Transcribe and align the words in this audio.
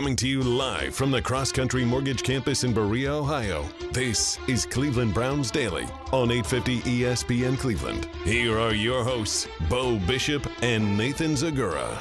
Coming 0.00 0.16
to 0.16 0.26
you 0.26 0.42
live 0.42 0.94
from 0.94 1.10
the 1.10 1.20
Cross 1.20 1.52
Country 1.52 1.84
Mortgage 1.84 2.22
Campus 2.22 2.64
in 2.64 2.72
Berea, 2.72 3.12
Ohio. 3.12 3.66
This 3.92 4.38
is 4.48 4.64
Cleveland 4.64 5.12
Browns 5.12 5.50
Daily 5.50 5.84
on 6.10 6.30
850 6.30 6.80
ESPN 7.02 7.58
Cleveland. 7.58 8.08
Here 8.24 8.58
are 8.58 8.72
your 8.72 9.04
hosts, 9.04 9.46
Bo 9.68 9.98
Bishop 9.98 10.50
and 10.62 10.96
Nathan 10.96 11.32
Zegura. 11.32 11.98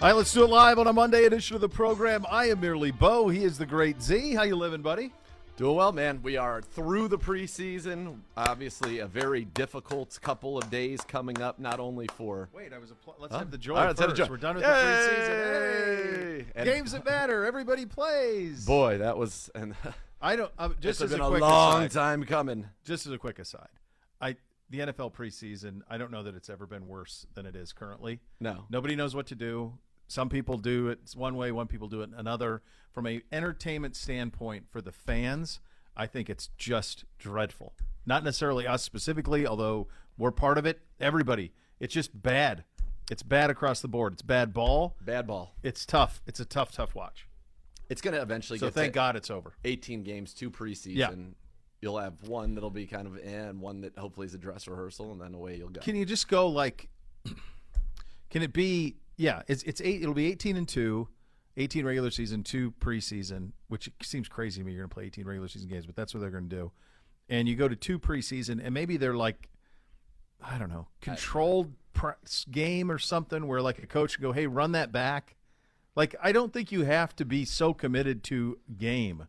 All 0.00 0.08
right, 0.08 0.12
let's 0.12 0.34
do 0.34 0.44
it 0.44 0.50
live 0.50 0.78
on 0.78 0.86
a 0.86 0.92
Monday 0.92 1.24
edition 1.24 1.54
of 1.54 1.62
the 1.62 1.68
program. 1.70 2.26
I 2.30 2.50
am 2.50 2.60
merely 2.60 2.90
Bo. 2.90 3.30
He 3.30 3.42
is 3.42 3.56
the 3.56 3.64
great 3.64 4.02
Z. 4.02 4.34
How 4.34 4.42
you 4.42 4.54
living, 4.54 4.82
buddy? 4.82 5.14
Doing 5.58 5.74
well, 5.74 5.90
man. 5.90 6.20
We 6.22 6.36
are 6.36 6.62
through 6.62 7.08
the 7.08 7.18
preseason. 7.18 8.20
Obviously, 8.36 9.00
a 9.00 9.08
very 9.08 9.44
difficult 9.44 10.16
couple 10.22 10.56
of 10.56 10.70
days 10.70 11.00
coming 11.00 11.42
up. 11.42 11.58
Not 11.58 11.80
only 11.80 12.06
for 12.14 12.48
wait, 12.52 12.72
I 12.72 12.78
was. 12.78 12.92
Pl- 13.02 13.16
let's 13.18 13.32
huh? 13.32 13.40
have 13.40 13.50
the 13.50 13.58
joy 13.58 13.74
All 13.74 13.86
right, 13.86 13.96
first. 13.96 14.14
Joy. 14.14 14.26
We're 14.30 14.36
done 14.36 14.54
with 14.54 14.64
Yay! 14.64 14.70
the 14.70 14.76
preseason. 14.76 16.46
Hey! 16.54 16.64
Games 16.64 16.92
that 16.92 17.04
matter. 17.04 17.44
Everybody 17.44 17.86
plays. 17.86 18.64
Boy, 18.66 18.98
that 18.98 19.18
was 19.18 19.50
and 19.52 19.74
I 20.22 20.36
don't. 20.36 20.52
Uh, 20.56 20.68
just 20.80 21.00
as 21.00 21.10
been 21.10 21.20
a, 21.20 21.28
quick 21.28 21.40
long 21.40 21.82
aside, 21.82 21.90
time 21.90 22.22
coming. 22.22 22.66
Just 22.84 23.06
as 23.06 23.12
a 23.12 23.18
quick 23.18 23.40
aside, 23.40 23.66
I 24.20 24.36
the 24.70 24.78
NFL 24.78 25.12
preseason. 25.12 25.80
I 25.90 25.98
don't 25.98 26.12
know 26.12 26.22
that 26.22 26.36
it's 26.36 26.48
ever 26.48 26.68
been 26.68 26.86
worse 26.86 27.26
than 27.34 27.46
it 27.46 27.56
is 27.56 27.72
currently. 27.72 28.20
No, 28.38 28.66
nobody 28.70 28.94
knows 28.94 29.16
what 29.16 29.26
to 29.26 29.34
do. 29.34 29.72
Some 30.08 30.30
people 30.30 30.56
do 30.56 30.88
it 30.88 31.00
one 31.14 31.36
way, 31.36 31.52
one 31.52 31.66
people 31.66 31.86
do 31.86 32.00
it 32.00 32.10
another. 32.16 32.62
From 32.92 33.06
a 33.06 33.22
entertainment 33.30 33.94
standpoint 33.94 34.64
for 34.70 34.80
the 34.80 34.90
fans, 34.90 35.60
I 35.96 36.06
think 36.06 36.30
it's 36.30 36.48
just 36.56 37.04
dreadful. 37.18 37.74
Not 38.06 38.24
necessarily 38.24 38.66
us 38.66 38.82
specifically, 38.82 39.46
although 39.46 39.86
we're 40.16 40.32
part 40.32 40.56
of 40.58 40.64
it. 40.64 40.80
Everybody, 40.98 41.52
it's 41.78 41.92
just 41.92 42.22
bad. 42.22 42.64
It's 43.10 43.22
bad 43.22 43.50
across 43.50 43.80
the 43.80 43.88
board. 43.88 44.14
It's 44.14 44.22
bad 44.22 44.52
ball. 44.52 44.96
Bad 45.00 45.26
ball. 45.26 45.54
It's 45.62 45.86
tough. 45.86 46.22
It's 46.26 46.40
a 46.40 46.44
tough, 46.44 46.72
tough 46.72 46.94
watch. 46.94 47.28
It's 47.88 48.00
going 48.00 48.14
to 48.14 48.20
eventually 48.20 48.58
so 48.58 48.70
thank 48.70 48.92
God 48.92 49.16
it's 49.16 49.30
over. 49.30 49.54
18 49.64 50.02
games, 50.02 50.34
two 50.34 50.50
preseason. 50.50 50.96
Yeah. 50.96 51.10
You'll 51.80 51.98
have 51.98 52.22
one 52.28 52.54
that'll 52.54 52.70
be 52.70 52.86
kind 52.86 53.06
of 53.06 53.16
eh, 53.18 53.48
and 53.48 53.60
one 53.60 53.82
that 53.82 53.96
hopefully 53.96 54.26
is 54.26 54.34
a 54.34 54.38
dress 54.38 54.66
rehearsal, 54.66 55.12
and 55.12 55.20
then 55.20 55.32
away 55.32 55.56
you'll 55.56 55.68
go. 55.68 55.80
Can 55.80 55.94
you 55.94 56.04
just 56.04 56.28
go 56.28 56.48
like? 56.48 56.88
Can 58.30 58.42
it 58.42 58.52
be? 58.52 58.96
Yeah, 59.18 59.42
it's 59.46 59.62
it's 59.64 59.82
eight. 59.82 60.00
It'll 60.00 60.14
be 60.14 60.26
18 60.26 60.56
and 60.56 60.66
two. 60.66 61.08
18 61.58 61.84
regular 61.84 62.10
season, 62.10 62.44
two 62.44 62.72
preseason, 62.80 63.50
which 63.66 63.90
seems 64.00 64.28
crazy 64.28 64.60
to 64.60 64.64
me. 64.64 64.72
You're 64.72 64.82
going 64.82 64.90
to 64.90 64.94
play 64.94 65.04
18 65.06 65.26
regular 65.26 65.48
season 65.48 65.68
games, 65.68 65.86
but 65.86 65.96
that's 65.96 66.14
what 66.14 66.20
they're 66.20 66.30
going 66.30 66.48
to 66.48 66.56
do. 66.56 66.70
And 67.28 67.48
you 67.48 67.56
go 67.56 67.66
to 67.66 67.74
two 67.74 67.98
preseason, 67.98 68.64
and 68.64 68.72
maybe 68.72 68.96
they're 68.96 69.16
like, 69.16 69.48
I 70.40 70.56
don't 70.56 70.70
know, 70.70 70.86
controlled 71.00 71.72
press 71.94 72.46
game 72.48 72.92
or 72.92 72.98
something 72.98 73.48
where 73.48 73.60
like 73.60 73.82
a 73.82 73.88
coach 73.88 74.14
can 74.14 74.22
go, 74.22 74.30
hey, 74.30 74.46
run 74.46 74.70
that 74.72 74.92
back. 74.92 75.34
Like, 75.96 76.14
I 76.22 76.30
don't 76.30 76.52
think 76.52 76.70
you 76.70 76.84
have 76.84 77.16
to 77.16 77.24
be 77.24 77.44
so 77.44 77.74
committed 77.74 78.22
to 78.24 78.58
game. 78.78 79.26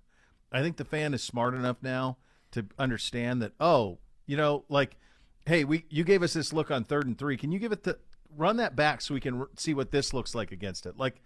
I 0.51 0.61
think 0.61 0.77
the 0.77 0.85
fan 0.85 1.15
is 1.15 1.23
smart 1.23 1.55
enough 1.55 1.77
now 1.81 2.17
to 2.51 2.67
understand 2.77 3.41
that, 3.41 3.53
oh, 3.59 3.97
you 4.27 4.37
know, 4.37 4.65
like, 4.69 4.97
hey, 5.47 5.63
we 5.63 5.85
you 5.89 6.03
gave 6.03 6.21
us 6.21 6.33
this 6.33 6.53
look 6.53 6.69
on 6.69 6.83
third 6.83 7.07
and 7.07 7.17
three. 7.17 7.37
Can 7.37 7.51
you 7.51 7.57
give 7.57 7.71
it 7.71 7.83
the 7.83 7.97
run 8.35 8.57
that 8.57 8.75
back 8.75 9.01
so 9.01 9.13
we 9.13 9.19
can 9.19 9.41
r- 9.41 9.49
see 9.57 9.73
what 9.73 9.91
this 9.91 10.13
looks 10.13 10.33
like 10.35 10.51
against 10.51 10.85
it? 10.85 10.97
Like, 10.97 11.21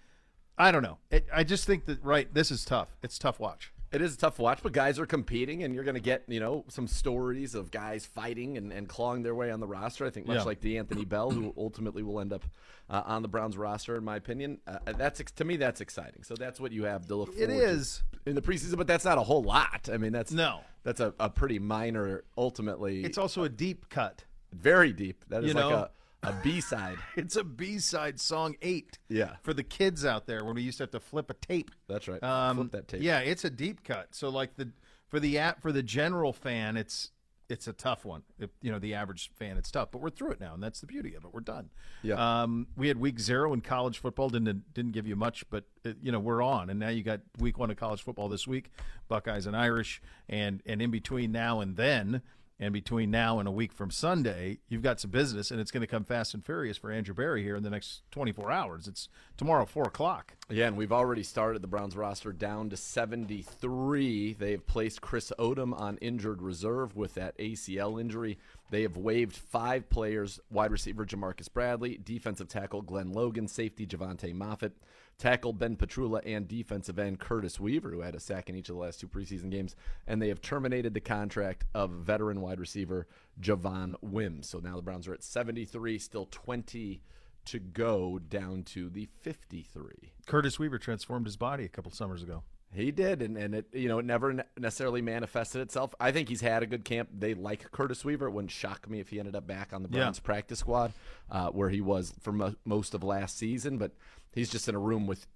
I 0.58 0.72
don't 0.72 0.84
know. 0.84 0.98
It, 1.12 1.28
I 1.34 1.44
just 1.44 1.66
think 1.66 1.86
that 1.86 2.04
right. 2.04 2.32
This 2.34 2.52
is 2.52 2.64
tough. 2.66 2.90
It's 3.02 3.18
tough 3.18 3.40
watch. 3.40 3.72
It 3.92 4.02
is 4.02 4.16
a 4.16 4.18
tough 4.18 4.40
watch, 4.40 4.60
but 4.64 4.72
guys 4.72 4.98
are 4.98 5.06
competing, 5.06 5.62
and 5.62 5.76
you're 5.76 5.84
going 5.84 5.94
to 5.94 6.02
get 6.02 6.24
you 6.28 6.40
know 6.40 6.66
some 6.68 6.88
stories 6.88 7.54
of 7.54 7.70
guys 7.70 8.06
fighting 8.08 8.58
and, 8.58 8.72
and 8.74 8.88
clawing 8.90 9.22
their 9.22 9.36
way 9.36 9.52
on 9.52 9.60
the 9.60 9.68
roster. 9.68 10.04
I 10.06 10.10
think 10.10 10.26
much 10.28 10.38
Yeah. 10.38 10.44
like 10.44 10.66
Anthony 10.66 11.06
Bell, 11.06 11.30
who 11.30 11.54
ultimately 11.58 12.02
will 12.02 12.20
end 12.20 12.34
up 12.34 12.44
uh, 12.90 13.04
on 13.06 13.22
the 13.22 13.28
Browns 13.28 13.56
roster, 13.56 13.96
in 13.96 14.04
my 14.04 14.16
opinion. 14.16 14.58
Uh, 14.66 14.80
that's 14.98 15.22
to 15.34 15.46
me 15.46 15.58
that's 15.58 15.80
exciting. 15.80 16.24
So 16.24 16.34
that's 16.36 16.60
what 16.60 16.72
you 16.72 16.86
have 16.86 17.06
to 17.08 17.16
look 17.16 17.30
It 17.38 17.48
to 17.48 18.02
in 18.26 18.34
the 18.36 18.42
preseason, 18.42 18.78
but 18.78 18.88
that's 18.88 19.06
not 19.06 19.18
a 19.20 19.24
whole 19.24 19.44
lot. 19.44 19.90
I 19.92 19.98
mean, 19.98 20.12
that's 20.12 20.32
No. 20.32 20.62
that's 20.84 21.00
a, 21.00 21.14
a 21.20 21.30
pretty 21.30 21.60
minor. 21.60 22.24
Ultimately, 22.36 23.04
It's 23.04 23.18
also 23.20 23.44
a 23.44 23.50
deep 23.50 23.90
cut. 23.90 24.24
very 24.52 24.92
deep. 24.92 25.24
That 25.30 25.44
is 25.44 25.50
You 25.50 25.54
like 25.56 25.70
know? 25.70 25.76
a 25.76 25.90
a 26.24 26.34
B 26.44 26.62
side. 26.62 26.98
It's 27.16 27.36
a 27.36 27.44
B 27.44 27.80
side 27.80 28.20
song 28.20 28.56
eight. 28.62 28.98
Yeah. 29.10 29.36
For 29.44 29.54
the 29.54 29.64
kids 29.64 30.06
out 30.06 30.26
there 30.26 30.44
when 30.44 30.56
we 30.56 30.62
used 30.62 30.78
to 30.78 30.84
have 30.84 30.92
to 30.92 31.00
flip 31.00 31.30
a 31.30 31.34
tape. 31.36 31.72
That's 31.88 32.08
right. 32.08 32.22
Um, 32.24 32.58
Flip 32.58 32.72
that 32.72 32.88
tape. 32.88 33.02
Yeah, 33.02 33.20
it's 33.20 33.46
a 33.46 33.50
deep 33.50 33.84
cut. 33.84 34.08
So 34.12 34.30
like 34.30 34.56
the 34.56 34.70
for 35.08 35.20
the 35.20 35.38
app 35.38 35.62
for 35.62 35.72
the 35.72 35.84
general 35.84 36.34
fan, 36.34 36.78
it's 36.78 37.12
it's 37.50 37.68
a 37.68 37.74
tough 37.74 38.06
one. 38.06 38.24
If, 38.40 38.50
you 38.62 38.72
know, 38.72 38.80
the 38.80 38.96
average 38.96 39.32
fan, 39.36 39.58
it's 39.58 39.70
tough. 39.70 39.90
But 39.92 40.02
we're 40.02 40.10
through 40.10 40.32
it 40.32 40.40
now, 40.40 40.54
and 40.54 40.64
that's 40.64 40.80
the 40.80 40.88
beauty 40.88 41.14
of 41.14 41.24
it. 41.24 41.34
We're 41.34 41.42
done. 41.42 41.70
Yeah. 42.02 42.42
Um, 42.42 42.68
we 42.76 42.88
had 42.88 42.98
week 42.98 43.20
zero 43.20 43.54
in 43.54 43.62
college 43.62 44.00
football. 44.00 44.30
Didn't 44.30 44.74
didn't 44.74 44.92
give 44.92 45.08
you 45.08 45.16
much, 45.16 45.46
but 45.50 45.66
uh, 45.86 45.92
you 46.02 46.12
know 46.12 46.20
we're 46.20 46.42
on, 46.42 46.70
and 46.70 46.80
now 46.80 46.90
you 46.90 47.04
got 47.04 47.22
week 47.38 47.58
one 47.58 47.70
of 47.70 47.78
college 47.78 48.02
football 48.02 48.30
this 48.30 48.48
week. 48.48 48.72
Buckeyes 49.08 49.46
and 49.46 49.56
Irish, 49.56 50.02
and 50.28 50.62
and 50.66 50.82
in 50.82 50.92
between 50.92 51.32
now 51.32 51.60
and 51.60 51.76
then. 51.76 52.22
And 52.60 52.72
between 52.72 53.10
now 53.10 53.40
and 53.40 53.48
a 53.48 53.52
week 53.52 53.74
from 53.74 53.90
Sunday, 53.90 54.60
you've 54.70 54.84
got 54.84 55.00
some 55.00 55.12
business, 55.12 55.50
and 55.52 55.60
it's 55.60 55.72
going 55.72 55.82
to 55.82 55.88
come 55.88 56.04
fast 56.04 56.34
and 56.34 56.46
furious 56.46 56.78
for 56.78 56.92
Andrew 56.92 57.14
Berry 57.14 57.44
here 57.44 57.56
in 57.56 57.64
the 57.64 57.70
next 57.70 58.04
24 58.12 58.52
hours. 58.52 58.88
It's 58.88 59.10
tomorrow, 59.38 59.66
4 59.66 59.84
o'clock. 59.84 60.36
Yeah, 60.50 60.68
and 60.68 60.78
we've 60.78 60.92
already 60.92 61.24
started 61.24 61.62
the 61.62 61.68
Browns 61.68 61.98
roster 61.98 62.32
down 62.32 62.70
to 62.70 62.78
73. 62.78 64.34
They've 64.34 64.66
placed 64.66 65.02
Chris 65.02 65.34
Odom 65.40 65.78
on 65.78 65.98
injured 65.98 66.42
reserve 66.42 66.96
with 66.96 67.16
that 67.16 67.38
ACL 67.38 68.00
injury. 68.00 68.38
They 68.70 68.84
have 68.84 68.98
waived 68.98 69.36
five 69.36 69.90
players 69.90 70.40
wide 70.50 70.72
receiver 70.72 71.06
Jamarcus 71.06 71.52
Bradley, 71.52 72.00
defensive 72.04 72.48
tackle 72.48 72.82
Glenn 72.82 73.12
Logan, 73.12 73.48
safety 73.48 73.86
Jovante 73.86 74.34
Moffatt, 74.34 74.72
tackle 75.18 75.54
Ben 75.54 75.76
Petrula, 75.76 76.22
and 76.26 76.48
defensive 76.48 77.00
end 77.00 77.20
Curtis 77.20 77.60
Weaver, 77.60 77.92
who 77.92 78.02
had 78.02 78.16
a 78.16 78.20
sack 78.20 78.50
in 78.50 78.56
each 78.56 78.70
of 78.70 78.76
the 78.76 78.82
last 78.82 79.00
two 79.00 79.08
preseason 79.08 79.50
games. 79.50 79.76
And 80.08 80.22
they 80.22 80.30
have 80.30 80.42
terminated 80.42 80.94
the 80.94 81.02
contract 81.02 81.66
of 81.74 81.92
veteran 81.92 82.42
wide 82.42 82.60
receiver 82.60 83.08
Javon 83.40 83.96
Wims. 84.02 84.50
So 84.50 84.60
now 84.60 84.76
the 84.76 84.82
Browns 84.82 85.08
are 85.08 85.14
at 85.14 85.24
73, 85.24 85.98
still 86.00 86.28
20 86.30 87.02
to 87.46 87.60
go 87.60 88.20
down 88.20 88.64
to 88.64 88.90
the 88.90 89.08
53. 89.22 90.14
Curtis 90.26 90.60
Weaver 90.60 90.80
transformed 90.80 91.26
his 91.26 91.38
body 91.38 91.66
a 91.66 91.70
couple 91.70 91.92
summers 91.92 92.24
ago. 92.24 92.44
He 92.76 92.92
did, 92.92 93.22
and, 93.22 93.38
and 93.38 93.54
it 93.56 93.68
you 93.74 93.88
know 93.88 94.00
it 94.00 94.06
never 94.06 94.44
necessarily 94.58 95.02
manifested 95.02 95.62
itself. 95.62 95.94
I 96.00 96.12
think 96.12 96.30
he's 96.30 96.42
had 96.42 96.64
a 96.64 96.66
good 96.66 96.84
camp. 96.84 97.10
They 97.18 97.34
like 97.34 97.72
Curtis 97.72 98.04
Weaver. 98.04 98.28
It 98.28 98.32
wouldn't 98.32 98.52
shock 98.52 98.90
me 98.90 99.00
if 99.00 99.10
he 99.10 99.20
ended 99.20 99.36
up 99.36 99.46
back 99.46 99.74
on 99.74 99.84
the 99.84 99.90
Yeah. 99.90 100.00
Browns 100.00 100.20
practice 100.20 100.60
squad, 100.60 100.94
uh, 101.30 101.50
where 101.50 101.70
he 101.70 101.82
was 101.82 102.14
for 102.22 102.32
mo- 102.32 102.56
most 102.66 102.94
of 102.94 103.04
last 103.04 103.38
season. 103.38 103.78
But 103.78 103.92
he's 104.34 104.50
just 104.50 104.68
in 104.68 104.76
a 104.76 104.80
room 104.80 105.06
with 105.08 105.28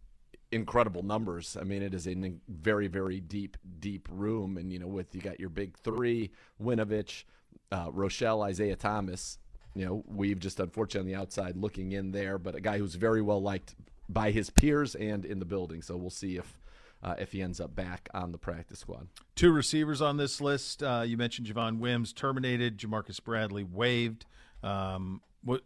incredible 0.51 1.03
numbers. 1.03 1.57
I 1.59 1.63
mean, 1.63 1.81
it 1.83 1.93
is 1.93 2.07
a 2.07 2.15
very 2.47 2.87
very 2.87 3.19
deep 3.19 3.57
deep 3.79 4.07
room, 4.11 4.57
and 4.57 4.71
you 4.71 4.79
know 4.79 4.87
with 4.87 5.13
you 5.13 5.21
got 5.21 5.39
your 5.39 5.49
big 5.49 5.77
three: 5.77 6.31
Winovich, 6.61 7.23
uh, 7.71 7.91
Rochell, 7.91 8.43
Isaiah 8.43 8.75
Thomas. 8.75 9.37
You 9.75 9.85
know, 9.85 10.03
we've 10.07 10.39
just 10.39 10.59
unfortunately 10.59 11.13
on 11.13 11.17
the 11.17 11.21
outside 11.21 11.55
looking 11.55 11.91
in 11.91 12.11
there, 12.11 12.39
but 12.39 12.55
a 12.55 12.61
guy 12.61 12.79
who's 12.79 12.95
very 12.95 13.21
well 13.21 13.41
liked 13.41 13.75
by 14.09 14.31
his 14.31 14.49
peers 14.49 14.95
and 14.95 15.23
in 15.23 15.37
the 15.39 15.45
building. 15.45 15.81
So 15.83 15.95
we'll 15.97 16.09
see 16.09 16.37
if 16.37 16.57
uh, 17.03 17.15
if 17.17 17.31
he 17.31 17.41
ends 17.41 17.59
up 17.59 17.75
back 17.75 18.09
on 18.13 18.31
the 18.31 18.37
practice 18.37 18.79
squad. 18.79 19.07
Two 19.35 19.51
receivers 19.51 20.01
on 20.01 20.17
this 20.17 20.41
list. 20.41 20.81
Uh, 20.81 21.03
you 21.05 21.17
mentioned 21.17 21.47
Javon 21.47 21.79
Wims 21.79 22.13
terminated, 22.13 22.77
Jamarcus 22.77 23.23
Bradley 23.23 23.63
waived. 23.63 24.25
Um, 24.63 25.21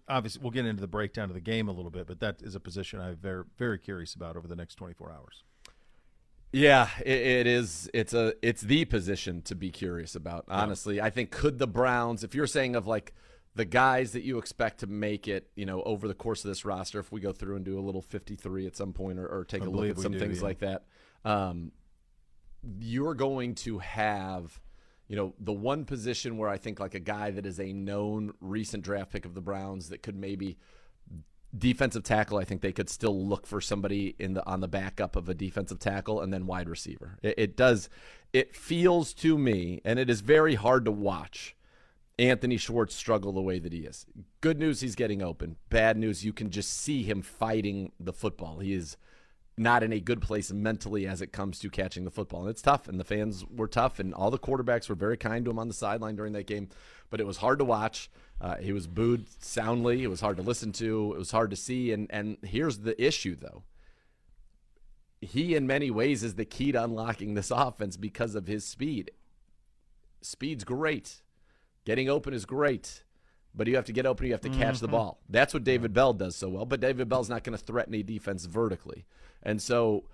obviously, 0.08 0.42
we'll 0.42 0.52
get 0.52 0.66
into 0.66 0.82
the 0.82 0.88
breakdown 0.88 1.30
of 1.30 1.34
the 1.34 1.42
game 1.42 1.68
a 1.68 1.72
little 1.72 1.92
bit, 1.92 2.08
but 2.08 2.20
that 2.20 2.42
is 2.42 2.56
a 2.56 2.60
position 2.60 3.00
I'm 3.00 3.16
very, 3.16 3.44
very 3.58 3.80
curious 3.80 4.14
about 4.14 4.36
over 4.36 4.48
the 4.48 4.56
next 4.56 4.76
24 4.76 5.12
hours. 5.12 5.44
Yeah, 6.54 6.90
it, 7.06 7.22
it 7.22 7.48
is. 7.48 7.90
It's 7.94 8.14
a 8.14 8.34
it's 8.42 8.62
the 8.62 8.84
position 8.86 9.42
to 9.44 9.56
be 9.56 9.72
curious 9.72 10.16
about. 10.16 10.46
Honestly, 10.50 11.00
I 11.00 11.10
think 11.10 11.32
could 11.32 11.60
the 11.60 11.68
Browns, 11.68 12.26
if 12.26 12.36
you're 12.36 12.48
saying 12.48 12.76
of 12.76 12.88
like 12.88 13.14
the 13.56 13.66
guys 13.66 14.12
that 14.14 14.24
you 14.24 14.38
expect 14.38 14.80
to 14.82 14.88
make 14.88 15.28
it, 15.28 15.50
you 15.56 15.66
know, 15.66 15.82
over 15.84 16.08
the 16.08 16.14
course 16.14 16.44
of 16.44 16.50
this 16.50 16.66
roster, 16.66 17.00
if 17.00 17.12
we 17.12 17.20
go 17.22 17.32
through 17.32 17.56
and 17.56 17.66
do 17.66 17.78
a 17.78 17.82
little 17.82 18.02
53 18.02 18.66
at 18.66 18.76
some 18.76 18.94
point 18.94 19.20
or, 19.20 19.28
or 19.28 19.46
take 19.46 19.64
I 19.64 19.66
a 19.66 19.70
look 19.70 19.90
at 19.90 20.00
some 20.00 20.14
do, 20.14 20.20
things 20.20 20.38
yeah. 20.38 20.44
like 20.44 20.60
that, 20.60 20.86
um, 21.26 21.72
you're 22.80 23.16
going 23.16 23.56
to 23.56 23.80
have, 23.80 24.60
you 25.08 25.16
know, 25.16 25.34
the 25.40 25.54
one 25.54 25.86
position 25.86 26.38
where 26.38 26.50
I 26.50 26.58
think 26.58 26.80
like 26.80 26.96
a 26.96 27.00
guy 27.00 27.32
that 27.32 27.46
is 27.46 27.60
a 27.60 27.74
known 27.74 28.34
recent 28.40 28.84
draft 28.84 29.12
pick 29.12 29.26
of 29.26 29.34
the 29.34 29.42
Browns 29.42 29.90
that 29.90 30.04
could 30.04 30.16
maybe 30.16 30.58
defensive 31.58 32.04
tackle. 32.04 32.38
I 32.38 32.44
think 32.44 32.62
they 32.62 32.72
could 32.72 32.90
still 32.90 33.26
look 33.26 33.46
for 33.46 33.62
somebody 33.62 34.16
in 34.20 34.34
the 34.34 34.46
on 34.46 34.62
the 34.62 34.68
backup 34.68 35.16
of 35.16 35.28
a 35.28 35.34
defensive 35.34 35.80
tackle 35.80 36.22
and 36.22 36.34
then 36.34 36.46
wide 36.46 36.70
receiver. 36.70 37.18
It, 37.22 37.36
it 37.38 37.58
does. 37.58 37.90
It 38.34 38.56
feels 38.56 39.14
to 39.16 39.38
me, 39.38 39.82
and 39.84 40.00
it 40.00 40.10
is 40.10 40.22
very 40.22 40.56
hard 40.56 40.86
to 40.86 40.92
watch. 40.92 41.56
Anthony 42.20 42.58
Schwartz 42.58 42.96
struggle 42.96 43.32
the 43.32 43.42
way 43.42 43.58
that 43.60 43.74
he 43.74 43.80
is. 43.80 44.06
Good 44.42 44.60
news, 44.60 44.82
he's 44.82 44.96
getting 44.96 45.22
open. 45.22 45.56
Bad 45.70 45.98
news, 45.98 46.24
you 46.24 46.34
can 46.34 46.52
just 46.52 46.72
see 46.72 47.04
him 47.04 47.22
fighting 47.22 47.92
the 48.00 48.14
football. 48.14 48.60
He 48.60 48.74
is 48.74 48.96
not 49.58 49.84
in 49.84 49.92
a 49.94 50.00
good 50.00 50.22
place 50.22 50.52
mentally 50.52 51.06
as 51.06 51.22
it 51.22 51.32
comes 51.32 51.60
to 51.60 51.70
catching 51.70 52.06
the 52.06 52.12
football. 52.12 52.42
And 52.42 52.50
it's 52.50 52.62
tough, 52.62 52.88
and 52.88 53.00
the 53.00 53.04
fans 53.04 53.46
were 53.46 53.68
tough, 53.68 54.00
and 54.00 54.14
all 54.14 54.32
the 54.32 54.40
quarterbacks 54.40 54.90
were 54.90 54.96
very 54.96 55.18
kind 55.18 55.46
to 55.46 55.52
him 55.52 55.60
on 55.60 55.68
the 55.68 55.74
sideline 55.74 56.16
during 56.16 56.34
that 56.34 56.48
game. 56.48 56.70
But 57.10 57.20
it 57.20 57.28
was 57.28 57.38
hard 57.38 57.60
to 57.60 57.66
watch. 57.66 58.10
Uh, 58.40 58.56
he 58.58 58.72
was 58.72 58.88
booed 58.88 59.26
soundly. 59.44 60.04
It 60.04 60.10
was 60.10 60.22
hard 60.22 60.38
to 60.38 60.44
listen 60.44 60.72
to. 60.74 61.14
It 61.14 61.18
was 61.18 61.32
hard 61.32 61.50
to 61.52 61.56
see. 61.56 61.92
And 61.92 62.08
and 62.10 62.38
here's 62.42 62.80
the 62.80 63.00
issue, 63.04 63.36
though. 63.36 63.64
He, 65.20 65.54
in 65.54 65.68
many 65.68 65.92
ways, 65.92 66.24
is 66.24 66.36
the 66.36 66.46
key 66.46 66.72
to 66.72 66.84
unlocking 66.84 67.36
this 67.36 67.52
offense 67.52 67.98
because 67.98 68.34
of 68.34 68.48
his 68.48 68.66
speed. 68.66 69.12
Speed's 70.22 70.64
great. 70.64 71.22
Getting 71.86 72.10
open 72.10 72.34
is 72.34 72.46
great 72.46 73.04
but 73.54 73.68
you 73.68 73.76
have 73.76 73.86
to 73.86 73.94
get 73.94 74.06
open. 74.06 74.28
You 74.28 74.34
have 74.34 74.42
to 74.42 74.50
catch 74.50 74.80
the 74.80 74.88
mm-hmm. 74.88 74.96
ball. 74.96 75.20
That's 75.30 75.54
what 75.54 75.64
David 75.64 75.94
Bell 75.94 76.14
does 76.14 76.36
so 76.36 76.50
well. 76.50 76.66
But 76.66 76.80
David 76.80 77.10
Bell's 77.10 77.30
not 77.30 77.44
going 77.44 77.58
to 77.58 77.64
threaten 77.64 77.94
a 77.94 78.04
defense 78.04 78.46
vertically, 78.46 79.06
and 79.44 79.62
so 79.62 80.06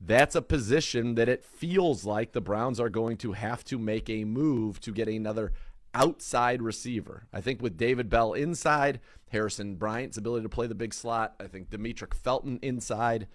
that's 0.00 0.34
a 0.34 0.42
position 0.42 1.14
that 1.14 1.28
it 1.28 1.44
feels 1.44 2.04
like 2.04 2.32
the 2.32 2.40
Browns 2.40 2.80
are 2.80 2.88
going 2.88 3.16
to 3.18 3.32
have 3.32 3.64
to 3.64 3.78
make 3.78 4.10
a 4.10 4.24
move 4.24 4.80
to 4.80 4.92
get 4.92 5.08
another 5.08 5.52
outside 5.94 6.60
receiver. 6.60 7.26
I 7.32 7.40
think 7.40 7.62
with 7.62 7.76
David 7.76 8.10
Bell 8.10 8.32
inside, 8.32 9.00
Harrison 9.30 9.76
Bryant's 9.76 10.16
ability 10.16 10.42
to 10.42 10.48
play 10.48 10.66
the 10.66 10.74
big 10.74 10.92
slot. 10.92 11.34
I 11.40 11.46
think 11.46 11.70
Demetric 11.70 12.14
Felton 12.14 12.58
inside. 12.62 13.28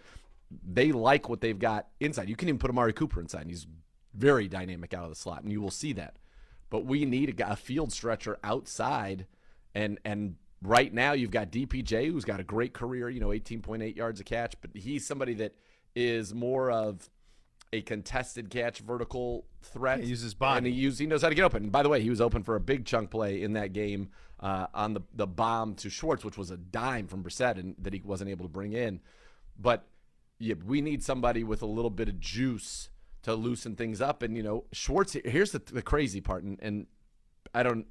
They 0.52 0.92
like 0.92 1.30
what 1.30 1.42
they've 1.42 1.58
got 1.58 1.88
inside. 2.00 2.30
You 2.30 2.36
can 2.36 2.50
even 2.50 2.60
put 2.60 2.70
Amari 2.70 2.94
Cooper 2.94 3.22
inside, 3.22 3.42
and 3.42 3.50
he's 3.50 3.68
very 4.14 4.48
dynamic 4.48 4.94
out 4.94 5.04
of 5.04 5.10
the 5.10 5.16
slot, 5.16 5.44
and 5.44 5.52
you 5.52 5.62
will 5.62 5.72
see 5.72 5.94
that. 5.94 6.18
But 6.70 6.86
we 6.86 7.06
need 7.06 7.40
a, 7.40 7.52
a 7.52 7.56
field 7.56 7.94
stretcher 7.94 8.38
outside 8.44 9.26
and 9.76 10.00
and 10.06 10.36
right 10.62 10.94
now 10.94 11.14
you've 11.14 11.32
got 11.32 11.52
DPJ 11.52 12.12
who's 12.12 12.26
got 12.26 12.40
a 12.40 12.44
great 12.44 12.74
career, 12.74 13.10
you 13.10 13.20
know, 13.20 13.30
18.8 13.30 13.96
yards 13.96 14.20
a 14.20 14.24
catch, 14.24 14.56
but 14.62 14.72
he's 14.74 15.06
somebody 15.06 15.34
that 15.36 15.56
is 15.96 16.34
more 16.34 16.72
of 16.72 17.10
a 17.72 17.82
contested 17.82 18.50
catch 18.50 18.80
vertical 18.80 19.46
threat. 19.62 20.00
Yeah, 20.00 20.06
he 20.06 20.10
uses 20.10 20.34
body. 20.34 20.58
And 20.58 20.68
he, 20.68 20.74
use, 20.74 20.98
he 20.98 21.06
knows 21.06 21.22
how 21.22 21.30
to 21.30 21.36
get 21.36 21.44
open. 21.44 21.64
And 21.64 21.72
by 21.72 21.84
the 21.84 21.90
way, 21.90 22.02
he 22.02 22.10
was 22.10 22.22
open 22.22 22.44
for 22.44 22.56
a 22.56 22.60
big 22.60 22.86
chunk 22.86 23.12
play 23.12 23.42
in 23.42 23.54
that 23.54 23.74
game 23.74 24.10
uh, 24.40 24.68
on 24.74 24.94
the, 24.94 25.02
the 25.14 25.28
bomb 25.28 25.76
to 25.76 25.90
Schwartz, 25.90 26.26
which 26.26 26.38
was 26.38 26.52
a 26.52 26.58
dime 26.58 27.08
from 27.08 27.24
Brissett 27.24 27.60
and 27.60 27.76
that 27.80 27.94
he 27.94 28.02
wasn't 28.04 28.30
able 28.30 28.46
to 28.46 28.50
bring 28.50 28.74
in. 28.74 29.02
But 29.60 29.86
yeah, 30.40 30.56
we 30.66 30.82
need 30.82 31.04
somebody 31.04 31.44
with 31.44 31.62
a 31.62 31.68
little 31.68 31.92
bit 31.92 32.10
of 32.10 32.20
juice 32.20 32.90
to 33.24 33.36
loosen 33.36 33.76
things 33.76 34.02
up. 34.02 34.24
And, 34.24 34.36
you 34.36 34.44
know, 34.44 34.66
Schwartz, 34.72 35.16
here's 35.26 35.52
the, 35.52 35.60
the 35.60 35.82
crazy 35.82 36.22
part. 36.22 36.44
And, 36.44 36.58
and 36.62 36.88
I 37.54 37.64
don't, 37.64 37.86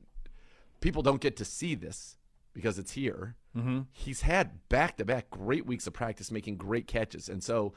people 0.81 1.03
don't 1.03 1.21
get 1.21 1.37
to 1.37 1.45
see 1.45 1.75
this 1.75 2.17
because 2.53 2.79
it's 2.79 2.93
here. 2.93 3.37
Mm-hmm. 3.57 3.81
He's 3.93 4.23
had 4.23 4.69
back 4.69 4.97
to 4.99 5.05
back 5.05 5.31
great 5.31 5.67
weeks 5.67 5.87
of 5.87 5.93
practice 5.93 6.31
making 6.31 6.57
great 6.57 6.87
catches. 6.87 7.29
And 7.29 7.43
so 7.43 7.75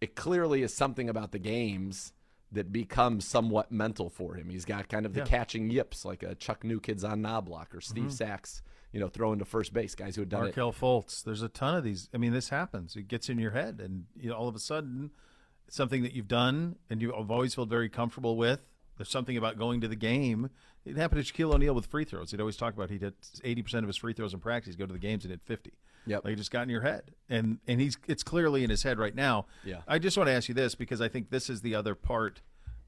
it 0.00 0.14
clearly 0.14 0.62
is 0.62 0.72
something 0.74 1.08
about 1.08 1.32
the 1.32 1.38
games 1.38 2.12
that 2.52 2.72
becomes 2.72 3.26
somewhat 3.26 3.70
mental 3.70 4.10
for 4.10 4.34
him. 4.34 4.50
He's 4.50 4.64
got 4.64 4.88
kind 4.88 5.06
of 5.06 5.12
the 5.14 5.20
Yeah. 5.20 5.26
catching 5.26 5.70
yips 5.70 6.04
like 6.04 6.22
a 6.22 6.34
Chuck 6.34 6.64
New 6.64 6.80
Kids 6.80 7.04
on 7.04 7.22
Knoblauch 7.22 7.72
or 7.74 7.80
Steve 7.80 8.12
Sax, 8.12 8.62
you 8.92 8.98
know, 8.98 9.08
throwing 9.08 9.38
to 9.38 9.44
first 9.44 9.72
base, 9.72 9.94
guys 9.94 10.16
who 10.16 10.22
have 10.22 10.28
done 10.30 10.42
it. 10.42 10.56
Markelle 10.56 10.72
Fultz. 10.72 11.22
There's 11.22 11.42
a 11.42 11.48
ton 11.48 11.76
of 11.76 11.84
these. 11.84 12.08
I 12.12 12.16
mean, 12.18 12.32
this 12.32 12.48
happens. 12.48 12.96
It 12.96 13.06
gets 13.06 13.28
in 13.28 13.38
your 13.38 13.52
head, 13.52 13.80
and 13.80 14.06
you 14.16 14.30
know, 14.30 14.34
all 14.34 14.48
of 14.48 14.56
a 14.56 14.60
sudden, 14.60 15.12
it's 15.68 15.76
something 15.76 16.02
that 16.02 16.12
you've 16.12 16.26
done 16.26 16.74
and 16.88 17.00
you've 17.00 17.12
always 17.12 17.54
felt 17.54 17.68
very 17.68 17.88
comfortable 17.88 18.36
with. 18.36 18.60
There's 18.96 19.08
something 19.10 19.36
about 19.36 19.56
going 19.56 19.80
to 19.82 19.88
the 19.88 19.94
game. 19.96 20.50
It 20.84 20.96
happened 20.96 21.24
to 21.24 21.32
Shaquille 21.32 21.54
O'Neal 21.54 21.74
with 21.74 21.86
free 21.86 22.04
throws. 22.04 22.30
He'd 22.30 22.40
always 22.40 22.56
talk 22.56 22.74
about 22.74 22.88
he 22.90 22.98
did 22.98 23.14
80% 23.20 23.74
of 23.80 23.86
his 23.86 23.96
free 23.96 24.12
throws 24.14 24.32
in 24.32 24.40
practice. 24.40 24.74
He'd 24.74 24.78
go 24.78 24.86
to 24.86 24.92
the 24.92 24.98
games 24.98 25.24
and 25.24 25.30
hit 25.30 25.40
50. 25.44 25.72
Yeah, 26.06 26.18
Like 26.24 26.32
it 26.32 26.36
just 26.36 26.50
got 26.50 26.62
in 26.62 26.70
your 26.70 26.80
head, 26.80 27.10
and 27.28 27.58
and 27.66 27.78
he's 27.78 27.98
it's 28.08 28.22
clearly 28.22 28.64
in 28.64 28.70
his 28.70 28.82
head 28.82 28.98
right 28.98 29.14
now. 29.14 29.44
Yeah. 29.64 29.82
I 29.86 29.98
just 29.98 30.16
want 30.16 30.28
to 30.28 30.32
ask 30.32 30.48
you 30.48 30.54
this 30.54 30.74
because 30.74 31.02
I 31.02 31.08
think 31.08 31.28
this 31.28 31.50
is 31.50 31.60
the 31.60 31.74
other 31.74 31.94
part 31.94 32.40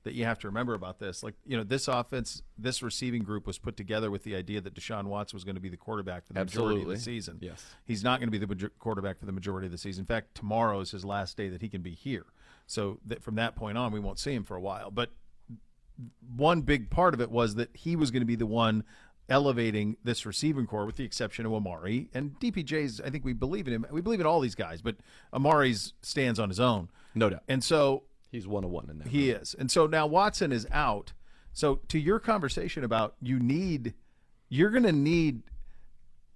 that 0.04 0.14
you 0.14 0.24
have 0.24 0.38
to 0.40 0.48
remember 0.48 0.74
about 0.74 0.98
this. 0.98 1.22
Like, 1.22 1.34
you 1.46 1.56
know, 1.56 1.62
this 1.62 1.86
offense, 1.88 2.42
this 2.58 2.82
receiving 2.82 3.22
group 3.22 3.46
was 3.46 3.58
put 3.58 3.76
together 3.76 4.10
with 4.10 4.24
the 4.24 4.34
idea 4.34 4.60
that 4.60 4.74
Deshaun 4.74 5.04
Watson 5.04 5.36
was 5.36 5.44
going 5.44 5.54
to 5.54 5.60
be 5.60 5.68
the 5.68 5.76
quarterback 5.76 6.26
for 6.26 6.32
the 6.32 6.40
majority 6.40 6.82
of 6.82 6.88
the 6.88 6.98
season. 6.98 7.38
Yes. 7.40 7.64
He's 7.84 8.02
not 8.02 8.18
going 8.18 8.26
to 8.26 8.32
be 8.32 8.38
the 8.38 8.48
major- 8.48 8.72
quarterback 8.80 9.20
for 9.20 9.26
the 9.26 9.32
majority 9.32 9.66
of 9.66 9.72
the 9.72 9.78
season. 9.78 10.02
In 10.02 10.06
fact, 10.06 10.34
tomorrow 10.34 10.80
is 10.80 10.90
his 10.90 11.04
last 11.04 11.36
day 11.36 11.48
that 11.50 11.60
he 11.62 11.68
can 11.68 11.82
be 11.82 11.92
here. 11.94 12.24
So 12.66 12.98
that 13.06 13.22
from 13.22 13.36
that 13.36 13.54
point 13.54 13.78
on, 13.78 13.92
we 13.92 14.00
won't 14.00 14.18
see 14.18 14.32
him 14.34 14.42
for 14.44 14.56
a 14.56 14.60
while. 14.60 14.90
But 14.90 15.10
one 16.36 16.62
big 16.62 16.90
part 16.90 17.14
of 17.14 17.20
it 17.20 17.30
was 17.30 17.54
that 17.56 17.70
he 17.74 17.96
was 17.96 18.10
going 18.10 18.22
to 18.22 18.26
be 18.26 18.36
the 18.36 18.46
one 18.46 18.84
elevating 19.28 19.96
this 20.04 20.26
receiving 20.26 20.66
core, 20.66 20.84
with 20.84 20.96
the 20.96 21.04
exception 21.04 21.46
of 21.46 21.52
Amari 21.52 22.08
and 22.12 22.38
DPJ's. 22.40 23.00
I 23.00 23.10
think 23.10 23.24
we 23.24 23.32
believe 23.32 23.66
in 23.66 23.74
him. 23.74 23.86
We 23.90 24.00
believe 24.00 24.20
in 24.20 24.26
all 24.26 24.40
these 24.40 24.54
guys, 24.54 24.82
but 24.82 24.96
Amari's 25.32 25.94
stands 26.02 26.38
on 26.38 26.48
his 26.48 26.60
own. 26.60 26.88
No 27.14 27.30
doubt. 27.30 27.42
And 27.48 27.62
so 27.62 28.04
He's 28.30 28.46
one 28.46 28.64
of 28.64 28.70
one 28.70 28.88
in 28.88 28.98
that. 28.98 29.08
he 29.08 29.30
is. 29.30 29.54
And 29.58 29.70
so 29.70 29.86
now 29.86 30.06
Watson 30.06 30.52
is 30.52 30.66
out. 30.72 31.12
So 31.52 31.80
to 31.88 31.98
your 31.98 32.18
conversation 32.18 32.82
about 32.82 33.14
you 33.20 33.38
need, 33.38 33.92
you're 34.48 34.70
going 34.70 34.84
to 34.84 34.92
need, 34.92 35.42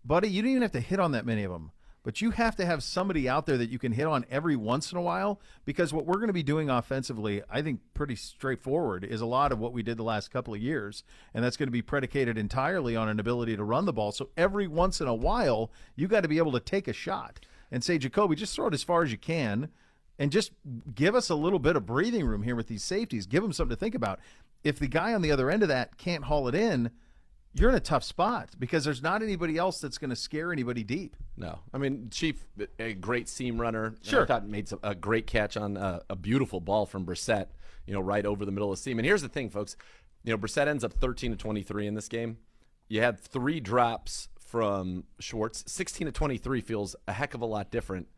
buddy, 0.04 0.28
you 0.28 0.42
don't 0.42 0.50
even 0.50 0.62
have 0.62 0.72
to 0.72 0.80
hit 0.80 1.00
on 1.00 1.12
that 1.12 1.24
many 1.24 1.42
of 1.42 1.50
them, 1.50 1.72
but 2.06 2.20
you 2.20 2.30
have 2.30 2.54
to 2.54 2.64
have 2.64 2.84
somebody 2.84 3.28
out 3.28 3.46
there 3.46 3.56
that 3.56 3.68
you 3.68 3.80
can 3.80 3.90
hit 3.90 4.06
on 4.06 4.24
every 4.30 4.54
once 4.54 4.92
in 4.92 4.96
a 4.96 5.02
while 5.02 5.40
because 5.64 5.92
what 5.92 6.06
we're 6.06 6.14
going 6.14 6.28
to 6.28 6.32
be 6.32 6.44
doing 6.44 6.70
offensively, 6.70 7.42
I 7.50 7.62
think 7.62 7.80
pretty 7.94 8.14
straightforward, 8.14 9.02
is 9.02 9.20
a 9.20 9.26
lot 9.26 9.50
of 9.50 9.58
what 9.58 9.72
we 9.72 9.82
did 9.82 9.96
the 9.96 10.04
last 10.04 10.30
couple 10.30 10.54
of 10.54 10.60
years. 10.60 11.02
And 11.34 11.44
that's 11.44 11.56
going 11.56 11.66
to 11.66 11.72
be 11.72 11.82
predicated 11.82 12.38
entirely 12.38 12.94
on 12.94 13.08
an 13.08 13.18
ability 13.18 13.56
to 13.56 13.64
run 13.64 13.86
the 13.86 13.92
ball. 13.92 14.12
So 14.12 14.28
every 14.36 14.68
once 14.68 15.00
in 15.00 15.08
a 15.08 15.14
while, 15.16 15.72
you 15.96 16.06
got 16.06 16.20
to 16.20 16.28
be 16.28 16.38
able 16.38 16.52
to 16.52 16.60
take 16.60 16.86
a 16.86 16.92
shot 16.92 17.40
and 17.72 17.82
say, 17.82 17.98
Jacoby, 17.98 18.36
just 18.36 18.54
throw 18.54 18.68
it 18.68 18.74
as 18.74 18.84
far 18.84 19.02
as 19.02 19.10
you 19.10 19.18
can 19.18 19.68
and 20.16 20.30
just 20.30 20.52
give 20.94 21.16
us 21.16 21.28
a 21.28 21.34
little 21.34 21.58
bit 21.58 21.74
of 21.74 21.86
breathing 21.86 22.24
room 22.24 22.44
here 22.44 22.54
with 22.54 22.68
these 22.68 22.84
safeties. 22.84 23.26
Give 23.26 23.42
them 23.42 23.52
something 23.52 23.74
to 23.74 23.80
think 23.80 23.96
about. 23.96 24.20
If 24.62 24.78
the 24.78 24.86
guy 24.86 25.12
on 25.12 25.22
the 25.22 25.32
other 25.32 25.50
end 25.50 25.64
of 25.64 25.68
that 25.70 25.98
can't 25.98 26.22
haul 26.22 26.46
it 26.46 26.54
in, 26.54 26.92
you're 27.58 27.70
in 27.70 27.76
a 27.76 27.80
tough 27.80 28.04
spot 28.04 28.50
because 28.58 28.84
there's 28.84 29.02
not 29.02 29.22
anybody 29.22 29.56
else 29.56 29.80
that's 29.80 29.98
going 29.98 30.10
to 30.10 30.16
scare 30.16 30.52
anybody 30.52 30.82
deep. 30.84 31.16
No, 31.36 31.60
I 31.72 31.78
mean 31.78 32.08
Chief, 32.10 32.44
a 32.78 32.92
great 32.94 33.28
seam 33.28 33.60
runner. 33.60 33.94
Sure. 34.02 34.22
I 34.22 34.26
thought 34.26 34.46
made 34.46 34.68
some, 34.68 34.80
a 34.82 34.94
great 34.94 35.26
catch 35.26 35.56
on 35.56 35.76
a, 35.76 36.00
a 36.10 36.16
beautiful 36.16 36.60
ball 36.60 36.86
from 36.86 37.04
Brissett. 37.06 37.46
You 37.86 37.94
know, 37.94 38.00
right 38.00 38.26
over 38.26 38.44
the 38.44 38.50
middle 38.50 38.72
of 38.72 38.78
the 38.78 38.82
seam. 38.82 38.98
And 38.98 39.06
here's 39.06 39.22
the 39.22 39.28
thing, 39.28 39.48
folks. 39.48 39.76
You 40.24 40.32
know, 40.32 40.38
Brissett 40.38 40.66
ends 40.66 40.82
up 40.82 40.92
13 40.92 41.30
to 41.30 41.36
23 41.36 41.86
in 41.86 41.94
this 41.94 42.08
game. 42.08 42.38
You 42.88 43.00
had 43.00 43.20
three 43.20 43.60
drops 43.60 44.28
from 44.40 45.04
Schwartz. 45.20 45.62
16 45.70 46.06
to 46.06 46.12
23 46.12 46.60
feels 46.62 46.96
a 47.06 47.12
heck 47.12 47.34
of 47.34 47.42
a 47.42 47.46
lot 47.46 47.70
different 47.70 48.08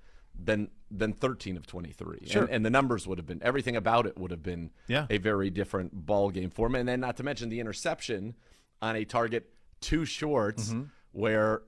than 0.43 0.71
than 0.91 1.13
13 1.13 1.57
of 1.59 1.67
23. 1.67 2.21
Sure. 2.27 2.45
And, 2.45 2.51
and 2.51 2.65
the 2.65 2.71
numbers 2.71 3.07
would 3.07 3.19
have 3.19 3.27
been 3.27 3.43
everything 3.43 3.77
about 3.77 4.07
it 4.07 4.17
would 4.19 4.31
have 4.31 4.43
been 4.43 4.71
Yeah. 4.87 5.07
a 5.11 5.19
very 5.19 5.51
different 5.51 6.07
ball 6.07 6.31
game 6.31 6.49
for 6.49 6.67
him. 6.67 6.75
And 6.77 6.89
then 6.89 7.01
not 7.01 7.19
to 7.19 7.23
mention 7.23 7.51
the 7.51 7.61
interception 7.61 8.35
on 8.83 8.97
a 8.97 9.05
target 9.05 9.51
to 9.83 10.05
Schwartz 10.05 10.71
Mm-hmm. 10.71 10.83
where 11.13 11.63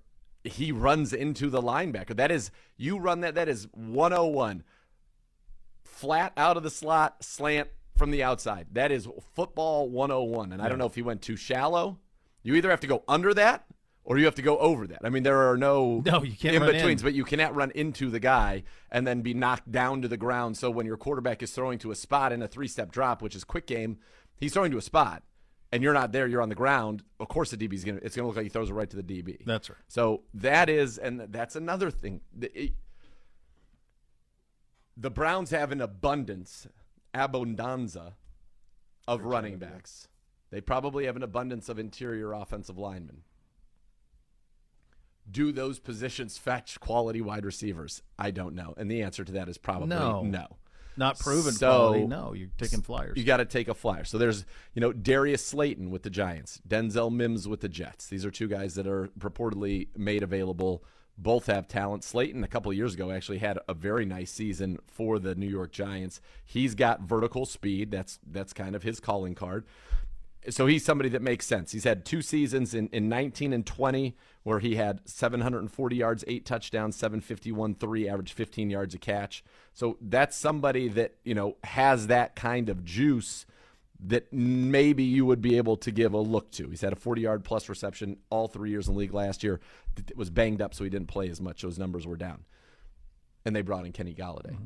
he 0.45 0.73
runs 0.73 1.13
into 1.13 1.51
the 1.51 1.61
linebacker. 1.63 2.17
That 2.17 2.31
is 2.31 2.51
you 2.77 2.99
run 2.99 3.21
that 3.21 3.35
that 3.35 3.49
is 3.49 3.69
101. 3.73 4.65
Flat 5.85 6.33
out 6.37 6.57
of 6.57 6.63
the 6.63 6.71
slot, 6.71 7.23
slant 7.23 7.69
from 7.97 8.11
the 8.11 8.23
outside. 8.23 8.69
That 8.73 8.91
is 8.91 9.07
football 9.35 9.89
101. 9.91 10.53
And 10.53 10.63
I 10.63 10.69
don't 10.69 10.79
know 10.79 10.87
if 10.87 10.95
he 10.95 11.03
went 11.03 11.21
too 11.21 11.37
shallow. 11.37 11.99
You 12.43 12.55
either 12.55 12.71
have 12.71 12.81
to 12.81 12.87
go 12.87 13.05
under 13.07 13.35
that 13.35 13.67
or 14.05 14.17
you 14.17 14.25
have 14.25 14.35
to 14.37 14.43
go 14.43 14.57
over 14.59 14.87
that. 14.87 15.01
I 15.05 15.11
mean, 15.11 15.25
there 15.25 15.51
are 15.51 15.59
no, 15.59 16.03
No, 16.07 16.23
you 16.23 16.33
can't 16.35 16.57
in 16.57 16.63
betweens, 16.65 17.03
in. 17.03 17.07
but 17.07 17.13
you 17.13 17.25
cannot 17.25 17.55
run 17.55 17.71
into 17.73 18.09
the 18.09 18.21
guy 18.21 18.63
and 18.91 19.07
then 19.07 19.21
be 19.21 19.35
knocked 19.35 19.71
down 19.71 20.01
to 20.03 20.09
the 20.09 20.17
ground. 20.17 20.57
So 20.57 20.71
when 20.71 20.87
your 20.87 20.97
quarterback 20.97 21.43
is 21.43 21.53
throwing 21.53 21.79
to 21.81 21.91
a 21.91 21.95
spot 21.95 22.33
in 22.33 22.41
a 22.41 22.49
three 22.49 22.69
step 22.69 22.91
drop, 22.91 23.21
which 23.21 23.37
is 23.37 23.45
quick 23.45 23.67
game, 23.67 23.99
he's 24.37 24.55
throwing 24.55 24.71
to 24.71 24.79
a 24.79 24.83
spot 24.83 25.23
and 25.73 25.83
you're 25.83 25.95
not 25.95 26.13
there, 26.13 26.27
you're 26.27 26.43
on 26.43 26.49
the 26.49 26.55
ground. 26.55 27.03
Of 27.19 27.29
course, 27.29 27.51
the 27.51 27.57
DB 27.57 27.75
is 27.75 27.85
gonna 27.85 28.01
it's 28.03 28.17
gonna 28.17 28.27
look 28.29 28.37
like 28.37 28.45
he 28.45 28.49
throws 28.51 28.71
it 28.71 28.75
right 28.75 28.89
to 28.91 28.97
the 29.01 29.03
DB. 29.03 29.45
That's 29.45 29.71
right. 29.71 29.79
So 29.89 30.23
that 30.35 30.69
is, 30.69 30.99
and 30.99 31.21
that's 31.31 31.57
another 31.57 31.91
thing. 31.91 32.21
The, 32.37 32.65
it- 32.65 32.73
the 34.97 35.11
Browns 35.11 35.51
have 35.51 35.73
an 35.73 35.81
abundance, 35.81 36.67
abundanza 37.15 38.13
of 39.09 39.25
running 39.25 39.57
backs. 39.57 40.09
They 40.51 40.61
probably 40.61 41.07
have 41.07 41.17
an 41.17 41.23
abundance 41.23 41.69
of 41.71 41.79
interior 41.79 42.33
offensive 42.33 42.77
linemen. 42.77 43.23
Do 45.31 45.53
those 45.53 45.79
positions 45.79 46.37
fetch 46.37 46.81
quality 46.81 47.21
wide 47.23 47.47
receivers? 47.47 48.03
I 48.19 48.31
don't 48.31 48.55
know. 48.55 48.75
And 48.77 48.91
the 48.91 49.01
answer 49.03 49.25
to 49.25 49.33
that 49.33 49.49
is 49.49 49.57
probably 49.59 49.89
No. 49.89 50.23
no. 50.23 50.57
Not 50.97 51.19
proven 51.19 51.53
So- 51.53 51.69
quality. 51.69 52.07
No, 52.07 52.33
you're 52.35 52.49
taking 52.59 52.83
flyers. 52.83 53.17
You 53.17 53.25
got 53.25 53.39
to 53.39 53.45
take 53.45 53.69
a 53.69 53.75
flyer. 53.75 54.05
So 54.05 54.19
there's, 54.19 54.45
you 54.75 54.81
know, 54.81 54.93
Darius 54.93 55.45
Slayton 55.45 55.91
with 55.91 56.03
the 56.03 56.11
Giants, 56.11 56.61
Denzel 56.69 57.13
Mims 57.13 57.47
with 57.49 57.61
the 57.61 57.69
Jets. 57.69 58.07
These 58.09 58.25
are 58.25 58.31
two 58.31 58.49
guys 58.49 58.75
that 58.75 58.87
are 58.87 59.09
purportedly 59.19 59.89
made 59.97 60.23
available. 60.23 60.85
Both 61.17 61.47
have 61.47 61.69
talent. 61.69 62.03
Slayton, 62.03 62.45
a 62.45 62.49
couple 62.49 62.71
of 62.71 62.77
years 62.79 62.95
ago, 62.95 63.11
actually 63.11 63.39
had 63.39 63.59
a 63.69 63.75
very 63.75 64.07
nice 64.07 64.31
season 64.31 64.79
for 64.87 65.19
the 65.19 65.35
New 65.35 65.49
York 65.49 65.71
Giants. 65.71 66.21
He's 66.47 66.75
got 66.75 67.03
vertical 67.03 67.45
speed. 67.45 67.91
That's 67.91 68.19
that's 68.27 68.53
kind 68.55 68.75
of 68.75 68.83
his 68.83 69.01
calling 69.01 69.35
card. 69.35 69.67
So 70.49 70.67
he's 70.67 70.85
somebody 70.85 71.11
that 71.11 71.21
makes 71.21 71.47
sense. 71.47 71.73
He's 71.73 71.85
had 71.85 72.07
two 72.07 72.23
seasons 72.23 72.73
in, 72.75 72.89
in 72.89 73.09
19 73.11 73.53
and 73.53 73.67
20 73.67 74.17
where 74.43 74.59
he 74.59 74.77
had 74.77 75.01
740 75.05 75.97
yards, 75.97 76.25
eight 76.27 76.47
touchdowns, 76.47 76.97
751 76.97 77.75
three, 77.75 78.09
average 78.09 78.33
15 78.33 78.71
yards 78.71 78.95
a 78.95 78.99
catch. 78.99 79.45
So 79.75 79.99
that's 80.01 80.37
somebody 80.37 80.89
that 80.89 81.17
you 81.25 81.35
know 81.35 81.57
has 81.65 82.07
that 82.07 82.37
kind 82.37 82.71
of 82.71 82.85
juice 82.85 83.45
that 84.03 84.33
maybe 84.33 85.05
you 85.05 85.27
would 85.27 85.43
be 85.43 85.59
able 85.59 85.77
to 85.77 85.91
give 85.91 86.15
a 86.15 86.19
look 86.19 86.51
to. 86.53 86.71
He's 86.71 86.81
had 86.81 86.93
a 86.93 86.97
40 86.97 87.21
yard 87.21 87.45
plus 87.45 87.69
reception 87.69 88.17
all 88.31 88.49
three 88.49 88.71
years 88.71 88.89
in 88.89 88.95
the 88.95 88.99
league 88.99 89.13
last 89.13 89.43
year. 89.43 89.61
It 89.97 90.17
was 90.17 90.31
banged 90.31 90.63
up, 90.63 90.75
so 90.75 90.85
he 90.85 90.91
didn't 90.91 91.09
play 91.09 91.29
as 91.29 91.41
much. 91.41 91.63
Those 91.63 91.79
numbers 91.79 92.07
were 92.07 92.17
down. 92.17 92.45
And 93.45 93.55
they 93.55 93.63
brought 93.63 93.85
in 93.85 93.93
Kenny 93.93 94.15
Golladay. 94.15 94.53
Mm-hmm. 94.53 94.65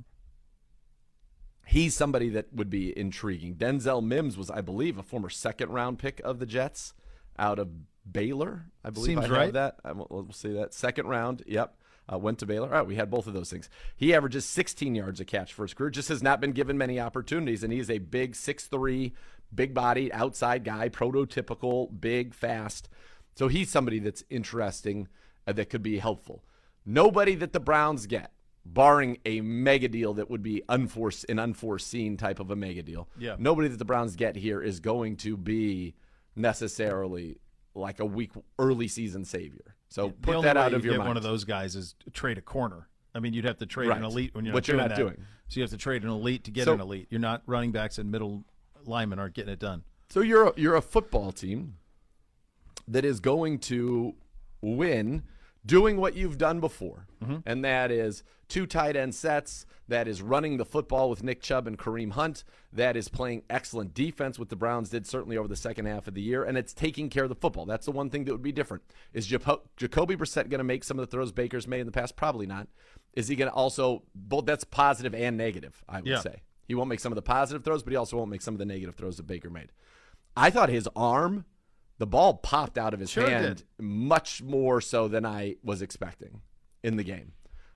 He's 1.67 1.97
somebody 1.97 2.29
that 2.31 2.53
would 2.53 2.71
be 2.71 2.97
intriguing. 2.99 3.55
Denzel 3.55 4.05
Mims 4.05 4.37
was, 4.37 4.51
I 4.51 4.61
believe, 4.61 4.99
a 4.99 5.03
former 5.03 5.31
second 5.31 5.71
round 5.71 5.99
pick 5.99 6.21
of 6.21 6.39
the 6.39 6.47
Jets 6.47 6.95
out 7.39 7.59
of 7.59 7.69
Baylor. 8.11 8.67
I 8.85 8.91
believe 8.91 9.19
Seems 9.19 9.31
I 9.31 9.35
right. 9.35 9.53
that. 9.53 9.77
I 9.85 9.93
will, 9.93 10.07
we'll 10.11 10.33
say 10.33 10.53
that 10.53 10.75
second 10.75 11.07
round. 11.07 11.43
Yep. 11.47 11.77
Uh, 12.13 12.19
went 12.19 12.39
to 12.39 12.47
Baylor. 12.47 12.69
All 12.69 12.75
right, 12.75 12.87
we 12.87 12.97
had 12.97 13.11
both 13.11 13.27
of 13.27 13.33
those 13.33 13.49
things. 13.49 13.71
He 13.97 14.13
averages 14.15 14.45
16 14.45 14.95
yards 14.95 15.21
a 15.21 15.25
catch 15.25 15.55
for 15.55 15.63
his 15.63 15.73
career. 15.73 15.89
Just 15.89 16.11
has 16.11 16.23
not 16.23 16.39
been 16.39 16.53
given 16.53 16.77
many 16.77 17.01
opportunities, 17.01 17.65
and 17.65 17.73
he's 17.73 17.89
a 17.89 17.97
big 17.97 18.37
six-three, 18.37 19.15
big-bodied 19.55 20.11
outside 20.13 20.65
guy, 20.65 20.91
prototypical, 20.91 21.89
big, 21.99 22.35
fast. 22.35 22.91
So 23.37 23.49
he's 23.49 23.71
somebody 23.71 24.01
that's 24.01 24.23
interesting 24.29 25.09
uh, 25.47 25.53
that 25.55 25.71
could 25.71 25.83
be 25.83 25.99
helpful. 25.99 26.45
Nobody 26.85 27.35
that 27.37 27.55
the 27.55 27.61
Browns 27.61 28.07
get, 28.07 28.34
barring 28.67 29.19
a 29.27 29.41
mega 29.43 29.89
deal 29.89 30.15
that 30.15 30.31
would 30.31 30.43
be 30.43 30.63
an 30.69 31.39
unforeseen 31.39 32.17
type 32.17 32.41
of 32.41 32.51
a 32.51 32.57
mega 32.57 32.83
deal. 32.83 33.09
Yeah. 33.19 33.37
Nobody 33.39 33.69
that 33.69 33.79
the 33.79 33.85
Browns 33.85 34.17
get 34.17 34.37
here 34.37 34.63
is 34.63 34.81
going 34.81 35.17
to 35.19 35.37
be 35.37 35.95
necessarily 36.35 37.39
like 37.75 38.01
a 38.01 38.05
week 38.05 38.31
early 38.59 38.89
season 38.89 39.25
savior. 39.25 39.75
So 39.89 40.09
The 40.09 40.13
put 40.15 40.43
that 40.43 40.57
out 40.57 40.71
you 40.71 40.77
of 40.79 40.85
your 40.85 40.95
get 40.95 40.99
mind. 40.99 41.09
one 41.09 41.17
of 41.17 41.23
those 41.23 41.45
guys 41.45 41.77
is 41.77 41.95
trade 42.13 42.39
a 42.39 42.43
corner. 42.43 42.89
I 43.15 43.21
mean, 43.21 43.33
you'd 43.33 43.45
have 43.45 43.59
to 43.59 43.67
trade 43.67 43.89
Right. 43.89 43.99
an 43.99 44.05
elite 44.05 44.35
when 44.35 44.45
you're 44.45 44.55
Which 44.55 44.69
not 44.69 44.73
you're 44.75 44.89
doing 44.89 44.89
not 44.89 44.97
doing. 45.17 45.27
So 45.49 45.61
you 45.61 45.63
have 45.63 45.71
to 45.71 45.77
trade 45.77 46.03
an 46.03 46.11
elite 46.11 46.45
to 46.45 46.51
get 46.51 46.65
So- 46.65 46.75
an 46.75 46.81
elite. 46.81 47.07
You're 47.11 47.21
not 47.21 47.43
running 47.47 47.71
backs 47.73 47.99
and 47.99 48.11
middle 48.11 48.45
linemen 48.87 49.19
aren't 49.19 49.35
getting 49.35 49.53
it 49.53 49.59
done. 49.61 49.85
So 50.11 50.21
you're 50.21 50.49
a, 50.49 50.53
you're 50.57 50.75
a 50.77 50.83
football 50.83 51.33
team 51.33 51.77
that 52.89 53.05
is 53.05 53.21
going 53.21 53.59
to 53.59 54.15
win 54.61 55.23
doing 55.67 55.97
what 55.97 56.15
you've 56.15 56.39
done 56.39 56.61
before, 56.61 57.07
Mm-hmm. 57.23 57.37
and 57.47 57.65
that 57.65 57.91
is 57.91 58.23
two 58.49 58.67
tight 58.67 58.97
end 58.97 59.15
sets. 59.15 59.65
That 59.89 60.09
is 60.09 60.21
running 60.23 60.57
the 60.59 60.65
football 60.65 61.09
with 61.11 61.23
Nick 61.23 61.41
Chubb 61.43 61.67
and 61.67 61.79
Kareem 61.79 62.13
Hunt. 62.13 62.45
That 62.73 62.97
is 62.97 63.09
playing 63.09 63.43
excellent 63.51 63.93
defense, 63.95 64.39
what 64.39 64.49
the 64.51 64.57
Browns 64.57 64.91
did 64.91 65.07
certainly 65.07 65.37
over 65.39 65.49
the 65.49 65.57
second 65.57 65.87
half 65.87 66.07
of 66.09 66.15
the 66.15 66.23
year, 66.23 66.43
and 66.45 66.57
it's 66.59 66.73
taking 66.75 67.09
care 67.11 67.25
of 67.25 67.29
the 67.31 67.35
football. 67.35 67.65
That's 67.67 67.87
the 67.87 67.93
one 67.93 68.09
thing 68.11 68.25
that 68.25 68.33
would 68.33 68.43
be 68.43 68.53
different. 68.53 68.83
Is 69.13 69.27
Jacoby 69.27 70.17
Brissett 70.17 70.49
going 70.49 70.59
to 70.59 70.65
make 70.65 70.85
some 70.85 70.99
of 70.99 71.07
the 71.07 71.11
throws 71.11 71.33
Baker's 71.33 71.67
made 71.69 71.81
in 71.81 71.87
the 71.87 71.93
past? 71.93 72.17
Probably 72.17 72.47
not. 72.47 72.69
Is 73.15 73.29
he 73.29 73.37
going 73.37 73.51
to 73.51 73.55
also 73.55 74.03
both? 74.15 74.45
That's 74.47 74.65
positive 74.65 75.15
and 75.15 75.37
negative. 75.37 75.83
I 75.89 75.99
would 76.01 76.07
Yeah. 76.07 76.21
say 76.21 76.43
he 76.67 76.75
won't 76.75 76.89
make 76.89 77.01
some 77.01 77.13
of 77.13 77.17
the 77.17 77.23
positive 77.23 77.63
throws, 77.65 77.83
but 77.83 77.93
he 77.93 77.97
also 77.97 78.17
won't 78.17 78.31
make 78.31 78.43
some 78.43 78.55
of 78.55 78.59
the 78.59 78.65
negative 78.67 78.95
throws 78.97 79.17
that 79.19 79.27
Baker 79.27 79.51
made. 79.51 79.71
I 80.37 80.51
thought 80.51 80.69
his 80.69 80.89
arm, 80.97 81.45
the 81.99 82.07
ball 82.07 82.35
popped 82.35 82.79
out 82.79 82.95
of 82.95 83.01
his 83.01 83.11
Sure 83.11 83.29
hand 83.29 83.57
did. 83.57 83.65
much 83.79 84.43
more 84.43 84.81
so 84.81 85.09
than 85.09 85.25
I 85.25 85.57
was 85.63 85.83
expecting 85.83 86.41
in 86.83 86.97
the 86.97 87.05
game. 87.05 87.33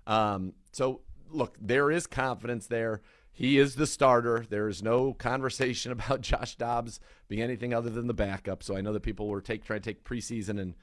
Um, 0.06 0.54
so, 0.72 1.02
look, 1.30 1.56
there 1.60 1.90
is 1.90 2.06
confidence 2.06 2.66
there. 2.66 3.02
He 3.32 3.58
is 3.58 3.76
the 3.76 3.86
starter. 3.86 4.44
There 4.48 4.68
is 4.68 4.82
no 4.82 5.12
conversation 5.12 5.92
about 5.92 6.22
Josh 6.22 6.56
Dobbs 6.56 6.98
being 7.28 7.42
anything 7.42 7.72
other 7.72 7.90
than 7.90 8.06
the 8.08 8.14
backup. 8.14 8.62
So 8.62 8.76
I 8.76 8.80
know 8.80 8.92
that 8.92 9.02
people 9.02 9.28
were 9.28 9.40
take 9.40 9.64
trying 9.64 9.80
to 9.80 9.88
take 9.90 10.04
preseason 10.04 10.60
and 10.60 10.74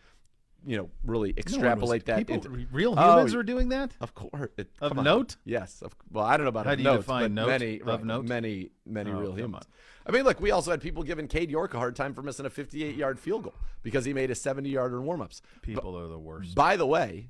you 0.66 0.78
know 0.78 0.90
really 1.06 1.30
No 1.30 1.36
extrapolate 1.38 2.06
that. 2.06 2.18
People, 2.18 2.36
into, 2.36 2.50
real 2.72 2.96
Oh, 2.98 3.14
humans 3.14 3.36
were 3.36 3.44
doing 3.44 3.70
that. 3.70 3.92
of 4.02 4.14
course. 4.14 4.50
It, 4.58 4.70
Of 4.82 4.98
on. 4.98 5.04
note? 5.04 5.36
Yes. 5.46 5.82
Of, 5.82 5.96
well, 6.12 6.26
I 6.26 6.38
don't 6.38 6.46
know 6.46 6.50
about 6.50 6.66
How 6.66 6.72
of 6.74 6.78
do 6.78 6.84
you 6.84 6.90
notes, 6.90 7.04
define 7.06 7.22
but 7.24 7.32
note? 7.32 7.48
many, 7.48 7.80
Of 7.82 7.88
right, 7.88 8.04
note? 8.04 8.26
many, 8.26 8.72
many 8.86 9.12
Oh, 9.12 9.20
real 9.20 9.34
humans. 9.36 9.66
I 10.08 10.12
mean, 10.12 10.24
look, 10.24 10.40
we 10.40 10.52
also 10.52 10.72
had 10.72 10.82
people 10.82 11.04
giving 11.04 11.28
Cade 11.28 11.50
York 11.50 11.74
a 11.74 11.78
hard 11.78 11.96
time 11.96 12.14
for 12.14 12.22
missing 12.22 12.46
a 12.46 12.50
58-yard 12.50 13.20
field 13.20 13.44
goal 13.44 13.56
because 13.84 14.06
he 14.06 14.14
made 14.14 14.30
a 14.32 14.36
70-yarder 14.36 15.00
in 15.00 15.06
warmups. 15.06 15.42
People 15.62 15.98
are 15.98 16.08
the 16.08 16.20
worst. 16.20 16.54
By 16.56 16.76
the 16.78 16.86
way, 16.86 17.30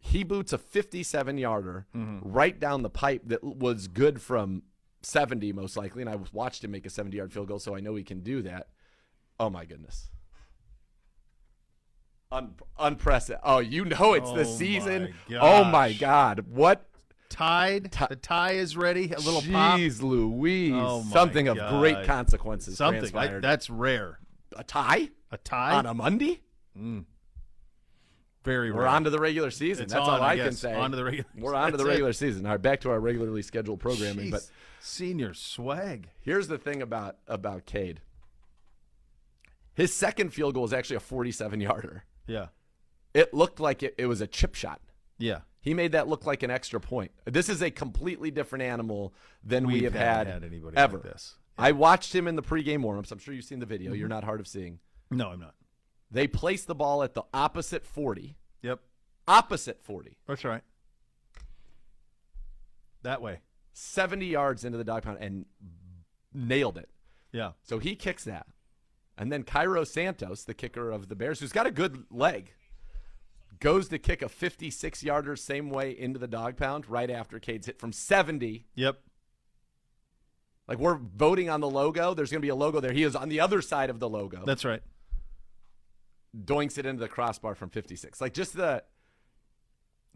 he 0.00 0.22
boots 0.24 0.52
a 0.52 0.58
57-yarder 0.58 1.86
Mm-hmm. 1.96 2.28
right 2.32 2.58
down 2.58 2.82
the 2.82 2.90
pipe 2.90 3.22
that 3.26 3.42
was 3.44 3.88
good 3.88 4.20
from 4.20 4.62
70 5.02 5.52
most 5.52 5.76
likely, 5.76 6.02
and 6.02 6.10
I 6.10 6.16
watched 6.32 6.64
him 6.64 6.70
make 6.72 6.86
a 6.86 6.88
70-yard 6.88 7.32
field 7.32 7.48
goal, 7.48 7.58
so 7.60 7.74
I 7.76 7.80
know 7.80 7.94
he 7.94 8.02
can 8.04 8.20
do 8.20 8.42
that. 8.42 8.68
Oh 9.40 9.48
my 9.50 9.64
goodness. 9.64 10.10
Un- 12.30 12.54
unprecedented. 12.78 13.42
Oh, 13.44 13.58
you 13.58 13.84
know 13.86 14.12
it's 14.12 14.28
Oh, 14.28 14.36
the 14.36 14.44
season. 14.44 15.14
my 15.30 15.36
Oh 15.40 15.64
my. 15.64 15.88
Oh 15.90 15.94
God! 15.98 16.40
What 16.48 16.84
Tied. 17.30 17.90
Ti- 17.92 18.04
the 18.10 18.16
tie 18.16 18.52
is 18.52 18.76
ready. 18.76 19.12
A 19.12 19.18
little 19.20 19.40
pop. 19.42 19.78
Jeez 19.78 20.02
Louise. 20.02 20.72
Oh, 20.74 21.04
Something 21.10 21.48
of 21.48 21.56
great 21.80 22.04
consequences 22.04 22.76
Something. 22.76 23.14
I, 23.16 23.38
that's 23.38 23.68
rare. 23.70 24.18
a 24.56 24.64
tie 24.64 25.08
A 25.30 25.38
tie. 25.38 25.74
on 25.74 25.86
a 25.86 25.94
Monday? 25.94 26.40
Mm. 26.78 27.04
very 28.44 28.70
rare. 28.70 28.80
We're 28.82 28.86
on 28.86 29.04
to 29.04 29.10
the 29.10 29.18
regular 29.18 29.50
season. 29.50 29.84
It's 29.84 29.92
That's 29.92 30.06
on, 30.06 30.20
all 30.20 30.22
I 30.22 30.32
I, 30.32 30.36
can 30.36 30.52
say. 30.52 30.72
On 30.74 30.90
to 30.90 30.96
the 30.96 31.04
regular- 31.04 31.28
We're 31.36 31.54
on 31.56 31.72
to 31.72 31.76
the 31.76 31.78
That's 31.78 31.86
it. 31.88 31.90
regular 31.90 32.12
season. 32.12 32.46
All 32.46 32.52
right, 32.52 32.62
back 32.62 32.80
to 32.82 32.90
our 32.90 33.00
regularly 33.00 33.42
scheduled 33.42 33.80
programming. 33.80 34.30
But 34.30 34.48
senior 34.80 35.32
swag. 35.34 36.08
here's 36.20 36.48
the 36.48 36.58
thing 36.58 36.80
about 36.82 37.16
about 37.26 37.64
Cade. 37.66 38.00
His 39.74 39.92
second 39.94 40.30
field 40.34 40.54
goal 40.54 40.64
is 40.64 40.72
actually 40.72 40.96
a 40.96 41.00
47 41.00 41.60
yarder. 41.60 42.04
Yeah. 42.28 42.46
It 43.14 43.34
looked 43.34 43.58
like 43.58 43.82
it, 43.82 43.94
it 43.98 44.06
was 44.06 44.20
a 44.20 44.26
chip 44.26 44.54
shot. 44.54 44.80
Yeah. 45.18 45.40
He 45.60 45.74
made 45.74 45.92
that 45.92 46.06
look 46.06 46.24
like 46.24 46.42
an 46.42 46.50
extra 46.50 46.78
point. 46.78 47.10
This 47.24 47.48
is 47.48 47.62
a 47.62 47.70
completely 47.70 48.30
different 48.30 48.62
animal 48.62 49.12
than 49.42 49.66
we 49.66 49.74
We've 49.74 49.84
have 49.84 49.94
haven't 49.94 50.26
had, 50.26 50.42
had 50.42 50.44
anybody 50.44 50.76
ever. 50.76 50.98
like 50.98 51.06
this. 51.06 51.34
I 51.58 51.72
watched 51.72 52.14
him 52.14 52.28
in 52.28 52.36
the 52.36 52.42
pregame 52.42 52.84
warmups. 52.84 53.10
I'm 53.10 53.18
sure 53.18 53.34
you've 53.34 53.44
seen 53.44 53.58
the 53.58 53.66
video. 53.66 53.90
Mm-hmm. 53.90 53.98
You're 53.98 54.08
not 54.08 54.22
hard 54.22 54.38
of 54.38 54.46
seeing. 54.46 54.78
No, 55.10 55.30
I'm 55.30 55.40
not. 55.40 55.54
They 56.10 56.26
placed 56.28 56.68
the 56.68 56.74
ball 56.74 57.02
at 57.02 57.14
the 57.14 57.24
opposite 57.34 57.84
40. 57.84 58.36
Yep. 58.62 58.80
Opposite 59.26 59.82
40. 59.82 60.16
That's 60.26 60.44
right. 60.44 60.62
That 63.02 63.20
way. 63.20 63.40
70 63.72 64.26
yards 64.26 64.64
into 64.64 64.78
the 64.78 64.84
dog 64.84 65.02
pound 65.02 65.18
and 65.20 65.46
nailed 66.32 66.78
it. 66.78 66.88
Yeah. 67.32 67.52
So 67.62 67.78
he 67.78 67.94
kicks 67.94 68.24
that. 68.24 68.46
And 69.18 69.32
then 69.32 69.42
Cairo 69.42 69.82
Santos, 69.82 70.44
the 70.44 70.54
kicker 70.54 70.92
of 70.92 71.08
the 71.08 71.16
Bears, 71.16 71.40
who's 71.40 71.52
got 71.52 71.66
a 71.66 71.72
good 71.72 72.04
leg, 72.08 72.52
goes 73.58 73.88
to 73.88 73.98
kick 73.98 74.22
a 74.22 74.28
56 74.28 75.02
yarder 75.02 75.34
same 75.34 75.70
way 75.70 75.90
into 75.90 76.20
the 76.20 76.28
dog 76.28 76.56
pound 76.56 76.88
right 76.88 77.10
after 77.10 77.40
Cade's 77.40 77.66
hit 77.66 77.80
from 77.80 77.92
70. 77.92 78.66
Yep. 78.76 79.00
Like 80.68 80.78
we're 80.78 80.98
voting 80.98 81.50
on 81.50 81.60
the 81.60 81.68
logo. 81.68 82.14
There's 82.14 82.30
going 82.30 82.40
to 82.40 82.46
be 82.46 82.50
a 82.50 82.54
logo 82.54 82.78
there. 82.78 82.92
He 82.92 83.02
is 83.02 83.16
on 83.16 83.28
the 83.28 83.40
other 83.40 83.60
side 83.60 83.90
of 83.90 83.98
the 83.98 84.08
logo. 84.08 84.44
That's 84.46 84.64
right. 84.64 84.82
doinks 86.36 86.78
it 86.78 86.86
into 86.86 87.00
the 87.00 87.08
crossbar 87.08 87.56
from 87.56 87.70
56. 87.70 88.20
Like 88.20 88.34
just 88.34 88.54
the. 88.54 88.84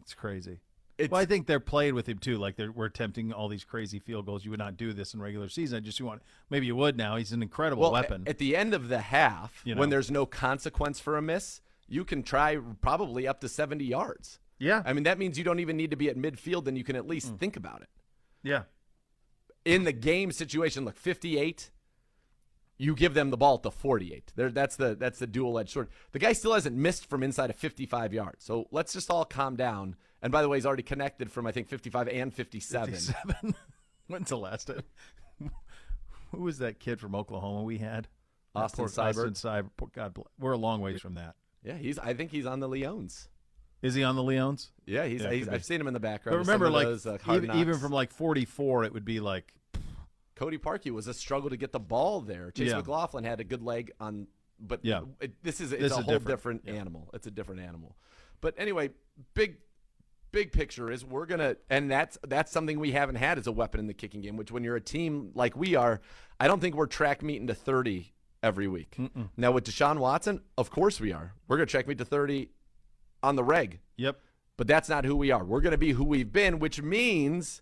It's 0.01 0.13
crazy. 0.13 0.59
It's, 1.03 1.11
Well, 1.11 1.21
I 1.21 1.25
think 1.25 1.47
they're 1.47 1.59
playing 1.59 1.95
with 1.95 2.07
him 2.07 2.17
too. 2.17 2.37
Like 2.37 2.55
they're 2.55 2.71
we're 2.71 2.85
attempting 2.85 3.31
all 3.33 3.47
these 3.47 3.63
crazy 3.63 3.99
field 3.99 4.25
goals. 4.25 4.43
You 4.45 4.51
would 4.51 4.59
not 4.59 4.77
do 4.77 4.93
this 4.93 5.13
in 5.13 5.21
regular 5.21 5.49
season. 5.49 5.77
I 5.77 5.79
just 5.79 5.99
you 5.99 6.05
want 6.05 6.21
maybe 6.49 6.65
you 6.65 6.75
would 6.75 6.97
now. 6.97 7.15
He's 7.15 7.31
an 7.31 7.41
incredible 7.41 7.81
well, 7.83 7.91
weapon. 7.91 8.23
At 8.27 8.37
the 8.37 8.55
end 8.55 8.73
of 8.73 8.87
the 8.89 8.99
half, 8.99 9.61
You 9.65 9.75
when 9.75 9.89
there's 9.89 10.09
no 10.11 10.25
consequence 10.25 10.99
for 10.99 11.17
a 11.17 11.21
miss, 11.21 11.61
you 11.87 12.03
can 12.05 12.23
try 12.23 12.57
probably 12.81 13.27
up 13.27 13.41
to 13.41 13.49
70 13.49 13.83
yards. 13.85 14.39
yeah. 14.59 14.81
I 14.85 14.93
mean, 14.93 15.03
that 15.03 15.17
means 15.19 15.37
you 15.37 15.43
don't 15.43 15.59
even 15.59 15.77
need 15.77 15.91
to 15.91 15.97
be 15.97 16.09
at 16.09 16.17
midfield, 16.17 16.65
then 16.65 16.75
you 16.75 16.83
can 16.83 16.95
at 16.95 17.05
least 17.07 17.33
Mm. 17.33 17.39
think 17.39 17.55
about 17.57 17.81
it. 17.81 17.89
yeah. 18.41 18.63
In 19.65 19.83
the 19.85 19.93
game 19.93 20.31
situation, 20.33 20.83
look, 20.83 20.97
58, 20.97 21.71
you 22.77 22.95
give 22.95 23.13
them 23.13 23.29
the 23.29 23.37
ball 23.37 23.55
at 23.55 23.63
the 23.63 23.71
48. 23.71 24.33
There, 24.35 24.49
that's 24.51 24.75
the 24.75 24.95
that's 24.95 25.19
the 25.19 25.27
dual 25.27 25.57
edged 25.59 25.69
sword. 25.69 25.87
The 26.11 26.19
guy 26.19 26.33
still 26.33 26.53
hasn't 26.53 26.75
missed 26.75 27.05
from 27.09 27.23
inside 27.23 27.49
of 27.49 27.55
55 27.55 28.13
yards. 28.13 28.43
So 28.43 28.67
let's 28.71 28.91
just 28.93 29.09
all 29.09 29.23
calm 29.25 29.55
down. 29.55 29.95
And 30.23 30.31
by 30.31 30.41
the 30.41 30.49
way, 30.49 30.57
he's 30.57 30.65
already 30.65 30.81
connected 30.83 31.31
from 31.31 31.45
I 31.45 31.51
think 31.51 31.67
55 31.67 32.07
and 32.07 32.33
57. 32.33 32.95
Seven. 32.95 33.55
When's 34.07 34.29
the 34.29 34.37
last 34.37 34.67
time? 34.67 34.83
Who 36.31 36.41
was 36.41 36.57
that 36.59 36.79
kid 36.79 36.99
from 36.99 37.13
Oklahoma 37.13 37.63
we 37.63 37.77
had? 37.77 38.07
Austin 38.55 38.85
Seibert. 38.85 39.31
Austin. 39.31 39.69
Poor- 39.77 39.89
God, 39.93 40.13
bl- 40.13 40.21
we're 40.39 40.53
a 40.53 40.57
long 40.57 40.81
ways 40.81 41.01
from 41.01 41.15
that. 41.15 41.35
Yeah, 41.63 41.75
he's. 41.75 41.99
I 41.99 42.13
think 42.13 42.31
he's 42.31 42.45
on 42.45 42.59
the 42.59 42.67
Leones. 42.67 43.27
Is 43.81 43.95
he 43.95 44.03
on 44.03 44.15
the 44.15 44.23
Leons? 44.23 44.69
Yeah, 44.85 45.05
he's. 45.05 45.21
Yeah, 45.21 45.31
he's. 45.31 45.49
I've 45.49 45.65
seen 45.65 45.79
him 45.81 45.87
in 45.87 45.93
the 45.93 45.99
background. 45.99 46.39
of 46.39 46.47
remember, 46.47 46.69
like 46.69 46.85
those, 46.85 47.05
uh, 47.05 47.17
even, 47.31 47.51
even 47.57 47.77
from 47.77 47.91
like 47.91 48.11
44, 48.11 48.85
it 48.85 48.93
would 48.93 49.03
be 49.05 49.19
like 49.19 49.53
Cody 50.35 50.57
Parkey 50.57 50.91
was 50.91 51.07
a 51.07 51.13
struggle 51.13 51.49
to 51.49 51.57
get 51.57 51.71
the 51.73 51.79
ball 51.79 52.21
there. 52.21 52.49
Chase 52.51 52.69
Yeah. 52.69 52.77
McLaughlin 52.77 53.23
had 53.25 53.39
a 53.41 53.43
good 53.43 53.61
leg 53.61 53.91
on, 53.99 54.27
but 54.59 54.79
Yeah. 54.83 55.01
it, 55.19 55.41
this 55.43 55.59
is 55.59 55.73
it's 55.73 55.81
This 55.81 55.91
a 55.91 55.99
is 55.99 56.05
whole 56.05 56.13
different. 56.19 56.63
different, 56.63 56.69
animal. 56.79 57.09
It's 57.13 57.27
a 57.27 57.31
different 57.31 57.61
animal. 57.61 57.95
But 58.41 58.55
anyway, 58.57 58.91
big 59.33 59.57
big 60.33 60.51
picture 60.51 60.91
is 60.91 61.05
we're 61.05 61.25
gonna, 61.25 61.55
and 61.69 61.89
that's 61.89 62.17
that's 62.27 62.51
something 62.51 62.77
we 62.77 62.91
haven't 62.91 63.15
had 63.15 63.37
as 63.37 63.47
a 63.47 63.53
weapon 63.53 63.79
in 63.79 63.87
the 63.87 63.93
kicking 63.93 64.19
game. 64.19 64.35
Which 64.35 64.51
when 64.51 64.65
you're 64.65 64.75
a 64.75 64.81
team 64.81 65.31
like 65.33 65.55
we 65.55 65.75
are, 65.75 66.01
I 66.41 66.49
don't 66.49 66.59
think 66.59 66.75
we're 66.75 66.87
track 66.87 67.23
meeting 67.23 67.47
to 67.47 67.53
thirty 67.55 68.13
every 68.43 68.67
week. 68.67 68.97
Now 69.37 69.53
with 69.53 69.63
Deshaun 69.63 69.97
Watson, 69.97 70.41
of 70.57 70.69
course 70.69 70.99
we 70.99 71.13
are. 71.13 71.33
We're 71.47 71.57
going 71.57 71.67
to 71.67 71.71
check 71.71 71.87
meet 71.87 71.97
to 71.99 72.05
30 72.05 72.49
on 73.23 73.37
the 73.37 73.43
reg. 73.43 73.79
Yep. 73.95 74.19
But 74.57 74.67
that's 74.67 74.89
not 74.89 75.05
who 75.05 75.15
we 75.15 75.31
are. 75.31 75.43
We're 75.43 75.61
going 75.61 75.71
to 75.71 75.77
be 75.77 75.93
who 75.93 76.03
we've 76.03 76.31
been, 76.31 76.59
which 76.59 76.81
means 76.81 77.61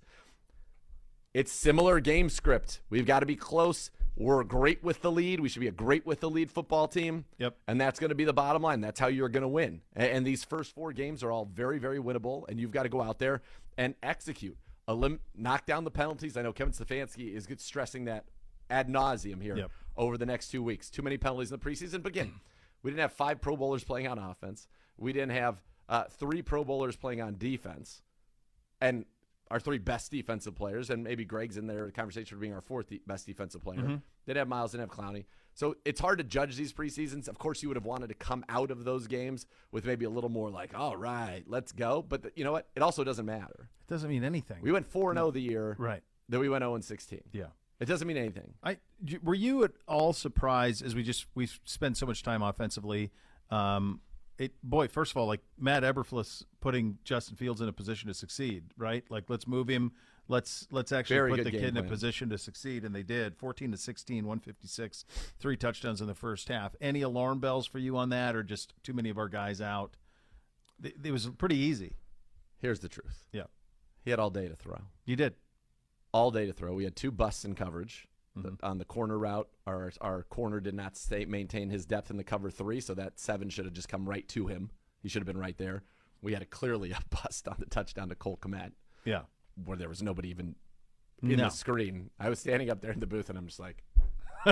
it's 1.34 1.52
similar 1.52 2.00
game 2.00 2.30
script. 2.30 2.82
We've 2.90 3.06
got 3.06 3.20
to 3.22 3.26
be 3.26 3.36
close. 3.36 3.92
We're 4.22 4.44
great 4.44 4.84
with 4.84 5.02
the 5.02 5.12
lead. 5.12 5.40
We 5.40 5.50
should 5.50 5.62
be 5.62 5.68
a 5.68 5.72
great 5.72 6.06
with 6.06 6.20
the 6.20 6.30
lead 6.30 6.52
football 6.52 6.88
team. 6.88 7.26
Yep. 7.40 7.58
And 7.68 7.82
that's 7.82 8.00
going 8.00 8.10
to 8.10 8.16
be 8.16 8.24
the 8.24 8.34
bottom 8.34 8.62
line. 8.62 8.80
That's 8.80 9.00
how 9.00 9.08
you're 9.08 9.30
going 9.30 9.42
to 9.42 9.48
win. 9.48 9.82
And, 9.96 10.26
these 10.26 10.44
first 10.44 10.76
four 10.76 10.94
games 10.94 11.24
are 11.24 11.32
all 11.32 11.46
very, 11.46 11.80
very 11.80 11.98
winnable. 11.98 12.48
And 12.48 12.60
you've 12.60 12.72
got 12.72 12.84
to 12.84 12.90
go 12.90 13.02
out 13.02 13.18
there 13.18 13.42
and 13.78 13.96
execute. 14.04 14.58
Elim- 14.88 15.22
knock 15.36 15.66
down 15.66 15.86
the 15.86 15.92
penalties. 15.92 16.38
I 16.38 16.44
know 16.44 16.54
Kevin 16.54 16.74
Stefanski 16.74 17.34
is 17.36 17.48
good 17.48 17.60
stressing 17.60 18.06
that 18.06 18.26
ad 18.70 18.88
nauseum 18.88 19.42
here 19.42 19.58
Yep. 19.58 19.72
over 19.98 20.18
the 20.18 20.26
next 20.28 20.50
two 20.50 20.62
weeks. 20.62 20.90
Too 20.92 21.02
many 21.02 21.18
penalties 21.18 21.52
in 21.52 21.60
the 21.60 21.66
preseason. 21.66 22.04
But 22.04 22.10
again, 22.12 22.32
we 22.84 22.92
didn't 22.92 23.02
have 23.02 23.14
five 23.14 23.42
Pro 23.42 23.58
Bowlers 23.58 23.84
playing 23.84 24.08
on 24.08 24.20
offense. 24.20 24.68
We 24.98 25.14
didn't 25.14 25.32
have 25.32 25.64
uh, 25.90 26.04
three 26.12 26.44
Pro 26.44 26.64
Bowlers 26.64 26.96
playing 26.96 27.22
on 27.22 27.38
defense 27.40 28.04
and 28.80 29.06
our 29.52 29.60
three 29.60 29.78
best 29.78 30.10
defensive 30.12 30.56
players, 30.56 30.90
and 30.90 31.04
maybe 31.04 31.26
Greg's 31.26 31.58
in 31.58 31.68
there 31.68 31.92
conversation 31.92 32.36
for 32.38 32.42
being 32.42 32.54
our 32.54 32.62
fourth 32.62 32.88
de- 32.88 33.02
best 33.06 33.26
defensive 33.28 33.62
player. 33.62 34.02
They'd 34.26 34.38
have 34.38 34.48
Myles, 34.48 34.72
didn't 34.72 34.90
have 34.90 34.98
Clowney. 34.98 35.26
So 35.54 35.76
it's 35.84 36.00
hard 36.00 36.18
to 36.20 36.24
judge 36.24 36.56
these 36.56 36.72
preseasons. 36.72 37.28
Of 37.28 37.38
course, 37.38 37.62
you 37.62 37.68
would 37.68 37.76
have 37.76 37.86
wanted 37.86 38.08
to 38.08 38.14
come 38.14 38.46
out 38.48 38.72
of 38.72 38.86
those 38.86 39.08
games 39.08 39.46
with 39.72 39.86
maybe 39.86 40.06
a 40.06 40.10
little 40.10 40.30
more 40.30 40.50
like, 40.50 40.74
all 40.74 40.96
right, 40.96 41.44
let's 41.46 41.72
go. 41.74 42.02
But 42.02 42.24
th- 42.24 42.34
you 42.38 42.44
know 42.46 42.54
what? 42.54 42.68
It 42.76 42.82
also 42.82 43.04
doesn't 43.04 43.26
matter. 43.26 43.70
It 43.88 43.90
doesn't 43.94 44.10
mean 44.10 44.24
anything. 44.24 44.60
We 44.62 44.72
went 44.72 44.88
4 44.88 45.14
0 45.14 45.32
the 45.32 45.42
year. 45.42 45.76
Right. 45.78 46.02
Then 46.30 46.40
we 46.40 46.48
went 46.50 46.64
0 46.64 46.80
16. 46.80 47.22
yeah. 47.34 47.46
It 47.82 47.86
doesn't 47.86 48.08
mean 48.08 48.18
anything. 48.18 48.54
I 48.64 48.78
were 49.24 49.34
you 49.34 49.64
at 49.64 49.72
all 49.88 50.14
surprised 50.14 50.86
as 50.86 50.94
we 50.94 51.02
just 51.02 51.26
we 51.34 51.48
spend 51.66 51.98
so 51.98 52.06
much 52.06 52.22
time 52.22 52.44
offensively. 52.44 53.12
Um, 53.50 54.02
it 54.42 54.54
boy, 54.64 54.88
first 54.88 55.12
of 55.12 55.18
all, 55.18 55.28
like 55.28 55.42
Matt 55.60 55.84
Eberflus 55.84 56.44
putting 56.62 56.98
Justin 57.04 57.36
Fields 57.36 57.62
in 57.62 57.68
a 57.68 57.74
position 57.74 58.08
to 58.08 58.14
succeed, 58.14 58.64
right? 58.78 59.04
Like 59.10 59.26
let's 59.30 59.48
move 59.48 59.68
him. 59.68 59.92
Let's 60.28 60.68
let's 60.72 60.92
actually 60.92 61.18
Very 61.18 61.32
put 61.32 61.44
the 61.44 61.52
kid 61.52 61.64
in 61.66 61.78
a 61.78 61.84
position 61.84 62.30
to 62.30 62.38
succeed, 62.38 62.84
and 62.84 62.96
they 62.96 63.04
did. 63.04 63.38
Fourteen 63.38 63.72
to 63.72 63.78
16, 63.78 64.26
156, 64.26 65.06
three 65.40 65.58
touchdowns 65.58 66.02
in 66.02 66.08
the 66.08 66.16
first 66.16 66.48
half. 66.50 66.76
Any 66.82 67.02
alarm 67.02 67.40
bells 67.40 67.68
for 67.68 67.80
you 67.80 67.98
on 67.98 68.10
that, 68.10 68.36
or 68.36 68.42
just 68.44 68.74
too 68.84 68.94
many 68.94 69.10
of 69.10 69.18
our 69.18 69.28
guys 69.30 69.62
out? 69.62 69.96
It, 70.84 70.96
it 71.04 71.12
was 71.12 71.28
pretty 71.38 71.58
easy. 71.58 71.98
Here's 72.58 72.80
the 72.80 72.90
truth 72.90 73.26
Yeah, 73.32 73.46
he 74.04 74.10
had 74.12 74.20
all 74.20 74.30
day 74.30 74.48
to 74.48 74.56
throw. 74.56 74.80
you 75.06 75.16
did. 75.16 75.36
all 76.14 76.32
day 76.32 76.46
to 76.46 76.54
throw. 76.54 76.74
We 76.74 76.84
had 76.84 76.96
two 76.96 77.12
busts 77.12 77.46
in 77.46 77.54
coverage 77.56 78.08
Mm-hmm. 78.38 78.48
The- 78.56 78.66
on 78.66 78.78
the 78.78 78.86
corner 78.86 79.18
route. 79.18 79.50
Our 79.68 79.92
our 80.00 80.24
corner 80.24 80.60
did 80.60 80.74
not 80.74 80.96
stay 80.96 81.26
maintain 81.26 81.70
his 81.70 81.86
depth 81.86 82.10
in 82.12 82.18
the 82.18 82.24
cover 82.24 82.50
three, 82.50 82.80
so 82.80 82.94
that 82.94 83.20
seven 83.20 83.50
should 83.50 83.66
have 83.66 83.74
just 83.74 83.90
come 83.90 84.08
right 84.08 84.28
to 84.30 84.48
him. 84.48 84.72
He 85.04 85.10
should 85.10 85.22
have 85.22 85.28
been 85.28 85.38
right 85.38 85.58
there. 85.58 85.84
We 86.22 86.34
had 86.34 86.42
a 86.42 86.46
clearly 86.46 86.92
a 86.92 87.00
bust 87.10 87.48
on 87.48 87.56
the 87.60 87.66
touchdown 87.66 88.10
to 88.10 88.16
Cole 88.16 88.38
Kmet, 88.42 88.72
Yeah, 89.06 89.24
where 89.66 89.76
there 89.78 89.90
was 89.90 90.02
nobody 90.02 90.30
even 90.30 90.56
in 91.22 91.30
No. 91.38 91.46
the 91.46 91.50
screen. 91.50 92.10
I 92.20 92.30
was 92.30 92.40
standing 92.40 92.70
up 92.70 92.80
there 92.82 92.92
in 92.92 93.00
the 93.02 93.08
booth, 93.08 93.30
and 93.30 93.38
I'm 93.38 93.48
just 93.48 93.60
like. 93.60 93.84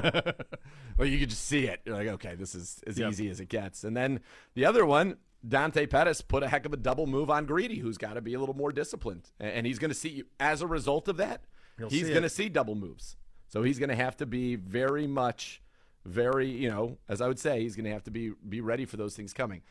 well, 0.97 1.07
you 1.07 1.17
could 1.17 1.29
just 1.29 1.45
see 1.45 1.65
it. 1.65 1.81
You're 1.85 1.95
like, 1.95 2.07
okay, 2.09 2.35
this 2.35 2.53
is 2.55 2.81
as 2.85 2.97
Yep. 2.99 3.09
easy 3.11 3.29
as 3.29 3.39
it 3.39 3.49
gets. 3.49 3.83
And 3.83 3.95
then 3.97 4.19
the 4.53 4.65
other 4.65 4.85
one, 4.85 5.17
Dante 5.47 5.85
Pettis 5.87 6.21
put 6.21 6.43
a 6.43 6.47
heck 6.47 6.65
of 6.65 6.73
a 6.73 6.77
double 6.77 7.07
move 7.07 7.29
on 7.29 7.45
Greedy, 7.45 7.79
who's 7.79 7.97
got 7.97 8.13
to 8.13 8.21
be 8.21 8.33
a 8.33 8.39
little 8.39 8.55
more 8.55 8.71
disciplined, 8.71 9.31
and 9.39 9.65
he's 9.65 9.79
going 9.79 9.89
to 9.89 9.95
see. 9.95 10.23
As 10.39 10.61
a 10.61 10.67
result 10.67 11.07
of 11.07 11.17
that, 11.17 11.45
He'll 11.77 11.89
he's 11.89 12.09
going 12.09 12.23
to 12.23 12.29
see 12.29 12.49
double 12.49 12.75
moves. 12.75 13.15
So 13.49 13.63
he's 13.63 13.77
going 13.79 13.89
to 13.89 13.95
have 13.95 14.15
to 14.17 14.25
be 14.25 14.55
very 14.55 15.07
much, 15.07 15.61
very 16.05 16.47
you 16.49 16.69
know, 16.69 16.97
as 17.09 17.19
I 17.19 17.27
would 17.27 17.39
say, 17.39 17.61
he's 17.61 17.75
going 17.75 17.85
to 17.85 17.91
have 17.91 18.03
to 18.03 18.11
be 18.11 18.31
be 18.47 18.61
ready 18.61 18.85
for 18.85 18.95
those 18.97 19.15
things 19.15 19.33
coming. 19.33 19.61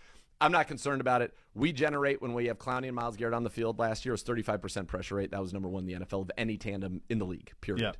I'm 0.40 0.52
not 0.52 0.68
concerned 0.68 1.00
about 1.00 1.22
it. 1.22 1.34
We 1.54 1.72
generate 1.72 2.20
when 2.22 2.32
we 2.32 2.46
have 2.46 2.58
Clowney 2.58 2.86
and 2.86 2.94
Myles 2.94 3.16
Garrett 3.16 3.34
on 3.34 3.42
the 3.42 3.50
field 3.50 3.78
last 3.80 4.04
year 4.04 4.12
was 4.12 4.22
35% 4.22 4.86
pressure 4.86 5.16
rate. 5.16 5.32
That 5.32 5.40
was 5.40 5.52
number 5.52 5.68
one 5.68 5.88
in 5.88 5.98
the 5.98 6.04
NFL 6.06 6.20
of 6.22 6.30
any 6.38 6.56
tandem 6.56 7.00
in 7.08 7.18
the 7.18 7.24
league. 7.24 7.50
Period 7.60 7.82
Yeah. 7.82 7.92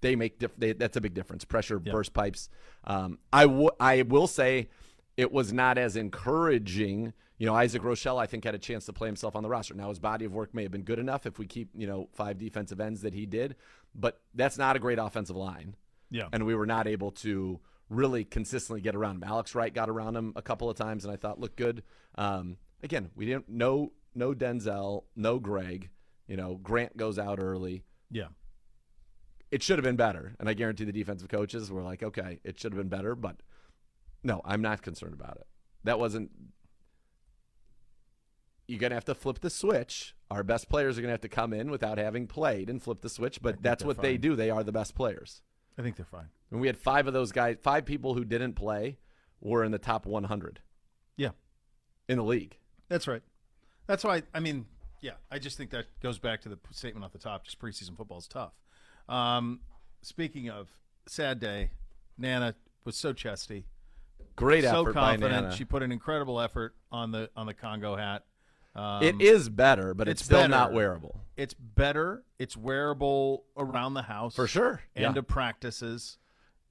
they 0.00 0.14
make 0.14 0.38
diff- 0.38 0.54
they, 0.56 0.72
that's 0.72 0.96
a 0.96 1.00
big 1.00 1.14
difference. 1.14 1.44
Pressure, 1.44 1.80
burst 1.80 2.12
pipes. 2.12 2.48
Um, 2.84 3.18
I 3.32 3.42
w- 3.46 3.70
I 3.80 4.02
will 4.02 4.28
say 4.28 4.68
it 5.16 5.32
was 5.32 5.52
not 5.52 5.78
as 5.78 5.96
encouraging. 5.96 7.12
You 7.38 7.46
know, 7.46 7.54
Isaac 7.54 7.82
Rochell, 7.82 8.18
I 8.20 8.26
think, 8.26 8.44
had 8.44 8.54
a 8.54 8.58
chance 8.58 8.86
to 8.86 8.92
play 8.92 9.08
himself 9.08 9.34
on 9.36 9.42
the 9.42 9.48
roster. 9.48 9.74
Now, 9.74 9.88
his 9.88 9.98
body 9.98 10.24
of 10.24 10.32
work 10.32 10.54
may 10.54 10.62
have 10.62 10.72
been 10.72 10.82
good 10.82 10.98
enough 10.98 11.26
if 11.26 11.38
we 11.38 11.46
keep, 11.46 11.70
you 11.74 11.86
know, 11.86 12.08
five 12.12 12.38
defensive 12.38 12.80
ends 12.80 13.02
that 13.02 13.14
he 13.14 13.26
did, 13.26 13.56
but 13.94 14.20
that's 14.34 14.58
not 14.58 14.76
a 14.76 14.78
great 14.78 14.98
offensive 14.98 15.36
line. 15.36 15.76
Yeah. 16.10 16.28
And 16.32 16.46
we 16.46 16.54
were 16.54 16.66
not 16.66 16.86
able 16.86 17.10
to 17.12 17.60
really 17.88 18.24
consistently 18.24 18.80
get 18.80 18.94
around 18.94 19.16
him. 19.16 19.24
Alex 19.24 19.54
Wright 19.54 19.74
got 19.74 19.90
around 19.90 20.16
him 20.16 20.32
a 20.36 20.42
couple 20.42 20.70
of 20.70 20.76
times, 20.76 21.04
and 21.04 21.12
I 21.12 21.16
thought 21.16 21.40
looked 21.40 21.56
good. 21.56 21.82
Um, 22.14 22.56
again, 22.82 23.10
we 23.16 23.26
didn't 23.26 23.48
no 23.48 23.92
no 24.14 24.32
Denzel, 24.32 25.04
no 25.16 25.38
Greg. 25.38 25.90
You 26.28 26.36
know, 26.36 26.54
Grant 26.62 26.96
goes 26.96 27.18
out 27.18 27.38
early 27.40 27.84
yeah. 28.14 28.28
it 29.50 29.62
should 29.62 29.78
have 29.78 29.84
been 29.84 29.96
better. 29.96 30.34
And 30.38 30.48
I 30.48 30.54
guarantee 30.54 30.84
the 30.84 30.92
defensive 30.92 31.28
coaches 31.28 31.70
were 31.70 31.82
like, 31.82 32.02
okay, 32.02 32.40
it 32.44 32.58
should 32.58 32.72
have 32.72 32.78
been 32.78 32.88
better, 32.88 33.14
but 33.14 33.36
no, 34.24 34.40
I'm 34.44 34.62
not 34.62 34.82
concerned 34.82 35.14
about 35.14 35.36
it. 35.36 35.46
That 35.84 35.98
wasn't. 36.00 36.30
You're 38.66 38.78
going 38.80 38.90
to 38.90 38.96
have 38.96 39.04
to 39.06 39.14
flip 39.14 39.40
the 39.40 39.50
switch. 39.50 40.14
Our 40.30 40.42
best 40.42 40.70
players 40.70 40.96
are 40.96 41.02
going 41.02 41.10
to 41.10 41.12
have 41.14 41.20
to 41.20 41.28
come 41.28 41.52
in 41.52 41.70
without 41.70 41.98
having 41.98 42.26
played 42.26 42.70
and 42.70 42.82
flip 42.82 43.02
the 43.02 43.10
switch, 43.10 43.42
but 43.42 43.62
that's 43.62 43.84
what 43.84 44.00
they 44.00 44.16
do. 44.16 44.34
They 44.34 44.48
are 44.48 44.64
the 44.64 44.72
best 44.72 44.94
players. 44.94 45.42
I 45.78 45.82
think 45.82 45.96
they're 45.96 46.06
fine. 46.06 46.28
And 46.50 46.60
we 46.60 46.66
had 46.66 46.78
five 46.78 47.06
of 47.06 47.12
those 47.12 47.30
guys, 47.30 47.56
five 47.62 47.84
people 47.84 48.14
who 48.14 48.24
didn't 48.24 48.54
play 48.54 48.98
were 49.40 49.64
in 49.64 49.72
the 49.72 49.78
top 49.78 50.06
100 50.06 50.60
Yeah. 51.16 51.30
in 52.08 52.16
the 52.16 52.24
league. 52.24 52.58
That's 52.88 53.06
right. 53.06 53.22
That's 53.86 54.02
why 54.04 54.22
I 54.32 54.40
mean, 54.40 54.64
yeah, 55.02 55.14
I 55.30 55.38
just 55.38 55.58
think 55.58 55.70
that 55.72 55.84
goes 56.00 56.18
back 56.18 56.40
to 56.42 56.48
the 56.48 56.58
statement 56.70 57.04
off 57.04 57.12
the 57.12 57.18
top. 57.18 57.44
Just 57.44 57.58
preseason 57.58 57.94
football 57.96 58.18
is 58.18 58.26
tough. 58.28 58.52
Um, 59.10 59.60
speaking 60.00 60.48
of 60.48 60.70
sad 61.06 61.38
day, 61.38 61.70
Nana 62.16 62.54
was 62.86 62.96
so 62.96 63.12
chesty, 63.12 63.66
Great 64.36 64.64
so 64.64 64.80
effort 64.82 64.94
by 64.94 65.12
confident. 65.12 65.44
Nana. 65.44 65.56
She 65.56 65.64
put 65.64 65.82
an 65.82 65.92
incredible 65.92 66.40
effort 66.40 66.74
on 66.90 67.12
the 67.12 67.30
on 67.36 67.46
the 67.46 67.54
Congo 67.54 67.96
hat. 67.96 68.24
Um, 68.74 69.02
it 69.04 69.20
is 69.20 69.48
better, 69.48 69.94
but 69.94 70.08
it's, 70.08 70.20
it's 70.20 70.26
still 70.26 70.48
not 70.48 70.72
wearable. 70.72 71.20
It's 71.36 71.54
better. 71.54 72.24
It's 72.40 72.56
wearable 72.56 73.44
around 73.56 73.94
the 73.94 74.02
house 74.02 74.34
For 74.34 74.48
sure. 74.48 74.82
and 74.96 75.02
Yeah. 75.04 75.12
to 75.12 75.22
practices. 75.22 76.18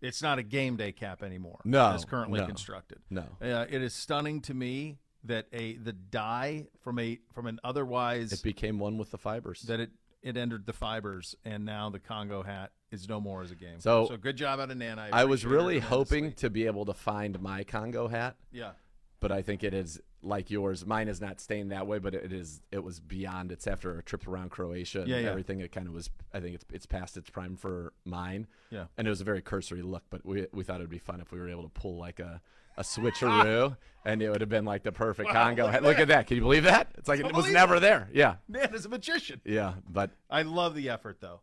It's 0.02 0.22
not 0.22 0.38
a 0.38 0.44
game 0.44 0.76
day 0.76 0.92
cap 0.92 1.24
anymore. 1.24 1.62
No, 1.64 1.94
it's 1.96 2.04
currently 2.04 2.42
no, 2.42 2.46
constructed. 2.46 3.00
no. 3.10 3.24
uh, 3.42 3.66
it 3.70 3.82
is 3.82 3.94
stunning 3.94 4.42
to 4.42 4.54
me 4.54 4.98
that 5.24 5.48
a 5.54 5.78
the 5.78 5.94
dye 5.94 6.68
from 6.82 7.00
a 7.00 7.20
from 7.32 7.48
an 7.48 7.58
otherwise 7.64 8.34
It 8.34 8.44
became 8.44 8.80
one 8.80 8.98
with 8.98 9.12
the 9.12 9.18
fibers. 9.18 9.62
that 9.62 9.80
it 9.80 9.92
it 10.22 10.36
entered 10.36 10.66
the 10.66 10.74
fibers 10.74 11.36
and 11.46 11.64
now 11.64 11.90
the 11.90 12.00
Congo 12.00 12.44
hat 12.44 12.72
is 12.94 13.10
no 13.10 13.20
more 13.20 13.42
as 13.42 13.52
a 13.52 13.56
game. 13.56 13.80
So- 13.80 14.06
so 14.08 14.18
good 14.18 14.38
job 14.38 14.60
out 14.60 14.72
of 14.72 14.78
Nana. 14.78 15.10
I 15.12 15.26
was 15.26 15.46
really 15.46 15.80
hoping 15.80 16.34
to 16.34 16.50
be 16.50 16.66
able 16.66 16.86
to 16.86 16.94
find 16.94 17.40
my 17.42 17.64
Congo 17.64 18.08
hat, 18.08 18.36
Yeah. 18.52 18.72
but 19.20 19.32
I 19.32 19.42
think 19.42 19.64
it 19.64 19.74
is 19.74 20.00
like 20.22 20.50
yours. 20.50 20.86
Mine 20.86 21.10
is 21.10 21.20
not 21.20 21.42
stained 21.42 21.72
that 21.74 21.86
way, 21.86 22.00
but 22.00 22.14
it 22.14 22.32
is. 22.32 22.62
It 22.72 22.82
was 22.82 23.02
beyond. 23.02 23.52
It's 23.52 23.68
after 23.68 23.98
a 23.98 24.04
trip 24.04 24.26
around 24.26 24.52
Croatia 24.52 25.02
and 25.02 25.10
Yeah, 25.10 25.18
yeah. 25.20 25.30
everything. 25.30 25.60
It 25.60 25.74
kind 25.74 25.86
of 25.88 25.94
was. 25.94 26.10
I 26.34 26.40
think 26.40 26.56
it's 26.56 26.66
it's 26.72 26.86
past 26.86 27.18
its 27.18 27.30
prime 27.30 27.58
for 27.58 27.92
mine. 28.06 28.48
Yeah. 28.70 28.86
and 28.98 29.06
it 29.06 29.10
was 29.10 29.20
a 29.20 29.26
very 29.26 29.42
cursory 29.42 29.82
look, 29.82 30.04
but 30.10 30.26
we 30.26 30.48
we 30.54 30.64
thought 30.64 30.80
it 30.80 30.84
would 30.84 30.90
be 30.90 30.98
fun 30.98 31.20
if 31.20 31.32
we 31.34 31.40
were 31.40 31.50
able 31.50 31.64
to 31.64 31.70
pull 31.70 31.98
like 31.98 32.20
a. 32.20 32.42
A 32.76 32.82
switcheroo, 32.82 33.78
and 34.06 34.20
it 34.24 34.32
would 34.32 34.42
have 34.42 34.50
been 34.50 34.66
like 34.66 34.82
the 34.82 34.92
perfect 34.92 35.28
Wow, 35.28 35.44
Congo. 35.44 35.64
look 35.66 35.72
hat. 35.74 35.78
at 35.78 35.84
Look 35.84 35.96
that. 35.98 36.02
at 36.02 36.08
that! 36.08 36.26
Can 36.28 36.38
you 36.38 36.42
believe 36.42 36.64
that? 36.64 36.88
It's 36.98 37.08
like 37.08 37.20
it 37.20 37.32
was 37.32 37.48
never 37.52 37.80
there. 37.80 38.10
Yeah, 38.12 38.38
Nana's 38.48 38.86
a 38.88 38.90
magician. 38.90 39.42
yeah. 39.46 39.76
But 39.88 40.10
I 40.28 40.42
love 40.42 40.74
the 40.74 40.90
effort 40.90 41.18
though. 41.22 41.42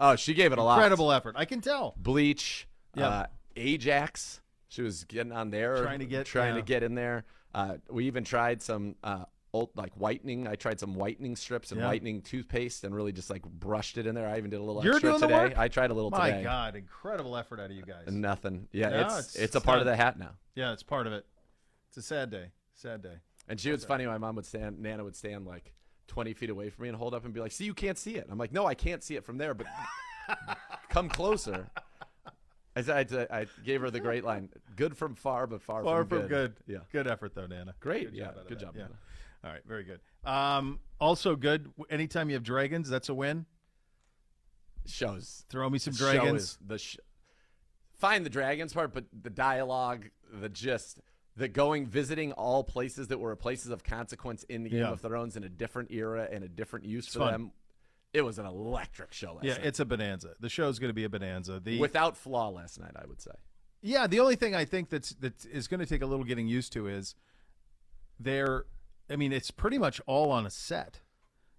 Oh, 0.00 0.16
she 0.16 0.34
gave 0.34 0.52
it 0.52 0.58
a 0.58 0.62
lot. 0.62 0.78
Incredible 0.78 1.12
effort. 1.12 1.34
I 1.38 1.44
can 1.44 1.60
tell. 1.60 1.94
Bleach, 1.96 2.66
Yeah. 2.96 3.08
uh, 3.08 3.26
Ajax. 3.56 4.40
She 4.68 4.82
was 4.82 5.04
getting 5.04 5.32
on 5.32 5.50
there, 5.50 5.82
Trying 5.82 5.98
to 6.00 6.06
get- 6.06 6.26
trying 6.26 6.54
to 6.54 6.62
get 6.62 6.82
in 6.82 6.94
there. 6.94 7.24
Uh, 7.54 7.76
we 7.88 8.06
even 8.06 8.22
tried 8.24 8.62
some 8.62 8.94
uh, 9.02 9.24
old 9.52 9.70
like 9.74 9.92
whitening. 9.94 10.46
I 10.46 10.54
tried 10.54 10.78
some 10.78 10.94
whitening 10.94 11.34
strips 11.34 11.72
and 11.72 11.80
Yeah. 11.80 11.88
whitening 11.88 12.22
toothpaste, 12.22 12.84
and 12.84 12.94
really 12.94 13.10
just 13.10 13.30
like 13.30 13.42
brushed 13.42 13.98
it 13.98 14.06
in 14.06 14.14
there. 14.14 14.28
I 14.28 14.38
even 14.38 14.50
did 14.50 14.60
a 14.60 14.62
little 14.62 14.84
You're 14.84 14.94
extra 14.94 15.10
doing 15.10 15.20
the 15.22 15.26
today. 15.26 15.38
work? 15.48 15.58
I 15.58 15.66
tried 15.68 15.90
a 15.90 15.94
little 15.94 16.10
My 16.10 16.30
today. 16.30 16.42
God, 16.44 16.76
incredible 16.76 17.36
effort 17.36 17.58
out 17.58 17.66
of 17.70 17.72
you 17.72 17.82
guys. 17.82 18.06
Nothing. 18.06 18.68
Yeah, 18.70 18.90
No, 18.90 19.00
it's, 19.00 19.14
it's- 19.14 19.36
it's 19.36 19.54
a 19.56 19.60
part 19.60 19.80
of 19.80 19.86
the 19.86 19.96
hat 19.96 20.18
now. 20.18 20.36
Yeah, 20.54 20.72
it's 20.72 20.84
part 20.84 21.08
of 21.08 21.12
it. 21.12 21.26
It's 21.88 21.96
a 21.96 22.02
sad 22.02 22.30
day. 22.30 22.52
Sad 22.74 23.02
day. 23.02 23.16
And 23.48 23.58
she 23.60 23.72
was 23.72 23.84
funny. 23.84 24.06
My 24.06 24.18
mom 24.18 24.36
would 24.36 24.46
stand, 24.46 24.78
Nana 24.78 25.02
would 25.02 25.16
stand 25.16 25.44
like 25.44 25.72
20 26.10 26.34
feet 26.34 26.50
away 26.50 26.68
from 26.70 26.82
me 26.82 26.88
and 26.88 26.98
hold 26.98 27.14
up 27.14 27.24
and 27.24 27.32
be 27.32 27.38
like, 27.40 27.52
"See, 27.52 27.64
you 27.64 27.72
can't 27.72 27.96
see 27.96 28.16
it." 28.16 28.26
I'm 28.28 28.36
like, 28.36 28.52
"No, 28.52 28.66
I 28.66 28.74
can't 28.74 29.02
see 29.02 29.14
it 29.14 29.24
from 29.24 29.38
there, 29.38 29.54
but 29.54 29.66
come 30.90 31.08
closer." 31.08 31.70
I, 32.76 32.80
I, 32.80 33.06
I 33.30 33.46
gave 33.64 33.80
her 33.80 33.90
the 33.90 34.00
great 34.00 34.24
line: 34.24 34.48
"Good 34.74 34.96
from 34.96 35.14
far, 35.14 35.46
but 35.46 35.62
far, 35.62 35.84
Far 35.84 36.04
from, 36.04 36.20
from 36.20 36.28
good. 36.28 36.54
Yeah, 36.66 36.78
Good 36.92 37.06
effort 37.06 37.34
though, 37.34 37.46
Nana. 37.46 37.74
great. 37.80 38.06
Good 38.10 38.16
yeah, 38.16 38.24
job 38.26 38.48
good 38.48 38.58
job. 38.58 38.74
Yeah. 38.76 38.82
Nana. 38.82 38.94
All 39.44 39.50
right, 39.52 39.62
very 39.66 39.84
good. 39.84 40.00
Um, 40.28 40.80
also 41.00 41.36
good. 41.36 41.70
Anytime 41.88 42.28
you 42.28 42.34
have 42.34 42.42
dragons, 42.42 42.90
that's 42.90 43.08
a 43.08 43.14
win. 43.14 43.46
Shows 44.86 45.44
Throw 45.48 45.70
me 45.70 45.78
some 45.78 45.94
dragons. 45.94 46.58
the 46.66 46.78
sh- 46.78 46.96
fine 47.98 48.24
the 48.24 48.30
dragons 48.30 48.72
part, 48.72 48.92
but 48.92 49.04
the 49.22 49.30
dialogue, 49.30 50.06
the 50.32 50.48
gist, 50.48 51.00
the 51.40 51.48
going 51.48 51.86
visiting 51.86 52.32
all 52.32 52.62
places 52.62 53.08
that 53.08 53.18
were 53.18 53.34
places 53.34 53.70
of 53.70 53.82
consequence 53.82 54.42
in 54.44 54.62
the 54.62 54.70
Game 54.70 54.80
Yeah. 54.80 54.90
of 54.90 55.00
Thrones 55.00 55.36
in 55.36 55.42
a 55.44 55.48
different 55.48 55.90
era 55.90 56.28
and 56.30 56.44
a 56.44 56.48
different 56.48 56.84
use 56.84 57.08
for 57.08 57.20
fun. 57.20 57.32
them. 57.32 57.52
It 58.12 58.22
was 58.22 58.38
an 58.38 58.46
electric 58.46 59.12
show 59.12 59.34
last 59.34 59.44
Yeah, 59.44 59.54
night. 59.54 59.64
it's 59.66 59.80
a 59.80 59.84
bonanza. 59.84 60.34
The 60.40 60.48
show's 60.48 60.78
going 60.78 60.90
to 60.90 60.94
be 60.94 61.04
a 61.04 61.08
bonanza. 61.08 61.58
The 61.58 61.78
without 61.78 62.16
flaw 62.16 62.48
last 62.50 62.78
night, 62.78 62.92
I 62.94 63.06
would 63.06 63.20
say. 63.20 63.30
Yeah, 63.82 64.06
the 64.06 64.20
only 64.20 64.36
thing 64.36 64.54
I 64.54 64.64
think 64.66 64.90
that's 64.90 65.10
that 65.20 65.46
is 65.46 65.66
going 65.68 65.80
to 65.80 65.86
take 65.86 66.02
a 66.02 66.06
little 66.06 66.24
getting 66.24 66.46
used 66.46 66.72
to 66.74 66.86
is 66.86 67.14
they're. 68.18 68.66
I 69.08 69.16
mean, 69.16 69.32
it's 69.32 69.50
pretty 69.50 69.78
much 69.78 70.00
all 70.06 70.30
on 70.30 70.44
a 70.46 70.50
set. 70.50 71.00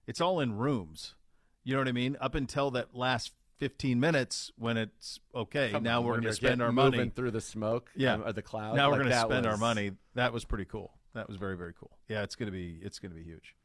It's 0.08 0.22
all 0.22 0.39
in 0.39 0.54
rooms. 0.58 1.15
You 1.63 1.74
know 1.74 1.80
what 1.80 1.88
I 1.88 1.91
mean? 1.94 2.17
Up 2.22 2.36
until 2.36 2.72
that 2.72 2.96
last 2.96 3.34
fifteen 3.62 4.00
minutes 4.00 4.52
when 4.58 4.76
it's 4.76 5.19
okay. 5.36 5.69
Come 5.71 5.84
now 5.84 6.00
on, 6.00 6.06
we're 6.06 6.13
going 6.13 6.24
to 6.24 6.34
spend 6.34 6.63
our 6.63 6.71
moving 6.71 7.00
money. 7.00 7.12
through 7.15 7.30
the 7.30 7.41
smoke, 7.41 7.91
Yeah, 7.95 8.17
or 8.17 8.34
the 8.34 8.41
cloud. 8.41 8.76
Now 8.76 8.88
we're 8.88 8.93
like 8.93 9.04
going 9.04 9.12
to 9.12 9.19
spend 9.19 9.45
our 9.45 9.56
money. 9.56 9.91
That 10.15 10.34
was 10.34 10.43
pretty 10.45 10.65
cool. 10.65 10.91
That 11.13 11.28
was 11.28 11.38
very 11.38 11.56
very 11.56 11.74
cool. 11.80 11.91
Yeah, 12.10 12.24
it's 12.24 12.36
going 12.36 12.47
to 12.47 12.52
be 12.52 12.80
it's 12.82 12.97
going 12.97 13.12
to 13.12 13.15
be 13.15 13.24
huge. 13.24 13.56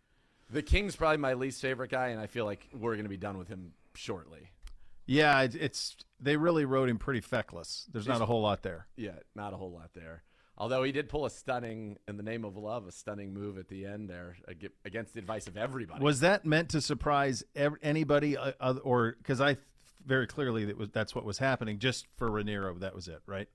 The 0.50 0.62
King's 0.62 0.94
probably 0.94 1.16
my 1.16 1.32
least 1.32 1.62
favorite 1.62 1.90
guy, 1.90 2.08
and 2.08 2.20
I 2.20 2.26
feel 2.26 2.44
like 2.44 2.68
we're 2.74 2.92
going 2.92 3.06
to 3.06 3.10
be 3.10 3.16
done 3.16 3.38
with 3.38 3.48
him 3.48 3.72
shortly. 3.94 4.50
Yeah, 5.06 5.40
it, 5.40 5.54
it's 5.54 5.96
they 6.20 6.36
really 6.36 6.66
wrote 6.66 6.90
him 6.90 6.98
pretty 6.98 7.22
feckless. 7.22 7.86
There's 7.90 8.06
not 8.06 8.20
a 8.20 8.26
whole 8.26 8.42
lot 8.42 8.62
there. 8.62 8.86
Yeah, 8.96 9.12
not 9.34 9.54
a 9.54 9.56
whole 9.56 9.72
lot 9.72 9.90
there. 9.94 10.24
Although 10.58 10.82
he 10.84 10.92
did 10.92 11.08
pull 11.08 11.26
a 11.26 11.30
stunning, 11.30 11.98
in 12.08 12.16
the 12.16 12.22
name 12.22 12.44
of 12.44 12.56
love, 12.56 12.86
a 12.86 12.92
stunning 12.92 13.34
move 13.34 13.58
at 13.58 13.68
the 13.68 13.84
end 13.84 14.08
there 14.08 14.36
against 14.84 15.12
the 15.12 15.20
advice 15.20 15.46
of 15.48 15.56
everybody. 15.56 16.02
Was 16.02 16.20
that 16.20 16.46
meant 16.46 16.70
to 16.70 16.80
surprise 16.80 17.44
anybody, 17.82 18.36
uh, 18.38 18.74
or 18.82 19.16
because 19.18 19.40
I 19.40 19.58
very 20.06 20.26
clearly 20.26 20.64
that 20.66 20.78
was 20.78 20.88
that's 20.90 21.14
what 21.14 21.24
was 21.24 21.38
happening 21.38 21.78
just 21.78 22.06
for 22.16 22.30
Rhaenyra? 22.30 22.78
That 22.80 22.94
was 22.94 23.08
it, 23.08 23.20
right? 23.26 23.48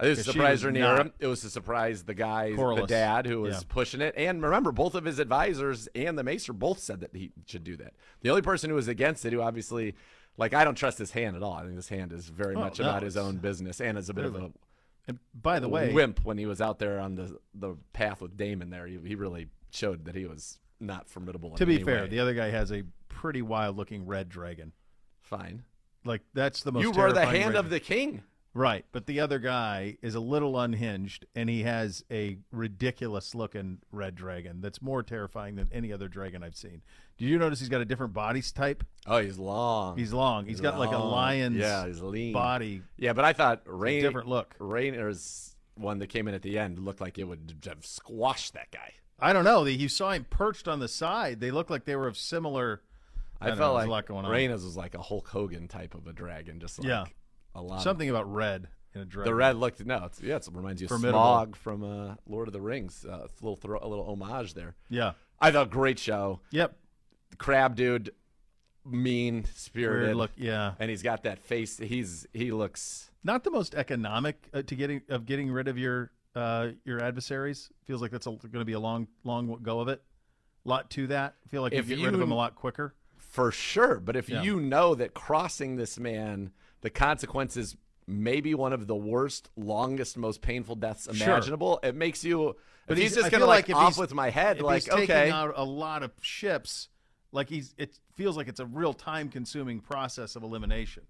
it 0.00 0.08
was 0.08 0.20
a 0.20 0.24
surprise 0.24 0.62
not- 0.62 1.12
It 1.18 1.26
was 1.26 1.40
to 1.40 1.50
surprise 1.50 2.04
the 2.04 2.14
guy, 2.14 2.52
the 2.54 2.84
dad, 2.86 3.26
who 3.26 3.40
was 3.40 3.56
Yeah. 3.56 3.60
pushing 3.68 4.00
it. 4.00 4.14
And 4.16 4.40
remember, 4.42 4.70
both 4.70 4.94
of 4.94 5.04
his 5.04 5.18
advisors 5.18 5.88
and 5.94 6.16
the 6.16 6.22
maester 6.22 6.52
both 6.52 6.78
said 6.78 7.00
that 7.00 7.14
he 7.16 7.32
should 7.46 7.64
do 7.64 7.76
that. 7.78 7.94
The 8.20 8.30
only 8.30 8.42
person 8.42 8.70
who 8.70 8.76
was 8.76 8.86
against 8.86 9.24
it, 9.24 9.32
who 9.32 9.40
obviously, 9.42 9.96
like, 10.36 10.54
I 10.54 10.62
don't 10.62 10.76
trust 10.76 10.98
his 10.98 11.10
hand 11.10 11.34
at 11.34 11.42
all. 11.42 11.54
I 11.54 11.62
think 11.62 11.74
this 11.74 11.88
hand 11.88 12.12
is 12.12 12.28
very 12.28 12.54
Oh, 12.54 12.60
much 12.60 12.78
no, 12.78 12.84
about 12.88 13.02
his 13.02 13.16
own 13.16 13.38
business 13.38 13.80
and 13.80 13.98
is 13.98 14.08
a 14.08 14.14
bit 14.14 14.24
of 14.24 14.36
a 14.36 14.52
And 15.08 15.18
by 15.34 15.58
the 15.58 15.68
way, 15.68 15.92
wimp 15.92 16.24
when 16.24 16.38
he 16.38 16.46
was 16.46 16.60
out 16.60 16.78
there 16.78 17.00
on 17.00 17.16
the 17.16 17.36
the 17.54 17.74
path 17.92 18.20
with 18.22 18.36
Daemon. 18.36 18.70
There, 18.70 18.86
he, 18.86 18.98
he 19.04 19.14
really 19.16 19.48
showed 19.70 20.04
that 20.04 20.14
he 20.14 20.26
was 20.26 20.60
not 20.78 21.08
formidable. 21.08 21.56
to 21.56 21.66
be 21.66 21.82
fair, 21.82 22.02
way. 22.02 22.08
the 22.08 22.20
other 22.20 22.34
guy 22.34 22.50
has 22.50 22.70
a 22.70 22.84
pretty 23.08 23.42
wild-looking 23.42 24.06
red 24.06 24.28
dragon. 24.28 24.72
fine. 25.22 25.64
Like 26.08 26.22
that's 26.34 26.62
the 26.62 26.72
most. 26.72 26.82
You 26.82 26.90
were 26.90 27.12
the 27.12 27.24
hand 27.26 27.54
red- 27.54 27.56
of 27.56 27.70
the 27.70 27.78
king. 27.78 28.22
right, 28.54 28.84
but 28.90 29.06
the 29.06 29.20
other 29.20 29.38
guy 29.38 29.98
is 30.02 30.14
a 30.16 30.20
little 30.20 30.58
unhinged, 30.58 31.26
and 31.36 31.48
he 31.48 31.62
has 31.62 32.04
a 32.10 32.38
ridiculous-looking 32.50 33.78
red 33.92 34.14
dragon 34.14 34.60
that's 34.60 34.82
more 34.82 35.02
terrifying 35.02 35.56
than 35.56 35.68
any 35.72 35.92
other 35.92 36.08
dragon 36.08 36.42
I've 36.42 36.56
seen. 36.56 36.82
Did 37.18 37.26
you 37.26 37.38
notice 37.38 37.60
he's 37.60 37.68
got 37.68 37.80
a 37.80 37.84
different 37.84 38.12
body 38.12 38.42
type? 38.42 38.84
Oh, 39.06 39.18
he's 39.18 39.38
long. 39.38 39.96
He's 39.96 40.12
long. 40.12 40.46
he's 40.46 40.60
got 40.60 40.78
like 40.78 40.90
a 40.90 40.98
long. 40.98 41.12
lion's 41.12 41.56
Yeah, 41.56 41.86
he's 41.86 42.00
lean. 42.00 42.32
body. 42.32 42.82
Yeah, 42.96 43.12
but 43.12 43.24
I 43.24 43.32
thought 43.32 43.62
Rain, 43.66 44.02
different 44.02 44.28
look. 44.28 44.56
Rhaenyra's 44.58 45.56
one 45.74 45.98
that 45.98 46.08
came 46.08 46.26
in 46.28 46.34
at 46.34 46.42
the 46.42 46.58
end 46.58 46.78
looked 46.78 47.00
like 47.00 47.18
it 47.18 47.24
would 47.24 47.54
have 47.66 47.84
squashed 47.86 48.54
that 48.54 48.70
guy. 48.70 48.94
I 49.20 49.32
don't 49.32 49.44
know. 49.44 49.64
You 49.64 49.88
saw 49.88 50.12
him 50.12 50.26
perched 50.30 50.68
on 50.68 50.78
the 50.80 50.88
side. 50.88 51.40
They 51.40 51.50
looked 51.50 51.70
like 51.70 51.84
they 51.84 51.96
were 51.96 52.06
of 52.06 52.16
similar. 52.16 52.82
I, 53.40 53.50
know, 53.50 53.56
felt 53.56 53.74
there's 53.76 53.82
like 53.82 53.86
a 53.86 53.90
lot 53.90 54.06
going 54.06 54.24
on. 54.24 54.30
Rhaenyra's 54.32 54.64
was 54.64 54.76
like 54.76 54.94
a 54.94 55.02
Hulk 55.02 55.28
Hogan 55.28 55.68
type 55.68 55.94
of 55.94 56.06
a 56.06 56.12
dragon, 56.12 56.58
just 56.60 56.78
like 56.78 56.88
Yeah. 56.88 57.04
a 57.54 57.62
lot. 57.62 57.76
of- 57.76 57.82
Something 57.82 58.10
about 58.10 58.32
red 58.32 58.68
in 58.94 59.00
a 59.02 59.04
dragon. 59.04 59.30
the 59.30 59.34
red 59.34 59.56
looked 59.56 59.84
no, 59.84 60.04
it's, 60.06 60.20
yeah, 60.20 60.36
it 60.36 60.48
reminds 60.52 60.80
you 60.80 60.86
of 60.86 60.90
Formidable. 60.90 61.20
Smaug 61.20 61.54
from 61.56 61.84
uh, 61.84 62.14
Lord 62.26 62.48
of 62.48 62.52
the 62.52 62.60
Rings. 62.60 63.04
Uh, 63.08 63.12
a 63.12 63.28
little 63.40 63.56
throw, 63.56 63.78
a 63.80 63.86
little 63.86 64.06
homage 64.10 64.54
there. 64.54 64.74
Yeah. 64.88 65.12
I 65.40 65.50
thought 65.52 65.70
great 65.70 65.98
show. 65.98 66.40
Yep. 66.50 66.76
Crab 67.38 67.76
dude, 67.76 68.10
mean 68.84 69.44
spirited. 69.54 70.16
Look. 70.16 70.30
Yeah. 70.36 70.72
and 70.78 70.90
he's 70.90 71.02
got 71.02 71.22
that 71.24 71.38
face. 71.40 71.78
He's 71.78 72.26
he 72.32 72.50
looks. 72.52 73.10
Not 73.24 73.44
the 73.44 73.50
most 73.50 73.74
economic 73.74 74.48
uh, 74.54 74.62
to 74.62 74.74
getting 74.74 75.02
of 75.08 75.26
getting 75.26 75.50
rid 75.50 75.68
of 75.68 75.78
your 75.78 76.10
uh, 76.34 76.68
your 76.84 77.02
adversaries. 77.02 77.70
Feels 77.86 78.00
like 78.02 78.10
that's 78.10 78.26
going 78.26 78.38
to 78.40 78.64
be 78.64 78.72
a 78.72 78.80
long 78.80 79.06
long 79.24 79.58
go 79.62 79.80
of 79.80 79.88
it. 79.88 80.02
lot 80.64 80.90
to 80.90 81.06
that. 81.08 81.34
I 81.44 81.48
feel 81.48 81.62
like 81.62 81.72
If 81.72 81.88
you 81.88 81.96
get 81.96 82.04
rid 82.06 82.14
of 82.14 82.20
them 82.20 82.32
a 82.32 82.36
lot 82.36 82.54
quicker. 82.54 82.94
For 83.28 83.52
sure, 83.52 84.00
but 84.00 84.16
if 84.16 84.28
Yeah. 84.28 84.42
you 84.42 84.58
know 84.60 84.94
that 84.94 85.14
crossing 85.14 85.76
this 85.76 85.98
man, 85.98 86.50
the 86.80 86.90
consequences 86.90 87.76
may 88.06 88.40
be 88.40 88.54
one 88.54 88.72
of 88.72 88.86
the 88.86 88.96
worst, 88.96 89.50
longest, 89.54 90.16
most 90.16 90.40
painful 90.40 90.74
deaths 90.76 91.06
Sure. 91.12 91.28
imaginable, 91.28 91.78
it 91.82 91.94
makes 91.94 92.24
you. 92.24 92.56
But 92.86 92.96
he's, 92.96 93.12
I 93.16 93.20
just 93.20 93.30
gonna 93.30 93.44
like, 93.44 93.68
if 93.68 93.76
off 93.76 93.98
with 93.98 94.14
my 94.14 94.30
head, 94.30 94.62
like 94.62 94.84
he's 94.84 94.92
taking 94.94 95.02
okay, 95.14 95.30
out 95.30 95.52
a 95.56 95.64
lot 95.64 96.02
of 96.02 96.10
ships, 96.22 96.88
like 97.32 97.50
he's 97.50 97.74
it 97.76 97.98
feels 98.14 98.34
like 98.36 98.48
it's 98.48 98.60
a 98.60 98.66
real 98.66 98.94
time 98.94 99.28
consuming 99.28 99.80
process 99.80 100.34
of 100.36 100.42
elimination. 100.42 101.04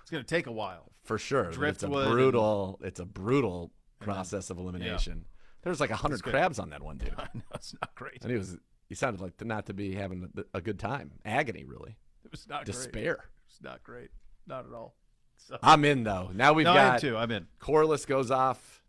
It's 0.00 0.10
going 0.10 0.24
to 0.24 0.28
take 0.34 0.46
a 0.46 0.52
while. 0.52 0.92
for 1.04 1.18
sure. 1.18 1.42
but 1.44 1.48
It's 1.68 1.82
a 1.82 1.86
Driftwood 1.86 2.10
brutal. 2.10 2.80
It's 2.82 2.98
a 3.00 3.04
brutal 3.04 3.70
process 4.00 4.48
of 4.48 4.56
elimination. 4.56 5.26
There's 5.60 5.80
like 5.80 5.90
a 5.90 5.96
hundred 5.96 6.22
crabs 6.22 6.58
on 6.58 6.70
that 6.70 6.82
one 6.82 6.96
dude, 6.96 7.12
I 7.18 7.28
know 7.34 7.42
it's 7.54 7.74
not 7.74 7.94
great. 7.94 8.22
and 8.22 8.30
he 8.30 8.38
was. 8.38 8.56
He 8.88 8.94
sounded 8.94 9.20
like 9.20 9.44
not 9.44 9.66
to 9.66 9.74
be 9.74 9.94
having 9.94 10.30
a, 10.36 10.58
a 10.58 10.60
good 10.60 10.78
time. 10.78 11.12
Agony, 11.24 11.64
really. 11.64 11.96
It 12.24 12.30
was 12.30 12.48
not 12.48 12.64
great. 12.64 12.74
Despair. 12.74 13.24
It's 13.48 13.62
not 13.62 13.82
great. 13.82 14.10
Not 14.46 14.66
at 14.66 14.72
all. 14.72 14.94
So, 15.36 15.58
I'm 15.62 15.84
in 15.84 16.04
though. 16.04 16.30
Now 16.34 16.52
we've 16.52 16.64
no, 16.64 16.74
got 16.74 17.00
too. 17.00 17.16
I'm 17.16 17.30
in. 17.30 17.46
Corlys 17.60 18.06
goes 18.06 18.30
off. 18.30 18.82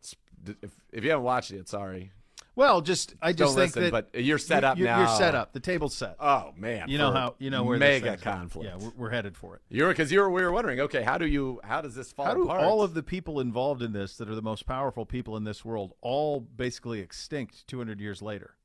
If, 0.62 0.72
if 0.92 1.04
you 1.04 1.10
haven't 1.12 1.26
watched 1.26 1.52
it, 1.52 1.68
sorry. 1.68 2.12
Well, 2.56 2.82
just 2.82 3.16
I 3.22 3.32
just 3.32 3.56
Don't 3.56 3.64
think 3.64 3.76
listen, 3.76 3.92
that 3.94 4.12
but 4.12 4.22
you're 4.22 4.38
set 4.38 4.66
up 4.66 4.78
you're, 4.78 4.88
now. 4.88 5.00
You're 5.00 5.18
set 5.18 5.34
up. 5.34 5.54
The 5.54 5.62
table's 5.62 5.96
set. 5.96 6.18
Oh 6.20 6.52
man, 6.58 6.90
you 6.90 6.98
know 6.98 7.12
how 7.12 7.36
you 7.40 7.50
know 7.50 7.64
where 7.64 7.78
mega 7.78 8.06
going. 8.06 8.18
conflict. 8.18 8.68
Yeah, 8.70 8.76
we're, 8.76 8.92
we're 8.98 9.10
headed 9.10 9.38
for 9.38 9.56
it. 9.56 9.62
You're 9.70 9.88
because 9.90 10.12
you 10.12 10.20
were 10.20 10.30
we 10.30 10.42
were 10.42 10.52
wondering. 10.52 10.82
Okay, 10.82 11.02
how 11.02 11.18
do 11.18 11.26
you 11.26 11.62
how 11.64 11.80
does 11.80 11.96
this 11.96 12.12
fall 12.12 12.26
How 12.26 12.34
do 12.34 12.44
apart? 12.44 12.62
all 12.62 12.82
of 12.82 12.94
the 12.94 13.04
people 13.04 13.40
involved 13.40 13.82
in 13.82 13.94
this 13.94 14.18
that 14.18 14.30
are 14.30 14.36
the 14.36 14.42
most 14.42 14.66
powerful 14.66 15.06
people 15.06 15.38
in 15.38 15.46
this 15.46 15.64
world 15.64 15.94
all 16.02 16.42
basically 16.42 17.00
extinct 17.00 17.66
200 17.68 18.02
years 18.02 18.22
later? 18.22 18.56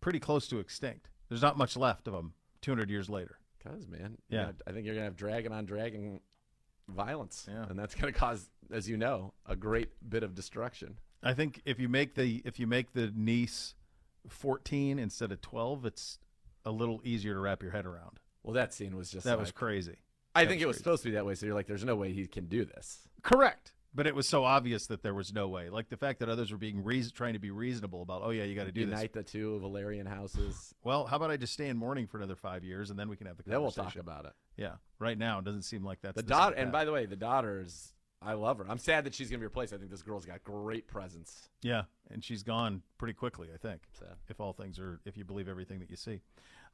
Pretty 0.00 0.20
close 0.20 0.46
to 0.48 0.58
extinct. 0.58 1.10
There's 1.28 1.42
not 1.42 1.58
much 1.58 1.76
left 1.76 2.06
of 2.06 2.14
them 2.14 2.34
200 2.62 2.88
years 2.90 3.08
later. 3.10 3.38
Cause 3.62 3.86
man, 3.88 4.18
Yeah. 4.28 4.52
I 4.66 4.72
think 4.72 4.86
you're 4.86 4.94
gonna 4.94 5.04
have 5.06 5.16
dragon 5.16 5.52
on 5.52 5.66
dragon 5.66 6.20
violence, 6.88 7.46
Yeah. 7.50 7.66
and 7.68 7.78
that's 7.78 7.94
gonna 7.94 8.12
cause, 8.12 8.48
as 8.70 8.88
you 8.88 8.96
know, 8.96 9.34
a 9.46 9.56
great 9.56 9.90
bit 10.08 10.22
of 10.22 10.34
destruction. 10.34 10.98
I 11.22 11.34
think 11.34 11.60
if 11.64 11.80
you 11.80 11.88
make 11.88 12.14
the 12.14 12.40
if 12.44 12.58
you 12.60 12.66
make 12.66 12.92
the 12.92 13.12
niece 13.14 13.74
14 14.28 14.98
instead 14.98 15.32
of 15.32 15.40
12, 15.40 15.84
it's 15.86 16.18
a 16.64 16.70
little 16.70 17.00
easier 17.04 17.34
to 17.34 17.40
wrap 17.40 17.62
your 17.62 17.72
head 17.72 17.86
around. 17.86 18.20
Well, 18.42 18.54
that 18.54 18.72
scene 18.72 18.96
was 18.96 19.10
just 19.10 19.24
That 19.24 19.38
was 19.38 19.50
crazy. 19.50 19.96
I 20.34 20.44
that 20.44 20.50
think 20.50 20.58
was 20.58 20.62
it 20.62 20.66
was 20.66 20.74
crazy. 20.76 20.82
supposed 20.84 21.02
to 21.02 21.08
be 21.08 21.14
that 21.14 21.26
way. 21.26 21.34
So 21.34 21.46
you're 21.46 21.54
like, 21.54 21.66
there's 21.66 21.84
no 21.84 21.96
way 21.96 22.12
he 22.12 22.26
can 22.26 22.46
do 22.46 22.64
this. 22.64 23.08
Correct. 23.22 23.72
But 23.94 24.06
it 24.06 24.14
was 24.14 24.28
so 24.28 24.44
obvious 24.44 24.86
that 24.88 25.02
there 25.02 25.14
was 25.14 25.32
no 25.32 25.48
way. 25.48 25.70
Like 25.70 25.88
the 25.88 25.96
fact 25.96 26.20
that 26.20 26.28
others 26.28 26.52
were 26.52 26.58
being 26.58 26.84
reason, 26.84 27.12
trying 27.14 27.32
to 27.32 27.38
be 27.38 27.50
reasonable 27.50 28.02
about, 28.02 28.20
oh 28.22 28.30
yeah, 28.30 28.44
you 28.44 28.54
got 28.54 28.66
to 28.66 28.72
do 28.72 28.84
this. 28.84 28.92
Unite 28.94 29.12
the 29.14 29.22
two 29.22 29.58
Valyrian 29.64 30.06
houses. 30.06 30.74
Well, 30.84 31.06
how 31.06 31.16
about 31.16 31.30
I 31.30 31.36
just 31.38 31.54
stay 31.54 31.68
in 31.68 31.76
mourning 31.76 32.06
for 32.06 32.18
another 32.18 32.36
five 32.36 32.62
years 32.64 32.90
and 32.90 32.98
then 32.98 33.08
we 33.08 33.16
can 33.16 33.26
have 33.26 33.38
the 33.38 33.44
Then 33.44 33.60
we'll 33.62 33.72
conversation. 33.72 34.04
talk 34.04 34.18
about 34.20 34.26
it. 34.26 34.32
Yeah. 34.56 34.72
Right 34.98 35.16
now, 35.18 35.38
it 35.38 35.44
doesn't 35.46 35.62
seem 35.62 35.84
like 35.84 36.00
that's 36.02 36.16
The 36.16 36.22
this 36.22 36.28
daughter, 36.28 36.56
and 36.56 36.70
by 36.70 36.84
the 36.84 36.92
way, 36.92 37.06
the 37.06 37.16
daughter's. 37.16 37.92
I 38.20 38.32
love 38.32 38.58
her. 38.58 38.66
I'm 38.68 38.78
sad 38.78 39.04
that 39.04 39.14
she's 39.14 39.30
gonna 39.30 39.38
be 39.38 39.46
replaced. 39.46 39.72
I 39.72 39.76
think 39.78 39.90
this 39.92 40.02
girl's 40.02 40.26
got 40.26 40.42
great 40.42 40.88
presence. 40.88 41.48
yeah, 41.62 41.84
and 42.10 42.22
she's 42.22 42.42
gone 42.42 42.82
pretty 42.98 43.14
quickly. 43.14 43.46
I 43.54 43.58
think, 43.58 43.82
Sad. 43.96 44.16
if 44.28 44.40
all 44.40 44.52
things 44.52 44.78
are, 44.80 44.98
if 45.04 45.16
you 45.16 45.24
believe 45.24 45.48
everything 45.48 45.78
that 45.78 45.88
you 45.88 45.94
see. 45.96 46.20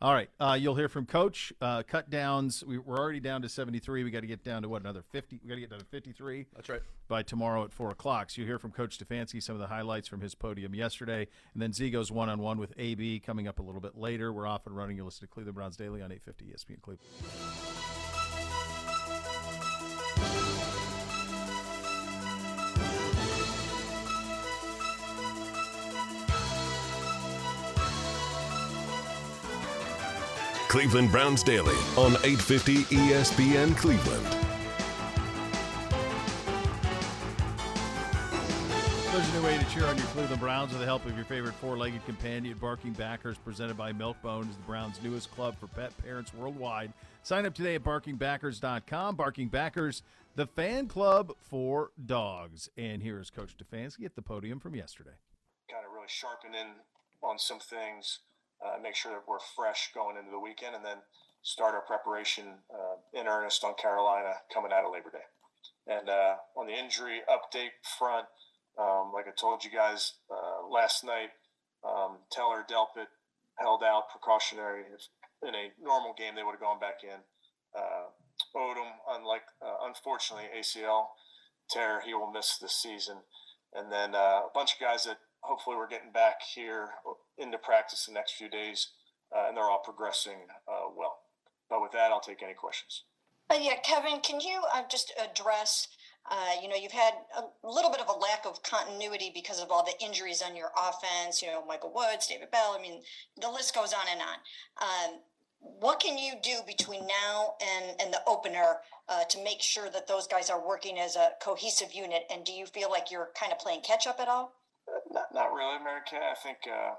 All 0.05 0.13
right, 0.13 0.29
uh, 0.39 0.55
you'll 0.61 0.75
hear 0.75 0.91
from 0.91 1.07
Coach. 1.07 1.51
Uh, 1.63 1.83
cut 1.83 2.11
downs. 2.11 2.63
We, 2.63 2.77
we're 2.77 2.99
already 2.99 3.21
down 3.21 3.41
to 3.41 3.49
73. 3.49 4.05
We 4.05 4.11
got 4.11 4.21
to 4.21 4.27
get 4.27 4.45
down 4.45 4.61
to 4.61 4.69
what 4.69 4.83
another 4.83 5.01
50. 5.01 5.41
We 5.43 5.49
got 5.49 5.55
to 5.55 5.63
get 5.63 5.71
down 5.71 5.79
to 5.79 5.87
53 5.87 6.45
That's 6.55 6.69
right. 6.69 6.83
by 7.09 7.23
tomorrow 7.23 7.65
at 7.65 7.73
four 7.73 7.89
o'clock. 7.89 8.29
So 8.29 8.43
you 8.43 8.47
hear 8.47 8.59
from 8.59 8.71
Coach 8.71 8.99
Stefanski 8.99 9.43
some 9.43 9.55
of 9.55 9.63
the 9.63 9.67
highlights 9.67 10.07
from 10.07 10.21
his 10.21 10.35
podium 10.35 10.75
yesterday, 10.75 11.27
and 11.55 11.63
then 11.63 11.73
Z 11.73 11.89
goes 11.89 12.13
one 12.13 12.29
on 12.29 12.39
one 12.39 12.59
with 12.59 12.75
AB 12.77 13.21
coming 13.21 13.49
up 13.49 13.61
a 13.61 13.63
little 13.63 13.81
bit 13.81 13.97
later. 13.97 14.31
We're 14.31 14.47
off 14.47 14.67
and 14.67 14.77
running. 14.77 14.99
You'll 14.99 15.07
listen 15.07 15.27
to 15.27 15.33
Cleveland 15.33 15.55
Browns 15.55 15.79
Daily 15.79 16.03
on 16.03 16.13
850 16.13 16.53
ESPN 16.53 16.83
Cleveland. 16.83 18.04
Cleveland 30.75 31.13
Browns 31.13 31.45
Daily 31.45 31.77
on 31.97 32.17
850 32.25 32.79
ESPN 32.97 33.77
Cleveland. 33.77 34.27
There's 39.13 39.29
a 39.29 39.39
new 39.39 39.47
way 39.47 39.57
to 39.57 39.65
cheer 39.73 39.87
on 39.87 39.97
your 39.97 40.07
Cleveland 40.07 40.41
Browns 40.41 40.73
with 40.73 40.81
the 40.81 40.85
help 40.85 41.07
of 41.07 41.15
your 41.15 41.27
favorite 41.27 41.55
four-legged 41.55 42.05
companion, 42.07 42.59
Barking 42.59 42.93
Backers, 42.93 43.39
presented 43.39 43.77
by 43.77 43.93
Milk-Bone, 43.93 44.49
is 44.49 44.57
the 44.57 44.63
Browns' 44.63 45.01
newest 45.01 45.31
club 45.31 45.57
for 45.61 45.69
pet 45.69 45.97
parents 46.03 46.35
worldwide. 46.35 46.93
Sign 47.23 47.47
up 47.47 47.55
today 47.55 47.77
at 47.77 47.85
barkingbackers.com. 47.85 49.15
Barking 49.15 49.47
Backers, 49.47 50.03
the 50.35 50.49
fan 50.49 50.89
club 50.89 51.35
for 51.41 51.93
dogs. 52.05 52.69
And 52.77 53.01
here 53.01 53.21
is 53.21 53.31
Coach 53.31 53.55
Stefanski 53.57 54.05
at 54.07 54.17
the 54.17 54.23
podium 54.23 54.59
from 54.59 54.75
yesterday. 54.75 55.15
Kind 55.71 55.85
of 55.87 55.93
really 55.93 56.09
sharpen 56.09 56.53
in 56.53 56.67
on 57.23 57.39
some 57.39 57.61
things, 57.61 58.19
uh, 58.65 58.81
make 58.83 58.97
sure 58.97 59.13
that 59.13 59.29
we're 59.29 59.43
fresh 59.55 59.91
going 59.95 60.17
into 60.17 60.31
the 60.31 60.41
weekend, 60.41 60.75
and 60.75 60.85
then 60.85 60.99
start 61.43 61.75
our 61.75 61.83
preparation 61.83 62.45
uh, 62.73 62.97
in 63.19 63.29
earnest 63.29 63.63
on 63.63 63.75
Carolina 63.75 64.33
coming 64.53 64.73
out 64.73 64.85
of 64.85 64.93
Labor 64.93 65.11
Day. 65.11 65.29
And 65.87 66.09
uh, 66.09 66.37
on 66.57 66.67
the 66.67 66.73
injury 66.73 67.21
update 67.29 67.77
front, 67.99 68.27
um, 68.79 69.13
like 69.13 69.29
I 69.29 69.33
told 69.39 69.63
you 69.63 69.71
guys 69.71 70.15
uh, 70.31 70.67
last 70.69 71.05
night, 71.05 71.31
um, 71.85 72.19
Teller 72.33 72.65
Delpit 72.69 73.13
held 73.57 73.83
out 73.83 74.09
precautionary. 74.11 74.85
If 74.93 75.09
in 75.47 75.55
a 75.55 75.69
normal 75.83 76.15
game, 76.17 76.35
they 76.35 76.43
would 76.43 76.53
have 76.53 76.61
gone 76.61 76.81
back 76.81 77.05
in. 77.05 77.21
Uh, 77.77 78.09
Odom, 78.57 78.91
unlike 79.11 79.43
uh, 79.61 79.87
unfortunately 79.87 80.49
ACL 80.59 81.09
tear, 81.69 82.01
he 82.01 82.15
will 82.15 82.33
miss 82.33 82.57
this 82.57 82.73
season. 82.73 83.19
And 83.75 83.93
then 83.93 84.15
a 84.15 84.45
bunch 84.55 84.75
of 84.75 84.81
guys 84.81 85.05
that 85.05 85.19
hopefully 85.45 85.77
we're 85.77 85.89
getting 85.89 86.11
back 86.11 86.43
here 86.43 86.89
into 87.39 87.59
practice 87.59 88.07
the 88.07 88.13
next 88.13 88.33
few 88.33 88.49
days, 88.49 88.89
uh, 89.35 89.47
and 89.49 89.57
they're 89.57 89.65
all 89.65 89.83
progressing 89.85 90.39
uh, 90.67 90.89
well. 90.97 91.19
But 91.69 91.83
with 91.83 91.93
that, 91.93 92.11
I'll 92.11 92.21
take 92.21 92.43
any 92.43 92.55
questions. 92.55 93.05
yeah, 93.51 93.77
Kevin, 93.83 94.21
can 94.21 94.41
you 94.41 94.63
just 94.91 95.13
address? 95.23 95.89
Uh, 96.31 96.53
you 96.63 96.69
know, 96.69 96.77
you've 96.77 96.93
had 96.93 97.13
a 97.37 97.43
little 97.69 97.91
bit 97.91 98.01
of 98.01 98.09
a 98.09 98.19
lack 98.19 98.47
of 98.47 98.63
continuity 98.63 99.31
because 99.35 99.61
of 99.61 99.71
all 99.71 99.85
the 99.85 100.05
injuries 100.05 100.43
on 100.43 100.57
your 100.57 100.71
offense. 100.77 101.43
You 101.43 101.49
know, 101.49 101.65
Michael 101.67 101.93
Woods, 101.95 102.27
David 102.27 102.51
Bell. 102.51 102.75
I 102.79 102.81
mean, 102.81 103.03
the 103.41 103.51
list 103.51 103.75
goes 103.75 103.93
on 103.93 104.07
and 104.11 104.21
on. 104.23 104.39
Um, 104.81 105.21
what 105.61 106.01
can 106.01 106.19
you 106.19 106.35
do 106.43 106.59
between 106.67 107.07
now 107.07 107.55
and, 107.61 108.01
and 108.01 108.13
the 108.13 108.21
opener 108.27 108.77
uh, 109.09 109.25
to 109.25 109.43
make 109.43 109.61
sure 109.61 109.89
that 109.91 110.07
those 110.07 110.27
guys 110.27 110.51
are 110.51 110.67
working 110.67 110.99
as 110.99 111.17
a 111.17 111.31
cohesive 111.43 111.93
unit? 111.93 112.25
And 112.31 112.45
do 112.45 112.53
you 112.53 112.67
feel 112.67 112.91
like 112.91 113.11
you're 113.11 113.31
kind 113.39 113.53
of 113.53 113.59
playing 113.59 113.83
catch 113.83 114.07
up 114.07 114.21
at 114.21 114.29
all? 114.29 114.55
Not, 115.15 115.31
not 115.33 115.55
really, 115.55 115.79
Mary 115.79 116.03
Kay. 116.05 116.19
I 116.19 116.35
think 116.35 116.67
uh, 116.67 116.99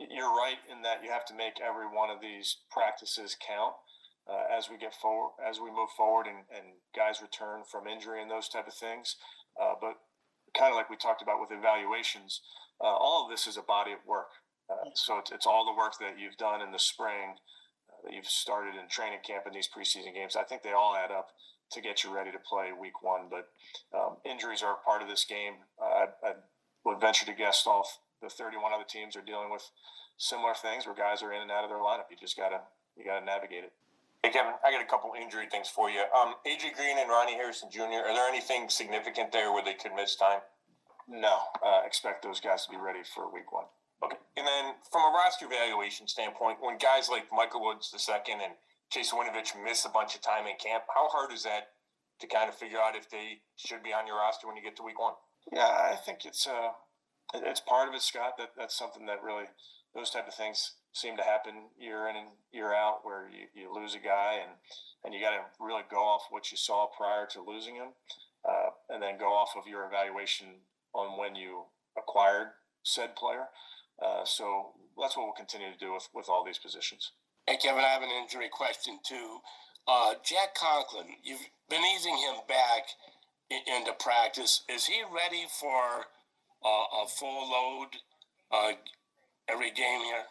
you're 0.00 0.32
right 0.32 0.56
in 0.72 0.80
that 0.80 1.04
you 1.04 1.10
have 1.10 1.26
to 1.26 1.36
make 1.36 1.60
every 1.60 1.84
one 1.84 2.08
of 2.08 2.24
these 2.24 2.64
practices 2.72 3.36
count 3.36 3.76
uh, 4.24 4.48
as 4.48 4.70
we 4.70 4.80
get 4.80 4.94
forward, 4.96 5.36
as 5.44 5.60
we 5.60 5.68
move 5.68 5.92
forward, 5.94 6.24
and, 6.24 6.48
and 6.48 6.80
guys 6.96 7.20
return 7.20 7.60
from 7.70 7.86
injury 7.86 8.22
and 8.22 8.30
those 8.30 8.48
type 8.48 8.66
of 8.66 8.72
things. 8.72 9.16
Uh, 9.60 9.74
but 9.76 10.00
kind 10.56 10.72
of 10.72 10.76
like 10.76 10.88
we 10.88 10.96
talked 10.96 11.20
about 11.20 11.36
with 11.36 11.52
evaluations, 11.52 12.40
uh, 12.80 12.96
all 12.96 13.24
of 13.24 13.30
this 13.30 13.46
is 13.46 13.58
a 13.58 13.62
body 13.62 13.92
of 13.92 14.00
work. 14.08 14.40
Uh, 14.70 14.88
so 14.94 15.18
it's, 15.18 15.30
it's 15.30 15.46
all 15.46 15.66
the 15.66 15.76
work 15.76 15.92
that 16.00 16.18
you've 16.18 16.40
done 16.40 16.62
in 16.62 16.72
the 16.72 16.78
spring, 16.78 17.36
uh, 17.92 18.00
that 18.08 18.14
you've 18.14 18.24
started 18.24 18.72
in 18.80 18.88
training 18.88 19.20
camp 19.26 19.44
in 19.46 19.52
these 19.52 19.68
preseason 19.68 20.14
games. 20.14 20.34
I 20.34 20.44
think 20.44 20.62
they 20.62 20.72
all 20.72 20.96
add 20.96 21.12
up 21.12 21.28
to 21.72 21.80
get 21.80 22.02
you 22.02 22.14
ready 22.14 22.32
to 22.32 22.38
play 22.38 22.70
week 22.72 23.02
one. 23.02 23.28
But 23.28 23.48
um, 23.92 24.16
injuries 24.24 24.62
are 24.62 24.74
a 24.74 24.84
part 24.84 25.02
of 25.02 25.08
this 25.08 25.24
game. 25.24 25.54
I, 25.80 26.06
I 26.24 26.32
would 26.84 27.00
venture 27.00 27.26
to 27.26 27.32
guess 27.32 27.64
all 27.66 27.86
the 28.22 28.28
31 28.28 28.72
other 28.72 28.84
teams 28.84 29.16
are 29.16 29.24
dealing 29.24 29.50
with 29.50 29.70
similar 30.18 30.54
things 30.54 30.86
where 30.86 30.94
guys 30.94 31.22
are 31.22 31.32
in 31.32 31.42
and 31.42 31.50
out 31.50 31.64
of 31.64 31.70
their 31.70 31.80
lineup. 31.80 32.10
You 32.10 32.16
just 32.20 32.36
gotta 32.36 32.60
you 32.96 33.04
gotta 33.04 33.24
navigate 33.24 33.64
it. 33.64 33.72
Hey, 34.22 34.30
Kevin, 34.30 34.52
I 34.62 34.70
got 34.70 34.82
a 34.82 34.86
couple 34.86 35.12
injury 35.16 35.46
things 35.48 35.68
for 35.68 35.88
you. 35.88 36.04
Um, 36.12 36.34
AJ 36.44 36.76
Green 36.76 36.98
and 36.98 37.08
Ronnie 37.08 37.32
Harrison 37.40 37.70
Jr., 37.72 38.04
are 38.04 38.12
there 38.12 38.28
anything 38.28 38.68
significant 38.68 39.32
there 39.32 39.50
where 39.50 39.64
they 39.64 39.72
could 39.72 39.96
miss 39.96 40.14
time? 40.14 40.40
No, 41.08 41.40
uh, 41.64 41.80
expect 41.86 42.22
those 42.22 42.38
guys 42.38 42.66
to 42.66 42.70
be 42.70 42.76
ready 42.76 43.00
for 43.02 43.32
week 43.32 43.50
one. 43.50 43.64
Okay. 44.04 44.16
And 44.36 44.46
then 44.46 44.76
from 44.92 45.02
a 45.08 45.16
roster 45.16 45.46
evaluation 45.46 46.06
standpoint, 46.06 46.58
when 46.60 46.76
guys 46.76 47.08
like 47.08 47.32
Michael 47.32 47.64
Woods 47.64 47.92
II 47.96 48.32
and 48.32 48.54
Chase 48.90 49.12
Winovich 49.12 49.56
miss 49.64 49.84
a 49.84 49.88
bunch 49.88 50.14
of 50.14 50.20
time 50.20 50.46
in 50.46 50.56
camp, 50.56 50.84
how 50.94 51.08
hard 51.08 51.32
is 51.32 51.42
that 51.44 51.72
to 52.20 52.26
kind 52.26 52.48
of 52.48 52.54
figure 52.54 52.78
out 52.78 52.96
if 52.96 53.08
they 53.08 53.40
should 53.56 53.82
be 53.82 53.92
on 53.92 54.06
your 54.06 54.16
roster 54.16 54.46
when 54.46 54.56
you 54.56 54.62
get 54.62 54.76
to 54.76 54.82
week 54.82 55.00
one? 55.00 55.14
Yeah, 55.52 55.66
I 55.66 55.96
think 55.96 56.24
it's 56.24 56.46
uh, 56.46 56.70
it's 57.34 57.60
part 57.60 57.88
of 57.88 57.94
it, 57.94 58.02
Scott. 58.02 58.34
That 58.38 58.50
that's 58.56 58.78
something 58.78 59.06
that 59.06 59.22
really 59.22 59.46
those 59.94 60.10
type 60.10 60.28
of 60.28 60.34
things 60.34 60.72
seem 60.92 61.16
to 61.16 61.22
happen 61.22 61.70
year 61.78 62.08
in 62.08 62.16
and 62.16 62.28
year 62.52 62.74
out 62.74 63.00
where 63.02 63.28
you, 63.30 63.46
you 63.54 63.72
lose 63.72 63.94
a 63.94 63.98
guy 63.98 64.38
and, 64.42 64.52
and 65.04 65.14
you 65.14 65.20
got 65.20 65.30
to 65.30 65.42
really 65.64 65.82
go 65.90 65.98
off 65.98 66.22
what 66.30 66.50
you 66.50 66.56
saw 66.56 66.86
prior 66.96 67.26
to 67.26 67.42
losing 67.42 67.76
him 67.76 67.88
uh, 68.48 68.70
and 68.88 69.02
then 69.02 69.18
go 69.18 69.26
off 69.26 69.54
of 69.56 69.66
your 69.68 69.86
evaluation 69.86 70.46
on 70.94 71.18
when 71.18 71.34
you 71.34 71.62
acquired 71.96 72.48
said 72.82 73.14
player. 73.14 73.46
Uh, 74.04 74.24
so 74.24 74.72
that's 75.00 75.16
what 75.16 75.26
we'll 75.26 75.32
continue 75.32 75.70
to 75.72 75.78
do 75.78 75.92
with, 75.92 76.08
with 76.14 76.28
all 76.28 76.44
these 76.44 76.58
positions. 76.58 77.12
Hey, 77.46 77.56
Kevin, 77.56 77.84
I 77.84 77.88
have 77.88 78.02
an 78.02 78.10
injury 78.10 78.48
question 78.50 78.98
too. 79.06 79.38
Uh, 79.86 80.14
Jack 80.24 80.54
Conklin, 80.54 81.06
you've 81.22 81.40
been 81.68 81.82
easing 81.96 82.16
him 82.16 82.36
back 82.48 82.88
into 83.50 83.92
practice. 83.92 84.62
Is 84.68 84.86
he 84.86 85.02
ready 85.02 85.46
for 85.48 86.06
uh, 86.64 87.02
a 87.02 87.06
full 87.08 87.50
load 87.50 87.88
uh, 88.50 88.72
every 89.48 89.70
game 89.70 90.02
here? 90.04 90.24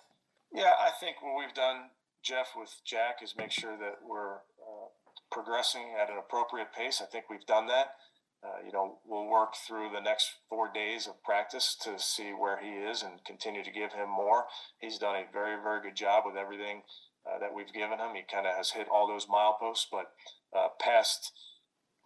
Yeah, 0.53 0.73
I 0.79 0.91
think 0.99 1.17
what 1.21 1.37
we've 1.37 1.53
done, 1.53 1.89
Jeff, 2.23 2.53
with 2.57 2.73
Jack 2.85 3.17
is 3.23 3.35
make 3.37 3.51
sure 3.51 3.77
that 3.77 3.99
we're 4.07 4.35
uh, 4.35 4.87
progressing 5.31 5.95
at 6.01 6.09
an 6.09 6.17
appropriate 6.17 6.73
pace. 6.73 7.01
I 7.01 7.05
think 7.05 7.25
we've 7.29 7.45
done 7.45 7.67
that. 7.67 7.95
Uh, 8.41 8.65
you 8.65 8.71
know, 8.71 8.99
we'll 9.05 9.27
work 9.27 9.53
through 9.67 9.89
the 9.93 9.99
next 9.99 10.31
four 10.49 10.71
days 10.73 11.07
of 11.07 11.21
practice 11.23 11.75
to 11.75 11.99
see 11.99 12.31
where 12.31 12.57
he 12.57 12.69
is 12.69 13.03
and 13.03 13.23
continue 13.25 13.63
to 13.63 13.71
give 13.71 13.91
him 13.91 14.09
more. 14.09 14.45
He's 14.79 14.97
done 14.97 15.15
a 15.15 15.25
very, 15.33 15.61
very 15.61 15.81
good 15.81 15.95
job 15.95 16.23
with 16.25 16.37
everything 16.37 16.83
uh, 17.27 17.37
that 17.39 17.53
we've 17.53 17.73
given 17.73 17.99
him. 17.99 18.15
He 18.15 18.21
kind 18.21 18.47
of 18.47 18.55
has 18.55 18.71
hit 18.71 18.87
all 18.89 19.07
those 19.07 19.25
mileposts, 19.25 19.85
but 19.91 20.13
uh, 20.57 20.69
past 20.79 21.33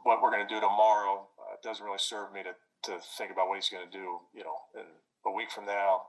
what 0.04 0.22
we're 0.22 0.32
going 0.32 0.46
to 0.46 0.54
do 0.54 0.60
tomorrow 0.60 1.28
uh, 1.40 1.56
doesn't 1.64 1.86
really 1.86 2.00
serve 2.00 2.32
me 2.34 2.44
to, 2.44 2.54
to 2.92 3.00
think 3.18 3.32
about 3.32 3.48
what 3.48 3.56
he's 3.56 3.70
going 3.70 3.86
to 3.86 3.92
do, 3.92 4.20
you 4.34 4.44
know, 4.44 4.56
in 4.76 4.86
a 5.26 5.32
week 5.32 5.52
from 5.52 5.66
now, 5.66 6.04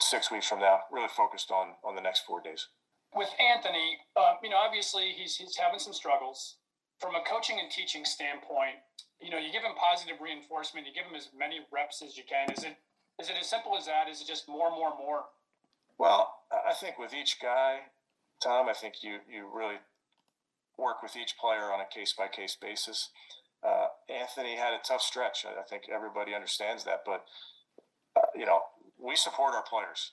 six 0.00 0.30
weeks 0.30 0.48
from 0.48 0.60
now, 0.60 0.80
really 0.90 1.08
focused 1.08 1.50
on 1.50 1.74
on 1.84 1.94
the 1.94 2.02
next 2.02 2.24
four 2.26 2.40
days. 2.40 2.68
With 3.14 3.30
Anthony, 3.38 3.98
uh, 4.16 4.34
you 4.42 4.50
know, 4.50 4.56
obviously 4.56 5.12
he's 5.16 5.36
he's 5.36 5.56
having 5.56 5.78
some 5.78 5.92
struggles. 5.92 6.56
From 7.00 7.14
a 7.16 7.22
coaching 7.26 7.58
and 7.60 7.70
teaching 7.70 8.04
standpoint, 8.04 8.78
you 9.20 9.30
know, 9.30 9.38
you 9.38 9.50
give 9.50 9.62
him 9.62 9.74
positive 9.74 10.22
reinforcement, 10.22 10.86
you 10.86 10.94
give 10.94 11.10
him 11.10 11.16
as 11.16 11.28
many 11.36 11.60
reps 11.72 12.02
as 12.02 12.16
you 12.16 12.22
can. 12.28 12.50
Is 12.54 12.64
it 12.64 12.76
is 13.20 13.30
it 13.30 13.36
as 13.40 13.48
simple 13.48 13.76
as 13.76 13.86
that? 13.86 14.08
Is 14.08 14.20
it 14.20 14.26
just 14.26 14.48
more, 14.48 14.70
more, 14.70 14.94
more? 14.96 15.24
Well, 15.98 16.34
I 16.50 16.74
think 16.74 16.98
with 16.98 17.14
each 17.14 17.40
guy, 17.40 17.90
Tom, 18.42 18.68
I 18.68 18.74
think 18.74 19.02
you 19.02 19.18
you 19.30 19.48
really 19.52 19.78
work 20.78 21.02
with 21.02 21.16
each 21.16 21.36
player 21.38 21.72
on 21.72 21.80
a 21.80 21.86
case 21.86 22.14
by 22.16 22.28
case 22.28 22.56
basis. 22.60 23.10
Uh, 23.62 23.86
Anthony 24.08 24.56
had 24.56 24.74
a 24.74 24.82
tough 24.86 25.00
stretch. 25.00 25.44
I, 25.46 25.60
I 25.60 25.64
think 25.64 25.84
everybody 25.92 26.34
understands 26.34 26.84
that, 26.84 27.02
but 27.06 27.24
uh, 28.16 28.26
you 28.34 28.46
know, 28.46 28.60
we 28.98 29.16
support 29.16 29.54
our 29.54 29.62
players. 29.62 30.12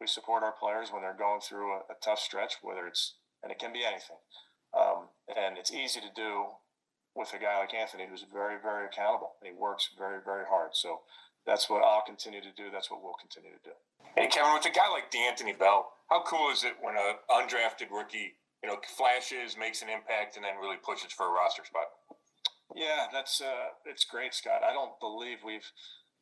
We 0.00 0.06
support 0.06 0.42
our 0.42 0.52
players 0.52 0.90
when 0.92 1.02
they're 1.02 1.16
going 1.16 1.40
through 1.40 1.72
a, 1.72 1.78
a 1.90 1.96
tough 2.02 2.18
stretch, 2.18 2.54
whether 2.62 2.86
it's 2.86 3.14
and 3.42 3.52
it 3.52 3.58
can 3.58 3.72
be 3.72 3.84
anything. 3.84 4.16
Um, 4.74 5.08
and 5.28 5.56
it's 5.56 5.72
easy 5.72 6.00
to 6.00 6.10
do 6.14 6.46
with 7.14 7.32
a 7.32 7.38
guy 7.38 7.58
like 7.58 7.72
Anthony, 7.72 8.04
who's 8.08 8.24
very, 8.30 8.56
very 8.60 8.86
accountable. 8.86 9.34
He 9.42 9.52
works 9.52 9.88
very, 9.96 10.18
very 10.24 10.44
hard. 10.48 10.70
So 10.74 11.00
that's 11.46 11.70
what 11.70 11.82
I'll 11.82 12.04
continue 12.04 12.40
to 12.40 12.52
do. 12.56 12.68
That's 12.72 12.90
what 12.90 13.02
we'll 13.02 13.16
continue 13.20 13.50
to 13.50 13.62
do. 13.64 13.76
Hey, 14.14 14.26
Kevin, 14.28 14.52
with 14.52 14.66
a 14.66 14.70
guy 14.70 14.88
like 14.90 15.10
D'Anthony 15.10 15.52
Bell, 15.52 15.92
how 16.10 16.22
cool 16.22 16.50
is 16.50 16.64
it 16.64 16.74
when 16.80 16.94
an 16.96 17.16
undrafted 17.30 17.90
rookie, 17.90 18.34
you 18.62 18.68
know, 18.68 18.76
flashes, 18.96 19.56
makes 19.58 19.82
an 19.82 19.88
impact, 19.88 20.36
and 20.36 20.44
then 20.44 20.60
really 20.60 20.76
pushes 20.82 21.12
for 21.12 21.26
a 21.26 21.32
roster 21.32 21.64
spot? 21.64 21.86
Yeah, 22.74 23.06
that's 23.12 23.40
uh, 23.40 23.76
it's 23.84 24.04
great, 24.04 24.34
Scott. 24.34 24.62
I 24.64 24.72
don't 24.72 24.98
believe 25.00 25.38
we've 25.44 25.70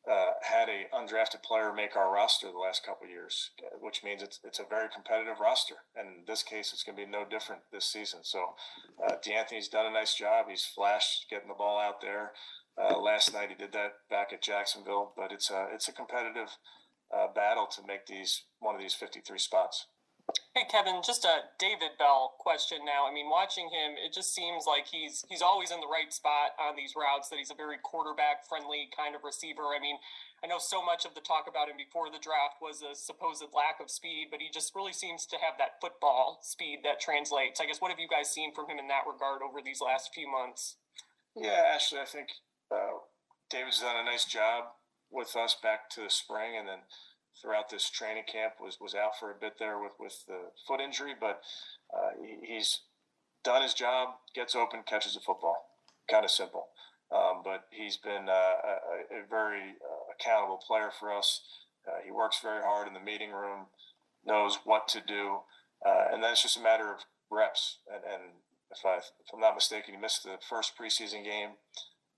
uh, 0.09 0.33
had 0.43 0.69
a 0.69 0.85
undrafted 0.93 1.41
player 1.41 1.73
make 1.73 1.95
our 1.95 2.13
roster 2.13 2.51
the 2.51 2.59
last 2.59 2.85
couple 2.85 3.07
years, 3.07 3.51
which 3.79 4.03
means 4.03 4.21
it's 4.21 4.39
it's 4.43 4.59
a 4.59 4.69
very 4.69 4.87
competitive 4.93 5.39
roster. 5.39 5.75
And 5.95 6.07
in 6.07 6.23
this 6.27 6.43
case, 6.43 6.71
it's 6.71 6.83
going 6.83 6.97
to 6.97 7.05
be 7.05 7.11
no 7.11 7.25
different 7.25 7.61
this 7.71 7.85
season. 7.85 8.19
So, 8.23 8.53
uh, 9.05 9.15
D'Anthony's 9.23 9.67
done 9.67 9.87
a 9.87 9.91
nice 9.91 10.15
job. 10.15 10.45
He's 10.49 10.65
flashed 10.65 11.25
getting 11.29 11.47
the 11.47 11.55
ball 11.55 11.79
out 11.79 12.01
there. 12.01 12.31
Uh, 12.77 12.99
last 12.99 13.33
night 13.33 13.49
he 13.49 13.55
did 13.55 13.71
that 13.71 13.93
back 14.09 14.33
at 14.33 14.43
Jacksonville, 14.43 15.13
but 15.15 15.31
it's 15.31 15.49
a 15.49 15.67
it's 15.73 15.87
a 15.87 15.93
competitive 15.93 16.57
uh, 17.13 17.27
battle 17.33 17.67
to 17.67 17.81
make 17.87 18.05
these 18.05 18.43
one 18.59 18.75
of 18.75 18.81
these 18.81 18.93
53 18.93 19.39
spots. 19.39 19.87
Hey 20.55 20.63
Kevin, 20.71 21.03
just 21.03 21.25
a 21.25 21.51
David 21.59 21.99
Bell 21.99 22.33
question 22.39 22.79
now. 22.85 23.03
I 23.03 23.13
mean, 23.13 23.29
watching 23.29 23.67
him, 23.67 23.99
it 23.99 24.13
just 24.13 24.33
seems 24.33 24.63
like 24.65 24.87
he's 24.87 25.25
he's 25.27 25.41
always 25.41 25.69
in 25.69 25.81
the 25.81 25.91
right 25.91 26.13
spot 26.13 26.55
on 26.55 26.77
these 26.77 26.95
routes. 26.95 27.27
That 27.27 27.39
he's 27.39 27.51
a 27.51 27.59
very 27.59 27.75
quarterback 27.83 28.47
friendly 28.47 28.87
kind 28.95 29.15
of 29.15 29.27
receiver. 29.27 29.75
I 29.75 29.83
mean, 29.83 29.97
I 30.41 30.47
know 30.47 30.57
so 30.57 30.79
much 30.79 31.03
of 31.03 31.13
the 31.13 31.19
talk 31.19 31.51
about 31.51 31.67
him 31.67 31.75
before 31.75 32.07
the 32.07 32.23
draft 32.23 32.63
was 32.63 32.81
a 32.81 32.95
supposed 32.95 33.43
lack 33.51 33.83
of 33.83 33.91
speed, 33.91 34.31
but 34.31 34.39
he 34.39 34.47
just 34.47 34.73
really 34.73 34.93
seems 34.93 35.25
to 35.27 35.37
have 35.43 35.59
that 35.59 35.83
football 35.83 36.39
speed 36.41 36.87
that 36.87 37.03
translates. 37.03 37.59
I 37.59 37.67
guess 37.67 37.83
what 37.83 37.91
have 37.91 37.99
you 37.99 38.07
guys 38.07 38.31
seen 38.31 38.55
from 38.55 38.71
him 38.71 38.79
in 38.79 38.87
that 38.87 39.03
regard 39.03 39.43
over 39.43 39.59
these 39.59 39.81
last 39.83 40.15
few 40.15 40.31
months? 40.31 40.77
Yeah, 41.35 41.67
Ashley, 41.67 41.99
I 41.99 42.07
think 42.07 42.31
uh, 42.71 43.03
David's 43.49 43.81
done 43.81 43.99
a 43.99 44.07
nice 44.07 44.23
job 44.23 44.71
with 45.11 45.35
us 45.35 45.57
back 45.61 45.89
to 45.99 46.07
the 46.07 46.09
spring, 46.09 46.55
and 46.55 46.63
then 46.63 46.87
throughout 47.41 47.69
this 47.69 47.89
training 47.89 48.23
camp 48.31 48.53
was 48.61 48.79
was 48.79 48.95
out 48.95 49.17
for 49.19 49.31
a 49.31 49.35
bit 49.35 49.53
there 49.59 49.79
with 49.79 49.93
with 49.99 50.25
the 50.27 50.51
foot 50.67 50.79
injury, 50.79 51.13
but 51.19 51.41
uh, 51.93 52.11
he, 52.21 52.55
he's 52.55 52.81
done 53.43 53.61
his 53.61 53.73
job, 53.73 54.15
gets 54.33 54.55
open, 54.55 54.81
catches 54.85 55.15
a 55.15 55.19
football. 55.19 55.69
Kind 56.09 56.25
of 56.25 56.31
simple. 56.31 56.67
Um, 57.11 57.41
but 57.43 57.65
he's 57.69 57.97
been 57.97 58.27
uh, 58.27 58.31
a, 58.31 59.21
a, 59.21 59.29
very 59.29 59.61
uh, 59.61 60.11
accountable 60.13 60.57
player 60.57 60.89
for 60.99 61.13
us. 61.13 61.41
Uh, 61.87 62.01
he 62.03 62.11
works 62.11 62.39
very 62.41 62.63
hard 62.63 62.87
in 62.87 62.95
the 62.95 62.99
meeting 62.99 63.31
room, 63.31 63.67
knows 64.25 64.57
what 64.65 64.87
to 64.89 65.01
do, 65.07 65.41
uh, 65.85 66.05
and 66.11 66.23
then 66.23 66.31
it's 66.31 66.41
just 66.41 66.57
a 66.57 66.61
matter 66.61 66.91
of 66.91 67.01
reps. 67.29 67.77
And, 67.93 68.01
and 68.11 68.23
if, 68.71 68.83
I, 68.83 68.97
if 68.97 69.33
I'm 69.33 69.39
not 69.39 69.53
mistaken, 69.53 69.93
he 69.93 70.01
missed 70.01 70.23
the 70.23 70.37
first 70.49 70.73
preseason 70.75 71.23
game, 71.23 71.51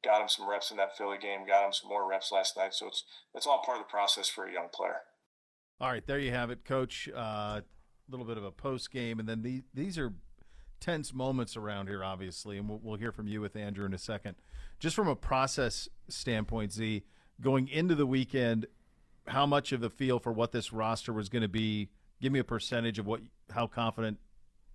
got 0.08 0.22
him 0.22 0.30
some 0.30 0.50
reps 0.50 0.72
in 0.72 0.78
that 0.78 0.98
Philly 0.98 1.18
game, 1.18 1.46
got 1.46 1.66
him 1.66 1.74
some 1.74 1.90
more 1.90 2.08
reps 2.10 2.32
last 2.32 2.56
night. 2.56 2.74
So 2.74 2.88
it's 2.88 3.04
it's 3.36 3.46
all 3.46 3.62
part 3.64 3.78
of 3.78 3.86
the 3.86 3.92
process 3.92 4.28
for 4.30 4.46
a 4.46 4.52
young 4.52 4.70
player. 4.74 5.02
All 5.80 5.92
right, 5.92 6.06
there 6.08 6.18
you 6.18 6.32
have 6.32 6.50
it, 6.50 6.66
Coach. 6.66 7.08
A 7.14 7.20
uh, 7.20 7.62
little 8.10 8.26
bit 8.26 8.38
of 8.38 8.44
a 8.44 8.52
post 8.52 8.90
game, 8.90 9.20
and 9.20 9.28
then 9.28 9.44
the, 9.44 9.64
these 9.74 9.98
are 9.98 10.14
tense 10.80 11.14
moments 11.14 11.56
around 11.56 11.88
here, 11.88 12.04
obviously, 12.04 12.58
and 12.58 12.68
we'll, 12.68 12.80
we'll 12.82 12.98
hear 12.98 13.12
from 13.12 13.28
you 13.28 13.42
with 13.42 13.56
Andrew 13.56 13.86
in 13.86 13.94
a 13.94 13.98
second. 13.98 14.36
Just 14.80 14.96
from 14.96 15.08
a 15.08 15.16
process 15.16 15.88
standpoint, 16.08 16.72
Z, 16.72 17.04
going 17.42 17.68
into 17.68 17.94
the 17.94 18.08
weekend, 18.08 18.66
how 19.28 19.46
much 19.46 19.72
of 19.72 19.82
the 19.82 19.90
feel 19.90 20.18
for 20.18 20.32
what 20.32 20.52
this 20.52 20.74
roster 20.74 21.14
was 21.14 21.30
going 21.30 21.42
to 21.44 21.48
be? 21.48 21.90
Give 22.22 22.32
me 22.32 22.40
a 22.40 22.44
percentage 22.44 22.98
of 22.98 23.06
what, 23.06 23.22
how 23.52 23.68
confident 23.68 24.18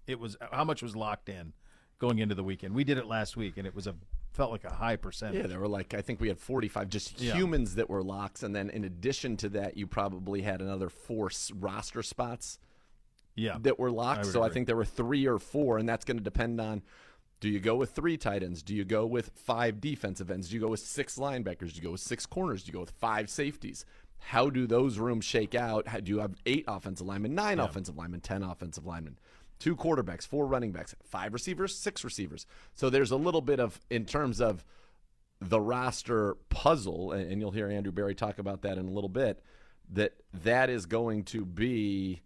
it 0.06 0.20
was, 0.20 0.36
how 0.52 0.64
much 0.64 0.82
was 0.82 0.94
locked 0.94 1.28
in 1.28 1.52
going 1.98 2.18
into 2.18 2.34
the 2.34 2.44
weekend. 2.44 2.74
We 2.74 2.84
did 2.84 2.98
it 2.98 3.06
last 3.06 3.36
week, 3.36 3.56
and 3.56 3.66
it 3.66 3.74
was 3.74 3.86
a 3.88 3.94
felt 4.32 4.50
like 4.50 4.64
a 4.64 4.72
high 4.72 4.96
percentage. 4.96 5.42
Yeah, 5.42 5.46
there 5.46 5.60
were 5.60 5.68
like 5.68 5.94
I 5.94 6.00
think 6.00 6.20
we 6.20 6.28
had 6.28 6.38
45 6.38 6.88
just 6.88 7.20
yeah. 7.20 7.34
humans 7.34 7.76
that 7.76 7.88
were 7.88 8.02
locks, 8.02 8.42
and 8.42 8.54
then 8.54 8.70
in 8.70 8.84
addition 8.84 9.36
to 9.38 9.48
that, 9.50 9.76
you 9.76 9.86
probably 9.86 10.42
had 10.42 10.60
another 10.60 10.88
four 10.88 11.30
roster 11.58 12.02
spots 12.02 12.58
yeah. 13.34 13.56
that 13.60 13.78
were 13.78 13.90
locked. 13.90 14.20
I 14.20 14.22
so 14.24 14.40
agree. 14.40 14.50
I 14.50 14.54
think 14.54 14.66
there 14.66 14.76
were 14.76 14.84
three 14.84 15.26
or 15.26 15.38
four, 15.38 15.78
and 15.78 15.88
that's 15.88 16.04
going 16.04 16.18
to 16.18 16.24
depend 16.24 16.60
on 16.60 16.82
do 17.40 17.48
you 17.48 17.58
go 17.58 17.74
with 17.74 17.90
three 17.90 18.16
tight 18.16 18.44
ends? 18.44 18.62
Do 18.62 18.72
you 18.72 18.84
go 18.84 19.04
with 19.04 19.32
five 19.34 19.80
defensive 19.80 20.30
ends? 20.30 20.48
Do 20.48 20.54
you 20.54 20.60
go 20.60 20.68
with 20.68 20.78
six 20.78 21.16
linebackers? 21.16 21.72
Do 21.72 21.76
you 21.76 21.82
go 21.82 21.90
with 21.90 22.00
six 22.00 22.24
corners? 22.24 22.62
Do 22.62 22.68
you 22.68 22.74
go 22.74 22.80
with 22.80 22.92
five 22.92 23.28
safeties? 23.28 23.84
How 24.18 24.48
do 24.48 24.64
those 24.68 24.98
rooms 24.98 25.24
shake 25.24 25.56
out? 25.56 25.88
How, 25.88 25.98
do 25.98 26.12
you 26.12 26.20
have 26.20 26.36
eight 26.46 26.64
offensive 26.68 27.04
linemen, 27.04 27.34
nine 27.34 27.58
yeah. 27.58 27.64
offensive 27.64 27.98
linemen, 27.98 28.20
ten 28.20 28.44
offensive 28.44 28.86
linemen, 28.86 29.18
two 29.62 29.76
quarterbacks, 29.76 30.26
four 30.26 30.46
running 30.46 30.72
backs, 30.72 30.94
five 31.04 31.32
receivers, 31.32 31.74
six 31.74 32.02
receivers? 32.02 32.46
So 32.74 32.90
there's 32.90 33.12
a 33.12 33.16
little 33.16 33.40
bit 33.40 33.60
of, 33.60 33.80
in 33.90 34.04
terms 34.04 34.40
of 34.40 34.64
the 35.40 35.60
roster 35.60 36.36
puzzle, 36.48 37.12
and 37.12 37.40
you'll 37.40 37.52
hear 37.52 37.68
Andrew 37.68 37.92
Berry 37.92 38.14
talk 38.14 38.38
about 38.38 38.62
that 38.62 38.76
in 38.76 38.86
a 38.86 38.90
little 38.90 39.08
bit, 39.08 39.40
that 39.92 40.14
that 40.42 40.68
is 40.68 40.86
going 40.86 41.24
to 41.24 41.44
be 41.44 42.22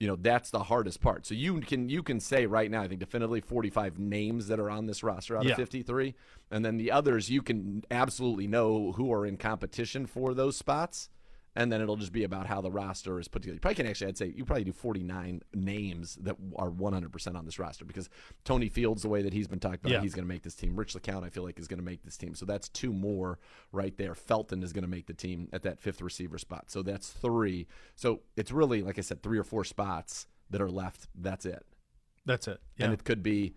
you 0.00 0.08
know 0.08 0.16
that's 0.16 0.50
the 0.50 0.64
hardest 0.64 1.00
part. 1.00 1.26
So 1.26 1.34
you 1.34 1.60
can 1.60 1.88
you 1.88 2.02
can 2.02 2.20
say 2.20 2.46
right 2.46 2.70
now, 2.70 2.82
I 2.82 2.88
think 2.88 3.00
definitively 3.00 3.40
45 3.40 3.98
names 3.98 4.48
that 4.48 4.58
are 4.58 4.70
on 4.70 4.86
this 4.86 5.02
roster 5.02 5.36
out 5.36 5.44
yeah. 5.44 5.52
of 5.52 5.56
53, 5.58 6.14
and 6.50 6.64
then 6.64 6.76
the 6.76 6.90
others 6.90 7.30
you 7.30 7.40
can 7.40 7.84
absolutely 7.90 8.48
know 8.48 8.92
who 8.92 9.12
are 9.12 9.24
in 9.24 9.36
competition 9.36 10.06
for 10.06 10.34
those 10.34 10.56
spots 10.56 11.08
and 11.54 11.70
then 11.70 11.82
it'll 11.82 11.96
just 11.96 12.12
be 12.12 12.24
about 12.24 12.46
how 12.46 12.60
the 12.60 12.70
roster 12.70 13.20
is 13.20 13.28
put 13.28 13.42
together. 13.42 13.56
You 13.56 13.60
probably 13.60 13.74
can 13.74 13.86
actually, 13.86 14.08
I'd 14.08 14.16
say, 14.16 14.32
you 14.34 14.44
probably 14.44 14.64
do 14.64 14.72
49 14.72 15.42
names 15.54 16.16
that 16.22 16.36
are 16.56 16.70
100% 16.70 17.36
on 17.36 17.44
this 17.44 17.58
roster 17.58 17.84
because 17.84 18.08
Tony 18.44 18.70
Fields, 18.70 19.02
the 19.02 19.08
way 19.08 19.22
that 19.22 19.34
he's 19.34 19.48
been 19.48 19.60
talked 19.60 19.80
about, 19.80 19.92
yeah. 19.92 20.00
he's 20.00 20.14
going 20.14 20.24
to 20.24 20.28
make 20.28 20.42
this 20.42 20.54
team. 20.54 20.74
Rich 20.76 20.94
LeCounte, 20.94 21.24
I 21.24 21.28
feel 21.28 21.42
like, 21.42 21.58
is 21.58 21.68
going 21.68 21.78
to 21.78 21.84
make 21.84 22.04
this 22.04 22.16
team. 22.16 22.34
So 22.34 22.46
that's 22.46 22.70
two 22.70 22.92
more 22.92 23.38
right 23.70 23.94
there. 23.98 24.14
Felton 24.14 24.62
is 24.62 24.72
going 24.72 24.84
to 24.84 24.90
make 24.90 25.06
the 25.06 25.14
team 25.14 25.48
at 25.52 25.62
that 25.64 25.78
fifth 25.78 26.00
receiver 26.00 26.38
spot. 26.38 26.70
So 26.70 26.82
that's 26.82 27.10
three. 27.10 27.66
So 27.96 28.20
it's 28.36 28.50
really, 28.50 28.82
like 28.82 28.98
I 28.98 29.02
said, 29.02 29.22
three 29.22 29.38
or 29.38 29.44
four 29.44 29.64
spots 29.64 30.26
that 30.48 30.62
are 30.62 30.70
left. 30.70 31.08
That's 31.14 31.44
it. 31.44 31.66
That's 32.24 32.48
it. 32.48 32.60
Yeah. 32.78 32.86
And 32.86 32.94
it 32.94 33.04
could 33.04 33.22
be, 33.22 33.54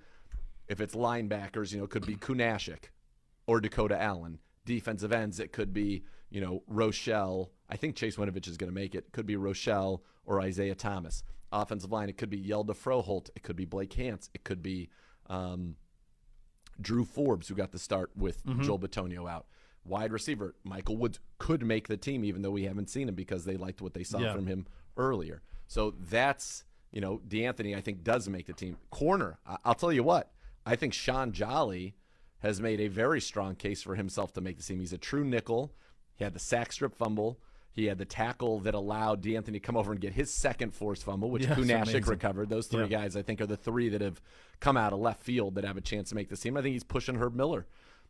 if 0.68 0.82
it's 0.82 0.96
linebackers, 0.96 1.72
you 1.72 1.78
know, 1.78 1.86
it 1.86 1.92
could 1.92 2.06
be 2.06 2.16
Kunaszyk 2.16 2.90
or 3.48 3.62
Dakota 3.62 4.02
Allen. 4.02 4.40
Defensive 4.66 5.14
ends, 5.14 5.40
it 5.40 5.54
could 5.54 5.72
be, 5.74 6.04
you 6.30 6.42
know, 6.42 6.64
Rochell. 6.72 7.50
I 7.70 7.78
think 7.78 7.96
Chase 7.96 8.16
Winovich 8.16 8.48
is 8.48 8.58
going 8.58 8.70
to 8.70 8.76
make 8.76 8.96
it. 8.96 9.12
Could 9.12 9.26
be 9.26 9.36
Rochell 9.36 10.02
or 10.26 10.42
Isaiah 10.42 10.76
Thomas. 10.76 11.24
Offensive 11.52 11.92
line, 11.92 12.10
it 12.10 12.18
could 12.18 12.30
be 12.30 12.42
Hjalte 12.42 12.76
Froholt. 12.76 13.30
It 13.36 13.44
could 13.44 13.56
be 13.56 13.66
Blake 13.66 13.94
Hance. 13.94 14.30
It 14.34 14.44
could 14.44 14.62
be 14.62 14.90
um, 15.30 15.76
Drew 16.82 17.06
Forbes, 17.06 17.48
who 17.48 17.56
got 17.56 17.72
the 17.72 17.80
start 17.80 18.12
with 18.16 18.46
mm-hmm. 18.46 18.62
Joel 18.62 18.80
Bitonio 18.80 19.30
out. 19.30 19.46
Wide 19.86 20.12
receiver, 20.12 20.56
Michael 20.64 20.98
Woods 20.98 21.20
could 21.38 21.64
make 21.64 21.88
the 21.88 21.98
team, 21.98 22.26
even 22.26 22.42
though 22.42 22.52
we 22.52 22.64
haven't 22.64 22.90
seen 22.90 23.08
him 23.08 23.16
because 23.16 23.46
they 23.46 23.56
liked 23.56 23.82
what 23.82 23.94
they 23.94 24.04
saw 24.04 24.20
yeah. 24.20 24.34
from 24.34 24.48
him 24.48 24.66
earlier. 24.98 25.44
So 25.68 25.94
that's, 26.10 26.64
you 26.92 27.02
know, 27.02 27.22
DeAnthony, 27.28 27.78
I 27.78 27.82
think, 27.82 28.04
does 28.04 28.28
make 28.28 28.48
the 28.48 28.54
team. 28.54 28.78
Corner, 28.90 29.38
I- 29.46 29.58
I'll 29.64 29.76
tell 29.76 29.94
you 29.94 30.04
what, 30.04 30.32
I 30.66 30.76
think 30.76 30.94
Sean 30.94 31.32
Jolly 31.32 31.96
has 32.40 32.60
made 32.60 32.82
a 32.82 32.88
very 32.88 33.22
strong 33.22 33.56
case 33.56 33.84
for 33.84 33.96
himself 33.96 34.34
to 34.34 34.42
make 34.42 34.58
the 34.58 34.64
team. 34.64 34.80
He's 34.80 34.94
a 34.94 34.98
true 34.98 35.24
nickel. 35.24 35.72
He 36.16 36.24
had 36.24 36.34
the 36.34 36.40
sack 36.40 36.72
strip 36.72 36.96
fumble. 36.96 37.40
He 37.72 37.86
had 37.86 37.98
the 37.98 38.06
tackle 38.06 38.62
that 38.62 38.74
allowed 38.74 39.22
DeAnthony 39.22 39.54
to 39.54 39.60
come 39.60 39.76
over 39.76 39.92
and 39.92 40.00
get 40.00 40.14
his 40.14 40.34
second 40.34 40.74
forced 40.74 41.04
fumble, 41.04 41.30
which 41.30 41.44
yes, 41.44 41.58
Kunaszyk 41.58 42.08
recovered. 42.08 42.50
Those 42.50 42.68
three 42.68 42.84
yeah. 42.84 43.02
guys, 43.02 43.18
I 43.18 43.22
think, 43.22 43.42
are 43.42 43.46
the 43.46 43.58
three 43.58 43.90
that 43.90 44.00
have 44.00 44.22
come 44.62 44.78
out 44.78 44.94
of 44.94 45.00
left 45.00 45.22
field 45.22 45.56
that 45.56 45.66
have 45.66 45.76
a 45.76 45.82
chance 45.82 46.10
to 46.10 46.16
make 46.16 46.30
the 46.30 46.38
team. 46.38 46.56
I 46.56 46.62
think 46.62 46.72
he's 46.72 46.86
pushing 46.86 47.16
Herb 47.16 47.36
Miller 47.36 47.68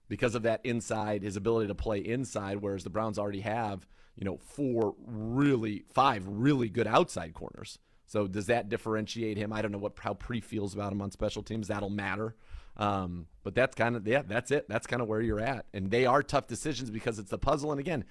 because 0.07 0.35
of 0.35 0.43
that 0.43 0.61
inside, 0.63 1.23
his 1.23 1.35
ability 1.35 1.67
to 1.67 1.75
play 1.75 1.97
inside, 1.97 2.61
whereas 2.61 2.83
the 2.83 2.91
Browns 2.91 3.17
already 3.17 3.41
have, 3.41 3.87
you 4.15 4.23
know, 4.23 4.37
four 4.37 4.93
really, 5.03 5.83
five 5.93 6.27
really 6.27 6.69
good 6.69 6.85
outside 6.85 7.33
corners. 7.33 7.79
So 8.05 8.27
does 8.27 8.45
that 8.45 8.69
differentiate 8.69 9.37
him? 9.37 9.51
I 9.51 9.63
don't 9.63 9.71
know 9.71 9.79
what 9.79 9.97
how 9.99 10.13
Pre 10.13 10.41
feels 10.41 10.75
about 10.75 10.91
him 10.91 11.01
on 11.01 11.09
special 11.09 11.41
teams. 11.41 11.69
That'll 11.69 11.89
matter. 11.89 12.35
Um, 12.77 13.27
but 13.43 13.55
that's 13.55 13.75
kind 13.75 13.95
of 13.95 14.07
yeah, 14.07 14.23
that's 14.25 14.51
it. 14.51 14.67
That's 14.67 14.87
kind 14.87 15.01
of 15.01 15.07
where 15.07 15.21
you're 15.21 15.39
at, 15.39 15.65
and 15.73 15.91
they 15.91 16.05
are 16.05 16.21
tough 16.21 16.47
decisions 16.47 16.89
because 16.89 17.19
it's 17.19 17.31
a 17.31 17.37
puzzle. 17.37 17.71
And 17.71 17.79
again, 17.79 18.05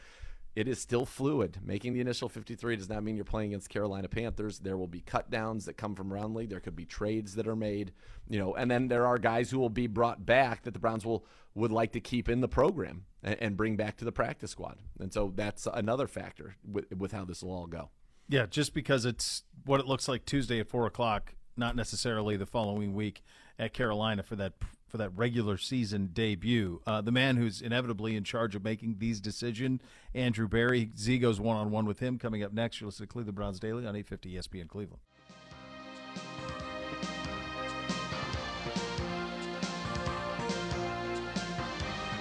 it 0.56 0.68
is 0.68 0.80
still 0.80 1.04
fluid. 1.04 1.58
Making 1.62 1.94
the 1.94 2.00
initial 2.00 2.28
53 2.28 2.76
does 2.76 2.88
not 2.88 3.02
mean 3.02 3.16
you're 3.16 3.24
playing 3.24 3.50
against 3.50 3.68
Carolina 3.68 4.08
Panthers. 4.08 4.60
There 4.60 4.76
will 4.76 4.86
be 4.86 5.00
cut 5.00 5.30
downs 5.30 5.64
that 5.64 5.76
come 5.76 5.94
from 5.94 6.12
round 6.12 6.34
league. 6.34 6.50
There 6.50 6.60
could 6.60 6.76
be 6.76 6.84
trades 6.86 7.34
that 7.34 7.48
are 7.48 7.56
made, 7.56 7.92
you 8.28 8.38
know, 8.38 8.54
and 8.54 8.70
then 8.70 8.88
there 8.88 9.06
are 9.06 9.18
guys 9.18 9.50
who 9.50 9.58
will 9.58 9.68
be 9.68 9.86
brought 9.86 10.24
back 10.24 10.62
that 10.62 10.72
the 10.72 10.78
Browns 10.78 11.04
will 11.04 11.24
would 11.54 11.72
like 11.72 11.92
to 11.92 12.00
keep 12.00 12.28
in 12.28 12.40
the 12.40 12.48
program 12.48 13.04
and, 13.22 13.36
and 13.40 13.56
bring 13.56 13.76
back 13.76 13.96
to 13.96 14.04
the 14.04 14.12
practice 14.12 14.50
squad. 14.50 14.78
And 14.98 15.12
so 15.12 15.32
that's 15.34 15.68
another 15.72 16.08
factor 16.08 16.56
with, 16.68 16.92
with 16.96 17.12
how 17.12 17.24
this 17.24 17.42
will 17.42 17.52
all 17.52 17.66
go. 17.66 17.90
Yeah, 18.28 18.46
just 18.46 18.74
because 18.74 19.04
it's 19.04 19.44
what 19.64 19.80
it 19.80 19.86
looks 19.86 20.08
like 20.08 20.24
Tuesday 20.24 20.58
at 20.58 20.68
four 20.68 20.86
o'clock, 20.86 21.34
not 21.56 21.76
necessarily 21.76 22.36
the 22.36 22.46
following 22.46 22.94
week 22.94 23.22
at 23.58 23.72
Carolina 23.72 24.22
for 24.22 24.36
that 24.36 24.52
for 24.88 24.98
that 24.98 25.10
regular 25.16 25.58
season 25.58 26.10
debut. 26.12 26.80
Uh, 26.86 27.00
the 27.00 27.10
man 27.10 27.36
who's 27.36 27.60
inevitably 27.60 28.14
in 28.14 28.22
charge 28.22 28.54
of 28.54 28.62
making 28.62 28.94
these 28.98 29.20
decisions, 29.20 29.80
Andrew 30.14 30.46
Berry. 30.46 30.90
Z 30.96 31.18
goes 31.18 31.40
one 31.40 31.56
on 31.56 31.72
one 31.72 31.84
with 31.84 31.98
him 31.98 32.16
coming 32.16 32.44
up 32.44 32.52
next. 32.52 32.80
You're 32.80 32.86
listening 32.86 33.08
to 33.08 33.12
Cleveland 33.12 33.34
Browns 33.34 33.58
Daily 33.58 33.86
on 33.86 33.96
850 33.96 34.34
ESPN 34.34 34.68
Cleveland. 34.68 35.00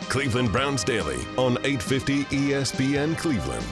Cleveland 0.09 0.51
Browns 0.51 0.83
Daily 0.83 1.19
on 1.37 1.57
850 1.63 2.23
ESPN 2.25 3.17
Cleveland. 3.17 3.65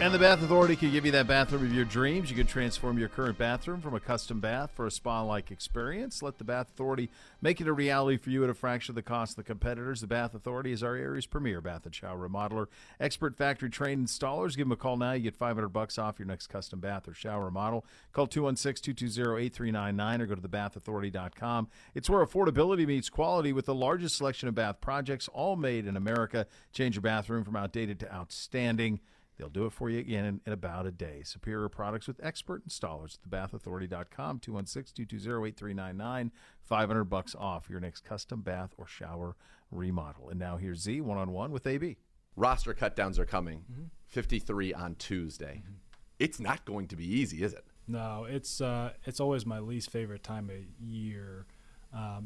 And 0.00 0.14
the 0.14 0.18
Bath 0.20 0.40
Authority 0.44 0.76
can 0.76 0.92
give 0.92 1.04
you 1.04 1.10
that 1.10 1.26
bathroom 1.26 1.64
of 1.64 1.74
your 1.74 1.84
dreams. 1.84 2.30
You 2.30 2.36
can 2.36 2.46
transform 2.46 3.00
your 3.00 3.08
current 3.08 3.36
bathroom 3.36 3.80
from 3.80 3.94
a 3.94 4.00
custom 4.00 4.38
bath 4.38 4.70
for 4.72 4.86
a 4.86 4.92
spa 4.92 5.22
like 5.22 5.50
experience. 5.50 6.22
Let 6.22 6.38
the 6.38 6.44
Bath 6.44 6.68
Authority 6.68 7.10
make 7.42 7.60
it 7.60 7.66
a 7.66 7.72
reality 7.72 8.16
for 8.16 8.30
you 8.30 8.44
at 8.44 8.48
a 8.48 8.54
fraction 8.54 8.92
of 8.92 8.94
the 8.94 9.02
cost 9.02 9.32
of 9.32 9.36
the 9.38 9.42
competitors. 9.42 10.00
The 10.00 10.06
Bath 10.06 10.34
Authority 10.34 10.70
is 10.70 10.84
our 10.84 10.94
area's 10.94 11.26
premier 11.26 11.60
bath 11.60 11.84
and 11.84 11.92
shower 11.92 12.28
remodeler. 12.28 12.68
Expert 13.00 13.36
factory 13.36 13.70
trained 13.70 14.06
installers. 14.06 14.56
Give 14.56 14.66
them 14.66 14.72
a 14.72 14.76
call 14.76 14.96
now. 14.96 15.14
You 15.14 15.24
get 15.24 15.34
500 15.34 15.68
bucks 15.70 15.98
off 15.98 16.20
your 16.20 16.28
next 16.28 16.46
custom 16.46 16.78
bath 16.78 17.08
or 17.08 17.12
shower 17.12 17.46
remodel. 17.46 17.84
Call 18.12 18.28
216 18.28 18.94
220 18.94 19.46
8399 19.46 20.20
or 20.20 20.26
go 20.26 20.34
to 20.36 20.48
thebathauthority.com. 20.48 21.68
It's 21.96 22.08
where 22.08 22.24
affordability 22.24 22.86
meets 22.86 23.10
quality 23.10 23.52
with 23.52 23.66
the 23.66 23.74
largest 23.74 24.16
selection 24.16 24.48
of 24.48 24.54
bath 24.54 24.80
projects, 24.80 25.26
all 25.26 25.56
made 25.56 25.88
in 25.88 25.96
America. 25.96 26.46
Change 26.72 26.94
your 26.94 27.02
bathroom 27.02 27.42
from 27.42 27.56
outdated 27.56 27.98
to 27.98 28.14
outstanding. 28.14 29.00
They'll 29.38 29.48
do 29.48 29.66
it 29.66 29.72
for 29.72 29.88
you 29.88 30.00
again 30.00 30.24
in, 30.24 30.40
in, 30.46 30.52
about 30.52 30.86
a 30.86 30.90
day. 30.90 31.22
Superior 31.24 31.68
products 31.68 32.08
with 32.08 32.20
expert 32.22 32.66
installers 32.68 33.16
at 33.16 33.30
thebathauthority.com, 33.30 34.40
216-220-8399, 34.40 36.30
500 36.62 37.04
bucks 37.04 37.34
off 37.38 37.70
your 37.70 37.80
next 37.80 38.04
custom 38.04 38.42
bath 38.42 38.74
or 38.76 38.86
shower 38.86 39.36
remodel. 39.70 40.28
And 40.28 40.40
now 40.40 40.56
here's 40.56 40.80
Z 40.80 41.00
one-on-one 41.00 41.52
with 41.52 41.66
AB. 41.66 41.96
Roster 42.36 42.74
cutdowns 42.74 43.18
are 43.18 43.26
coming. 43.26 43.64
Mm-hmm. 43.70 43.84
53 44.06 44.74
on 44.74 44.94
Tuesday. 44.96 45.62
Mm-hmm. 45.64 45.74
It's 46.18 46.40
not 46.40 46.64
going 46.64 46.88
to 46.88 46.96
be 46.96 47.06
easy, 47.06 47.42
is 47.42 47.52
it? 47.52 47.64
No, 47.86 48.26
it's 48.28 48.60
uh, 48.60 48.92
it's 49.04 49.20
always 49.20 49.46
my 49.46 49.60
least 49.60 49.90
favorite 49.90 50.22
time 50.22 50.50
of 50.50 50.56
year 50.78 51.46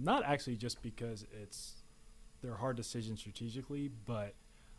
not 0.03 0.25
actually 0.25 0.57
just 0.57 0.83
because 0.83 1.25
it's 1.43 1.83
they're 2.43 2.57
hard 2.57 2.77
decisions 2.77 3.21
strategically, 3.21 3.91
but 4.05 4.35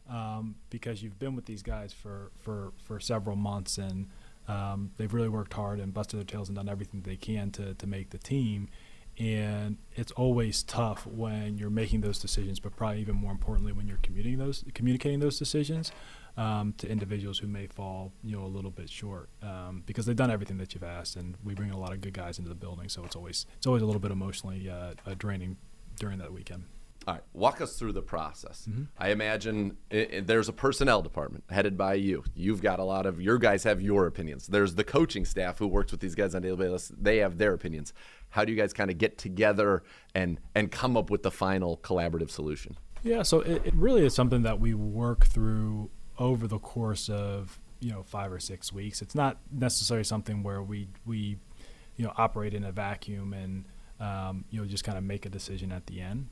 um, 0.09 0.55
because 0.69 1.01
you've 1.01 1.19
been 1.19 1.35
with 1.35 1.45
these 1.45 1.63
guys 1.63 1.93
for 1.93 2.31
for 2.39 2.73
for 2.83 2.99
several 2.99 3.35
months 3.35 3.77
and 3.77 4.07
um, 4.47 4.91
they've 4.97 5.13
really 5.13 5.29
worked 5.29 5.53
hard 5.53 5.79
and 5.79 5.93
busted 5.93 6.19
their 6.19 6.25
tails 6.25 6.49
and 6.49 6.57
done 6.57 6.69
everything 6.69 7.01
they 7.01 7.15
can 7.15 7.51
to 7.51 7.73
to 7.73 7.87
make 7.87 8.09
the 8.09 8.17
team. 8.17 8.69
And 9.19 9.77
it's 9.95 10.11
always 10.13 10.63
tough 10.63 11.05
when 11.05 11.59
you're 11.59 11.69
making 11.69 12.01
those 12.01 12.17
decisions, 12.17 12.59
but 12.59 12.75
probably 12.75 12.99
even 12.99 13.15
more 13.15 13.31
importantly 13.31 13.71
when 13.71 13.87
you're 13.87 13.99
communicating 14.01 14.39
those 14.39 14.63
communicating 14.73 15.19
those 15.19 15.37
decisions 15.37 15.91
um, 16.35 16.73
to 16.79 16.89
individuals 16.89 17.37
who 17.37 17.47
may 17.47 17.67
fall, 17.67 18.11
you 18.23 18.35
know, 18.35 18.43
a 18.43 18.47
little 18.47 18.71
bit 18.71 18.89
short 18.89 19.29
um, 19.43 19.83
because 19.85 20.05
they've 20.05 20.15
done 20.15 20.31
everything 20.31 20.57
that 20.57 20.73
you've 20.73 20.83
asked, 20.83 21.15
and 21.15 21.37
we 21.43 21.53
bring 21.53 21.69
a 21.71 21.77
lot 21.77 21.93
of 21.93 22.01
good 22.01 22.13
guys 22.13 22.39
into 22.39 22.49
the 22.49 22.55
building, 22.55 22.89
so 22.89 23.03
it's 23.05 23.15
always 23.15 23.45
it's 23.57 23.67
always 23.67 23.83
a 23.83 23.85
little 23.85 24.01
bit 24.01 24.11
emotionally 24.11 24.69
uh, 24.69 24.93
uh, 25.05 25.13
draining 25.17 25.57
during 25.99 26.17
that 26.17 26.33
weekend. 26.33 26.63
All 27.05 27.15
right, 27.15 27.23
walk 27.33 27.59
us 27.59 27.77
through 27.77 27.91
the 27.93 28.01
process. 28.01 28.65
Mm-hmm. 28.69 28.83
I 28.97 29.09
imagine 29.09 29.77
it, 29.89 30.13
it, 30.13 30.27
there's 30.27 30.47
a 30.47 30.53
personnel 30.53 31.01
department 31.01 31.43
headed 31.49 31.77
by 31.77 31.95
you. 31.95 32.23
You've 32.33 32.61
got 32.61 32.79
a 32.79 32.83
lot 32.83 33.05
of 33.05 33.19
your 33.19 33.37
guys 33.37 33.63
have 33.63 33.81
your 33.81 34.07
opinions. 34.07 34.47
There's 34.47 34.75
the 34.75 34.85
coaching 34.85 35.25
staff 35.25 35.59
who 35.59 35.67
works 35.67 35.91
with 35.91 35.99
these 35.99 36.15
guys 36.15 36.33
on 36.33 36.43
a 36.43 36.47
daily 36.47 36.69
basis. 36.69 36.93
They 36.97 37.17
have 37.17 37.37
their 37.37 37.53
opinions. 37.53 37.93
How 38.29 38.45
do 38.45 38.53
you 38.53 38.57
guys 38.57 38.71
kind 38.71 38.89
of 38.89 38.97
get 38.97 39.17
together 39.17 39.83
and 40.15 40.39
and 40.55 40.71
come 40.71 40.95
up 40.95 41.09
with 41.09 41.23
the 41.23 41.31
final 41.31 41.77
collaborative 41.77 42.29
solution? 42.29 42.77
Yeah, 43.03 43.23
so 43.23 43.41
it, 43.41 43.65
it 43.65 43.73
really 43.75 44.05
is 44.05 44.15
something 44.15 44.43
that 44.43 44.61
we 44.61 44.73
work 44.73 45.25
through 45.25 45.89
over 46.17 46.47
the 46.47 46.59
course 46.59 47.09
of 47.09 47.59
you 47.81 47.91
know 47.91 48.03
five 48.03 48.31
or 48.31 48.39
six 48.39 48.71
weeks. 48.71 49.01
It's 49.01 49.15
not 49.15 49.39
necessarily 49.51 50.05
something 50.05 50.41
where 50.41 50.63
we 50.63 50.87
we 51.05 51.37
you 51.97 52.05
know 52.05 52.13
operate 52.15 52.53
in 52.53 52.63
a 52.63 52.71
vacuum 52.71 53.33
and 53.33 53.65
um, 53.99 54.45
you 54.49 54.61
know 54.61 54.65
just 54.65 54.85
kind 54.85 54.97
of 54.97 55.03
make 55.03 55.25
a 55.25 55.29
decision 55.29 55.73
at 55.73 55.87
the 55.87 55.99
end 55.99 56.29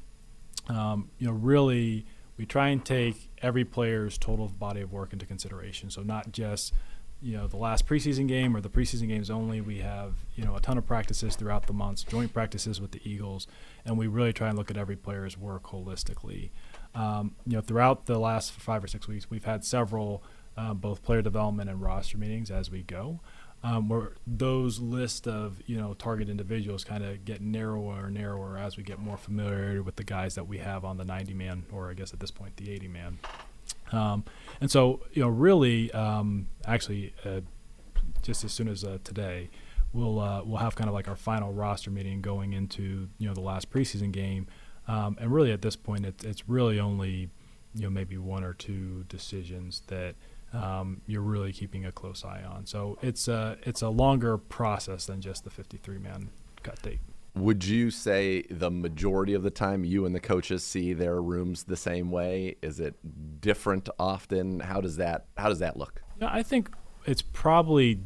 um, 0.67 1.09
you 1.17 1.27
know, 1.27 1.33
really 1.33 2.05
we 2.37 2.45
try 2.45 2.69
and 2.69 2.83
take 2.83 3.29
every 3.41 3.63
player's 3.63 4.17
total 4.17 4.47
body 4.47 4.81
of 4.81 4.91
work 4.91 5.13
into 5.13 5.25
consideration. 5.25 5.89
So 5.89 6.01
not 6.01 6.31
just 6.31 6.73
you 7.21 7.37
know 7.37 7.45
the 7.45 7.57
last 7.57 7.85
preseason 7.85 8.27
game 8.27 8.57
or 8.57 8.61
the 8.61 8.69
preseason 8.69 9.07
games 9.07 9.29
only. 9.29 9.61
We 9.61 9.77
have 9.79 10.15
you 10.35 10.43
know 10.43 10.55
a 10.55 10.59
ton 10.59 10.77
of 10.77 10.87
practices 10.87 11.35
throughout 11.35 11.67
the 11.67 11.73
months, 11.73 12.03
joint 12.03 12.33
practices 12.33 12.81
with 12.81 12.91
the 12.91 13.01
Eagles, 13.03 13.47
and 13.85 13.97
we 13.97 14.07
really 14.07 14.33
try 14.33 14.49
and 14.49 14.57
look 14.57 14.71
at 14.71 14.77
every 14.77 14.95
player's 14.95 15.37
work 15.37 15.65
holistically. 15.65 16.49
Um, 16.95 17.35
you 17.45 17.55
know, 17.55 17.61
throughout 17.61 18.07
the 18.07 18.19
last 18.19 18.51
five 18.51 18.83
or 18.83 18.87
six 18.87 19.07
weeks, 19.07 19.29
we've 19.29 19.45
had 19.45 19.63
several 19.63 20.23
uh, 20.57 20.73
both 20.73 21.03
player 21.03 21.21
development 21.21 21.69
and 21.69 21.81
roster 21.81 22.17
meetings 22.17 22.49
as 22.49 22.71
we 22.71 22.81
go 22.81 23.21
um, 23.63 23.89
where 23.89 24.13
those 24.25 24.79
list 24.79 25.27
of 25.27 25.61
you 25.65 25.77
know 25.77 25.93
target 25.93 26.29
individuals 26.29 26.83
kind 26.83 27.03
of 27.03 27.23
get 27.25 27.41
narrower 27.41 28.05
and 28.05 28.15
narrower 28.15 28.57
as 28.57 28.77
we 28.77 28.83
get 28.83 28.99
more 28.99 29.17
familiar 29.17 29.83
with 29.83 29.95
the 29.95 30.03
guys 30.03 30.35
that 30.35 30.47
we 30.47 30.57
have 30.57 30.83
on 30.83 30.97
the 30.97 31.05
90 31.05 31.33
man, 31.33 31.65
or 31.71 31.89
I 31.89 31.93
guess 31.93 32.13
at 32.13 32.19
this 32.19 32.31
point 32.31 32.57
the 32.57 32.71
80 32.71 32.87
man. 32.87 33.19
Um, 33.91 34.23
and 34.59 34.71
so 34.71 35.01
you 35.13 35.21
know 35.21 35.29
really, 35.29 35.91
um, 35.91 36.47
actually, 36.65 37.13
uh, 37.25 37.41
just 38.21 38.43
as 38.43 38.51
soon 38.51 38.67
as 38.67 38.83
uh, 38.83 38.97
today, 39.03 39.49
we'll 39.93 40.19
uh, 40.19 40.43
we'll 40.43 40.57
have 40.57 40.75
kind 40.75 40.87
of 40.87 40.93
like 40.93 41.07
our 41.07 41.15
final 41.15 41.53
roster 41.53 41.91
meeting 41.91 42.21
going 42.21 42.53
into 42.53 43.09
you 43.17 43.27
know 43.27 43.33
the 43.33 43.41
last 43.41 43.69
preseason 43.69 44.11
game, 44.11 44.47
um, 44.87 45.17
and 45.19 45.31
really 45.31 45.51
at 45.51 45.61
this 45.61 45.75
point 45.75 46.05
it's 46.05 46.23
it's 46.23 46.49
really 46.49 46.79
only 46.79 47.29
you 47.75 47.83
know 47.83 47.89
maybe 47.89 48.17
one 48.17 48.43
or 48.43 48.53
two 48.53 49.05
decisions 49.07 49.83
that 49.87 50.15
um, 50.53 51.01
you're 51.07 51.21
really 51.21 51.53
keeping 51.53 51.85
a 51.85 51.91
close 51.91 52.25
eye 52.25 52.43
on. 52.43 52.65
So 52.65 52.97
it's 53.01 53.27
a 53.27 53.57
it's 53.63 53.81
a 53.81 53.89
longer 53.89 54.37
process 54.37 55.05
than 55.05 55.21
just 55.21 55.43
the 55.43 55.49
53 55.49 55.97
man 55.97 56.29
cut 56.63 56.81
date. 56.81 56.99
Would 57.35 57.63
you 57.63 57.91
say 57.91 58.41
the 58.49 58.69
majority 58.69 59.33
of 59.33 59.43
the 59.43 59.49
time 59.49 59.85
you 59.85 60.05
and 60.05 60.13
the 60.13 60.19
coaches 60.19 60.65
see 60.65 60.91
their 60.91 61.21
rooms 61.21 61.63
the 61.63 61.77
same 61.77 62.11
way? 62.11 62.57
Is 62.61 62.81
it 62.81 62.95
different 63.39 63.87
often? 63.97 64.59
How 64.59 64.81
does 64.81 64.97
that 64.97 65.25
how 65.37 65.47
does 65.47 65.59
that 65.59 65.77
look? 65.77 66.01
Yeah, 66.19 66.29
I 66.31 66.43
think 66.43 66.69
it's 67.05 67.21
probably 67.21 68.01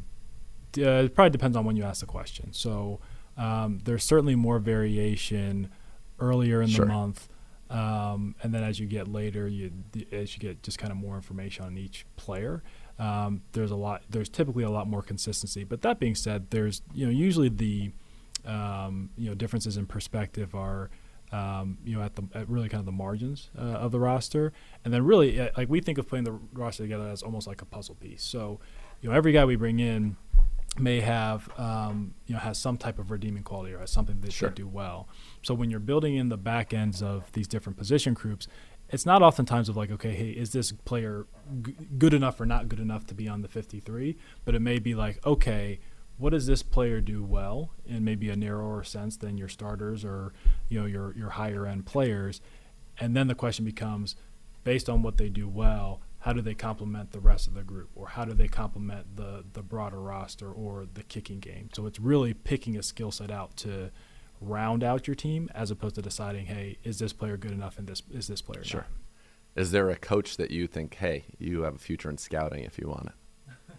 uh, 0.78 1.04
it 1.04 1.14
probably 1.14 1.30
depends 1.30 1.56
on 1.56 1.64
when 1.64 1.76
you 1.76 1.84
ask 1.84 2.00
the 2.00 2.06
question. 2.06 2.52
So 2.52 3.00
um, 3.36 3.80
there's 3.84 4.04
certainly 4.04 4.36
more 4.36 4.58
variation 4.58 5.70
earlier 6.18 6.62
in 6.62 6.68
sure. 6.68 6.86
the 6.86 6.92
month. 6.92 7.28
Um, 7.68 8.36
and 8.42 8.54
then 8.54 8.62
as 8.62 8.78
you 8.78 8.86
get 8.86 9.08
later, 9.08 9.48
you 9.48 9.72
as 10.12 10.34
you 10.34 10.40
get 10.40 10.62
just 10.62 10.78
kind 10.78 10.92
of 10.92 10.96
more 10.98 11.16
information 11.16 11.64
on 11.64 11.76
each 11.76 12.06
player, 12.16 12.62
um, 12.98 13.42
there's 13.52 13.70
a 13.70 13.76
lot. 13.76 14.02
There's 14.08 14.28
typically 14.28 14.64
a 14.64 14.70
lot 14.70 14.88
more 14.88 15.02
consistency. 15.02 15.64
But 15.64 15.82
that 15.82 15.98
being 15.98 16.14
said, 16.14 16.50
there's 16.50 16.82
you 16.94 17.06
know 17.06 17.12
usually 17.12 17.48
the 17.48 17.90
um, 18.46 19.10
you 19.16 19.28
know 19.28 19.34
differences 19.34 19.76
in 19.76 19.86
perspective 19.86 20.54
are 20.54 20.90
um, 21.32 21.78
you 21.84 21.96
know 21.96 22.02
at 22.02 22.14
the 22.14 22.22
at 22.34 22.48
really 22.48 22.68
kind 22.68 22.80
of 22.80 22.86
the 22.86 22.92
margins 22.92 23.50
uh, 23.58 23.62
of 23.62 23.92
the 23.92 24.00
roster, 24.00 24.52
and 24.84 24.94
then 24.94 25.04
really 25.04 25.40
uh, 25.40 25.48
like 25.56 25.68
we 25.68 25.80
think 25.80 25.98
of 25.98 26.08
putting 26.08 26.24
the 26.24 26.38
roster 26.52 26.84
together 26.84 27.08
as 27.08 27.22
almost 27.22 27.46
like 27.46 27.62
a 27.62 27.66
puzzle 27.66 27.96
piece. 27.96 28.22
So 28.22 28.60
you 29.00 29.10
know 29.10 29.14
every 29.14 29.32
guy 29.32 29.44
we 29.44 29.56
bring 29.56 29.80
in 29.80 30.16
may 30.78 31.00
have 31.00 31.48
um, 31.58 32.14
you 32.26 32.34
know 32.34 32.40
has 32.40 32.58
some 32.58 32.76
type 32.76 32.98
of 32.98 33.10
redeeming 33.10 33.42
quality 33.42 33.74
or 33.74 33.80
has 33.80 33.90
something 33.90 34.20
they 34.20 34.30
sure. 34.30 34.48
should 34.48 34.54
do 34.54 34.66
well. 34.66 35.08
So 35.46 35.54
when 35.54 35.70
you're 35.70 35.78
building 35.78 36.16
in 36.16 36.28
the 36.28 36.36
back 36.36 36.74
ends 36.74 37.00
of 37.00 37.30
these 37.30 37.46
different 37.46 37.78
position 37.78 38.14
groups, 38.14 38.48
it's 38.90 39.06
not 39.06 39.22
oftentimes 39.22 39.68
of 39.68 39.76
like, 39.76 39.92
okay, 39.92 40.12
hey, 40.12 40.30
is 40.30 40.50
this 40.50 40.72
player 40.72 41.26
g- 41.62 41.76
good 41.98 42.12
enough 42.12 42.40
or 42.40 42.46
not 42.46 42.68
good 42.68 42.80
enough 42.80 43.06
to 43.06 43.14
be 43.14 43.28
on 43.28 43.42
the 43.42 43.48
53? 43.48 44.16
But 44.44 44.56
it 44.56 44.60
may 44.60 44.80
be 44.80 44.96
like, 44.96 45.24
okay, 45.24 45.78
what 46.18 46.30
does 46.30 46.46
this 46.46 46.64
player 46.64 47.00
do 47.00 47.22
well 47.22 47.70
in 47.86 48.04
maybe 48.04 48.28
a 48.28 48.34
narrower 48.34 48.82
sense 48.82 49.16
than 49.16 49.38
your 49.38 49.48
starters 49.48 50.04
or 50.04 50.32
you 50.68 50.80
know 50.80 50.86
your 50.86 51.14
your 51.14 51.30
higher 51.30 51.64
end 51.64 51.86
players, 51.86 52.40
and 52.98 53.14
then 53.14 53.28
the 53.28 53.34
question 53.34 53.64
becomes, 53.64 54.16
based 54.64 54.88
on 54.88 55.02
what 55.02 55.16
they 55.16 55.28
do 55.28 55.48
well, 55.48 56.00
how 56.20 56.32
do 56.32 56.40
they 56.40 56.54
complement 56.54 57.12
the 57.12 57.20
rest 57.20 57.46
of 57.46 57.54
the 57.54 57.62
group? 57.62 57.90
Or 57.94 58.08
how 58.08 58.24
do 58.24 58.34
they 58.34 58.48
complement 58.48 59.16
the 59.16 59.44
the 59.52 59.62
broader 59.62 60.00
roster 60.00 60.50
or 60.50 60.86
the 60.92 61.04
kicking 61.04 61.38
game? 61.38 61.68
So 61.72 61.86
it's 61.86 62.00
really 62.00 62.34
picking 62.34 62.76
a 62.76 62.82
skill 62.82 63.12
set 63.12 63.30
out 63.30 63.56
to 63.58 63.92
round 64.40 64.82
out 64.84 65.06
your 65.06 65.14
team 65.14 65.50
as 65.54 65.70
opposed 65.70 65.94
to 65.94 66.02
deciding 66.02 66.46
hey 66.46 66.78
is 66.84 66.98
this 66.98 67.12
player 67.12 67.36
good 67.36 67.52
enough 67.52 67.78
and 67.78 67.86
this 67.86 68.02
is 68.12 68.26
this 68.26 68.42
player 68.42 68.62
sure 68.64 68.80
not? 68.82 69.62
is 69.62 69.70
there 69.70 69.88
a 69.90 69.96
coach 69.96 70.36
that 70.36 70.50
you 70.50 70.66
think 70.66 70.94
hey 70.96 71.24
you 71.38 71.62
have 71.62 71.74
a 71.76 71.78
future 71.78 72.10
in 72.10 72.18
scouting 72.18 72.64
if 72.64 72.78
you 72.78 72.88
want 72.88 73.06
it 73.06 73.12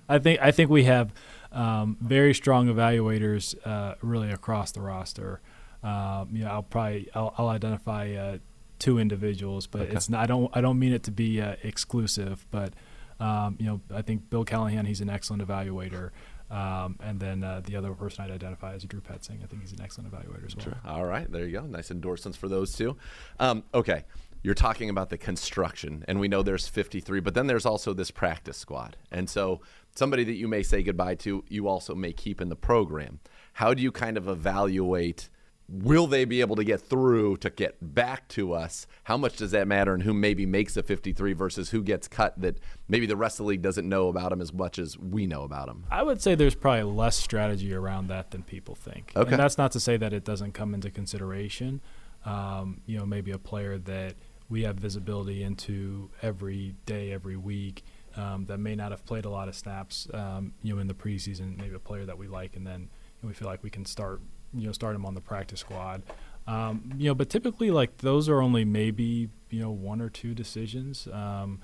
I 0.10 0.20
think 0.20 0.40
I 0.42 0.52
think 0.52 0.70
we 0.70 0.86
have 0.86 1.14
um, 1.52 1.98
very 2.00 2.34
strong 2.34 2.68
evaluators 2.68 3.56
uh, 3.66 3.96
really 4.02 4.32
across 4.32 4.72
the 4.72 4.80
roster. 4.80 5.42
Um, 5.84 6.30
you 6.32 6.46
know, 6.46 6.50
I'll 6.50 6.64
probably 6.64 7.10
I'll, 7.14 7.34
I'll 7.38 7.50
identify 7.50 8.14
uh, 8.14 8.38
two 8.80 9.00
individuals, 9.00 9.68
but 9.68 9.82
Okay. 9.82 9.96
it's 9.96 10.10
not, 10.10 10.24
I 10.24 10.26
don't 10.26 10.56
I 10.56 10.62
don't 10.62 10.80
mean 10.80 10.94
it 10.94 11.04
to 11.04 11.12
be 11.12 11.42
uh, 11.42 11.56
exclusive, 11.62 12.46
but 12.52 12.72
um, 13.20 13.58
you 13.60 13.66
know 13.66 13.82
I 13.94 14.02
think 14.02 14.30
Bill 14.30 14.46
Callahan 14.46 14.86
he's 14.86 15.02
an 15.02 15.10
excellent 15.10 15.46
evaluator, 15.46 16.12
um, 16.50 16.98
and 17.02 17.20
then 17.20 17.44
uh, 17.44 17.62
the 17.66 17.76
other 17.76 17.94
person 17.94 18.24
I'd 18.24 18.32
identify 18.32 18.74
is 18.74 18.84
Drew 18.84 19.02
Petzing. 19.02 19.44
I 19.44 19.48
think 19.48 19.62
he's 19.62 19.74
an 19.74 19.82
excellent 19.82 20.12
evaluator 20.12 20.46
as 20.46 20.56
well. 20.56 20.66
Sure. 20.66 20.78
All 20.86 21.06
right, 21.06 21.30
there 21.32 21.46
you 21.46 21.60
go. 21.60 21.66
Nice 21.66 21.92
endorsements 21.92 22.38
for 22.38 22.48
those 22.48 22.74
two. 22.76 22.98
Um, 23.40 23.64
okay, 23.74 24.06
you're 24.44 24.54
talking 24.54 24.90
about 24.90 25.10
the 25.10 25.18
construction, 25.18 26.06
and 26.08 26.20
we 26.20 26.28
know 26.28 26.44
there's 26.44 26.68
53, 26.68 27.20
but 27.20 27.34
then 27.34 27.48
there's 27.48 27.66
also 27.66 27.94
this 27.94 28.12
practice 28.12 28.58
squad, 28.58 28.96
and 29.12 29.30
so 29.30 29.62
somebody 29.96 30.24
that 30.24 30.36
you 30.36 30.48
may 30.48 30.64
say 30.64 30.84
goodbye 30.84 31.16
to, 31.16 31.44
you 31.50 31.68
also 31.68 31.96
may 31.96 32.14
keep 32.14 32.40
in 32.40 32.50
the 32.50 32.56
program. 32.56 33.20
How 33.54 33.74
do 33.74 33.82
you 33.82 33.92
kind 33.92 34.18
of 34.18 34.28
evaluate? 34.28 35.30
Will 35.70 36.08
they 36.08 36.24
be 36.24 36.40
able 36.42 36.56
to 36.56 36.64
get 36.64 36.82
through 36.82 37.38
to 37.38 37.50
get 37.50 37.76
back 37.82 38.28
to 38.30 38.54
us? 38.54 38.88
How 39.04 39.18
much 39.18 39.36
does 39.36 39.52
that 39.52 39.68
matter, 39.68 39.94
and 39.94 40.04
who 40.04 40.14
maybe 40.14 40.46
makes 40.46 40.78
a 40.78 40.84
53 40.84 41.34
versus 41.34 41.70
who 41.72 41.84
gets 41.84 42.08
cut 42.08 42.40
that 42.40 42.60
maybe 42.88 43.06
the 43.06 43.18
rest 43.18 43.40
of 43.40 43.46
the 43.46 43.50
league 43.50 43.62
doesn't 43.62 43.88
know 43.88 44.08
about 44.08 44.30
them 44.30 44.42
as 44.42 44.54
much 44.54 44.80
as 44.80 44.98
we 44.98 45.28
know 45.28 45.44
about 45.44 45.68
them? 45.68 45.86
I 45.92 46.04
would 46.04 46.22
say 46.22 46.36
there's 46.36 46.56
probably 46.56 46.84
less 46.84 47.18
strategy 47.18 47.74
around 47.74 48.08
that 48.08 48.32
than 48.32 48.44
people 48.44 48.76
think. 48.76 49.12
Okay. 49.16 49.32
And 49.32 49.40
that's 49.40 49.58
not 49.58 49.72
to 49.74 49.80
say 49.80 49.98
that 49.98 50.14
it 50.14 50.24
doesn't 50.24 50.54
come 50.54 50.74
into 50.74 50.90
consideration. 50.90 51.82
Um, 52.26 52.82
you 52.86 52.98
know, 52.98 53.06
maybe 53.06 53.32
a 53.32 53.38
player 53.38 53.78
that 53.78 54.16
we 54.50 54.64
have 54.64 54.78
visibility 54.78 55.44
into 55.44 56.10
every 56.22 56.76
day, 56.86 57.12
every 57.12 57.38
week, 57.38 57.84
um, 58.16 58.46
that 58.46 58.58
may 58.58 58.76
not 58.76 58.92
have 58.92 59.06
played 59.06 59.26
a 59.26 59.30
lot 59.30 59.48
of 59.48 59.56
snaps, 59.56 60.08
um, 60.14 60.54
you 60.64 60.74
know, 60.74 60.82
in 60.82 60.88
the 60.88 60.94
preseason. 60.94 61.58
Maybe 61.58 61.76
a 61.76 61.80
player 61.80 62.06
that 62.06 62.18
we 62.18 62.28
like, 62.28 62.56
and 62.56 62.66
then 62.66 62.90
we 63.22 63.34
feel 63.34 63.48
like 63.48 63.64
we 63.64 63.70
can 63.70 63.86
start, 63.86 64.22
you 64.54 64.68
know, 64.68 64.72
start 64.72 64.96
him 64.96 65.06
on 65.06 65.16
the 65.16 65.22
practice 65.22 65.60
squad. 65.62 66.04
Um, 66.48 66.94
you 66.98 67.08
know, 67.08 67.16
but 67.16 67.30
typically, 67.30 67.72
like 67.72 67.98
those 67.98 68.30
are 68.30 68.42
only 68.42 68.64
maybe 68.66 69.30
you 69.50 69.60
know 69.60 69.72
one 69.72 70.02
or 70.02 70.10
two 70.10 70.34
decisions. 70.34 71.08
Um, 71.12 71.60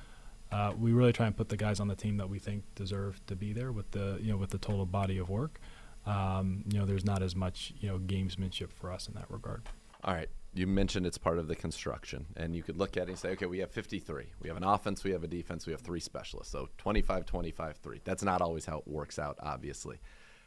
uh, 0.51 0.73
we 0.77 0.91
really 0.91 1.13
try 1.13 1.25
and 1.25 1.35
put 1.35 1.49
the 1.49 1.57
guys 1.57 1.79
on 1.79 1.87
the 1.87 1.95
team 1.95 2.17
that 2.17 2.29
we 2.29 2.37
think 2.37 2.63
deserve 2.75 3.19
to 3.25 3.35
be 3.35 3.53
there 3.53 3.71
with 3.71 3.91
the 3.91 4.19
you 4.21 4.31
know 4.31 4.37
with 4.37 4.49
the 4.49 4.57
total 4.57 4.85
body 4.85 5.17
of 5.17 5.29
work. 5.29 5.59
Um, 6.05 6.63
you 6.67 6.77
know, 6.77 6.85
there's 6.85 7.05
not 7.05 7.23
as 7.23 7.35
much 7.35 7.73
you 7.79 7.89
know 7.89 7.97
gamesmanship 7.97 8.71
for 8.71 8.91
us 8.91 9.07
in 9.07 9.13
that 9.15 9.29
regard. 9.29 9.63
All 10.03 10.13
right. 10.13 10.29
You 10.55 10.67
mentioned 10.67 11.07
it's 11.07 11.17
part 11.17 11.39
of 11.39 11.47
the 11.47 11.55
construction, 11.55 12.27
and 12.35 12.55
you 12.55 12.61
could 12.61 12.77
look 12.77 12.95
at 12.95 13.03
it 13.03 13.09
and 13.09 13.17
say, 13.17 13.29
okay, 13.29 13.47
we 13.47 13.59
have 13.59 13.71
53. 13.71 14.25
We 14.39 14.47
have 14.49 14.57
an 14.57 14.63
offense, 14.63 15.03
we 15.03 15.09
have 15.11 15.23
a 15.23 15.27
defense, 15.27 15.65
we 15.65 15.71
have 15.71 15.81
three 15.81 15.99
specialists. 15.99 16.51
So 16.51 16.69
25, 16.77 17.25
25, 17.25 17.77
3. 17.77 18.01
That's 18.03 18.21
not 18.21 18.39
always 18.39 18.65
how 18.65 18.79
it 18.79 18.87
works 18.87 19.17
out, 19.17 19.37
obviously. 19.41 19.97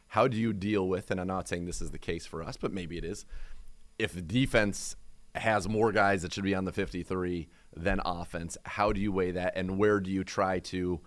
How 0.09 0.27
do 0.27 0.37
you 0.37 0.53
deal 0.53 0.87
with, 0.87 1.11
and 1.11 1.19
I'm 1.19 1.27
not 1.27 1.47
saying 1.47 1.65
this 1.65 1.81
is 1.81 1.91
the 1.91 1.99
case 1.99 2.25
for 2.25 2.41
us, 2.43 2.57
but 2.57 2.71
maybe 2.71 2.97
it 2.97 3.03
is, 3.03 3.25
if 3.99 4.13
the 4.13 4.21
defense 4.21 4.95
has 5.35 5.67
more 5.67 5.91
guys 5.91 6.21
that 6.21 6.33
should 6.33 6.43
be 6.43 6.55
on 6.55 6.65
the 6.65 6.71
53 6.71 7.47
than 7.75 8.01
offense, 8.05 8.57
how 8.65 8.91
do 8.91 8.99
you 8.99 9.11
weigh 9.11 9.31
that, 9.31 9.53
and 9.55 9.77
where 9.77 9.99
do 9.99 10.09
you 10.09 10.23
try 10.23 10.59
to 10.59 11.01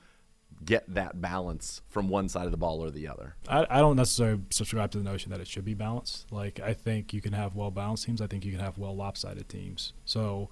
get 0.64 0.84
that 0.92 1.20
balance 1.20 1.80
from 1.88 2.08
one 2.08 2.28
side 2.28 2.44
of 2.44 2.50
the 2.50 2.56
ball 2.56 2.82
or 2.82 2.90
the 2.90 3.08
other? 3.08 3.34
I, 3.48 3.66
I 3.70 3.78
don't 3.78 3.96
necessarily 3.96 4.42
subscribe 4.50 4.90
to 4.92 4.98
the 4.98 5.04
notion 5.04 5.30
that 5.30 5.40
it 5.40 5.46
should 5.46 5.64
be 5.64 5.74
balanced. 5.74 6.30
Like 6.30 6.60
I 6.60 6.74
think 6.74 7.12
you 7.12 7.20
can 7.20 7.32
have 7.32 7.54
well 7.54 7.70
balanced 7.70 8.06
teams. 8.06 8.20
I 8.20 8.26
think 8.26 8.44
you 8.44 8.52
can 8.52 8.60
have 8.60 8.78
well 8.78 8.94
lopsided 8.94 9.48
teams. 9.48 9.92
So, 10.04 10.50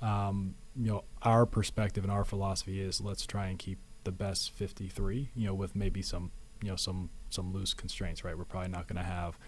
um, 0.00 0.54
you 0.76 0.90
know, 0.90 1.04
our 1.22 1.46
perspective 1.46 2.04
and 2.04 2.12
our 2.12 2.24
philosophy 2.24 2.80
is 2.80 3.00
let's 3.00 3.26
try 3.26 3.48
and 3.48 3.58
keep 3.58 3.78
the 4.04 4.12
best 4.12 4.52
53. 4.52 5.30
You 5.34 5.46
know, 5.46 5.54
with 5.54 5.74
maybe 5.74 6.02
some 6.02 6.30
you 6.62 6.68
know 6.68 6.76
some 6.76 7.10
some 7.30 7.52
loose 7.52 7.74
constraints. 7.74 8.24
Right, 8.24 8.36
we're 8.36 8.44
probably 8.44 8.70
not 8.70 8.86
going 8.86 9.02
to 9.02 9.08
have 9.08 9.38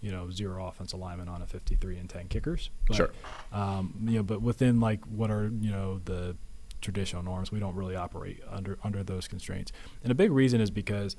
you 0.00 0.10
know 0.10 0.30
zero 0.30 0.66
offensive 0.66 0.98
linemen 0.98 1.28
on 1.28 1.42
a 1.42 1.46
53 1.46 1.98
and 1.98 2.08
10 2.08 2.28
kickers. 2.28 2.70
But, 2.86 2.96
Sure. 2.96 3.10
Um, 3.52 3.94
you 4.04 4.16
know, 4.16 4.22
but 4.22 4.42
within 4.42 4.80
like 4.80 5.04
what 5.06 5.30
are 5.30 5.50
you 5.60 5.70
know 5.70 6.00
the 6.04 6.36
traditional 6.80 7.22
norms, 7.22 7.52
we 7.52 7.60
don't 7.60 7.74
really 7.74 7.96
operate 7.96 8.40
under 8.50 8.78
under 8.82 9.02
those 9.02 9.28
constraints. 9.28 9.72
And 10.02 10.10
a 10.10 10.14
big 10.14 10.32
reason 10.32 10.60
is 10.60 10.70
because 10.70 11.16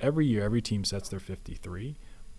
every 0.00 0.26
year 0.26 0.44
every 0.44 0.62
team 0.62 0.84
sets 0.84 1.08
their 1.08 1.20
53, 1.20 1.96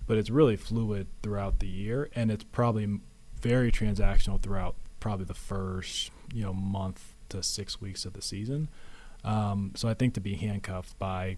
but 0.08 0.18
it's 0.18 0.30
really 0.30 0.56
fluid 0.56 1.08
throughout 1.22 1.60
the 1.60 1.68
year, 1.68 2.10
and 2.16 2.32
it's 2.32 2.44
probably 2.44 3.00
very 3.42 3.72
transactional 3.72 4.42
throughout 4.42 4.76
probably 5.00 5.26
the 5.26 5.34
first 5.34 6.12
you 6.34 6.44
know 6.44 6.54
month 6.54 7.16
to 7.30 7.44
six 7.44 7.82
weeks 7.82 8.06
of 8.06 8.14
the 8.14 8.22
season. 8.22 8.70
Um, 9.24 9.72
so 9.76 9.90
I 9.90 9.96
think 9.96 10.14
to 10.14 10.22
be 10.22 10.36
handcuffed 10.36 10.98
by 11.00 11.38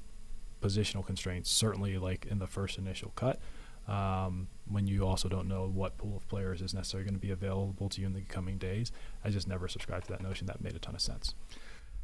positional 0.62 1.05
constraints, 1.05 1.49
certainly 1.49 1.97
like 1.97 2.26
in 2.26 2.39
the 2.39 2.47
first 2.47 2.78
initial 2.78 3.12
cut, 3.16 3.39
um, 3.88 4.47
when 4.70 4.86
you 4.86 5.05
also 5.05 5.30
don't 5.30 5.47
know 5.47 5.68
what 5.68 5.97
pool 5.97 6.18
of 6.18 6.28
players 6.28 6.62
is 6.62 6.74
necessarily 6.74 7.05
going 7.05 7.20
to 7.20 7.26
be 7.26 7.32
available 7.32 7.88
to 7.89 8.01
you 8.01 8.08
in 8.08 8.14
the 8.14 8.22
coming 8.22 8.58
days, 8.58 8.91
I 9.24 9.30
just 9.30 9.47
never 9.47 9.68
subscribed 9.68 10.08
to 10.08 10.12
that 10.12 10.22
notion. 10.22 10.47
That 10.47 10.62
made 10.62 10.76
a 10.76 10.80
ton 10.80 10.95
of 10.95 11.01
sense. 11.01 11.34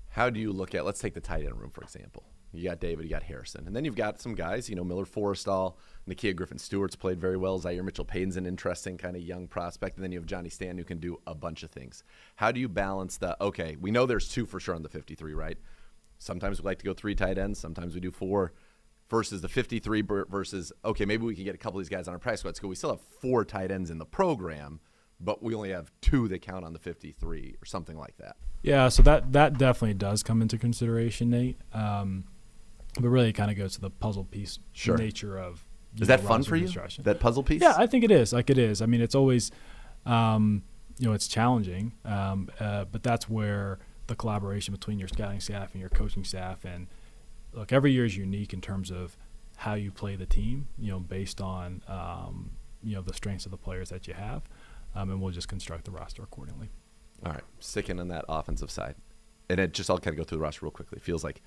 How 0.09 0.29
do 0.29 0.39
you 0.39 0.53
look 0.53 0.75
at, 0.75 0.85
let's 0.85 1.01
take 1.01 1.13
the 1.13 1.21
tight 1.21 1.43
end 1.43 1.59
room, 1.59 1.71
for 1.71 1.81
example. 1.81 2.23
You 2.53 2.69
got 2.69 2.79
David, 2.79 3.03
you 3.03 3.09
got 3.09 3.23
Harrison. 3.23 3.65
And 3.65 3.75
then 3.75 3.83
you've 3.83 3.95
got 3.95 4.21
some 4.21 4.35
guys, 4.35 4.69
you 4.69 4.75
know, 4.75 4.83
Miller 4.83 5.05
Forristall, 5.05 5.73
Nakia 6.07 6.35
Griffin 6.35 6.59
Stewart's 6.59 6.95
played 6.95 7.19
very 7.19 7.35
well. 7.35 7.57
Zaire 7.57 7.81
Mitchell 7.81 8.05
Paden's 8.05 8.37
an 8.37 8.45
interesting 8.45 8.95
kind 8.95 9.15
of 9.15 9.23
young 9.23 9.47
prospect. 9.47 9.95
And 9.95 10.03
then 10.03 10.11
you 10.11 10.19
have 10.19 10.27
Johnny 10.27 10.49
Stan 10.49 10.77
who 10.77 10.83
can 10.83 10.99
do 10.99 11.19
a 11.25 11.33
bunch 11.33 11.63
of 11.63 11.71
things. 11.71 12.03
How 12.35 12.51
do 12.51 12.59
you 12.59 12.69
balance 12.69 13.17
the, 13.17 13.35
okay, 13.43 13.75
we 13.81 13.89
know 13.89 14.05
there's 14.05 14.29
two 14.29 14.45
for 14.45 14.59
sure 14.59 14.75
on 14.75 14.83
the 14.83 14.89
53, 14.89 15.33
right? 15.33 15.57
Sometimes 16.23 16.61
we 16.61 16.65
like 16.65 16.79
to 16.79 16.85
go 16.85 16.93
three 16.93 17.15
tight 17.15 17.37
ends, 17.37 17.59
sometimes 17.59 17.93
we 17.93 17.99
do 17.99 18.11
four 18.11 18.53
versus 19.09 19.41
the 19.41 19.49
53 19.49 20.01
versus, 20.29 20.71
okay, 20.83 21.05
maybe 21.05 21.25
we 21.25 21.35
can 21.35 21.43
get 21.43 21.53
a 21.53 21.57
couple 21.57 21.79
of 21.79 21.85
these 21.85 21.89
guys 21.89 22.07
on 22.07 22.13
our 22.13 22.19
practice 22.19 22.39
squad. 22.39 22.55
So 22.57 22.67
we 22.67 22.75
still 22.75 22.91
have 22.91 23.01
four 23.01 23.45
tight 23.45 23.69
ends 23.69 23.91
in 23.91 23.97
the 23.97 24.05
program, 24.05 24.79
but 25.19 25.43
we 25.43 25.53
only 25.53 25.71
have 25.71 25.91
two 26.01 26.27
that 26.29 26.41
count 26.41 26.65
on 26.65 26.73
the 26.73 26.79
53 26.79 27.57
or 27.61 27.65
something 27.65 27.97
like 27.97 28.17
that. 28.17 28.37
Yeah, 28.61 28.87
so 28.89 29.03
that 29.03 29.33
that 29.33 29.57
definitely 29.57 29.95
does 29.95 30.23
come 30.23 30.41
into 30.41 30.57
consideration, 30.57 31.29
Nate. 31.29 31.57
Um, 31.73 32.23
but 32.99 33.09
really, 33.09 33.29
it 33.29 33.33
kind 33.33 33.51
of 33.51 33.57
goes 33.57 33.73
to 33.75 33.81
the 33.81 33.89
puzzle 33.89 34.23
piece 34.23 34.59
Sure. 34.71 34.97
nature 34.97 35.37
of. 35.37 35.65
Is 35.99 36.07
that 36.07 36.21
know, 36.23 36.27
fun 36.29 36.43
for 36.43 36.55
you? 36.55 36.69
That 36.99 37.19
puzzle 37.19 37.43
piece? 37.43 37.61
Yeah, 37.61 37.75
I 37.77 37.85
think 37.87 38.03
it 38.03 38.11
is. 38.11 38.31
Like 38.33 38.49
it 38.49 38.57
is. 38.57 38.81
I 38.81 38.85
mean, 38.85 39.01
it's 39.01 39.15
always, 39.15 39.51
um, 40.05 40.63
you 40.97 41.07
know, 41.07 41.13
it's 41.13 41.27
challenging, 41.27 41.91
um, 42.05 42.49
uh, 42.59 42.85
but 42.85 43.03
that's 43.03 43.29
where 43.29 43.79
the 44.07 44.15
collaboration 44.15 44.73
between 44.73 44.99
your 44.99 45.07
scouting 45.07 45.39
staff 45.39 45.71
and 45.73 45.81
your 45.81 45.89
coaching 45.89 46.23
staff 46.23 46.65
and 46.65 46.87
look, 47.53 47.71
every 47.71 47.91
year 47.91 48.05
is 48.05 48.17
unique 48.17 48.53
in 48.53 48.61
terms 48.61 48.91
of 48.91 49.17
how 49.57 49.75
you 49.75 49.91
play 49.91 50.15
the 50.15 50.25
team. 50.25 50.67
You 50.77 50.91
know, 50.91 50.99
based 50.99 51.41
on 51.41 51.81
um, 51.87 52.51
you 52.81 52.95
know 52.95 53.01
the 53.01 53.13
strengths 53.13 53.45
of 53.45 53.51
the 53.51 53.57
players 53.57 53.89
that 53.89 54.07
you 54.07 54.13
have, 54.13 54.43
um, 54.95 55.09
and 55.09 55.21
we'll 55.21 55.31
just 55.31 55.47
construct 55.47 55.85
the 55.85 55.91
roster 55.91 56.23
accordingly. 56.23 56.69
All 57.25 57.31
right, 57.31 57.43
sticking 57.59 57.99
on 57.99 58.09
that 58.09 58.25
offensive 58.27 58.69
side, 58.69 58.95
and 59.49 59.59
it 59.59 59.73
just 59.73 59.89
I'll 59.89 59.99
kind 59.99 60.13
of 60.13 60.17
go 60.17 60.23
through 60.27 60.39
the 60.39 60.43
roster 60.43 60.65
real 60.65 60.71
quickly. 60.71 60.97
It 60.97 61.03
feels 61.03 61.23
like 61.23 61.41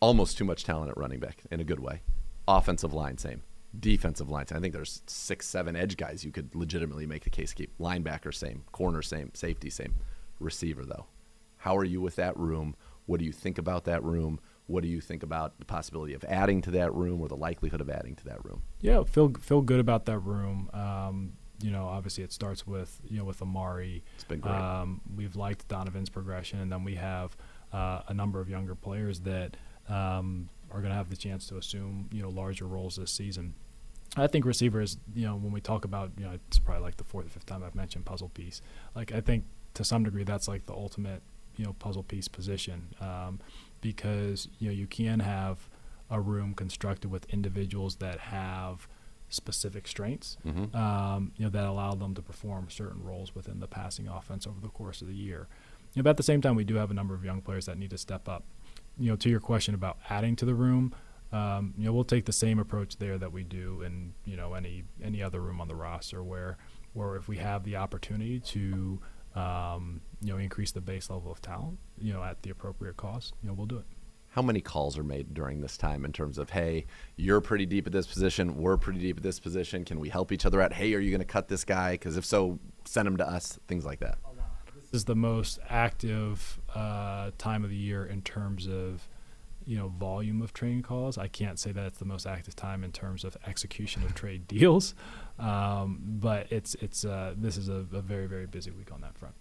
almost 0.00 0.38
too 0.38 0.44
much 0.44 0.64
talent 0.64 0.90
at 0.90 0.96
running 0.96 1.20
back 1.20 1.42
in 1.50 1.60
a 1.60 1.64
good 1.64 1.80
way. 1.80 2.02
Offensive 2.46 2.94
line, 2.94 3.18
same. 3.18 3.42
Defensive 3.78 4.30
line, 4.30 4.46
same. 4.46 4.58
I 4.58 4.60
think 4.60 4.72
there's 4.72 5.02
six, 5.06 5.46
seven 5.46 5.76
edge 5.76 5.96
guys 5.96 6.24
you 6.24 6.32
could 6.32 6.54
legitimately 6.54 7.06
make 7.06 7.24
the 7.24 7.30
case 7.30 7.52
keep. 7.52 7.76
Linebacker, 7.78 8.32
same. 8.32 8.64
Corner, 8.72 9.02
same. 9.02 9.30
Safety, 9.34 9.68
same. 9.68 9.94
Receiver, 10.40 10.84
though. 10.86 11.06
How 11.58 11.76
are 11.76 11.84
you 11.84 12.00
with 12.00 12.16
that 12.16 12.36
room? 12.36 12.74
What 13.06 13.20
do 13.20 13.26
you 13.26 13.32
think 13.32 13.58
about 13.58 13.84
that 13.84 14.02
room? 14.02 14.40
What 14.66 14.82
do 14.82 14.88
you 14.88 15.00
think 15.00 15.22
about 15.22 15.58
the 15.58 15.64
possibility 15.64 16.12
of 16.14 16.24
adding 16.24 16.60
to 16.62 16.70
that 16.72 16.92
room 16.92 17.20
or 17.20 17.28
the 17.28 17.36
likelihood 17.36 17.80
of 17.80 17.88
adding 17.88 18.16
to 18.16 18.24
that 18.26 18.44
room? 18.44 18.62
Yeah, 18.80 19.02
feel 19.04 19.32
feel 19.40 19.62
good 19.62 19.80
about 19.80 20.04
that 20.06 20.18
room. 20.18 20.68
Um, 20.74 21.32
you 21.60 21.70
know, 21.70 21.86
obviously 21.86 22.22
it 22.22 22.32
starts 22.32 22.66
with 22.66 23.00
you 23.08 23.18
know 23.18 23.24
with 23.24 23.40
Amari. 23.42 24.04
It's 24.14 24.24
been 24.24 24.40
great. 24.40 24.54
Um, 24.54 25.00
we've 25.16 25.36
liked 25.36 25.66
Donovan's 25.68 26.10
progression, 26.10 26.60
and 26.60 26.70
then 26.70 26.84
we 26.84 26.96
have 26.96 27.36
uh, 27.72 28.02
a 28.08 28.14
number 28.14 28.40
of 28.40 28.48
younger 28.48 28.74
players 28.74 29.20
that 29.20 29.56
um, 29.88 30.48
are 30.70 30.80
going 30.80 30.90
to 30.90 30.96
have 30.96 31.10
the 31.10 31.16
chance 31.16 31.46
to 31.48 31.56
assume 31.56 32.08
you 32.12 32.22
know 32.22 32.28
larger 32.28 32.66
roles 32.66 32.96
this 32.96 33.10
season. 33.10 33.54
I 34.16 34.26
think 34.26 34.44
receiver 34.44 34.80
is 34.80 34.98
you 35.14 35.26
know 35.26 35.36
when 35.36 35.52
we 35.52 35.60
talk 35.60 35.84
about 35.84 36.12
you 36.18 36.24
know 36.24 36.32
it's 36.32 36.58
probably 36.58 36.82
like 36.82 36.98
the 36.98 37.04
fourth 37.04 37.26
or 37.26 37.30
fifth 37.30 37.46
time 37.46 37.62
I've 37.64 37.74
mentioned 37.74 38.04
puzzle 38.04 38.28
piece. 38.28 38.62
Like 38.94 39.12
I 39.12 39.20
think 39.20 39.44
to 39.74 39.84
some 39.84 40.04
degree 40.04 40.24
that's 40.24 40.46
like 40.48 40.66
the 40.66 40.74
ultimate 40.74 41.22
you 41.58 41.64
know 41.66 41.74
puzzle 41.74 42.02
piece 42.02 42.28
position 42.28 42.94
um, 43.00 43.38
because 43.82 44.48
you 44.58 44.68
know 44.68 44.72
you 44.74 44.86
can 44.86 45.20
have 45.20 45.68
a 46.10 46.20
room 46.20 46.54
constructed 46.54 47.10
with 47.10 47.26
individuals 47.30 47.96
that 47.96 48.18
have 48.18 48.88
specific 49.28 49.86
strengths, 49.86 50.38
Mhm. 50.46 50.74
um, 50.74 51.32
you 51.36 51.44
know, 51.44 51.50
that 51.50 51.64
allow 51.66 51.92
them 51.94 52.14
to 52.14 52.22
perform 52.22 52.70
certain 52.70 53.02
roles 53.02 53.34
within 53.34 53.60
the 53.60 53.66
passing 53.66 54.08
offense 54.08 54.46
over 54.46 54.58
the 54.58 54.70
course 54.70 55.02
of 55.02 55.08
the 55.08 55.14
year. 55.14 55.48
You 55.92 56.00
know, 56.00 56.04
but 56.04 56.10
at 56.10 56.16
the 56.16 56.22
same 56.22 56.40
time, 56.40 56.56
we 56.56 56.64
do 56.64 56.76
have 56.76 56.90
a 56.90 56.94
number 56.94 57.14
of 57.14 57.22
young 57.26 57.42
players 57.42 57.66
that 57.66 57.76
need 57.76 57.90
to 57.90 57.98
step 57.98 58.26
up. 58.26 58.44
You 58.98 59.10
know, 59.10 59.16
to 59.16 59.28
your 59.28 59.40
question 59.40 59.74
about 59.74 59.98
adding 60.08 60.34
to 60.36 60.46
the 60.46 60.54
room, 60.54 60.94
um, 61.30 61.74
you 61.76 61.84
know, 61.84 61.92
we'll 61.92 62.04
take 62.04 62.24
the 62.24 62.32
same 62.32 62.58
approach 62.58 62.96
there 62.96 63.18
that 63.18 63.32
we 63.32 63.44
do 63.44 63.82
in 63.82 64.14
you 64.24 64.34
know 64.36 64.54
any 64.54 64.84
any 65.02 65.22
other 65.22 65.42
room 65.42 65.60
on 65.60 65.68
the 65.68 65.74
roster, 65.76 66.24
where 66.24 66.56
where 66.94 67.14
if 67.16 67.28
we 67.28 67.36
have 67.36 67.64
the 67.64 67.76
opportunity 67.76 68.40
to 68.40 68.98
um, 69.38 70.00
you 70.20 70.32
know 70.32 70.38
increase 70.38 70.72
the 70.72 70.80
base 70.80 71.10
level 71.10 71.30
of 71.30 71.40
talent, 71.40 71.78
you 72.00 72.12
know, 72.12 72.22
at 72.22 72.42
the 72.42 72.50
appropriate 72.50 72.96
cost, 72.96 73.34
you 73.42 73.48
know, 73.48 73.54
we'll 73.54 73.66
do 73.66 73.78
it. 73.78 73.84
How 74.30 74.42
many 74.42 74.60
calls 74.60 74.98
are 74.98 75.04
made 75.04 75.32
during 75.32 75.60
this 75.60 75.76
time 75.76 76.04
in 76.04 76.12
terms 76.12 76.38
of, 76.38 76.50
hey, 76.50 76.86
you're 77.16 77.40
pretty 77.40 77.64
deep 77.64 77.86
at 77.86 77.92
this 77.92 78.06
position, 78.06 78.56
we're 78.56 78.76
pretty 78.76 79.00
deep 79.00 79.16
at 79.16 79.22
this 79.22 79.40
position, 79.40 79.84
can 79.84 79.98
we 79.98 80.08
help 80.08 80.32
each 80.32 80.44
other 80.44 80.60
out? 80.60 80.72
Hey, 80.72 80.92
are 80.94 80.98
you 81.00 81.10
going 81.10 81.20
to 81.20 81.26
cut 81.26 81.48
this 81.48 81.64
guy? 81.64 81.92
Because 81.92 82.16
if 82.16 82.24
so, 82.24 82.58
send 82.84 83.08
him 83.08 83.16
to 83.16 83.26
us, 83.26 83.58
things 83.68 83.84
like 83.84 84.00
that. 84.00 84.18
This 84.74 85.00
is 85.00 85.04
the 85.04 85.16
most 85.16 85.58
active 85.68 86.60
uh, 86.74 87.30
time 87.38 87.64
of 87.64 87.70
the 87.70 87.76
year 87.76 88.04
in 88.04 88.22
terms 88.22 88.66
of 88.66 89.08
you 89.66 89.76
know 89.76 89.88
volume 89.88 90.40
of 90.40 90.52
trade 90.52 90.82
calls. 90.82 91.18
I 91.18 91.28
can't 91.28 91.58
say 91.58 91.72
that 91.72 91.86
it's 91.86 91.98
the 91.98 92.06
most 92.06 92.26
active 92.26 92.56
time 92.56 92.82
in 92.82 92.90
terms 92.90 93.22
of 93.22 93.36
execution 93.46 94.02
of 94.02 94.14
trade 94.14 94.48
deals, 94.48 94.94
um, 95.38 96.00
but 96.02 96.50
it's 96.50 96.74
it's 96.76 97.04
uh, 97.04 97.34
this 97.36 97.56
is 97.56 97.68
a, 97.68 97.86
a 97.92 98.02
very 98.02 98.26
very 98.26 98.46
busy 98.46 98.70
week 98.70 98.92
on 98.92 99.00
that 99.00 99.16
front. 99.16 99.34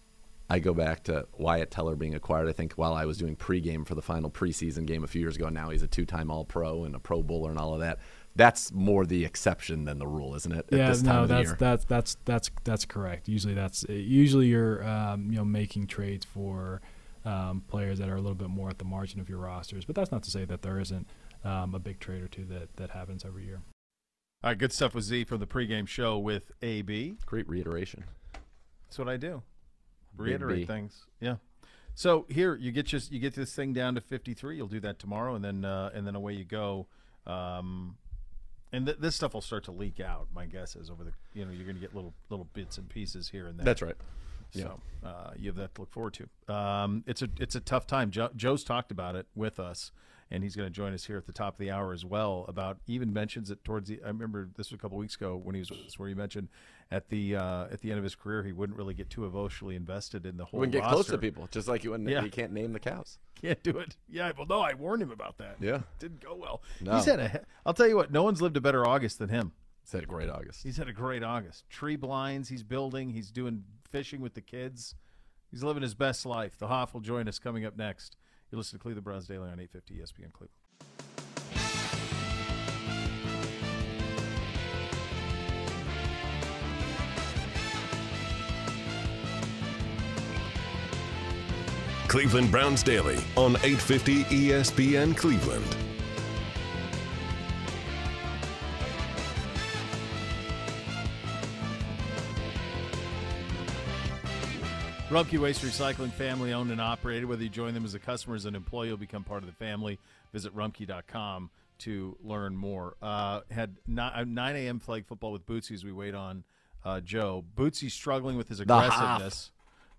I 0.50 0.60
go 0.60 0.74
back 0.74 1.04
to 1.06 1.28
Wyatt 1.38 1.72
Teller 1.72 1.96
being 1.96 2.16
acquired. 2.16 2.48
I 2.48 2.54
think 2.54 2.74
while 2.74 2.94
I 2.94 3.06
was 3.06 3.18
doing 3.18 3.36
pregame 3.36 3.86
for 3.86 3.96
the 3.96 4.02
final 4.02 4.30
preseason 4.30 4.86
game 4.86 5.04
a 5.04 5.08
few 5.08 5.20
years 5.20 5.36
ago, 5.36 5.50
now 5.50 5.70
he's 5.70 5.84
a 5.84 5.88
two-time 5.88 6.32
All-Pro 6.32 6.86
and 6.86 6.96
a 6.96 7.00
Pro 7.00 7.22
Bowler 7.22 7.50
and 7.50 7.60
all 7.60 7.74
of 7.74 7.82
that. 7.82 8.00
That's 8.36 8.72
more 8.72 9.06
the 9.06 9.26
exception 9.26 9.84
than 9.84 10.00
the 10.00 10.08
rule, 10.08 10.36
isn't 10.36 10.52
it? 10.52 10.66
At 10.72 10.78
yeah, 10.78 10.90
this 10.90 11.02
time 11.02 11.28
no, 11.28 11.28
that's 11.28 11.54
that's 11.54 11.86
that's 11.86 12.18
that's 12.24 12.52
that's 12.64 12.86
correct. 12.86 13.28
Usually 13.28 13.56
that's 13.56 13.84
usually 13.90 14.48
you're 14.48 14.88
um, 14.88 15.32
you 15.32 15.38
know 15.38 15.46
making 15.46 15.88
trades 15.88 16.24
for 16.24 16.82
um, 17.26 17.64
players 17.68 18.00
that 18.00 18.08
are 18.10 18.16
a 18.16 18.22
little 18.22 18.36
bit 18.36 18.50
more 18.50 18.70
at 18.70 18.78
the 18.78 18.86
margin 18.86 19.20
of 19.20 19.28
your 19.28 19.40
rosters, 19.40 19.86
but 19.86 19.96
that's 19.96 20.12
not 20.12 20.24
to 20.24 20.32
say 20.32 20.46
that 20.46 20.62
there 20.62 20.80
isn't 20.80 21.08
um, 21.44 21.76
a 21.76 21.80
big 21.80 22.00
trade 22.00 22.22
or 22.22 22.28
two 22.28 22.46
that 22.46 22.74
that 22.78 22.92
happens 22.92 23.26
every 23.26 23.44
year. 23.44 23.62
All 24.48 24.52
right, 24.52 24.58
good 24.58 24.72
stuff 24.72 24.96
with 24.96 25.04
Z 25.04 25.26
from 25.26 25.42
the 25.42 25.46
pregame 25.46 25.86
show 25.90 26.18
with 26.18 26.54
AB. 26.62 27.18
Great 27.26 27.50
reiteration. 27.50 28.06
That's 28.88 28.98
what 28.98 29.10
I 29.10 29.18
do. 29.18 29.44
Reiterate 30.16 30.68
things. 30.68 31.04
Yeah. 31.20 31.36
So 31.96 32.26
here 32.30 32.56
you 32.56 32.72
get 32.72 32.86
just 32.86 33.12
you 33.12 33.20
get 33.20 33.34
this 33.34 33.54
thing 33.54 33.74
down 33.74 33.96
to 33.96 34.00
53. 34.00 34.56
You'll 34.56 34.68
do 34.68 34.80
that 34.80 35.00
tomorrow, 35.00 35.36
and 35.36 35.44
then 35.44 35.66
uh, 35.66 35.90
and 35.94 36.08
then 36.08 36.16
away 36.16 36.32
you 36.32 36.46
go. 36.46 36.88
Um, 37.26 37.98
and 38.72 38.86
th- 38.86 39.00
this 39.00 39.18
stuff 39.18 39.34
will 39.34 39.42
start 39.42 39.66
to 39.66 39.74
leak 39.74 40.00
out. 40.00 40.30
My 40.34 40.46
guess 40.46 40.78
is 40.78 40.90
over 40.90 41.04
the 41.04 41.12
you 41.34 41.44
know 41.44 41.52
you're 41.52 41.66
going 41.66 41.76
to 41.76 41.82
get 41.82 41.94
little 41.94 42.14
little 42.30 42.48
bits 42.54 42.78
and 42.78 42.88
pieces 42.88 43.28
here 43.28 43.48
and 43.48 43.60
there. 43.60 43.66
That's 43.66 43.82
right. 43.82 43.98
So 44.52 44.80
uh, 45.04 45.32
you 45.36 45.50
have 45.50 45.58
that 45.58 45.76
to 45.76 45.82
look 45.82 45.92
forward 45.92 46.14
to. 46.14 46.56
Um, 46.56 47.04
it's 47.06 47.22
a 47.22 47.28
it's 47.38 47.56
a 47.56 47.60
tough 47.60 47.86
time. 47.86 48.12
Jo- 48.12 48.32
Joe's 48.34 48.64
talked 48.64 48.92
about 48.92 49.18
it 49.18 49.28
with 49.36 49.60
us, 49.60 49.92
and 50.32 50.44
he's 50.44 50.56
going 50.56 50.68
to 50.68 50.74
join 50.74 50.94
us 50.94 51.06
here 51.06 51.18
at 51.18 51.26
the 51.26 51.32
top 51.32 51.54
of 51.56 51.60
the 51.60 51.72
hour 51.72 51.94
as 51.94 52.04
well. 52.04 52.46
About 52.48 52.78
even 52.88 53.14
mentions 53.14 53.50
it 53.52 53.64
towards 53.64 53.90
the. 53.90 54.02
I 54.04 54.08
remember 54.08 54.50
this 54.58 54.72
was 54.72 54.78
a 54.78 54.82
couple 54.82 54.98
weeks 54.98 55.16
ago 55.16 55.40
when 55.42 55.56
he 55.56 55.60
was 55.62 55.72
where 55.98 56.10
he 56.10 56.16
mentioned 56.16 56.50
at 56.92 57.10
the 57.10 57.36
uh, 57.36 57.66
at 57.72 57.82
the 57.82 57.90
end 57.90 57.98
of 57.98 58.04
his 58.04 58.16
career 58.16 58.44
he 58.44 58.52
wouldn't 58.52 58.78
really 58.78 58.94
get 58.94 59.10
too 59.10 59.26
emotionally 59.26 59.76
invested 59.76 60.26
in 60.26 60.38
the 60.38 60.46
whole. 60.46 60.60
We 60.60 60.68
can 60.68 60.80
get 60.82 60.90
close 60.90 61.08
to 61.08 61.18
people, 61.18 61.48
just 61.52 61.68
like 61.68 61.84
you 61.84 61.92
wouldn't. 61.92 62.10
Yeah. 62.10 62.24
You 62.24 62.32
can't 62.32 62.52
name 62.52 62.74
the 62.74 62.80
cows. 62.80 63.20
Can't 63.42 63.62
do 63.64 63.78
it. 63.78 63.96
Yeah, 64.10 64.32
well, 64.38 64.48
no, 64.48 64.62
I 64.62 64.74
warned 64.74 65.04
him 65.04 65.12
about 65.12 65.38
that. 65.38 65.58
Yeah. 65.60 65.82
didn't 66.00 66.22
go 66.22 66.36
well. 66.36 66.62
No. 66.82 66.96
He's 66.96 67.06
had 67.06 67.20
a. 67.20 67.30
he- 67.30 67.38
I'll 67.66 67.74
tell 67.74 67.88
you 67.88 67.96
what. 67.96 68.12
No 68.12 68.24
one's 68.24 68.42
lived 68.42 68.58
a 68.58 68.62
better 68.62 68.86
August 68.86 69.20
than 69.20 69.30
him. 69.30 69.52
He's 69.84 69.92
had 69.94 70.04
a 70.04 70.08
great 70.08 70.30
August. 70.30 70.64
He's 70.64 70.76
had 70.78 70.90
a 70.90 70.94
great 70.94 71.24
August. 71.24 71.70
Tree 71.70 71.96
blinds. 71.96 72.50
He's 72.50 72.64
building. 72.64 73.10
He's 73.10 73.32
doing 73.32 73.64
fishing 73.90 74.20
with 74.20 74.34
the 74.34 74.42
kids. 74.42 74.96
He's 75.50 75.64
living 75.64 75.82
his 75.82 75.96
best 75.96 76.26
life. 76.26 76.58
The 76.58 76.68
Hoff 76.68 76.94
will 76.94 77.00
join 77.02 77.28
us 77.30 77.40
coming 77.40 77.64
up 77.64 77.78
next. 77.78 78.18
You 78.52 78.58
listen 78.58 78.80
to 78.80 78.82
Cleveland 78.82 79.04
Browns 79.04 79.28
Daily 79.28 79.50
on 79.50 79.60
850 79.60 79.96
ESPN 79.96 80.32
Cleveland. 80.32 80.52
Cleveland 92.08 92.52
Browns 92.52 92.84
Daily 92.84 93.18
on 93.36 93.58
850 93.58 94.24
ESPN 94.24 95.16
Cleveland. 95.16 95.87
Rumpke 105.10 105.40
Waste 105.40 105.62
Recycling, 105.64 106.12
family 106.12 106.52
owned 106.52 106.70
and 106.70 106.82
operated. 106.82 107.26
Whether 107.26 107.44
you 107.44 107.50
join 107.50 107.74
them 107.74 107.86
as 107.86 107.94
a 107.94 108.00
customer 108.00 108.34
or 108.34 108.36
as 108.36 108.46
an 108.46 108.56
employee, 108.56 108.90
you'll 108.90 108.98
become 108.98 109.24
part 109.24 109.42
of 109.42 109.48
the 109.48 109.56
family. 109.56 110.00
Visit 110.34 110.54
rumpke.com 110.54 111.50
to 111.80 112.18
learn 112.22 112.58
more. 112.58 112.98
Uh, 113.02 113.42
had 113.50 113.78
uh, 113.98 114.26
9 114.28 114.56
a.m. 114.58 114.80
flag 114.80 115.06
football 115.06 115.32
with 115.32 115.46
Bootsy 115.46 115.72
as 115.72 115.86
we 115.86 115.94
wait 115.94 116.14
on 116.14 116.44
uh, 116.84 117.00
Joe. 117.00 117.46
Bootsy 117.56 117.90
struggling 117.90 118.36
with 118.36 118.50
his 118.50 118.58
The 118.58 118.66
Hoff. 118.68 118.86
aggressiveness. 118.94 119.52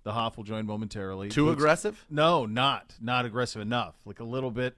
The 0.03 0.13
Hoff 0.13 0.37
will 0.37 0.45
join 0.45 0.67
momentarily. 0.67 1.31
Too 1.31 1.47
Boots- 1.47 1.55
aggressive? 1.59 2.05
No, 2.11 2.45
not 2.45 2.95
not 3.01 3.25
aggressive 3.25 3.63
enough. 3.63 3.95
Like 4.05 4.21
a 4.21 4.25
little 4.25 4.51
bit, 4.51 4.77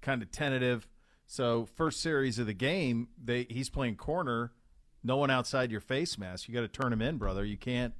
kind 0.00 0.22
of 0.22 0.30
tentative. 0.30 0.86
So 1.26 1.66
first 1.74 2.00
series 2.00 2.38
of 2.38 2.46
the 2.46 2.54
game, 2.54 3.08
they 3.22 3.46
he's 3.50 3.68
playing 3.68 3.96
corner. 3.96 4.52
No 5.02 5.16
one 5.16 5.30
outside 5.30 5.70
your 5.72 5.80
face 5.80 6.16
mask. 6.18 6.48
You 6.48 6.54
got 6.54 6.60
to 6.60 6.68
turn 6.68 6.92
him 6.92 7.02
in, 7.02 7.16
brother. 7.16 7.44
You 7.44 7.56
can't 7.56 7.94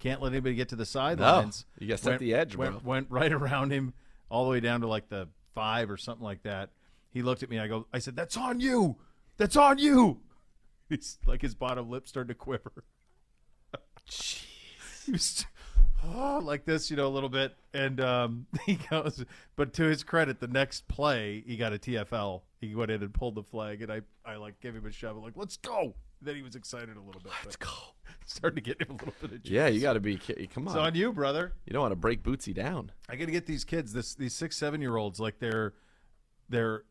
can't 0.00 0.20
let 0.20 0.32
anybody 0.32 0.54
get 0.54 0.70
to 0.70 0.76
the 0.76 0.86
sidelines. 0.86 1.66
you 1.78 1.86
gotta 1.86 1.98
set 1.98 2.10
Went- 2.10 2.20
the 2.20 2.34
edge, 2.34 2.56
went, 2.56 2.72
bro. 2.72 2.80
Went 2.84 3.06
right 3.10 3.32
around 3.40 3.70
him, 3.70 3.92
all 4.28 4.44
the 4.44 4.50
way 4.50 4.60
down 4.60 4.80
to 4.80 4.88
like 4.88 5.08
the 5.08 5.28
five 5.54 5.90
or 5.90 5.96
something 5.96 6.24
like 6.24 6.42
that. 6.42 6.70
He 7.12 7.22
looked 7.22 7.42
at 7.42 7.50
me. 7.50 7.58
I 7.58 7.68
go. 7.68 7.86
I 7.92 7.98
said, 7.98 8.16
"That's 8.16 8.36
on 8.36 8.60
you. 8.60 8.96
That's 9.36 9.56
on 9.56 9.78
you." 9.78 10.20
He's 10.88 11.18
like 11.26 11.42
his 11.42 11.54
bottom 11.54 11.88
lip 11.88 12.08
started 12.08 12.28
to 12.28 12.34
quiver. 12.34 12.84
Jeez. 14.08 14.46
He 15.06 15.12
was 15.12 15.46
oh, 16.04 16.40
like 16.42 16.66
this, 16.66 16.90
you 16.90 16.96
know, 16.96 17.06
a 17.06 17.08
little 17.08 17.28
bit, 17.28 17.56
and 17.72 18.00
um, 18.00 18.46
he 18.66 18.78
goes. 18.90 19.24
But 19.56 19.72
to 19.74 19.84
his 19.84 20.04
credit, 20.04 20.38
the 20.38 20.46
next 20.46 20.86
play 20.88 21.42
he 21.46 21.56
got 21.56 21.72
a 21.72 21.78
TFL. 21.78 22.42
He 22.60 22.74
went 22.74 22.90
in 22.90 23.02
and 23.02 23.12
pulled 23.12 23.34
the 23.34 23.42
flag, 23.42 23.82
and 23.82 23.90
I, 23.90 24.02
I 24.24 24.36
like 24.36 24.60
gave 24.60 24.74
him 24.74 24.86
a 24.86 24.92
shove. 24.92 25.16
I'm 25.16 25.22
like, 25.22 25.36
"Let's 25.36 25.56
go." 25.56 25.94
Then 26.22 26.36
he 26.36 26.42
was 26.42 26.54
excited 26.54 26.96
a 26.96 27.00
little 27.00 27.20
bit. 27.22 27.32
Let's 27.44 27.56
go. 27.56 27.68
Started 28.26 28.56
to 28.56 28.60
get 28.60 28.80
him 28.80 28.90
a 28.90 28.92
little 28.92 29.14
bit 29.20 29.32
of. 29.32 29.42
Juice. 29.42 29.52
Yeah, 29.52 29.68
you 29.68 29.80
got 29.80 29.94
to 29.94 30.00
be. 30.00 30.16
ki- 30.16 30.48
Come 30.52 30.68
on. 30.68 30.74
It's 30.76 30.78
on 30.80 30.94
you, 30.94 31.12
brother. 31.12 31.52
You 31.64 31.72
don't 31.72 31.82
want 31.82 31.92
to 31.92 31.96
break 31.96 32.22
Bootsy 32.22 32.54
down. 32.54 32.92
I 33.08 33.16
got 33.16 33.24
to 33.26 33.30
get 33.32 33.46
these 33.46 33.64
kids, 33.64 33.92
this 33.92 34.14
these 34.14 34.34
six, 34.34 34.56
seven 34.56 34.80
year 34.80 34.96
olds, 34.96 35.18
like 35.18 35.38
they're 35.38 35.72
they're 36.48 36.84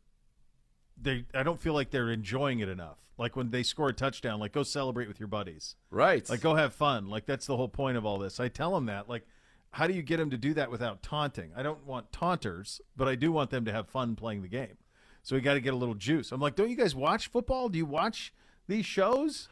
they. 1.01 1.25
I 1.33 1.43
don't 1.43 1.59
feel 1.59 1.73
like 1.73 1.91
they're 1.91 2.11
enjoying 2.11 2.59
it 2.59 2.69
enough. 2.69 2.97
Like 3.17 3.35
when 3.35 3.51
they 3.51 3.63
score 3.63 3.89
a 3.89 3.93
touchdown, 3.93 4.39
like 4.39 4.51
go 4.53 4.63
celebrate 4.63 5.07
with 5.07 5.19
your 5.19 5.27
buddies. 5.27 5.75
Right. 5.91 6.27
Like 6.29 6.41
go 6.41 6.55
have 6.55 6.73
fun. 6.73 7.07
Like 7.07 7.25
that's 7.25 7.45
the 7.45 7.55
whole 7.57 7.69
point 7.69 7.97
of 7.97 8.05
all 8.05 8.17
this. 8.17 8.39
I 8.39 8.47
tell 8.47 8.73
them 8.73 8.87
that. 8.87 9.07
Like, 9.09 9.25
how 9.71 9.87
do 9.87 9.93
you 9.93 10.01
get 10.01 10.17
them 10.17 10.29
to 10.31 10.37
do 10.37 10.53
that 10.55 10.71
without 10.71 11.03
taunting? 11.03 11.51
I 11.55 11.61
don't 11.63 11.85
want 11.85 12.11
taunters, 12.11 12.81
but 12.97 13.07
I 13.07 13.15
do 13.15 13.31
want 13.31 13.49
them 13.51 13.65
to 13.65 13.71
have 13.71 13.87
fun 13.87 14.15
playing 14.15 14.41
the 14.41 14.47
game. 14.47 14.77
So 15.21 15.35
we 15.35 15.41
got 15.41 15.53
to 15.55 15.61
get 15.61 15.73
a 15.73 15.77
little 15.77 15.95
juice. 15.95 16.31
I'm 16.31 16.39
like, 16.41 16.55
don't 16.55 16.69
you 16.69 16.77
guys 16.77 16.95
watch 16.95 17.27
football? 17.27 17.67
Do 17.69 17.77
you 17.77 17.85
watch 17.85 18.33
these 18.69 18.85
shows? 18.85 19.49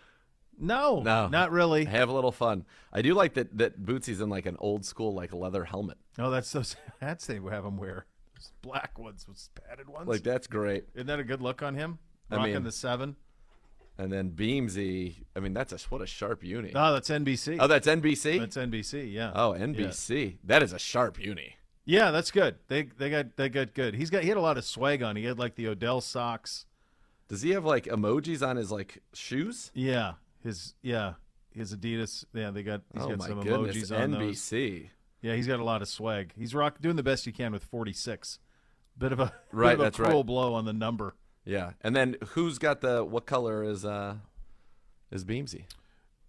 No, 0.60 1.02
No, 1.02 1.28
not 1.28 1.52
really. 1.52 1.86
Have 1.86 2.10
a 2.10 2.14
little 2.14 2.32
fun. 2.32 2.66
I 2.92 3.02
do 3.04 3.14
like 3.14 3.36
that 3.36 3.56
that 3.58 3.80
Bootsy's 3.82 4.22
in 4.22 4.30
like 4.30 4.46
an 4.48 4.58
old 4.60 4.86
school 4.86 5.14
like 5.14 5.34
leather 5.34 5.66
helmet. 5.66 5.98
Oh, 6.18 6.30
that's 6.32 6.52
those 6.52 6.76
hats 7.02 7.28
they 7.28 7.36
have 7.36 7.66
him 7.66 7.78
wear. 7.78 8.06
Those 8.36 8.52
black 8.62 8.98
ones 8.98 9.28
with 9.28 9.48
padded 9.68 9.88
ones. 9.88 10.08
Like 10.08 10.24
that's 10.24 10.48
great. 10.48 10.86
Isn't 10.96 11.08
that 11.08 11.20
a 11.20 11.24
good 11.24 11.42
look 11.42 11.62
on 11.62 11.76
him? 11.76 12.00
I 12.32 12.38
Rocking 12.38 12.54
mean- 12.54 12.64
the 12.64 12.72
seven. 12.72 13.16
And 14.00 14.12
then 14.12 14.30
Beamsy. 14.30 15.26
I 15.36 15.40
mean, 15.40 15.54
that's 15.54 15.74
a 15.74 15.78
what 15.90 16.02
a 16.04 16.06
sharp 16.06 16.44
uni. 16.44 16.72
Oh, 16.76 16.94
that's 16.94 17.10
NBC. 17.10 17.58
Oh, 17.60 17.66
that's 17.66 17.88
NBC. 17.88 18.40
That's 18.40 18.56
NBC. 18.56 19.12
Yeah. 19.12 19.32
oh, 19.34 19.56
Yeah. 19.56 19.66
NBC. 19.66 20.38
That 20.44 20.62
is 20.62 20.72
a 20.72 20.78
sharp 20.78 21.20
uni. 21.20 21.56
Yeah, 21.84 22.12
that's 22.12 22.30
good. 22.32 22.58
They 22.68 22.84
they 22.84 23.10
got 23.10 23.38
they 23.38 23.50
got 23.50 23.74
good. 23.74 23.96
He's 23.96 24.10
got 24.12 24.22
he 24.22 24.30
had 24.30 24.38
a 24.38 24.42
lot 24.42 24.58
of 24.58 24.66
swag 24.66 25.02
on. 25.02 25.16
He 25.16 25.24
had 25.24 25.40
like 25.40 25.56
the 25.56 25.68
Odell 25.68 26.02
socks. 26.02 26.66
Does 27.28 27.42
he 27.42 27.52
have 27.52 27.66
like 27.66 27.86
emojis 27.86 28.46
on 28.48 28.56
his 28.56 28.72
like 28.72 29.02
shoes? 29.14 29.72
Yeah, 29.74 30.14
his 30.44 30.74
yeah 30.82 31.14
his 31.52 31.76
Adidas. 31.76 32.26
Yeah, 32.34 32.52
they 32.52 32.64
got 32.64 32.82
he's 32.94 33.04
oh 33.04 33.10
got 33.10 33.18
my 33.20 33.28
some 33.28 33.42
goodness, 33.42 33.76
emojis 33.92 34.00
on 34.04 34.12
those. 34.12 34.22
NBC. 34.38 34.90
Yeah, 35.22 35.36
he's 35.36 35.48
got 35.48 35.60
a 35.60 35.64
lot 35.64 35.82
of 35.82 35.88
swag. 35.88 36.34
He's 36.38 36.54
rock 36.56 36.80
doing 36.80 36.96
the 36.96 37.04
best 37.04 37.26
he 37.26 37.32
can 37.32 37.52
with 37.52 37.64
46. 37.64 38.40
Bit 38.98 39.12
of 39.12 39.20
a 39.20 39.34
Right, 39.52 39.70
bit 39.72 39.74
of 39.74 39.80
a 39.80 39.84
that's 39.84 40.00
right. 40.00 40.26
blow 40.26 40.54
on 40.54 40.66
the 40.66 40.74
number. 40.74 41.16
Yeah, 41.44 41.72
and 41.82 41.96
then 41.96 42.18
who's 42.30 42.60
got 42.60 42.82
the 42.82 43.04
what 43.04 43.26
color 43.26 43.64
is 43.64 43.84
uh 43.86 44.16
is 45.12 45.26
Beamsy? 45.26 45.64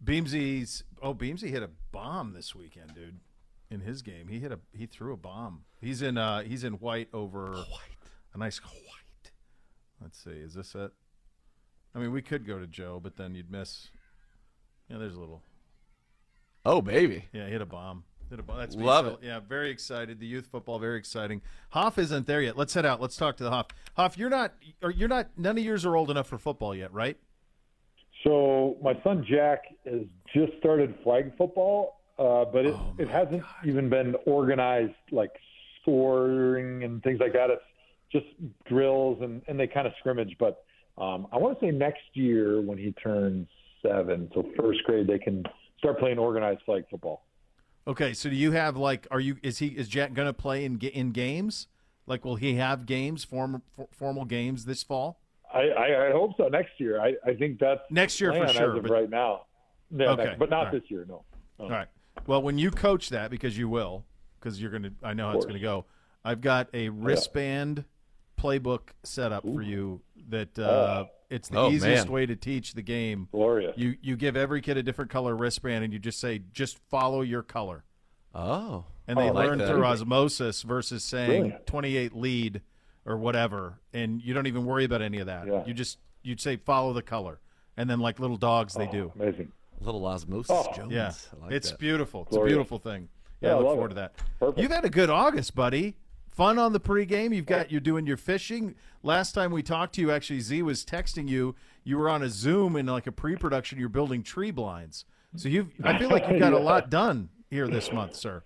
Beamsy's 0.05 0.85
oh 1.03 1.15
Beamsy 1.15 1.51
hit 1.51 1.63
a 1.63 1.71
bomb 1.93 2.33
this 2.33 2.55
weekend, 2.55 2.95
dude. 2.95 3.21
In 3.71 3.81
his 3.81 4.01
game, 4.01 4.29
he 4.29 4.39
hit 4.39 4.51
a 4.51 4.59
he 4.73 4.87
threw 4.87 5.13
a 5.13 5.17
bomb. 5.17 5.65
He's 5.81 6.01
in 6.03 6.17
uh 6.17 6.41
he's 6.43 6.65
in 6.65 6.75
white 6.75 7.09
over 7.13 7.53
a 8.35 8.39
nice 8.39 8.59
white. 8.59 9.05
Let's 10.01 10.23
see, 10.23 10.31
is 10.31 10.55
this 10.55 10.75
it? 10.75 10.93
I 11.95 11.99
mean, 11.99 12.13
we 12.13 12.23
could 12.23 12.47
go 12.47 12.59
to 12.59 12.67
Joe, 12.67 13.01
but 13.03 13.17
then 13.17 13.35
you'd 13.35 13.51
miss. 13.51 13.89
Yeah, 14.89 14.99
there's 14.99 15.15
a 15.17 15.21
little. 15.21 15.43
Oh 16.65 16.81
baby, 16.83 17.25
Yeah, 17.33 17.47
hit 17.47 17.61
a 17.63 17.67
bomb. 17.67 18.05
Hit 18.31 18.39
a 18.39 18.43
bomb. 18.43 18.59
That's 18.59 18.77
Love 18.77 19.07
Beamsville. 19.07 19.19
Yeah, 19.23 19.41
very 19.41 19.71
excited. 19.71 20.21
The 20.21 20.27
youth 20.27 20.47
football, 20.47 20.79
very 20.79 20.99
exciting. 20.99 21.41
Hoff 21.71 21.97
isn't 21.99 22.27
there 22.27 22.43
yet. 22.43 22.59
Let's 22.59 22.75
head 22.75 22.85
out. 22.85 23.01
Let's 23.01 23.17
talk 23.17 23.37
to 23.39 23.45
the 23.45 23.51
Hoff. 23.51 23.69
Hoff, 23.97 24.19
you're 24.19 24.29
not. 24.29 24.53
Or 24.83 24.91
you're 24.91 25.09
not. 25.09 25.29
None 25.39 25.57
of 25.57 25.65
yours 25.65 25.87
are 25.87 25.97
old 25.97 26.11
enough 26.11 26.27
for 26.27 26.37
football 26.37 26.75
yet, 26.75 26.93
right? 26.93 27.17
So 28.25 28.77
my 28.83 29.01
son 29.05 29.25
Jack 29.29 29.63
has 29.87 30.03
just 30.35 30.53
started 30.59 30.95
flag 31.05 31.33
football, 31.39 32.01
uh, 32.19 32.45
but 32.47 32.67
it, 32.67 32.75
Oh, 32.75 32.95
it 32.99 33.09
hasn't 33.09 33.43
even 33.65 33.89
been 33.89 34.15
organized 34.27 34.93
like 35.11 35.31
scoring 35.81 36.83
and 36.85 37.03
things 37.03 37.21
like 37.21 37.33
that. 37.33 37.49
It's 37.51 37.63
just 38.11 38.27
drills 38.67 39.19
and, 39.23 39.43
and 39.49 39.59
they 39.59 39.67
kind 39.67 39.87
of 39.87 39.93
scrimmage. 39.99 40.37
But 40.39 40.65
um, 40.97 41.27
I 41.33 41.39
want 41.39 41.59
to 41.59 41.67
say 41.67 41.71
next 41.71 42.03
year 42.15 42.61
when 42.61 42.79
he 42.79 42.93
turns 42.93 43.49
seven, 43.83 44.31
so 44.35 44.45
first 44.59 44.83
grade, 44.85 45.07
they 45.07 45.19
can 45.19 45.45
start 45.79 45.99
playing 45.99 46.19
organized 46.19 46.61
flag 46.67 46.85
football. 46.91 47.25
Okay, 47.87 48.13
so 48.13 48.29
do 48.29 48.37
you 48.37 48.53
have 48.53 48.77
like? 48.77 49.07
Are 49.11 49.21
you? 49.21 49.37
Is 49.43 49.59
he? 49.59 49.69
Is 49.69 49.89
Jack 49.89 50.13
going 50.13 50.27
to 50.27 50.33
play 50.35 50.65
in 50.65 50.79
in 50.79 51.11
games? 51.13 51.69
Like, 52.07 52.25
will 52.25 52.37
he 52.37 52.55
have 52.55 52.87
games, 52.87 53.23
formal 53.23 53.61
for, 53.75 53.87
formal 53.93 54.25
games 54.25 54.65
this 54.65 54.83
fall? 54.83 55.21
I, 55.53 55.69
I, 55.69 56.09
I 56.09 56.11
hope 56.13 56.33
so 56.39 56.49
next 56.49 56.73
year. 56.79 57.01
I, 57.01 57.15
I 57.27 57.35
think 57.35 57.59
that's 57.59 57.81
Next 57.91 58.21
year 58.21 58.33
for 58.33 58.49
sure, 58.49 58.81
but- 58.81 58.91
right 58.91 59.11
now, 59.11 59.43
yeah, 59.95 60.11
Okay, 60.11 60.25
next- 60.25 60.39
but 60.39 60.51
not 60.51 60.65
right. 60.65 60.73
this 60.73 60.83
year. 60.89 61.05
No. 61.09 61.25
no. 61.59 61.65
All 61.67 61.71
right. 61.71 61.89
Well, 62.27 62.43
when 62.43 62.59
you 62.59 62.71
coach 62.71 63.11
that, 63.11 63.31
because 63.31 63.57
you 63.57 63.69
will, 63.69 64.05
because 64.41 64.61
you're 64.61 64.71
going 64.71 64.83
to, 64.85 64.93
I 65.03 65.15
know 65.15 65.29
how 65.29 65.37
it's 65.37 65.45
going 65.45 65.55
to 65.55 65.63
go. 65.63 65.85
I've 66.25 66.41
got 66.41 66.69
a 66.75 66.89
wristband 66.89 67.85
playbook 68.39 68.81
set 69.03 69.33
up 69.33 69.43
for 69.45 69.61
you. 69.63 70.01
That 70.31 70.59
uh, 70.59 71.07
it's 71.31 71.49
the 71.49 71.59
Oh, 71.59 71.71
easiest 71.71 72.07
man. 72.07 72.13
way 72.13 72.27
to 72.27 72.37
teach 72.37 72.75
the 72.75 72.83
game. 72.83 73.29
Glorious. 73.33 73.77
You 73.77 73.97
you 74.01 74.17
give 74.17 74.37
every 74.37 74.61
kid 74.61 74.77
a 74.77 74.83
different 74.83 75.11
color 75.11 75.35
wristband, 75.37 75.85
and 75.85 75.93
you 75.93 75.99
just 75.99 76.21
say, 76.21 76.43
just 76.53 76.79
follow 76.91 77.21
your 77.23 77.43
color, 77.43 77.85
Oh, 78.35 78.85
and 79.07 79.19
they 79.19 79.23
Oh, 79.25 79.27
I 79.29 79.31
like 79.31 79.47
learn 79.49 79.59
through 79.59 79.85
osmosis 79.85 80.63
versus 80.63 81.03
saying 81.05 81.29
Brilliant. 81.43 81.67
28 81.67 82.15
lead 82.15 82.61
or 83.07 83.17
whatever, 83.17 83.81
and 83.93 84.23
you 84.23 84.35
don't 84.35 84.47
even 84.47 84.65
worry 84.67 84.85
about 84.85 85.01
any 85.03 85.19
of 85.19 85.27
that. 85.27 85.47
Yeah. 85.47 85.65
You 85.67 85.73
just 85.75 85.99
you'd 86.23 86.41
say 86.41 86.57
follow 86.57 86.93
the 86.93 87.03
color, 87.03 87.41
and 87.77 87.89
then 87.89 88.01
like 88.01 88.19
little 88.21 88.37
dogs, 88.37 88.75
they 88.75 88.87
Oh, 88.89 88.93
do. 88.93 89.13
Amazing. 89.19 89.53
little 89.81 90.05
osmosis 90.07 90.51
Oh. 90.55 90.73
Jones. 90.75 90.93
Yeah, 90.93 91.13
I 91.41 91.45
like 91.45 91.53
it's 91.55 91.71
that. 91.71 91.79
beautiful. 91.79 92.23
It's 92.23 92.31
Glorious. 92.31 92.53
a 92.53 92.55
beautiful 92.55 92.79
thing. 92.79 93.09
Yeah, 93.41 93.51
Yeah, 93.51 93.55
I 93.55 93.59
I 93.59 93.61
look 93.63 93.67
forward 93.75 93.87
it. 93.93 93.95
to 93.95 94.01
that. 94.01 94.15
Perfect. 94.41 94.59
You've 94.59 94.73
had 94.73 94.85
a 94.85 94.91
good 94.91 95.09
August, 95.11 95.55
buddy. 95.55 95.97
Fun 96.39 96.57
on 96.57 96.73
the 96.73 96.79
pregame. 96.79 97.35
You've 97.35 97.47
got 97.47 97.73
you're 97.73 97.81
doing 97.81 98.07
your 98.07 98.17
fishing. 98.17 98.77
Last 99.03 99.33
time 99.33 99.51
we 99.51 99.61
talked 99.61 99.97
to 99.97 100.01
you, 100.01 100.13
actually, 100.13 100.39
Z 100.39 100.63
was 100.63 100.85
texting 100.85 101.29
you. 101.29 101.57
You 101.83 101.99
were 101.99 102.09
on 102.09 102.23
a 102.23 102.29
Zoom 102.29 102.77
in 102.77 102.87
like 102.87 103.09
a 103.09 103.13
pre-production. 103.13 103.77
You're 103.77 103.89
building 103.89 104.23
tree 104.23 104.53
blinds. 104.53 105.05
So 105.35 105.49
you've. 105.49 105.73
I 105.83 105.99
feel 105.99 106.11
like 106.11 106.29
you've 106.31 106.39
got 106.39 106.53
a 106.53 106.59
lot 106.61 106.91
done 106.91 107.29
here 107.51 107.67
this 107.67 107.91
month, 107.93 108.15
sir. 108.15 108.45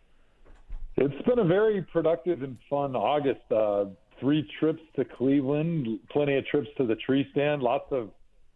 It's 0.96 1.28
been 1.28 1.40
a 1.40 1.44
very 1.44 1.82
productive 1.82 2.42
and 2.42 2.56
fun 2.70 2.96
August. 2.96 3.42
Uh, 3.54 3.84
three 4.18 4.50
trips 4.58 4.80
to 4.96 5.04
Cleveland, 5.04 6.00
plenty 6.08 6.38
of 6.38 6.46
trips 6.46 6.68
to 6.78 6.86
the 6.86 6.96
tree 6.96 7.28
stand, 7.32 7.60
lots 7.60 7.92
of 7.92 8.08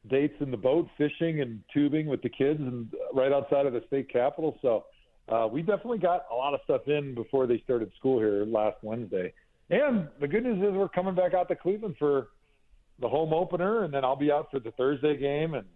dates 0.09 0.37
in 0.41 0.51
the 0.51 0.57
boat, 0.57 0.89
fishing 0.97 1.43
and 1.43 1.63
tubing 1.75 2.07
with 2.07 2.23
the 2.23 2.31
kids, 2.31 2.61
and 2.61 2.89
right 3.13 3.33
outside 3.33 3.67
of 3.67 3.75
the 3.75 3.83
state 3.87 4.11
capitol. 4.11 4.59
So 4.63 4.87
uh, 5.29 5.49
we 5.51 5.61
definitely 5.63 5.99
got 5.99 6.27
a 6.31 6.35
lot 6.35 6.55
of 6.55 6.61
stuff 6.65 6.87
in 6.89 7.15
before 7.15 7.47
they 7.47 7.59
started 7.65 7.91
school 7.99 8.19
here 8.19 8.45
last 8.45 8.77
Wednesday. 8.83 9.33
And 9.71 10.09
the 10.21 10.29
good 10.29 10.45
news 10.45 10.63
is 10.63 10.73
we're 10.75 10.89
coming 10.89 11.15
back 11.15 11.35
out 11.35 11.49
to 11.49 11.57
Cleveland 11.57 11.97
for 11.99 12.29
the 13.01 13.09
home 13.09 13.33
opener, 13.35 13.83
and 13.85 13.93
then 13.93 14.05
I'll 14.05 14.17
be 14.17 14.31
out 14.31 14.51
for 14.51 14.61
the 14.61 14.71
Thursday 14.73 15.17
game, 15.17 15.55
and 15.55 15.67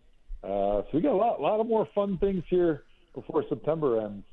Uh, 0.43 0.81
so 0.85 0.89
we 0.95 1.03
got 1.03 1.13
a 1.13 1.17
lot, 1.17 1.39
lot 1.41 1.61
of 1.61 1.67
more 1.67 1.87
fun 1.95 2.17
things 2.17 2.43
here 2.49 2.85
before 3.15 3.45
September 3.51 4.01
ends. 4.01 4.25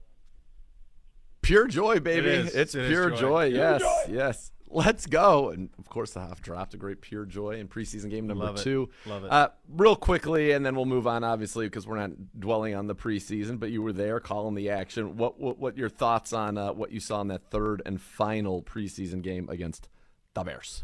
Pure 1.42 1.68
joy, 1.68 2.00
baby. 2.00 2.28
is. 2.28 2.56
It's 2.56 2.76
It 2.76 2.84
is 2.84 2.90
pure 2.90 3.10
joy. 3.10 3.18
joy. 3.18 3.50
Pure 3.52 3.60
yes, 3.60 3.82
joy. 3.82 4.14
yes. 4.14 4.52
Let's 4.70 5.06
go. 5.06 5.50
And 5.50 5.70
of 5.80 5.90
course, 5.90 6.12
the 6.12 6.20
Hoff 6.20 6.42
dropped 6.42 6.74
a 6.74 6.78
great 6.78 7.02
pure 7.02 7.26
joy 7.26 7.52
in 7.52 7.68
preseason 7.68 8.10
game 8.10 8.28
number 8.28 8.46
Love 8.46 8.58
it. 8.58 8.64
two. 8.64 8.90
Love 9.06 9.24
it. 9.24 9.32
Uh, 9.32 9.50
real 9.70 9.96
quickly, 9.96 10.52
and 10.52 10.66
then 10.66 10.76
we'll 10.76 10.86
move 10.86 11.08
on, 11.08 11.24
obviously, 11.24 11.68
because 11.68 11.88
we're 11.88 11.98
not 11.98 12.12
dwelling 12.40 12.76
on 12.76 12.88
the 12.88 12.96
preseason. 12.96 13.60
But 13.60 13.72
you 13.72 13.82
were 13.82 13.94
there, 13.94 14.20
calling 14.20 14.56
the 14.56 14.70
action. 14.70 15.18
What 15.18 15.40
what, 15.40 15.58
what 15.58 15.78
your 15.78 15.90
thoughts 15.90 16.34
on 16.34 16.58
uh, 16.58 16.74
what 16.74 16.92
you 16.92 17.00
saw 17.00 17.22
in 17.22 17.28
that 17.30 17.50
third 17.50 17.82
and 17.86 18.02
final 18.02 18.62
preseason 18.62 19.22
game 19.22 19.48
against 19.50 19.88
the 20.34 20.44
Bears? 20.44 20.84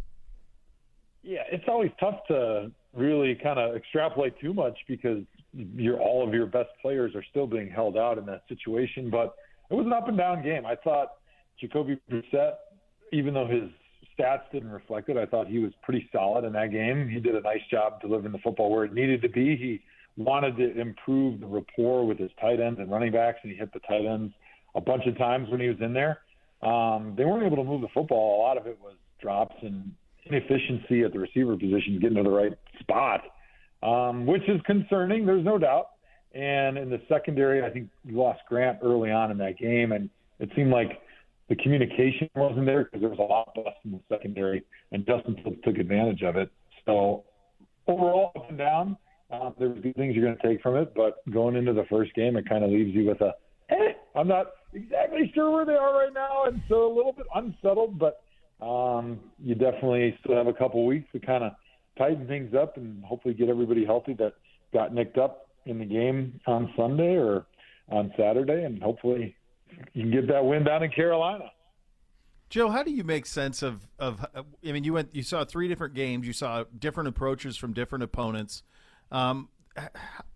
Yeah, 1.24 1.44
it's 1.52 1.66
always 1.68 1.92
tough 2.00 2.20
to 2.28 2.72
really 2.94 3.36
kind 3.36 3.58
of 3.60 3.76
extrapolate 3.76 4.40
too 4.40 4.54
much 4.54 4.78
because 4.88 5.24
your 5.54 6.00
all 6.00 6.28
of 6.28 6.34
your 6.34 6.46
best 6.46 6.70
players 6.82 7.16
are 7.16 7.24
still 7.30 7.48
being 7.48 7.70
held 7.70 7.98
out 7.98 8.18
in 8.18 8.26
that 8.26 8.44
situation. 8.48 9.10
But 9.10 9.36
it 9.70 9.74
was 9.74 9.86
an 9.86 9.94
up 9.94 10.08
and 10.08 10.18
down 10.18 10.44
game. 10.44 10.66
I 10.66 10.76
thought 10.76 11.14
Jacoby 11.60 12.00
Brissett, 12.12 12.54
even 13.14 13.34
though 13.34 13.48
his 13.48 13.70
stats 14.18 14.42
didn't 14.52 14.72
reflect 14.72 15.10
it, 15.10 15.18
I 15.18 15.26
thought 15.26 15.48
he 15.48 15.60
was 15.60 15.72
pretty 15.82 16.10
solid 16.12 16.44
in 16.44 16.54
that 16.54 16.72
game. 16.72 17.08
He 17.08 17.20
did 17.20 17.36
a 17.36 17.42
nice 17.42 17.62
job 17.72 18.02
delivering 18.02 18.32
the 18.32 18.40
football 18.40 18.72
where 18.72 18.84
it 18.86 18.94
needed 18.94 19.22
to 19.22 19.30
be. 19.30 19.56
He 19.56 19.82
wanted 20.18 20.58
to 20.58 20.80
improve 20.80 21.40
the 21.40 21.48
rapport 21.48 22.06
with 22.06 22.20
his 22.20 22.32
tight 22.40 22.60
ends 22.60 22.80
and 22.80 22.92
running 22.92 23.12
backs, 23.12 23.40
and 23.44 23.52
he 23.52 23.58
hit 23.58 23.72
the 23.74 23.80
tight 23.80 24.06
ends 24.06 24.34
a 24.76 24.82
bunch 24.82 25.04
of 25.08 25.18
times 25.18 25.50
when 25.50 25.60
he 25.60 25.68
was 25.68 25.78
in 25.82 25.94
there. 25.94 26.20
Um, 26.62 27.14
they 27.18 27.26
weren't 27.26 27.46
able 27.46 27.58
to 27.58 27.64
move 27.64 27.82
the 27.82 27.88
football. 27.94 28.40
A 28.40 28.42
lot 28.42 28.58
of 28.58 28.68
it 28.68 28.78
was 28.82 28.96
drops 29.22 29.56
and 29.62 29.92
inefficiency 30.26 31.04
at 31.04 31.14
the 31.14 31.20
receiver 31.20 31.56
position, 31.58 32.00
getting 32.00 32.18
to 32.18 32.24
the 32.24 32.30
right 32.30 32.54
spot, 32.80 33.22
um, 33.82 34.26
which 34.26 34.44
is 34.48 34.62
concerning. 34.66 35.26
There's 35.26 35.44
no 35.44 35.58
doubt. 35.58 35.88
And 36.34 36.78
in 36.78 36.90
the 36.90 37.02
secondary, 37.08 37.64
I 37.64 37.70
think 37.70 37.90
we 38.06 38.14
lost 38.14 38.40
Grant 38.50 38.80
early 38.82 39.12
on 39.12 39.30
in 39.32 39.38
that 39.38 39.58
game, 39.58 39.92
and 39.92 40.10
it 40.40 40.50
seemed 40.56 40.72
like 40.72 41.02
the 41.50 41.56
communication 41.58 42.30
wasn't 42.36 42.66
there 42.66 42.86
because 42.86 43.02
there 43.02 43.10
was 43.10 43.20
a 43.20 43.22
lot 43.22 43.50
less 43.58 43.76
in 43.84 43.92
the 43.92 44.00
secondary, 44.10 44.64
and 44.92 45.06
Justin 45.06 45.36
Fields 45.44 45.60
took 45.64 45.78
advantage 45.78 46.22
of 46.24 46.36
it. 46.36 46.50
So 46.86 47.24
overall, 47.88 48.32
up 48.36 48.50
and 48.50 48.58
down, 48.58 48.98
uh, 49.32 49.52
there's 49.60 49.80
good 49.82 49.96
things 49.96 50.16
you're 50.16 50.26
going 50.26 50.38
to 50.38 50.48
take 50.48 50.62
from 50.62 50.76
it, 50.78 50.94
but 50.96 51.18
going 51.32 51.56
into 51.56 51.74
the 51.74 51.86
first 51.90 52.14
game, 52.14 52.38
it 52.38 52.48
kind 52.48 52.64
of 52.64 52.70
leaves 52.70 52.94
you 52.94 53.08
with 53.08 53.22
a, 53.22 53.34
eh, 53.70 53.94
I'm 54.16 54.28
not 54.28 54.48
exactly 54.74 55.32
sure 55.34 55.52
where 55.52 55.66
they 55.66 55.74
are 55.74 55.94
right 55.94 56.14
now, 56.14 56.46
and 56.46 56.62
so 56.70 56.92
a 56.92 56.94
little 56.94 57.14
bit 57.14 57.26
unsettled, 57.36 58.00
but 58.00 58.24
um, 58.66 59.20
you 59.44 59.56
definitely 59.56 60.18
still 60.24 60.36
have 60.36 60.48
a 60.48 60.54
couple 60.54 60.86
weeks 60.86 61.08
to 61.12 61.20
kind 61.20 61.44
of 61.44 61.54
tighten 61.98 62.28
things 62.28 62.54
up 62.54 62.78
and 62.78 63.04
hopefully 63.04 63.34
get 63.34 63.50
everybody 63.50 63.86
healthy 63.86 64.14
that 64.14 64.34
got 64.74 64.94
nicked 64.94 65.18
up 65.18 65.48
in 65.66 65.80
the 65.80 65.86
game 65.86 66.40
on 66.48 66.72
Sunday 66.76 67.16
or 67.16 67.46
on 67.90 68.14
Saturday, 68.18 68.64
and 68.64 68.82
hopefully 68.82 69.36
you 69.94 70.04
can 70.04 70.12
get 70.12 70.28
that 70.28 70.46
win 70.46 70.64
down 70.64 70.84
in 70.84 70.92
Carolina. 70.92 71.52
Joe, 72.50 72.70
how 72.70 72.84
do 72.84 72.92
you 72.92 73.04
make 73.04 73.26
sense 73.26 73.64
of 73.64 73.88
of? 73.98 74.26
I 74.36 74.72
mean, 74.72 74.84
you 74.84 74.94
went, 74.94 75.10
you 75.16 75.24
saw 75.24 75.44
three 75.44 75.68
different 75.68 75.96
games, 75.96 76.28
you 76.28 76.34
saw 76.34 76.66
different 76.78 77.10
approaches 77.10 77.58
from 77.58 77.74
different 77.74 78.04
opponents. 78.04 78.64
Um, 79.12 79.50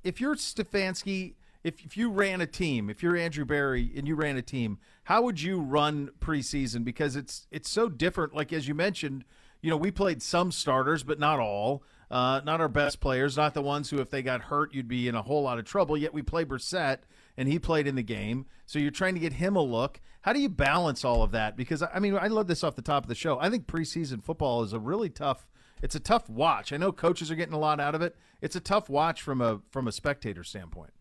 if 0.04 0.20
you're 0.20 0.36
Stefanski, 0.36 1.36
if 1.64 1.84
if 1.86 1.96
you 1.96 2.10
ran 2.10 2.42
a 2.42 2.48
team, 2.48 2.90
if 2.90 3.04
you're 3.04 3.16
Andrew 3.16 3.46
Berry 3.46 3.92
and 3.96 4.08
you 4.08 4.16
ran 4.16 4.38
a 4.38 4.42
team, 4.42 4.80
how 5.04 5.22
would 5.22 5.42
you 5.42 5.60
run 5.60 6.10
preseason? 6.20 6.84
Because 6.84 7.16
it's 7.16 7.46
it's 7.52 7.70
so 7.70 7.90
different. 7.90 8.34
Like 8.34 8.52
as 8.52 8.68
you 8.68 8.74
mentioned, 8.74 9.24
you 9.62 9.70
know, 9.70 9.78
we 9.78 9.92
played 9.92 10.24
some 10.24 10.52
starters, 10.52 11.04
but 11.04 11.20
not 11.20 11.40
all. 11.40 11.84
Uh, 12.10 12.40
not 12.46 12.62
our 12.62 12.70
best 12.70 13.02
players, 13.02 13.36
not 13.36 13.54
the 13.54 13.62
ones 13.62 13.90
who, 13.90 14.00
if 14.00 14.10
they 14.10 14.22
got 14.22 14.44
hurt, 14.44 14.74
you'd 14.74 14.88
be 14.88 15.10
in 15.10 15.16
a 15.16 15.22
whole 15.22 15.44
lot 15.44 15.60
of 15.60 15.66
trouble. 15.66 15.98
Yet 15.98 16.14
we 16.14 16.22
play 16.22 16.46
Brissett, 16.46 17.00
and 17.38 17.48
he 17.48 17.60
played 17.60 17.88
in 17.88 17.96
the 17.96 18.04
game, 18.04 18.46
so 18.66 18.80
you're 18.80 18.92
trying 18.92 19.14
to 19.14 19.20
get 19.20 19.34
him 19.34 19.56
a 19.56 19.62
look. 19.62 20.02
How 20.22 20.34
do 20.34 20.40
you 20.40 20.50
balance 20.50 21.06
all 21.06 21.24
of 21.24 21.32
that? 21.32 21.56
Because 21.56 21.82
I 21.82 22.00
mean, 22.00 22.18
I 22.18 22.28
love 22.28 22.48
this 22.48 22.64
off 22.64 22.76
the 22.76 22.82
top 22.82 23.04
of 23.04 23.10
the 23.10 23.16
show. 23.16 23.40
I 23.40 23.50
think 23.50 23.68
preseason 23.68 24.24
football 24.24 24.64
is 24.64 24.74
a 24.74 24.80
really 24.80 25.10
tough. 25.10 25.48
It's 25.82 25.96
a 25.96 26.00
tough 26.00 26.28
watch. 26.30 26.74
I 26.74 26.78
know 26.78 26.92
coaches 26.92 27.30
are 27.30 27.36
getting 27.36 27.54
a 27.54 27.60
lot 27.60 27.80
out 27.80 27.96
of 27.96 28.02
it. 28.02 28.16
It's 28.42 28.56
a 28.56 28.60
tough 28.60 28.90
watch 28.90 29.22
from 29.22 29.42
a 29.42 29.62
from 29.70 29.88
a 29.88 29.92
spectator 29.92 30.44
standpoint. 30.44 30.92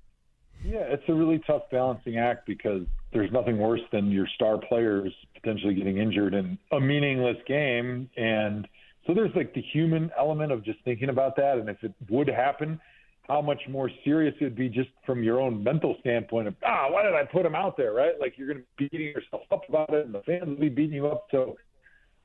Yeah, 0.65 0.81
it's 0.81 1.03
a 1.09 1.15
really 1.15 1.41
tough 1.47 1.63
balancing 1.71 2.19
act 2.19 2.47
because 2.47 2.83
there's 3.13 3.31
nothing 3.33 3.59
worse 3.59 3.81
than 3.93 4.11
your 4.11 4.27
star 4.35 4.59
players 4.59 5.13
potentially 5.35 5.75
getting 5.75 5.99
injured 5.99 6.35
in 6.35 6.59
a 6.73 6.81
meaningless 6.81 7.37
game. 7.47 8.11
And 8.17 8.67
so 9.07 9.15
there's 9.15 9.35
like 9.37 9.55
the 9.55 9.63
human 9.63 10.11
element 10.19 10.53
of 10.53 10.65
just 10.65 10.79
thinking 10.85 11.09
about 11.09 11.37
that. 11.37 11.59
And 11.59 11.69
if 11.69 11.83
it 11.83 11.93
would 12.11 12.29
happen, 12.29 12.81
how 13.29 13.41
much 13.41 13.61
more 13.69 13.91
serious 14.05 14.35
it 14.41 14.45
would 14.45 14.57
be 14.57 14.69
just 14.69 14.91
from 15.05 15.23
your 15.23 15.41
own 15.41 15.63
mental 15.63 15.97
standpoint 16.01 16.49
of, 16.49 16.55
ah, 16.65 16.87
why 16.91 17.03
did 17.03 17.15
I 17.15 17.25
put 17.25 17.45
him 17.45 17.55
out 17.55 17.77
there, 17.77 17.93
right? 17.93 18.13
Like 18.21 18.35
you're 18.37 18.47
going 18.47 18.61
to 18.61 18.65
be 18.79 18.89
beating 18.89 19.09
yourself 19.09 19.43
up 19.51 19.63
about 19.69 19.93
it 19.93 20.07
and 20.07 20.15
the 20.15 20.23
fans 20.23 20.47
will 20.47 20.57
be 20.57 20.69
beating 20.69 20.95
you 20.95 21.09
up. 21.09 21.27
So 21.31 21.57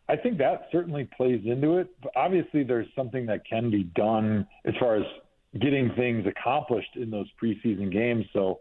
I 0.08 0.16
think 0.16 0.38
that 0.38 0.68
certainly 0.72 1.10
plays 1.18 1.42
into 1.46 1.78
it. 1.78 1.88
But 2.04 2.12
obviously, 2.16 2.64
there's 2.64 2.88
something 2.96 3.26
that 3.28 3.46
can 3.48 3.72
be 3.72 3.84
done 3.96 4.48
as 4.66 4.74
far 4.80 4.96
as 4.96 5.04
getting 5.60 5.92
things 5.96 6.26
accomplished 6.28 6.96
in 6.96 7.10
those 7.10 7.28
preseason 7.42 7.92
games. 7.92 8.26
So 8.34 8.60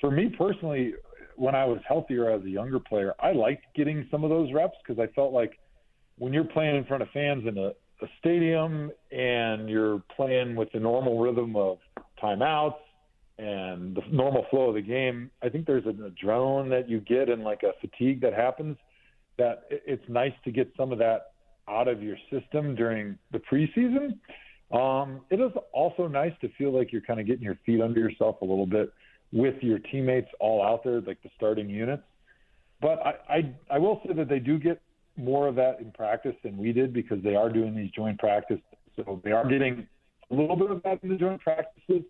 for 0.00 0.10
me 0.10 0.28
personally, 0.36 0.94
when 1.36 1.54
I 1.54 1.64
was 1.64 1.78
healthier 1.86 2.30
as 2.30 2.42
a 2.44 2.48
younger 2.48 2.78
player, 2.78 3.14
I 3.20 3.32
liked 3.32 3.64
getting 3.74 4.06
some 4.10 4.22
of 4.22 4.30
those 4.30 4.52
reps 4.52 4.76
because 4.86 5.02
I 5.02 5.12
felt 5.14 5.32
like 5.32 5.58
when 6.18 6.32
you're 6.32 6.44
playing 6.44 6.76
in 6.76 6.84
front 6.84 7.02
of 7.02 7.08
fans 7.10 7.44
in 7.46 7.58
a, 7.58 7.72
a 8.02 8.08
stadium 8.18 8.90
and 9.10 9.68
you're 9.68 10.02
playing 10.16 10.56
with 10.56 10.70
the 10.72 10.80
normal 10.80 11.18
rhythm 11.18 11.56
of 11.56 11.78
timeouts 12.22 12.76
and 13.38 13.96
the 13.96 14.02
normal 14.10 14.46
flow 14.50 14.68
of 14.68 14.74
the 14.74 14.82
game, 14.82 15.30
I 15.42 15.48
think 15.48 15.66
there's 15.66 15.86
an 15.86 15.98
adrenaline 15.98 16.70
that 16.70 16.88
you 16.88 17.00
get 17.00 17.28
and 17.28 17.42
like 17.42 17.62
a 17.62 17.72
fatigue 17.80 18.20
that 18.20 18.34
happens 18.34 18.76
that 19.38 19.64
it's 19.70 20.04
nice 20.08 20.34
to 20.44 20.50
get 20.50 20.72
some 20.76 20.92
of 20.92 20.98
that 20.98 21.32
out 21.68 21.88
of 21.88 22.02
your 22.02 22.16
system 22.30 22.74
during 22.74 23.18
the 23.32 23.38
preseason. 23.38 24.18
Um, 24.76 25.20
it 25.30 25.40
is 25.40 25.52
also 25.72 26.08
nice 26.08 26.32
to 26.40 26.48
feel 26.58 26.76
like 26.76 26.92
you're 26.92 27.02
kind 27.02 27.20
of 27.20 27.26
getting 27.26 27.42
your 27.42 27.58
feet 27.64 27.80
under 27.80 28.00
yourself 28.00 28.40
a 28.42 28.44
little 28.44 28.66
bit 28.66 28.92
with 29.32 29.54
your 29.62 29.78
teammates 29.78 30.28
all 30.40 30.62
out 30.62 30.84
there, 30.84 31.00
like 31.00 31.22
the 31.22 31.30
starting 31.36 31.68
units. 31.68 32.02
But 32.80 32.98
I, 33.06 33.14
I, 33.28 33.54
I 33.70 33.78
will 33.78 34.00
say 34.06 34.12
that 34.14 34.28
they 34.28 34.38
do 34.38 34.58
get 34.58 34.80
more 35.22 35.48
of 35.48 35.54
that 35.56 35.80
in 35.80 35.90
practice 35.92 36.34
than 36.42 36.56
we 36.56 36.72
did 36.72 36.92
because 36.92 37.22
they 37.22 37.34
are 37.34 37.48
doing 37.48 37.74
these 37.74 37.90
joint 37.90 38.18
practices. 38.18 38.62
So 38.96 39.20
they 39.24 39.32
are 39.32 39.48
getting 39.48 39.86
a 40.30 40.34
little 40.34 40.56
bit 40.56 40.70
of 40.70 40.82
that 40.82 41.02
in 41.02 41.08
the 41.08 41.16
joint 41.16 41.40
practices. 41.40 42.02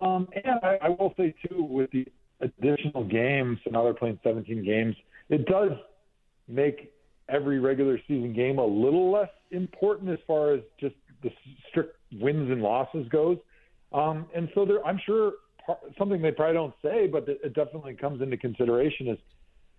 Um, 0.00 0.28
and 0.34 0.60
I, 0.62 0.78
I 0.82 0.88
will 0.88 1.12
say 1.16 1.34
too, 1.48 1.62
with 1.62 1.90
the 1.90 2.06
additional 2.40 3.04
games, 3.04 3.58
so 3.64 3.70
now 3.70 3.84
they're 3.84 3.94
playing 3.94 4.18
17 4.24 4.64
games. 4.64 4.96
It 5.28 5.46
does 5.46 5.72
make 6.48 6.92
every 7.28 7.58
regular 7.58 7.98
season 8.06 8.32
game 8.34 8.58
a 8.58 8.64
little 8.64 9.10
less 9.10 9.30
important 9.50 10.10
as 10.10 10.18
far 10.26 10.54
as 10.54 10.60
just 10.78 10.94
the 11.22 11.30
strict 11.68 11.96
wins 12.20 12.50
and 12.50 12.62
losses 12.62 13.08
goes. 13.08 13.38
Um, 13.92 14.26
and 14.34 14.48
so 14.54 14.64
there, 14.64 14.84
I'm 14.84 15.00
sure 15.04 15.32
part, 15.64 15.78
something 15.98 16.20
they 16.20 16.32
probably 16.32 16.54
don't 16.54 16.74
say, 16.82 17.06
but 17.06 17.28
it 17.28 17.40
it 17.42 17.54
definitely 17.54 17.94
comes 17.94 18.20
into 18.20 18.36
consideration 18.36 19.08
is, 19.08 19.18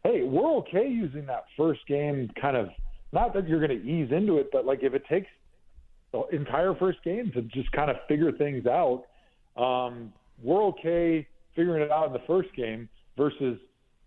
hey, 0.05 0.21
we're 0.21 0.55
okay 0.57 0.87
using 0.87 1.25
that 1.25 1.45
first 1.57 1.79
game 1.87 2.29
kind 2.39 2.55
of, 2.55 2.69
not 3.11 3.33
that 3.33 3.47
you're 3.47 3.65
going 3.65 3.81
to 3.81 3.85
ease 3.87 4.11
into 4.11 4.37
it, 4.37 4.49
but 4.51 4.63
like 4.63 4.79
if 4.83 4.93
it 4.93 5.03
takes 5.09 5.27
the 6.11 6.21
entire 6.31 6.75
first 6.75 7.03
game 7.03 7.31
to 7.33 7.41
just 7.41 7.71
kind 7.71 7.89
of 7.89 7.97
figure 8.07 8.31
things 8.31 8.67
out, 8.67 9.05
um, 9.57 10.13
we're 10.43 10.63
okay 10.63 11.27
figuring 11.55 11.81
it 11.81 11.91
out 11.91 12.05
in 12.05 12.13
the 12.13 12.21
first 12.27 12.49
game 12.55 12.87
versus 13.17 13.57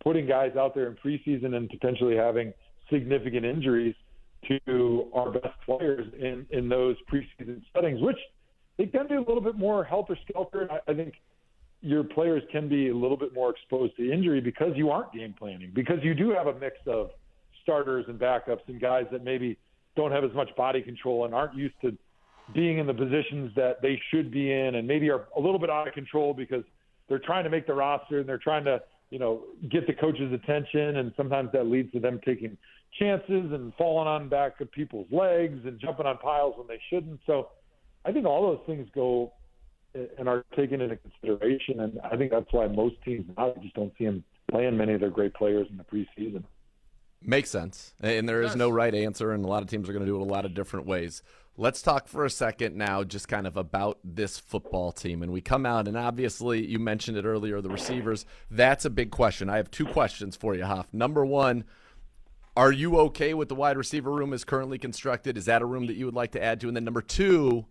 putting 0.03 0.26
guys 0.26 0.53
out 0.57 0.72
there 0.72 0.86
in 0.86 0.96
preseason 1.05 1.57
and 1.57 1.68
potentially 1.68 2.16
having 2.16 2.53
significant 2.92 3.44
injuries 3.44 3.94
to 4.46 5.09
our 5.14 5.32
best 5.32 5.55
players 5.66 6.07
in, 6.20 6.46
in 6.51 6.68
those 6.68 6.94
preseason 7.12 7.61
settings, 7.74 8.01
which 8.01 8.18
they 8.76 8.86
can 8.86 9.09
be 9.09 9.16
a 9.16 9.20
little 9.20 9.40
bit 9.40 9.57
more 9.57 9.82
helter 9.82 10.16
skelter. 10.28 10.68
I, 10.70 10.92
I 10.92 10.94
think 10.94 11.14
your 11.81 12.03
players 12.03 12.43
can 12.51 12.68
be 12.68 12.89
a 12.89 12.95
little 12.95 13.16
bit 13.16 13.33
more 13.33 13.51
exposed 13.51 13.97
to 13.97 14.12
injury 14.12 14.41
because 14.41 14.72
you 14.74 14.91
aren't 14.91 15.12
game 15.12 15.35
planning, 15.39 15.70
because 15.74 15.99
you 16.03 16.14
do 16.14 16.31
have 16.31 16.49
a 16.49 16.59
mix 16.59 16.76
of 16.87 17.11
starters 17.62 18.05
and 18.09 18.18
backups 18.18 18.66
and 18.66 18.81
guys 18.81 19.05
that 19.12 19.22
maybe 19.24 19.57
don't 19.97 20.12
have 20.12 20.24
as 20.24 20.33
much 20.35 20.49
body 20.57 20.83
control 20.83 21.24
and 21.24 21.35
aren't 21.35 21.55
used 21.55 21.74
to 21.83 21.97
being 22.55 22.79
in 22.79 22.87
the 22.87 22.95
positions 22.95 23.53
that 23.55 23.83
they 23.83 24.01
should 24.11 24.31
be 24.31 24.53
in 24.53 24.76
and 24.76 24.89
maybe 24.89 25.11
are 25.11 25.26
a 25.37 25.41
little 25.41 25.59
bit 25.59 25.68
out 25.68 25.87
of 25.87 25.95
control 25.95 26.33
because 26.33 26.64
they're 27.09 27.18
trying 27.18 27.45
to 27.45 27.51
make 27.51 27.66
the 27.66 27.74
roster 27.74 28.20
and 28.20 28.29
they're 28.29 28.39
trying 28.39 28.64
to, 28.64 28.81
you 29.11 29.18
know, 29.18 29.43
get 29.70 29.87
the 29.87 29.93
coach's 29.93 30.33
attention 30.33 30.97
and 30.97 31.12
sometimes 31.16 31.51
that 31.53 31.66
leads 31.66 31.93
to 31.93 32.01
them 32.01 32.20
taking 32.24 32.57
chances 32.99 33.53
and 33.53 33.72
falling 33.76 34.09
on 34.09 34.29
back 34.29 34.61
of 34.61 34.70
people's 34.72 35.07
legs 35.11 35.59
and 35.64 35.79
jumping 35.79 36.07
on 36.07 36.16
piles 36.18 36.55
when 36.57 36.66
they 36.66 36.81
shouldn't. 36.91 37.20
So 37.26 37.49
I 38.05 38.12
think 38.12 38.24
all 38.24 38.43
those 38.43 38.66
things 38.66 38.89
go 38.95 39.33
and 39.95 40.28
are 40.28 40.45
taken 40.57 40.80
into 40.80 40.97
consideration 40.97 41.80
and 41.80 41.99
I 42.05 42.16
think 42.16 42.30
that's 42.30 42.53
why 42.53 42.66
most 42.66 42.97
teams 43.05 43.26
now 43.36 43.55
just 43.62 43.74
don't 43.74 43.93
see 43.99 44.05
them 44.05 44.24
playing 44.51 44.76
many 44.76 44.95
of 44.95 45.01
their 45.01 45.11
great 45.11 45.34
players 45.34 45.66
in 45.70 45.76
the 45.76 45.84
preseason. 45.84 46.45
Makes 47.22 47.51
sense. 47.51 47.95
And 48.01 48.28
there 48.28 48.43
is 48.43 48.55
no 48.55 48.70
right 48.70 48.95
answer, 48.95 49.32
and 49.32 49.45
a 49.45 49.49
lot 49.49 49.62
of 49.62 49.68
teams 49.68 49.89
are 49.89 49.93
going 49.93 50.05
to 50.05 50.11
do 50.11 50.16
it 50.16 50.22
a 50.22 50.24
lot 50.24 50.45
of 50.45 50.55
different 50.55 50.86
ways. 50.86 51.22
Let's 51.57 51.82
talk 51.82 52.07
for 52.07 52.24
a 52.24 52.30
second 52.30 52.76
now, 52.76 53.03
just 53.03 53.26
kind 53.26 53.45
of 53.45 53.57
about 53.57 53.99
this 54.05 54.39
football 54.39 54.93
team. 54.93 55.24
And 55.24 55.32
we 55.32 55.41
come 55.41 55.66
out, 55.66 55.89
and 55.89 55.97
obviously, 55.97 56.64
you 56.64 56.78
mentioned 56.78 57.16
it 57.16 57.24
earlier 57.24 57.61
the 57.61 57.68
receivers. 57.68 58.24
That's 58.49 58.84
a 58.84 58.91
big 58.91 59.11
question. 59.11 59.51
I 59.51 59.57
have 59.57 59.68
two 59.70 59.86
questions 59.86 60.36
for 60.36 60.55
you, 60.55 60.64
Hoff. 60.64 60.95
Number 60.95 61.26
one, 61.26 61.64
are 62.57 62.70
you 62.70 62.97
okay 62.99 63.34
with 63.34 63.49
the 63.49 63.57
wide 63.57 63.76
receiver 63.76 64.12
room 64.12 64.32
as 64.32 64.45
currently 64.45 64.78
constructed? 64.78 65.36
Is 65.36 65.47
that 65.47 65.62
a 65.62 65.66
room 65.66 65.86
that 65.89 65.97
you 65.97 66.05
would 66.05 66.14
like 66.14 66.30
to 66.32 66.43
add 66.43 66.61
to? 66.61 66.68
And 66.68 66.76
then 66.76 66.84
number 66.84 67.03
two, 67.03 67.66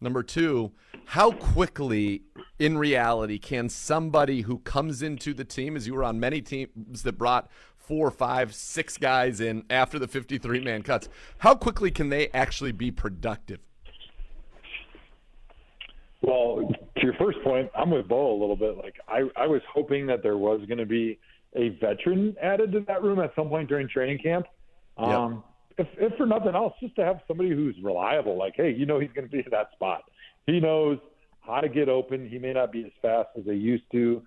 number 0.00 0.22
two, 0.22 0.72
how 1.06 1.32
quickly 1.32 2.22
in 2.58 2.78
reality 2.78 3.38
can 3.38 3.68
somebody 3.68 4.42
who 4.42 4.58
comes 4.58 5.02
into 5.02 5.34
the 5.34 5.44
team, 5.44 5.76
as 5.76 5.86
you 5.86 5.94
were 5.94 6.04
on 6.04 6.18
many 6.18 6.40
teams 6.40 7.02
that 7.02 7.18
brought 7.18 7.48
four, 7.76 8.10
five, 8.10 8.54
six 8.54 8.98
guys 8.98 9.40
in 9.40 9.64
after 9.70 9.98
the 9.98 10.08
53 10.08 10.60
man 10.60 10.82
cuts. 10.82 11.08
How 11.38 11.54
quickly 11.54 11.90
can 11.90 12.08
they 12.08 12.28
actually 12.30 12.72
be 12.72 12.90
productive? 12.90 13.60
Well, 16.22 16.68
to 16.96 17.02
your 17.02 17.14
first 17.14 17.40
point, 17.44 17.70
I'm 17.76 17.90
with 17.90 18.08
Bo 18.08 18.32
a 18.32 18.38
little 18.38 18.56
bit. 18.56 18.76
Like 18.76 18.96
I, 19.06 19.22
I 19.36 19.46
was 19.46 19.62
hoping 19.72 20.06
that 20.06 20.22
there 20.22 20.36
was 20.36 20.60
going 20.66 20.78
to 20.78 20.86
be 20.86 21.18
a 21.54 21.68
veteran 21.80 22.34
added 22.42 22.72
to 22.72 22.80
that 22.80 23.02
room 23.02 23.20
at 23.20 23.32
some 23.36 23.48
point 23.48 23.68
during 23.68 23.88
training 23.88 24.18
camp. 24.18 24.46
Um, 24.96 25.32
yep. 25.32 25.42
If, 25.78 25.86
if 25.98 26.16
for 26.16 26.26
nothing 26.26 26.54
else, 26.54 26.72
just 26.80 26.96
to 26.96 27.04
have 27.04 27.20
somebody 27.28 27.50
who's 27.50 27.76
reliable. 27.82 28.38
Like, 28.38 28.54
hey, 28.56 28.72
you 28.72 28.86
know 28.86 28.98
he's 28.98 29.10
going 29.14 29.26
to 29.26 29.30
be 29.30 29.38
in 29.38 29.50
that 29.50 29.70
spot. 29.72 30.02
He 30.46 30.60
knows 30.60 30.98
how 31.40 31.60
to 31.60 31.68
get 31.68 31.88
open. 31.88 32.28
He 32.28 32.38
may 32.38 32.52
not 32.52 32.72
be 32.72 32.84
as 32.84 32.92
fast 33.02 33.28
as 33.38 33.44
they 33.44 33.54
used 33.54 33.84
to. 33.92 34.22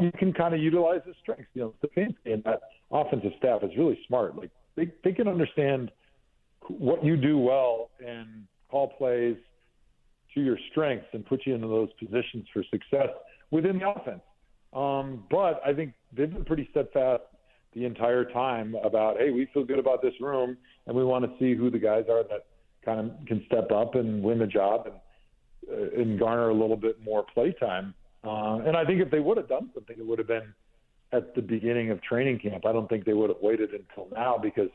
You 0.00 0.12
can 0.18 0.32
kind 0.32 0.54
of 0.54 0.60
utilize 0.60 1.00
his 1.06 1.16
strengths. 1.22 1.48
You 1.54 1.62
know, 1.62 1.74
Stefanski 1.82 2.32
and 2.32 2.44
that 2.44 2.60
offensive 2.90 3.32
staff 3.38 3.62
is 3.62 3.70
really 3.76 3.98
smart. 4.06 4.36
Like 4.36 4.50
they 4.76 4.90
they 5.04 5.12
can 5.12 5.28
understand 5.28 5.90
what 6.68 7.04
you 7.04 7.16
do 7.16 7.38
well 7.38 7.90
and 8.04 8.46
call 8.70 8.88
plays 8.88 9.36
to 10.34 10.40
your 10.40 10.58
strengths 10.70 11.06
and 11.12 11.26
put 11.26 11.42
you 11.46 11.54
into 11.54 11.66
those 11.66 11.88
positions 11.98 12.46
for 12.52 12.64
success 12.70 13.08
within 13.50 13.78
the 13.78 13.88
offense. 13.88 14.22
Um, 14.72 15.24
but 15.30 15.60
I 15.66 15.74
think 15.74 15.92
they've 16.16 16.32
been 16.32 16.44
pretty 16.44 16.68
steadfast 16.70 17.24
the 17.74 17.84
entire 17.84 18.24
time 18.24 18.74
about, 18.82 19.18
hey, 19.18 19.30
we 19.30 19.46
feel 19.52 19.64
good 19.64 19.78
about 19.78 20.00
this 20.02 20.14
room 20.20 20.56
and 20.86 20.96
we 20.96 21.04
want 21.04 21.24
to 21.24 21.30
see 21.38 21.54
who 21.54 21.70
the 21.70 21.78
guys 21.78 22.04
are 22.10 22.22
that 22.24 22.46
kind 22.84 23.00
of 23.00 23.26
can 23.26 23.42
step 23.46 23.70
up 23.70 23.94
and 23.94 24.22
win 24.22 24.38
the 24.38 24.46
job 24.46 24.86
and 24.86 24.94
uh, 25.70 26.00
and 26.00 26.18
garner 26.18 26.48
a 26.48 26.54
little 26.54 26.76
bit 26.76 27.00
more 27.04 27.24
play 27.34 27.54
time. 27.60 27.94
Uh, 28.24 28.58
and 28.66 28.76
I 28.76 28.84
think 28.84 29.00
if 29.00 29.10
they 29.10 29.20
would 29.20 29.36
have 29.36 29.48
done 29.48 29.70
something, 29.74 29.96
it 29.96 30.04
would 30.04 30.18
have 30.18 30.26
been 30.26 30.52
at 31.12 31.34
the 31.34 31.42
beginning 31.42 31.90
of 31.90 32.02
training 32.02 32.40
camp. 32.40 32.66
I 32.66 32.72
don't 32.72 32.88
think 32.88 33.04
they 33.04 33.12
would 33.12 33.30
have 33.30 33.40
waited 33.40 33.70
until 33.70 34.08
now 34.12 34.38
because 34.38 34.70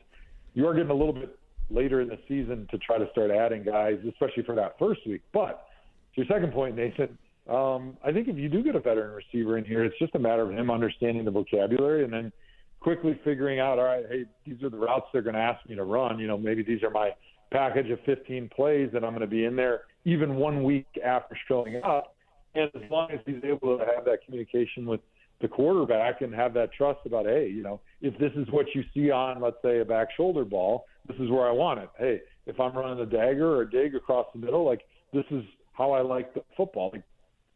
you 0.54 0.66
are 0.66 0.74
getting 0.74 0.90
a 0.90 0.94
little 0.94 1.12
bit 1.12 1.38
later 1.70 2.00
in 2.00 2.08
the 2.08 2.18
season 2.26 2.66
to 2.70 2.78
try 2.78 2.96
to 2.96 3.06
start 3.10 3.30
adding 3.30 3.64
guys, 3.64 3.98
especially 4.08 4.44
for 4.44 4.54
that 4.54 4.78
first 4.78 5.00
week. 5.06 5.22
But 5.32 5.66
to 6.14 6.22
your 6.22 6.26
second 6.26 6.52
point, 6.52 6.76
Nathan, 6.76 7.18
um, 7.48 7.96
I 8.04 8.12
think 8.12 8.28
if 8.28 8.36
you 8.36 8.48
do 8.48 8.62
get 8.62 8.76
a 8.76 8.80
veteran 8.80 9.14
receiver 9.14 9.58
in 9.58 9.64
here, 9.64 9.84
it's 9.84 9.98
just 9.98 10.14
a 10.14 10.18
matter 10.18 10.42
of 10.42 10.50
him 10.50 10.70
understanding 10.70 11.24
the 11.24 11.30
vocabulary 11.30 12.04
and 12.04 12.12
then 12.12 12.32
quickly 12.80 13.18
figuring 13.24 13.60
out, 13.60 13.78
all 13.78 13.84
right, 13.84 14.04
hey, 14.08 14.24
these 14.46 14.62
are 14.62 14.70
the 14.70 14.76
routes 14.76 15.06
they're 15.12 15.22
going 15.22 15.34
to 15.34 15.40
ask 15.40 15.66
me 15.68 15.74
to 15.76 15.84
run. 15.84 16.18
You 16.18 16.26
know, 16.26 16.38
maybe 16.38 16.62
these 16.62 16.82
are 16.82 16.90
my 16.90 17.10
package 17.50 17.90
of 17.90 17.98
15 18.06 18.50
plays 18.54 18.90
that 18.92 19.04
I'm 19.04 19.10
going 19.10 19.20
to 19.20 19.26
be 19.26 19.44
in 19.44 19.56
there 19.56 19.82
even 20.04 20.36
one 20.36 20.62
week 20.62 20.86
after 21.04 21.36
showing 21.48 21.80
up. 21.82 22.14
And 22.54 22.70
as 22.74 22.90
long 22.90 23.10
as 23.10 23.20
he's 23.26 23.42
able 23.44 23.78
to 23.78 23.84
have 23.84 24.04
that 24.04 24.18
communication 24.24 24.86
with– 24.86 25.00
the 25.40 25.48
quarterback 25.48 26.20
and 26.20 26.34
have 26.34 26.52
that 26.54 26.72
trust 26.72 27.00
about, 27.06 27.26
hey, 27.26 27.48
you 27.48 27.62
know, 27.62 27.80
if 28.00 28.18
this 28.18 28.32
is 28.36 28.46
what 28.50 28.66
you 28.74 28.82
see 28.92 29.10
on, 29.10 29.40
let's 29.40 29.56
say, 29.62 29.80
a 29.80 29.84
back 29.84 30.08
shoulder 30.16 30.44
ball, 30.44 30.86
this 31.06 31.16
is 31.18 31.30
where 31.30 31.46
I 31.46 31.52
want 31.52 31.80
it. 31.80 31.88
Hey, 31.96 32.20
if 32.46 32.58
I'm 32.58 32.76
running 32.76 33.00
a 33.00 33.06
dagger 33.06 33.54
or 33.56 33.62
a 33.62 33.70
dig 33.70 33.94
across 33.94 34.26
the 34.32 34.40
middle, 34.40 34.64
like 34.64 34.82
this 35.12 35.24
is 35.30 35.44
how 35.72 35.92
I 35.92 36.02
like 36.02 36.34
the 36.34 36.42
football. 36.56 36.90
Like, 36.92 37.04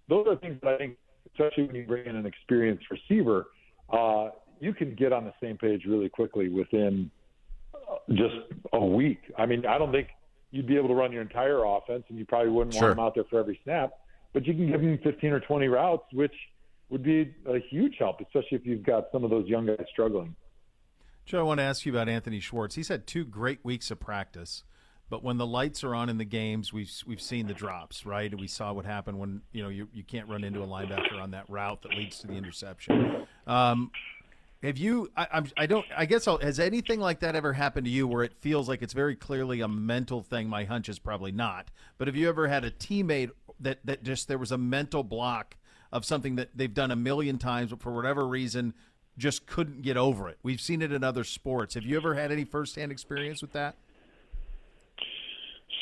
those 0.08 0.26
are 0.28 0.36
things 0.36 0.58
that 0.62 0.74
I 0.74 0.78
think, 0.78 0.96
especially 1.32 1.64
when 1.64 1.76
you 1.76 1.86
bring 1.86 2.06
in 2.06 2.16
an 2.16 2.26
experienced 2.26 2.84
receiver, 2.90 3.46
uh, 3.92 4.28
you 4.62 4.72
can 4.72 4.94
get 4.94 5.12
on 5.12 5.24
the 5.24 5.34
same 5.40 5.58
page 5.58 5.84
really 5.86 6.08
quickly 6.08 6.48
within 6.48 7.10
uh, 7.74 7.96
just 8.10 8.34
a 8.72 8.84
week. 8.84 9.20
I 9.36 9.46
mean, 9.46 9.66
I 9.66 9.78
don't 9.78 9.92
think 9.92 10.08
you'd 10.50 10.66
be 10.66 10.76
able 10.76 10.88
to 10.88 10.94
run 10.94 11.12
your 11.12 11.22
entire 11.22 11.64
offense, 11.64 12.04
and 12.08 12.18
you 12.18 12.24
probably 12.24 12.50
wouldn't 12.50 12.74
sure. 12.74 12.82
want 12.88 12.98
him 12.98 13.04
out 13.04 13.14
there 13.14 13.24
for 13.24 13.38
every 13.38 13.60
snap. 13.64 13.92
But 14.32 14.46
you 14.46 14.54
can 14.54 14.70
give 14.70 14.80
him 14.80 14.98
15 15.02 15.30
or 15.30 15.40
20 15.40 15.68
routes, 15.68 16.04
which– 16.12 16.34
would 16.92 17.02
be 17.02 17.34
a 17.46 17.58
huge 17.70 17.96
help, 17.98 18.20
especially 18.20 18.58
if 18.58 18.66
you've 18.66 18.84
got 18.84 19.06
some 19.10 19.24
of 19.24 19.30
those 19.30 19.48
young 19.48 19.66
guys 19.66 19.84
struggling. 19.90 20.36
Joe, 21.24 21.40
I 21.40 21.42
want 21.42 21.58
to 21.58 21.64
ask 21.64 21.86
you 21.86 21.92
about 21.92 22.08
Anthony 22.08 22.38
Schwartz. 22.38 22.74
He's 22.74 22.88
had 22.88 23.06
two 23.06 23.24
great 23.24 23.64
weeks 23.64 23.90
of 23.90 23.98
practice, 23.98 24.62
but 25.08 25.24
when 25.24 25.38
the 25.38 25.46
lights 25.46 25.82
are 25.82 25.94
on 25.94 26.10
in 26.10 26.18
the 26.18 26.26
games, 26.26 26.70
we've 26.72 26.92
we've 27.06 27.20
seen 27.20 27.46
the 27.46 27.54
drops, 27.54 28.04
right? 28.04 28.36
We 28.38 28.46
saw 28.46 28.74
what 28.74 28.84
happened 28.84 29.18
when 29.18 29.40
you 29.52 29.62
know 29.62 29.70
you 29.70 29.88
you 29.94 30.04
can't 30.04 30.28
run 30.28 30.44
into 30.44 30.62
a 30.62 30.66
linebacker 30.66 31.20
on 31.20 31.30
that 31.30 31.48
route 31.48 31.80
that 31.82 31.94
leads 31.94 32.18
to 32.20 32.26
the 32.26 32.34
interception. 32.34 33.26
Um, 33.46 33.90
have 34.62 34.78
you? 34.78 35.10
I, 35.16 35.26
I'm. 35.32 35.46
I 35.56 35.66
don't. 35.66 35.86
I 35.96 36.06
guess. 36.06 36.28
I'll, 36.28 36.38
has 36.38 36.60
anything 36.60 37.00
like 37.00 37.20
that 37.20 37.34
ever 37.34 37.52
happened 37.52 37.86
to 37.86 37.90
you, 37.90 38.06
where 38.06 38.22
it 38.22 38.34
feels 38.40 38.68
like 38.68 38.82
it's 38.82 38.92
very 38.92 39.16
clearly 39.16 39.60
a 39.60 39.68
mental 39.68 40.22
thing? 40.22 40.48
My 40.48 40.64
hunch 40.64 40.88
is 40.88 40.98
probably 40.98 41.32
not. 41.32 41.70
But 41.98 42.08
have 42.08 42.16
you 42.16 42.28
ever 42.28 42.48
had 42.48 42.64
a 42.64 42.70
teammate 42.70 43.30
that 43.60 43.78
that 43.84 44.02
just 44.02 44.28
there 44.28 44.38
was 44.38 44.52
a 44.52 44.58
mental 44.58 45.02
block 45.02 45.56
of 45.90 46.04
something 46.04 46.36
that 46.36 46.50
they've 46.54 46.72
done 46.72 46.90
a 46.90 46.96
million 46.96 47.38
times, 47.38 47.70
but 47.70 47.82
for 47.82 47.92
whatever 47.92 48.26
reason, 48.26 48.72
just 49.18 49.46
couldn't 49.46 49.82
get 49.82 49.96
over 49.96 50.28
it. 50.28 50.38
We've 50.42 50.60
seen 50.60 50.80
it 50.80 50.92
in 50.92 51.04
other 51.04 51.24
sports. 51.24 51.74
Have 51.74 51.84
you 51.84 51.96
ever 51.96 52.14
had 52.14 52.32
any 52.32 52.44
firsthand 52.44 52.92
experience 52.92 53.42
with 53.42 53.52
that? 53.52 53.76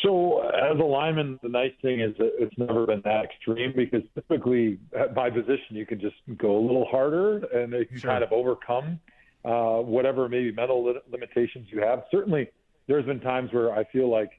So, 0.03 0.49
as 0.49 0.79
a 0.79 0.85
lineman, 0.85 1.39
the 1.43 1.49
nice 1.49 1.73
thing 1.83 2.01
is 2.01 2.17
that 2.19 2.33
it's 2.39 2.57
never 2.57 2.87
been 2.87 3.03
that 3.05 3.25
extreme 3.25 3.73
because 3.77 4.03
typically, 4.15 4.79
at 4.99 5.15
my 5.15 5.29
position, 5.31 5.77
you 5.77 5.85
can 5.85 6.01
just 6.01 6.17
go 6.39 6.57
a 6.57 6.63
little 6.65 6.87
harder 6.87 7.39
and 7.47 7.73
you 7.73 7.85
can 7.87 7.99
sure. 7.99 8.11
kind 8.11 8.25
of 8.25 8.33
overcome 8.33 8.99
uh, 9.45 9.79
whatever 9.79 10.29
maybe 10.29 10.53
mental 10.53 10.85
li- 10.85 11.01
limitations 11.11 11.69
you 11.71 11.81
have. 11.83 12.05
Certainly, 12.11 12.51
there's 12.87 13.05
been 13.05 13.21
times 13.21 13.53
where 13.53 13.73
I 13.73 13.85
feel 13.85 14.11
like 14.11 14.31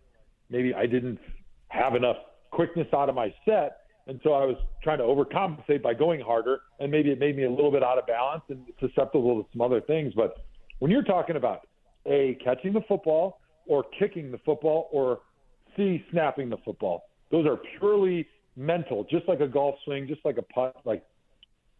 maybe 0.50 0.74
I 0.74 0.88
didn't 0.88 1.20
have 1.68 1.96
enough 1.96 2.18
quickness 2.50 2.88
out 2.94 3.10
of 3.10 3.16
my 3.16 3.34
set 3.46 3.82
and 4.08 4.20
so 4.24 4.34
I 4.34 4.46
was 4.46 4.58
trying 4.84 4.98
to 4.98 5.04
overcompensate 5.04 5.82
by 5.82 5.94
going 5.94 6.22
harder, 6.22 6.62
and 6.80 6.92
maybe 6.92 7.12
it 7.12 7.20
made 7.20 7.38
me 7.38 7.44
a 7.44 7.50
little 7.50 7.72
bit 7.72 7.84
out 7.84 7.98
of 7.98 8.08
balance 8.08 8.44
and 8.50 8.66
susceptible 8.80 9.42
to 9.42 9.50
some 9.54 9.62
other 9.62 9.82
things. 9.82 10.14
But 10.16 10.44
when 10.80 10.92
you're 10.92 11.04
talking 11.04 11.36
about 11.36 11.68
A, 12.06 12.38
catching 12.44 12.74
the 12.74 12.82
football, 12.88 13.40
or 13.68 13.86
kicking 13.98 14.32
the 14.32 14.40
football, 14.40 14.90
or 14.92 15.20
C, 15.76 16.04
snapping 16.12 16.50
the 16.50 16.58
football, 16.64 17.04
those 17.32 17.46
are 17.46 17.58
purely 17.80 18.28
mental, 18.56 19.06
just 19.10 19.28
like 19.28 19.40
a 19.40 19.48
golf 19.48 19.76
swing, 19.86 20.08
just 20.08 20.24
like 20.26 20.38
a 20.38 20.42
putt. 20.42 20.76
Like, 20.86 21.04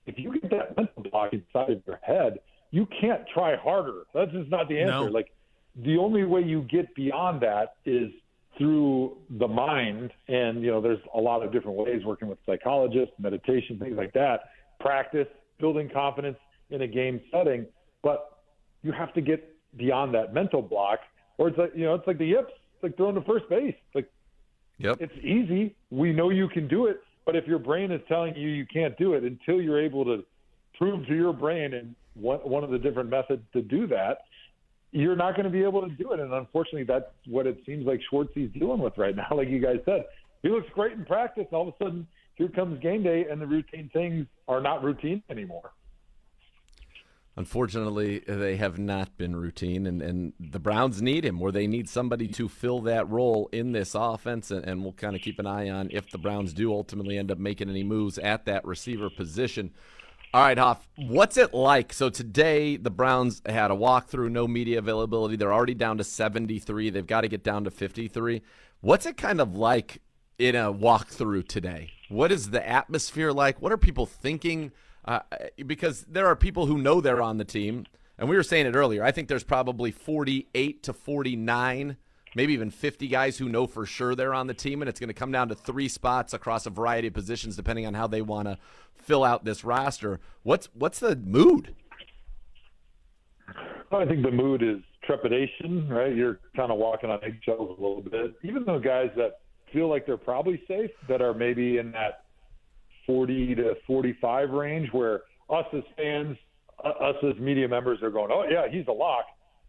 if 0.06 0.18
you 0.18 0.34
get 0.40 0.50
that 0.52 0.78
mental 0.78 1.04
block 1.12 1.34
inside 1.34 1.72
of 1.72 1.82
your 1.86 2.00
head, 2.02 2.40
you 2.72 2.88
can't 3.00 3.22
try 3.34 3.56
harder. 3.56 4.04
That's 4.14 4.32
just 4.32 4.50
not 4.50 4.70
the 4.70 4.80
answer. 4.80 4.92
No. 4.92 5.04
Like, 5.06 5.32
the 5.76 5.98
only 5.98 6.24
way 6.24 6.42
you 6.42 6.64
get 6.64 6.94
beyond 6.96 7.42
that 7.42 7.76
is 7.86 8.12
through 8.58 9.18
the 9.40 9.48
mind 9.48 10.12
and 10.28 10.62
you 10.62 10.70
know 10.70 10.82
there's 10.82 11.00
a 11.16 11.20
lot 11.20 11.42
of 11.42 11.52
different 11.54 11.78
ways 11.78 12.04
working 12.06 12.28
with 12.28 12.38
psychologists 12.46 13.14
meditation 13.18 13.80
things 13.80 13.96
like 13.96 14.12
that 14.14 14.42
practice 14.80 15.28
building 15.60 15.90
confidence 15.90 16.38
in 16.70 16.82
a 16.82 16.88
game 16.88 17.22
setting 17.32 17.66
but 18.04 18.40
you 18.84 18.92
have 18.92 19.14
to 19.14 19.22
get 19.22 19.56
beyond 19.78 20.14
that 20.14 20.34
mental 20.34 20.62
block 20.62 21.00
or 21.38 21.48
it's 21.48 21.58
like 21.58 21.72
you 21.74 21.86
know 21.86 21.96
it's 21.96 22.06
like 22.06 22.18
the 22.18 22.26
yips 22.26 22.52
it's 22.82 22.84
like 22.84 22.98
throwing 22.98 23.16
to 23.16 23.22
first 23.22 23.48
base 23.50 23.76
like 23.94 24.10
yep 24.78 24.98
it's 25.00 25.14
easy 25.18 25.76
we 25.90 26.12
know 26.12 26.30
you 26.30 26.48
can 26.48 26.68
do 26.68 26.88
it 26.88 27.02
but 27.26 27.36
if 27.36 27.46
your 27.46 27.60
brain 27.60 27.92
is 27.92 28.02
telling 28.08 28.36
you 28.36 28.50
you 28.50 28.66
can't 28.66 28.98
do 28.98 29.14
it 29.14 29.24
until 29.24 29.62
you're 29.62 29.82
able 29.82 30.04
to 30.04 30.24
prove 30.78 31.06
to 31.08 31.16
your 31.16 31.34
brain 31.34 31.74
and 31.74 31.96
one, 32.16 32.40
one 32.40 32.64
of 32.64 32.72
the 32.72 32.80
different 32.80 33.10
methods 33.10 33.44
to 33.54 33.62
do 33.62 33.88
that 33.88 34.20
you're 34.92 35.16
not 35.16 35.36
going 35.36 35.46
to 35.46 35.50
be 35.50 35.64
able 35.64 35.82
to 35.82 35.90
do 35.96 36.12
it. 36.12 36.20
And 36.20 36.34
unfortunately, 36.34 36.84
that's 36.84 37.06
what 37.26 37.48
it 37.48 37.62
seems 37.66 37.86
like 37.86 38.02
Schwartzy's 38.10 38.52
dealing 38.54 38.80
with 38.80 38.98
right 38.98 39.16
now. 39.22 39.28
Like 39.32 39.50
you 39.50 39.60
guys 39.60 39.78
said, 39.86 40.06
he 40.44 40.50
looks 40.50 40.68
great 40.74 40.94
in 40.94 41.06
practice. 41.06 41.46
And 41.50 41.54
All 41.54 41.68
of 41.68 41.74
a 41.80 41.84
sudden, 41.84 42.08
here 42.36 42.50
comes 42.50 42.80
game 42.82 43.04
day, 43.04 43.26
and 43.30 43.42
the 43.42 43.48
routine 43.48 43.90
things 43.94 44.26
are 44.48 44.62
not 44.62 44.84
routine 44.84 45.24
anymore. 45.30 45.72
Unfortunately, 47.38 48.20
they 48.28 48.58
have 48.58 48.78
not 48.78 49.18
been 49.18 49.38
routine, 49.38 49.88
and, 49.88 50.02
and 50.02 50.34
the 50.38 50.60
Browns 50.60 51.02
need 51.02 51.24
him, 51.24 51.42
or 51.42 51.52
they 51.52 51.66
need 51.66 51.88
somebody 51.88 52.28
to 52.28 52.50
fill 52.50 52.82
that 52.82 53.10
role 53.10 53.48
in 53.54 53.72
this 53.72 53.96
offense. 53.96 54.52
And, 54.52 54.66
and 54.66 54.84
we'll 54.84 54.94
kind 54.94 55.16
of 55.16 55.22
keep 55.22 55.40
an 55.40 55.48
eye 55.48 55.70
on 55.70 55.90
if 55.92 56.10
the 56.12 56.18
Browns 56.18 56.54
do 56.54 56.74
ultimately 56.74 57.18
end 57.18 57.32
up 57.32 57.38
making 57.38 57.70
any 57.70 57.84
moves 57.84 58.18
at 58.18 58.46
that 58.46 58.66
receiver 58.66 59.10
position. 59.10 59.72
All 60.34 60.42
right, 60.42 60.58
Hoff, 60.58 60.88
what's 60.96 61.36
it 61.36 61.54
like? 61.54 61.92
So 61.92 62.10
today 62.10 62.78
the 62.78 62.90
Browns 62.90 63.42
had 63.46 63.70
a 63.70 63.76
walkthrough, 63.76 64.32
no 64.32 64.48
media 64.48 64.80
availability. 64.80 65.36
They're 65.36 65.54
already 65.54 65.74
down 65.74 65.98
to 65.98 66.06
73. 66.06 66.90
They've 66.90 67.06
got 67.06 67.22
to 67.22 67.28
get 67.28 67.44
down 67.44 67.66
to 67.66 67.72
53. 67.72 68.42
What's 68.80 69.06
it 69.06 69.18
kind 69.18 69.42
of 69.42 69.58
like 69.58 70.02
in 70.38 70.56
a 70.56 70.74
walkthrough 70.74 71.50
today? 71.50 71.92
What 72.08 72.32
is 72.32 72.52
the 72.52 72.66
atmosphere 72.66 73.34
like? 73.34 73.62
What 73.62 73.74
are 73.74 73.78
people 73.78 74.06
thinking? 74.06 74.72
Uh, 75.04 75.20
because 75.66 76.06
there 76.08 76.28
are 76.28 76.36
people 76.36 76.68
who 76.68 76.78
know 76.78 77.02
they're 77.02 77.22
on 77.22 77.38
the 77.38 77.46
team, 77.46 77.86
and 78.18 78.30
we 78.30 78.36
were 78.36 78.44
saying 78.44 78.68
it 78.68 78.76
earlier. 78.76 79.04
I 79.04 79.12
think 79.12 79.28
there's 79.28 79.44
probably 79.44 79.92
48 79.92 80.84
to 80.84 80.94
49 80.94 81.98
maybe 82.36 82.54
even 82.54 82.70
50 82.70 83.08
guys 83.08 83.38
who 83.38 83.50
know 83.50 83.68
for 83.68 83.86
sure 83.86 84.16
they're 84.16 84.34
on 84.34 84.48
the 84.48 84.54
team, 84.54 84.82
and 84.82 84.90
it's 84.90 85.00
going 85.00 85.10
to 85.10 85.14
come 85.14 85.32
down 85.32 85.50
to 85.50 85.56
three 85.56 85.88
spots 85.88 86.34
across 86.34 86.66
a 86.66 86.70
variety 86.70 87.08
of 87.08 87.14
positions 87.14 87.56
depending 87.56 87.86
on 87.86 87.94
how 87.94 88.08
they 88.08 88.22
want 88.22 88.48
to 88.48 88.58
fill 88.96 89.24
out 89.24 89.46
this 89.46 89.64
roster. 89.64 90.20
What's 90.44 90.70
what's 90.74 91.00
the 91.00 91.16
mood? 91.16 91.76
Well, 93.92 94.02
I 94.02 94.06
think 94.06 94.24
the 94.24 94.32
mood 94.32 94.64
is 94.64 94.78
trepidation, 95.04 95.90
right? 95.90 96.16
You're 96.16 96.40
kind 96.56 96.72
of 96.72 96.78
walking 96.78 97.10
on 97.10 97.20
eggshells 97.24 97.78
a 97.78 97.82
little 97.82 98.02
bit. 98.02 98.36
Even 98.44 98.64
though 98.64 98.80
guys 98.80 99.10
that 99.18 99.42
feel 99.74 99.90
like 99.90 100.06
they're 100.06 100.18
probably 100.18 100.62
safe, 100.68 100.92
that 101.10 101.22
are 101.22 101.34
maybe 101.34 101.78
in 101.78 101.92
that 101.92 102.26
40 103.12 103.56
to 103.56 103.74
45 103.86 104.52
range, 104.52 104.88
where 104.94 105.22
us 105.50 105.66
as 105.74 105.84
fans, 105.98 106.38
us 106.84 107.16
as 107.30 107.38
media 107.40 107.68
members 107.68 108.02
are 108.02 108.10
going, 108.10 108.32
oh, 108.32 108.46
yeah, 108.50 108.72
he's 108.72 108.88
a 108.88 108.92
lock. 108.92 109.26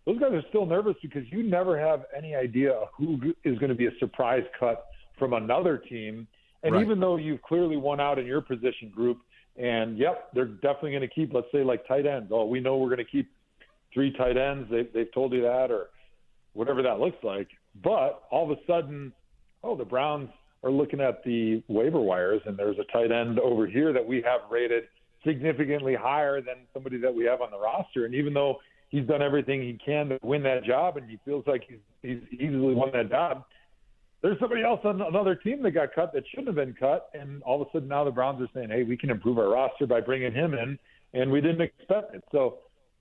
Those 0.06 0.20
guys 0.20 0.32
are 0.32 0.44
still 0.48 0.64
nervous 0.64 0.94
because 1.02 1.24
you 1.30 1.42
never 1.42 1.78
have 1.78 2.04
any 2.16 2.36
idea 2.36 2.72
who 2.96 3.18
is 3.44 3.58
going 3.58 3.70
to 3.70 3.74
be 3.74 3.86
a 3.86 3.98
surprise 3.98 4.44
cut 4.58 4.86
from 5.18 5.32
another 5.32 5.76
team. 5.76 6.28
And 6.62 6.74
right. 6.74 6.82
even 6.82 7.00
though 7.00 7.16
you've 7.16 7.42
clearly 7.42 7.76
won 7.76 8.00
out 8.00 8.20
in 8.20 8.26
your 8.26 8.40
position 8.40 8.92
group, 8.94 9.18
and 9.56 9.98
yep, 9.98 10.28
they're 10.34 10.46
definitely 10.46 10.92
going 10.92 11.02
to 11.02 11.08
keep, 11.08 11.34
let's 11.34 11.48
say, 11.52 11.64
like 11.64 11.86
tight 11.88 12.06
ends. 12.06 12.30
Oh, 12.32 12.46
we 12.46 12.60
know 12.60 12.76
we're 12.76 12.94
going 12.94 13.04
to 13.04 13.10
keep 13.10 13.28
three 13.92 14.12
tight 14.12 14.36
ends. 14.36 14.70
They, 14.70 14.88
they've 14.94 15.12
told 15.12 15.32
you 15.32 15.42
that, 15.42 15.72
or 15.72 15.88
whatever 16.52 16.80
that 16.82 17.00
looks 17.00 17.22
like. 17.24 17.48
But 17.82 18.22
all 18.30 18.50
of 18.50 18.56
a 18.56 18.60
sudden, 18.68 19.12
oh, 19.64 19.76
the 19.76 19.84
Browns 19.84 20.30
are 20.62 20.70
looking 20.70 21.00
at 21.00 21.24
the 21.24 21.62
waiver 21.68 22.00
wires, 22.00 22.40
and 22.46 22.56
there's 22.56 22.78
a 22.78 22.92
tight 22.92 23.10
end 23.10 23.38
over 23.40 23.66
here 23.66 23.92
that 23.92 24.06
we 24.06 24.22
have 24.22 24.40
rated 24.50 24.84
significantly 25.24 25.94
higher 25.94 26.40
than 26.40 26.56
somebody 26.72 26.98
that 26.98 27.14
we 27.14 27.24
have 27.24 27.40
on 27.40 27.50
the 27.50 27.58
roster. 27.58 28.04
And 28.04 28.14
even 28.14 28.32
though 28.34 28.58
he's 28.90 29.06
done 29.06 29.22
everything 29.22 29.62
he 29.62 29.78
can 29.84 30.10
to 30.10 30.18
win 30.22 30.42
that 30.44 30.64
job, 30.64 30.96
and 30.96 31.08
he 31.08 31.18
feels 31.24 31.44
like 31.46 31.64
he's, 31.68 31.78
he's 32.02 32.40
easily 32.40 32.74
won 32.74 32.90
that 32.92 33.08
job, 33.10 33.44
there's 34.22 34.38
somebody 34.38 34.62
else 34.62 34.80
on 34.84 35.00
another 35.02 35.34
team 35.34 35.62
that 35.62 35.72
got 35.72 35.92
cut 35.94 36.12
that 36.12 36.22
shouldn't 36.28 36.46
have 36.46 36.56
been 36.56 36.74
cut, 36.74 37.10
and 37.12 37.42
all 37.42 37.60
of 37.60 37.68
a 37.68 37.70
sudden 37.72 37.88
now 37.88 38.04
the 38.04 38.10
Browns 38.10 38.40
are 38.40 38.48
saying, 38.54 38.70
"Hey, 38.70 38.84
we 38.84 38.96
can 38.96 39.10
improve 39.10 39.36
our 39.36 39.48
roster 39.48 39.84
by 39.84 40.00
bringing 40.00 40.32
him 40.32 40.54
in," 40.54 40.78
and 41.12 41.30
we 41.30 41.40
didn't 41.40 41.60
expect 41.60 42.14
it. 42.14 42.22
So 42.30 42.58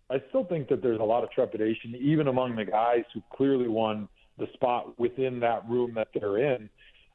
I 0.09 0.20
still 0.30 0.45
think 0.45 0.68
that 0.70 0.82
there's 0.82 0.99
a 0.99 1.03
lot 1.03 1.24
of 1.24 1.30
trepidation, 1.30 1.95
even 1.95 2.28
among 2.28 2.55
the 2.55 2.66
guys 2.66 3.03
who 3.14 3.22
clearly 3.32 3.68
won 3.68 4.09
the 4.39 4.47
spot 4.53 4.97
within 4.99 5.39
that 5.41 5.68
room 5.70 5.93
that 5.93 6.07
they're 6.14 6.39
in. 6.39 6.70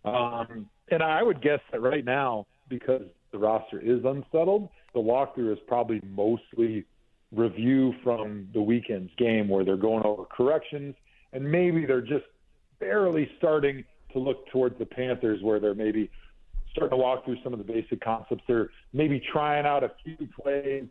Um, 0.07 0.69
and 0.91 1.03
I 1.03 1.23
would 1.23 1.43
guess 1.43 1.61
that 1.73 1.81
right 1.81 2.05
now, 2.05 2.47
because 2.69 3.03
the 3.33 3.39
roster 3.39 3.81
is 3.81 4.05
unsettled, 4.05 4.69
the 4.95 5.01
walkthrough 5.01 5.53
is 5.53 5.59
probably 5.67 6.01
mostly 6.09 6.85
review 7.33 7.93
from 8.03 8.49
the 8.55 8.63
weekend's 8.63 9.11
game 9.19 9.49
where 9.49 9.65
they're 9.65 9.77
going 9.77 10.05
over 10.05 10.25
corrections 10.25 10.95
and 11.33 11.45
maybe 11.51 11.85
they're 11.85 12.01
just 12.01 12.25
barely 12.79 13.29
starting 13.39 13.85
to 14.13 14.19
look 14.19 14.49
towards 14.51 14.79
the 14.79 14.87
Panthers 14.87 15.43
where 15.43 15.59
they're 15.59 15.75
maybe 15.75 16.09
starting 16.71 16.97
to 16.97 17.03
walk 17.03 17.25
through 17.25 17.37
some 17.43 17.53
of 17.53 17.59
the 17.59 17.65
basic 17.65 18.01
concepts. 18.01 18.43
They're 18.47 18.71
maybe 18.93 19.21
trying 19.33 19.67
out 19.67 19.83
a 19.83 19.91
few 20.05 20.17
plays 20.41 20.85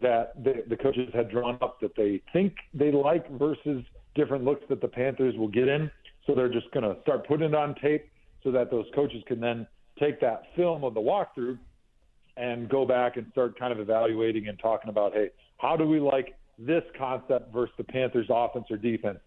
that 0.00 0.42
the, 0.42 0.64
the 0.68 0.76
coaches 0.76 1.10
had 1.12 1.30
drawn 1.30 1.58
up 1.60 1.80
that 1.80 1.94
they 1.96 2.22
think 2.32 2.54
they 2.72 2.92
like 2.92 3.28
versus 3.32 3.84
different 4.14 4.44
looks 4.44 4.62
that 4.68 4.80
the 4.80 4.88
Panthers 4.88 5.36
will 5.36 5.48
get 5.48 5.68
in. 5.68 5.90
So 6.26 6.34
they're 6.34 6.52
just 6.52 6.70
going 6.70 6.84
to 6.84 7.00
start 7.02 7.26
putting 7.26 7.48
it 7.48 7.54
on 7.54 7.74
tape 7.74 8.08
so 8.44 8.52
that 8.52 8.70
those 8.70 8.86
coaches 8.94 9.22
can 9.26 9.40
then 9.40 9.66
take 9.98 10.20
that 10.20 10.44
film 10.54 10.84
of 10.84 10.94
the 10.94 11.00
walkthrough 11.00 11.58
and 12.36 12.68
go 12.68 12.84
back 12.84 13.16
and 13.16 13.26
start 13.32 13.58
kind 13.58 13.72
of 13.72 13.80
evaluating 13.80 14.48
and 14.48 14.58
talking 14.58 14.90
about, 14.90 15.14
hey, 15.14 15.30
how 15.58 15.76
do 15.76 15.86
we 15.86 15.98
like 15.98 16.36
this 16.58 16.82
concept 16.96 17.52
versus 17.52 17.74
the 17.78 17.84
Panthers 17.84 18.26
offense 18.28 18.66
or 18.70 18.76
defense? 18.76 19.18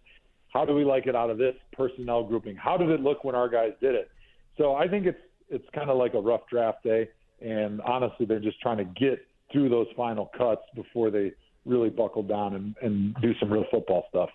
How 0.52 0.64
do 0.64 0.74
we 0.74 0.84
like 0.84 1.06
it 1.06 1.16
out 1.16 1.30
of 1.30 1.38
this 1.38 1.54
personnel 1.72 2.24
grouping? 2.24 2.56
How 2.56 2.76
did 2.76 2.90
it 2.90 3.00
look 3.00 3.24
when 3.24 3.34
our 3.34 3.48
guys 3.48 3.72
did 3.80 3.94
it? 3.94 4.10
So 4.56 4.74
I 4.74 4.88
think 4.88 5.06
it's 5.06 5.18
it's 5.50 5.64
kind 5.74 5.88
of 5.88 5.96
like 5.96 6.12
a 6.12 6.20
rough 6.20 6.42
draft 6.50 6.82
day, 6.82 7.08
and 7.40 7.80
honestly, 7.82 8.26
they're 8.26 8.40
just 8.40 8.60
trying 8.60 8.76
to 8.78 8.84
get 8.84 9.24
through 9.50 9.70
those 9.70 9.86
final 9.96 10.30
cuts 10.36 10.60
before 10.74 11.10
they 11.10 11.32
really 11.64 11.88
buckle 11.88 12.22
down 12.22 12.54
and, 12.54 12.74
and 12.82 13.16
do 13.22 13.32
some 13.40 13.50
real 13.50 13.64
football 13.70 14.04
stuff. 14.10 14.28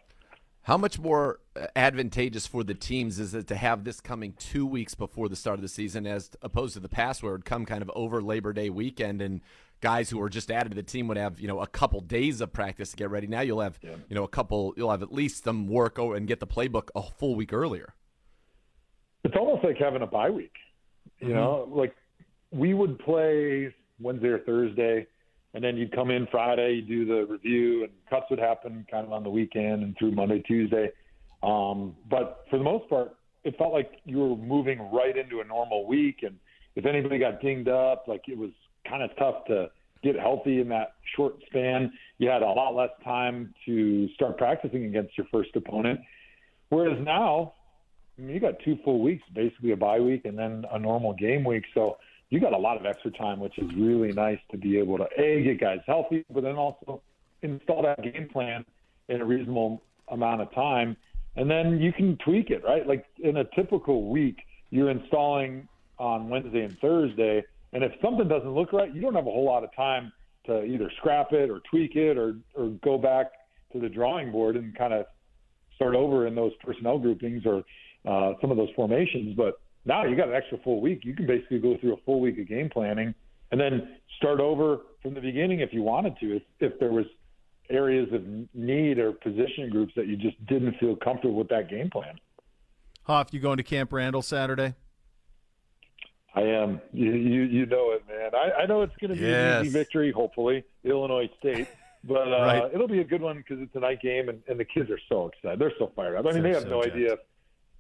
How 0.64 0.78
much 0.78 0.98
more 0.98 1.40
advantageous 1.76 2.48
for 2.48 2.64
the 2.64 2.74
teams 2.74 3.20
is 3.20 3.34
it 3.34 3.48
to 3.48 3.56
have 3.56 3.84
this 3.84 4.00
coming 4.00 4.34
two 4.40 4.66
weeks 4.66 4.96
before 4.96 5.28
the 5.28 5.36
start 5.36 5.56
of 5.56 5.62
the 5.62 5.68
season 5.68 6.08
as 6.08 6.32
opposed 6.42 6.74
to 6.76 6.80
the 6.80 6.88
past 6.88 7.22
where 7.22 7.34
it 7.34 7.36
would 7.36 7.46
come 7.46 7.66
kind 7.66 7.82
of 7.82 7.92
over 7.96 8.22
Labor 8.22 8.54
Day 8.54 8.70
weekend 8.70 9.22
and 9.22 9.42
guys 9.82 10.10
who 10.10 10.18
were 10.18 10.30
just 10.30 10.50
added 10.50 10.70
to 10.70 10.76
the 10.76 10.82
team 10.82 11.10
would 11.10 11.18
have, 11.18 11.38
you 11.38 11.50
know, 11.50 11.60
a 11.60 11.68
couple 11.68 12.00
days 12.00 12.40
of 12.40 12.54
practice 12.54 12.92
to 12.92 12.96
get 12.96 13.10
ready. 13.10 13.28
Now 13.28 13.42
you'll 13.42 13.60
have, 13.60 13.78
yeah. 13.82 13.96
you 14.08 14.16
know, 14.16 14.24
a 14.24 14.30
couple, 14.30 14.74
you'll 14.78 14.90
have 14.90 15.04
at 15.04 15.12
least 15.12 15.44
some 15.44 15.68
work 15.68 15.98
and 15.98 16.26
get 16.26 16.40
the 16.40 16.48
playbook 16.48 16.88
a 16.96 17.04
full 17.04 17.36
week 17.36 17.52
earlier. 17.52 17.94
It's 19.26 19.36
almost 19.36 19.66
like 19.66 19.78
having 19.78 20.02
a 20.02 20.08
bye 20.08 20.30
week. 20.30 20.54
You 21.20 21.28
mm-hmm. 21.28 21.36
know, 21.36 21.70
like 21.70 21.94
we 22.52 22.74
would 22.74 23.00
play 23.00 23.76
Wednesday 24.00 24.30
or 24.30 24.40
Thursday, 24.40 25.08
and 25.54 25.64
then 25.64 25.78
you'd 25.78 25.92
come 25.94 26.10
in 26.10 26.28
Friday, 26.32 26.76
you 26.76 26.82
do 26.82 27.06
the 27.06 27.26
review, 27.32 27.84
and 27.84 27.92
cuts 28.10 28.26
would 28.30 28.40
happen 28.40 28.86
kind 28.90 29.06
of 29.06 29.14
on 29.14 29.24
the 29.24 29.30
weekend 29.30 29.84
and 29.84 29.96
through 29.98 30.12
Monday, 30.12 30.40
Tuesday. 30.40 30.92
Um, 31.44 31.96
but 32.10 32.46
for 32.50 32.58
the 32.58 32.64
most 32.64 32.90
part, 32.90 33.16
it 33.44 33.58
felt 33.58 33.74
like 33.74 33.92
you 34.06 34.20
were 34.20 34.36
moving 34.36 34.80
right 34.92 35.16
into 35.16 35.42
a 35.42 35.44
normal 35.44 35.86
week. 35.86 36.20
And 36.24 36.38
if 36.76 36.86
anybody 36.86 37.20
got 37.20 37.42
dinged 37.42 37.68
up, 37.68 38.06
like 38.08 38.24
it 38.28 38.38
was 38.38 38.52
kind 38.88 39.04
of 39.04 39.12
tough 39.18 39.46
to 39.48 39.70
get 40.04 40.18
healthy 40.20 40.60
in 40.60 40.70
that 40.70 40.96
short 41.16 41.36
span. 41.48 41.92
You 42.18 42.30
had 42.30 42.42
a 42.42 42.48
lot 42.48 42.76
less 42.76 42.90
time 43.04 43.54
to 43.66 44.10
start 44.16 44.38
practicing 44.38 44.86
against 44.86 45.18
your 45.18 45.28
first 45.32 45.56
opponent. 45.56 46.00
Whereas 46.70 46.98
now, 47.04 47.54
I 48.18 48.22
mean, 48.22 48.34
you 48.34 48.40
got 48.40 48.56
two 48.64 48.78
full 48.84 49.02
weeks, 49.02 49.24
basically 49.34 49.72
a 49.72 49.78
bye 49.78 50.00
week 50.00 50.26
and 50.26 50.38
then 50.38 50.66
a 50.72 50.80
normal 50.80 51.14
game 51.14 51.44
week. 51.44 51.64
So 51.74 51.98
you 52.34 52.40
got 52.40 52.54
a 52.54 52.58
lot 52.58 52.78
of 52.78 52.86
extra 52.88 53.12
time, 53.12 53.40
which 53.40 53.60
is 53.60 53.70
really 53.78 54.12
nice 54.12 54.40
to 54.50 54.58
be 54.58 54.80
able 54.80 54.98
to 54.98 55.06
a 55.20 55.44
get 55.44 55.62
guys 55.62 55.78
healthy, 55.86 56.26
but 56.34 56.42
then 56.42 56.56
also 56.56 57.00
install 57.44 57.84
that 57.84 58.02
game 58.02 58.28
plan 58.34 58.66
in 59.08 59.22
a 59.22 59.26
reasonable 59.26 59.84
amount 60.08 60.42
of 60.42 60.52
time, 60.52 60.98
and 61.36 61.48
then 61.48 61.80
you 61.80 61.94
can 61.94 62.18
tweak 62.26 62.50
it. 62.50 62.64
Right, 62.64 62.88
like 62.88 63.06
in 63.24 63.38
a 63.38 63.44
typical 63.56 64.10
week, 64.10 64.38
you're 64.72 64.90
installing 64.90 65.68
on 66.00 66.28
Wednesday 66.28 66.64
and 66.64 66.76
Thursday, 66.80 67.44
and 67.72 67.84
if 67.84 67.92
something 68.02 68.28
doesn't 68.28 68.50
look 68.50 68.74
right, 68.74 68.92
you 68.92 69.00
don't 69.00 69.14
have 69.14 69.28
a 69.28 69.32
whole 69.32 69.46
lot 69.46 69.64
of 69.64 69.70
time 69.76 70.12
to 70.48 70.64
either 70.64 70.92
scrap 70.98 71.34
it 71.34 71.52
or 71.52 71.62
tweak 71.70 71.96
it 71.96 72.18
or 72.18 72.38
or 72.56 72.70
go 72.84 72.98
back 72.98 73.28
to 73.74 73.80
the 73.80 73.90
drawing 73.90 74.32
board 74.32 74.56
and 74.56 74.76
kind 74.76 74.92
of 74.92 75.06
start 75.76 75.94
over 75.94 76.26
in 76.26 76.34
those 76.34 76.54
personnel 76.66 76.98
groupings 76.98 77.44
or 77.46 77.64
uh, 78.08 78.34
some 78.42 78.50
of 78.50 78.58
those 78.58 78.72
formations. 78.76 79.36
But 79.38 79.60
now 79.86 80.06
you 80.06 80.16
got 80.16 80.30
an 80.30 80.36
extra 80.36 80.58
full 80.60 80.82
week. 80.82 81.02
You 81.04 81.16
can 81.16 81.28
basically 81.28 81.60
go 81.60 81.78
through 81.78 81.94
a 81.94 81.98
full 82.06 82.22
week 82.22 82.40
of 82.40 82.48
game 82.48 82.70
planning 82.70 83.14
and 83.52 83.60
then 83.60 83.98
start 84.18 84.40
over 84.40 84.80
from 85.02 85.14
the 85.14 85.22
beginning 85.22 85.60
if 85.60 85.74
you 85.74 85.84
wanted 85.84 86.18
to. 86.20 86.38
If, 86.38 86.44
if 86.60 86.80
there 86.80 86.92
was 86.92 87.06
areas 87.70 88.12
of 88.14 88.24
need 88.54 89.00
or 89.00 89.12
position 89.12 89.70
groups 89.70 89.94
that 89.96 90.08
you 90.08 90.16
just 90.16 90.44
didn't 90.46 90.76
feel 90.80 90.96
comfortable 90.96 91.36
with 91.36 91.50
that 91.50 91.70
game 91.70 91.90
plan. 91.90 92.16
Hoff, 93.04 93.34
you 93.34 93.40
going 93.40 93.58
to 93.58 93.64
Camp 93.64 93.92
Randall 93.92 94.22
Saturday? 94.22 94.76
I 96.36 96.42
am. 96.42 96.82
You 96.92 97.12
you, 97.12 97.42
you 97.44 97.66
know 97.66 97.92
it, 97.92 98.04
man. 98.08 98.32
I, 98.34 98.64
I 98.64 98.66
know 98.66 98.82
it's 98.82 98.96
going 99.00 99.12
to 99.12 99.18
be 99.18 99.28
yes. 99.28 99.60
an 99.60 99.66
easy 99.68 99.78
victory. 99.78 100.12
Hopefully, 100.12 100.64
Illinois 100.84 101.30
State, 101.38 101.68
but 102.04 102.28
uh, 102.28 102.42
right. 102.42 102.72
it'll 102.74 102.88
be 102.88 103.02
a 103.02 103.04
good 103.04 103.22
one 103.22 103.38
because 103.38 103.62
it's 103.62 103.76
a 103.76 103.80
night 103.80 104.02
game, 104.02 104.30
and, 104.30 104.42
and 104.48 104.60
the 104.60 104.66
kids 104.66 104.90
are 104.90 105.00
so 105.10 105.28
excited. 105.28 105.60
They're 105.60 105.74
so 105.78 105.92
fired 105.96 106.16
up. 106.16 106.26
I 106.26 106.32
mean, 106.32 106.42
They're 106.42 106.54
they 106.54 106.60
have 106.60 106.64
so 106.64 106.70
no 106.70 106.84
idea 106.84 107.18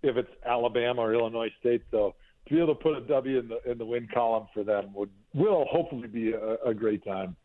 if 0.03 0.17
it's 0.17 0.29
Alabama 0.45 1.01
or 1.01 1.13
Illinois 1.13 1.51
State. 1.59 1.83
though, 1.91 2.15
to 2.47 2.53
be 2.53 2.61
able 2.61 2.75
to 2.75 2.81
put 2.81 2.97
a 2.97 3.01
W 3.01 3.39
in 3.39 3.47
the 3.47 3.71
in 3.71 3.77
the 3.77 3.85
win 3.85 4.07
column 4.13 4.47
for 4.53 4.63
them 4.63 4.93
would 4.93 5.09
will 5.33 5.65
hopefully 5.65 6.07
be 6.07 6.33
a, 6.33 6.55
a 6.65 6.73
great 6.73 7.03
time. 7.03 7.35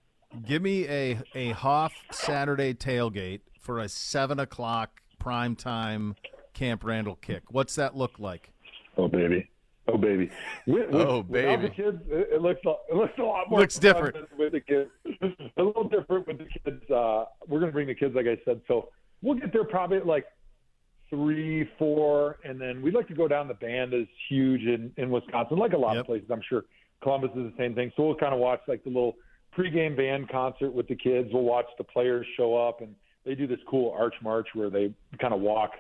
Give 0.47 0.61
me 0.61 0.87
a 0.89 1.19
a 1.35 1.51
Hoff 1.53 1.95
Saturday 2.11 2.75
tailgate 2.75 3.41
for 3.61 3.79
a 3.79 3.89
seven 3.89 4.41
o'clock 4.41 4.91
prime 5.19 5.57
time 5.57 6.17
Camp 6.53 6.85
Randall 6.85 7.17
kick. 7.17 7.45
What's 7.51 7.77
that 7.77 7.97
look 7.97 8.19
like? 8.19 8.51
Oh 8.97 9.09
baby. 9.09 9.49
Oh 9.91 9.97
baby! 9.97 10.31
With, 10.67 10.91
with, 10.91 11.07
oh 11.07 11.23
baby! 11.23 11.63
the 11.63 11.71
kids, 11.71 11.99
it, 12.11 12.29
it, 12.35 12.43
looks 12.43 12.61
a, 12.67 12.75
it 12.91 12.95
looks 12.95 13.19
a 13.19 13.23
lot 13.23 13.49
more. 13.49 13.61
Looks 13.61 13.79
different 13.79 14.17
with 14.37 14.53
the 14.53 14.61
kids. 14.61 14.91
a 15.57 15.63
little 15.63 15.89
different 15.89 16.27
with 16.27 16.39
the 16.39 16.45
kids. 16.45 16.91
Uh, 16.91 17.25
we're 17.47 17.59
gonna 17.59 17.73
bring 17.73 17.87
the 17.87 17.95
kids, 17.95 18.15
like 18.15 18.27
I 18.27 18.37
said. 18.45 18.61
So 18.69 18.91
we'll 19.23 19.37
get 19.39 19.51
there 19.51 19.65
probably 19.65 19.97
at 19.97 20.07
like 20.07 20.27
three, 21.11 21.69
four, 21.79 22.37
and 22.45 22.61
then 22.61 22.83
we'd 22.83 22.95
like 22.95 23.09
to 23.09 23.15
go 23.15 23.29
down. 23.29 23.49
The 23.49 23.55
band 23.55 23.95
is 23.95 24.07
huge 24.29 24.63
in, 24.63 24.93
in 24.97 25.11
Wisconsin, 25.11 25.59
like 25.59 25.73
a 25.73 25.79
lot 25.79 25.95
yep. 25.95 26.01
of 26.01 26.07
places. 26.07 26.29
I'm 26.31 26.43
sure 26.49 26.65
Columbus 27.03 27.31
is 27.31 27.51
the 27.51 27.55
same 27.57 27.75
thing. 27.75 27.93
So 27.97 28.05
we'll 28.05 28.17
kind 28.17 28.35
of 28.35 28.41
watch 28.41 28.61
like 28.69 28.85
the 28.85 28.91
little 28.91 29.17
pregame 29.57 29.97
band 29.97 30.29
concert 30.29 30.73
with 30.73 30.89
the 30.89 30.97
kids. 30.97 31.29
We'll 31.33 31.45
watch 31.45 31.67
the 31.79 31.85
players 31.85 32.27
show 32.37 32.57
up, 32.57 32.81
and 32.81 32.95
they 33.25 33.35
do 33.35 33.47
this 33.47 33.59
cool 33.69 33.95
arch 33.99 34.15
march 34.23 34.49
where 34.55 34.71
they 34.71 34.93
kind 35.21 35.35
of 35.35 35.41
walk. 35.41 35.73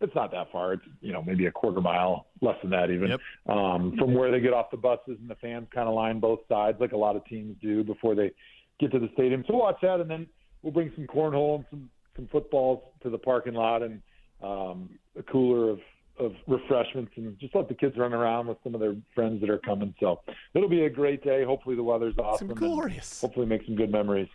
It's 0.00 0.14
not 0.14 0.32
that 0.32 0.50
far. 0.50 0.74
It's 0.74 0.82
you 1.00 1.12
know 1.12 1.22
maybe 1.22 1.46
a 1.46 1.52
quarter 1.52 1.80
mile, 1.80 2.26
less 2.40 2.56
than 2.62 2.70
that 2.70 2.90
even, 2.90 3.10
yep. 3.10 3.20
um, 3.48 3.94
from 3.96 4.14
where 4.14 4.32
they 4.32 4.40
get 4.40 4.52
off 4.52 4.70
the 4.70 4.76
buses, 4.76 5.16
and 5.20 5.28
the 5.28 5.36
fans 5.36 5.68
kind 5.72 5.88
of 5.88 5.94
line 5.94 6.18
both 6.18 6.40
sides, 6.48 6.78
like 6.80 6.92
a 6.92 6.96
lot 6.96 7.14
of 7.14 7.24
teams 7.26 7.56
do 7.62 7.84
before 7.84 8.14
they 8.14 8.32
get 8.80 8.90
to 8.92 8.98
the 8.98 9.08
stadium. 9.14 9.44
So 9.46 9.54
we'll 9.54 9.62
watch 9.62 9.78
that, 9.82 10.00
and 10.00 10.10
then 10.10 10.26
we'll 10.62 10.72
bring 10.72 10.90
some 10.96 11.06
cornhole 11.06 11.56
and 11.56 11.64
some 11.70 11.90
some 12.16 12.28
footballs 12.30 12.82
to 13.02 13.10
the 13.10 13.18
parking 13.18 13.54
lot 13.54 13.82
and 13.82 14.02
um, 14.42 14.88
a 15.18 15.22
cooler 15.22 15.70
of 15.70 15.80
of 16.18 16.32
refreshments 16.46 17.10
and 17.16 17.36
just 17.38 17.54
let 17.54 17.68
the 17.68 17.74
kids 17.74 17.96
run 17.96 18.12
around 18.12 18.46
with 18.46 18.58
some 18.62 18.74
of 18.74 18.80
their 18.80 18.94
friends 19.14 19.40
that 19.40 19.48
are 19.48 19.58
coming. 19.58 19.94
So 19.98 20.20
it'll 20.54 20.68
be 20.68 20.84
a 20.84 20.90
great 20.90 21.24
day. 21.24 21.42
Hopefully 21.42 21.74
the 21.74 21.82
weather's 21.82 22.14
awesome. 22.18 22.50
and 22.50 22.58
glorious. 22.58 23.22
Hopefully 23.22 23.46
make 23.46 23.64
some 23.64 23.74
good 23.76 23.90
memories. 23.90 24.28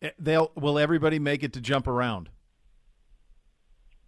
Eh, 0.00 0.10
They'll 0.18 0.52
will 0.54 0.78
everybody 0.78 1.18
make 1.18 1.42
it 1.42 1.52
to 1.54 1.60
jump 1.60 1.88
around? 1.88 2.28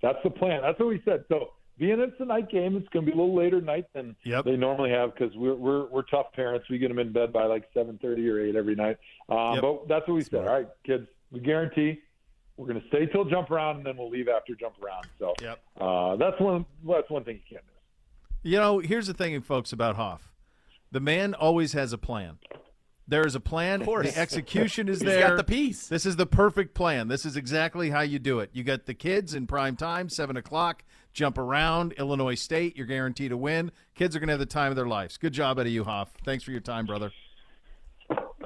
That's 0.03 0.19
the 0.23 0.31
plan. 0.31 0.61
That's 0.63 0.79
what 0.79 0.89
we 0.89 1.03
said. 1.05 1.25
So 1.29 1.51
being 1.79 1.99
it's 2.01 2.15
a 2.21 2.25
night 2.25 2.49
game, 2.51 2.77
it's 2.77 2.89
going 2.91 3.05
to 3.07 3.13
be 3.13 3.19
a 3.19 3.21
little 3.21 3.37
later 3.37 3.61
night 3.61 3.87
than 3.93 4.15
Yep. 4.25 4.45
they 4.45 4.57
normally 4.57 4.91
have 4.91 5.13
because 5.15 5.35
we're, 5.37 5.55
we're 5.57 5.87
we're 5.87 6.03
tough 6.03 6.27
parents. 6.33 6.69
We 6.71 6.79
get 6.79 6.89
them 6.89 7.01
in 7.01 7.13
bed 7.13 7.33
by 7.33 7.45
like 7.47 7.65
seven 7.75 7.99
thirty 8.01 8.29
or 8.29 8.41
eight 8.41 8.55
every 8.55 8.77
night. 8.77 8.99
Um, 9.29 9.55
Yep. 9.55 9.63
But 9.63 9.89
that's 9.89 10.09
what 10.09 10.15
we 10.15 10.23
said. 10.23 10.47
All 10.47 10.55
right, 10.55 10.69
kids, 10.87 11.09
we 11.33 11.41
guarantee 11.41 12.01
we're 12.59 12.67
going 12.67 12.81
to 12.81 12.87
stay 12.89 13.07
till 13.07 13.25
jump 13.25 13.51
around 13.51 13.77
and 13.79 13.87
then 13.87 13.97
we'll 13.97 14.11
leave 14.11 14.29
after 14.29 14.55
jump 14.55 14.75
around. 14.85 15.07
So 15.19 15.33
Yep. 15.41 15.61
uh, 15.81 16.17
that's 16.17 16.39
one 16.41 16.67
that's 16.87 17.09
one 17.09 17.25
thing 17.25 17.37
you 17.37 17.43
can't 17.57 17.65
miss. 17.65 17.75
You 18.53 18.59
know, 18.59 18.79
here's 18.81 19.07
the 19.07 19.15
thing, 19.15 19.41
folks, 19.41 19.73
about 19.73 19.97
Hoff. 19.97 20.31
The 20.93 21.01
man 21.01 21.35
always 21.35 21.73
has 21.73 21.93
a 21.93 21.99
plan. 21.99 22.39
There 23.07 23.27
is 23.27 23.35
a 23.35 23.41
plan. 23.41 23.85
course. 23.85 24.13
The 24.13 24.21
execution 24.21 24.89
is 24.89 24.99
He's 25.01 25.09
there. 25.09 25.29
got 25.29 25.37
the 25.39 25.45
piece. 25.45 25.89
This 25.89 26.05
is 26.05 26.17
the 26.17 26.27
perfect 26.27 26.75
plan. 26.75 27.09
This 27.09 27.25
is 27.25 27.37
exactly 27.37 27.89
how 27.91 28.01
you 28.03 28.19
do 28.19 28.41
it. 28.41 28.51
You 28.53 28.65
got 28.65 28.85
the 28.85 28.93
kids 28.95 29.33
in 29.35 29.47
prime 29.47 29.77
time, 29.77 30.09
seven 30.11 30.37
o'clock. 30.37 30.85
Jump 31.15 31.39
around 31.39 31.93
Illinois 31.95 32.35
State. 32.35 32.77
You're 32.77 32.87
guaranteed 32.87 33.31
to 33.31 33.37
win. 33.37 33.73
Kids 33.95 34.15
are 34.15 34.19
going 34.19 34.29
to 34.29 34.35
have 34.35 34.41
the 34.41 34.47
time 34.47 34.71
of 34.71 34.77
their 34.77 34.87
lives. 34.87 35.17
Good 35.17 35.33
job 35.33 35.59
out 35.59 35.67
of 35.67 35.73
you, 35.73 35.85
Hoff. 35.85 36.11
Thanks 36.25 36.45
for 36.45 36.51
your 36.53 36.61
time, 36.61 36.85
brother. 36.87 37.11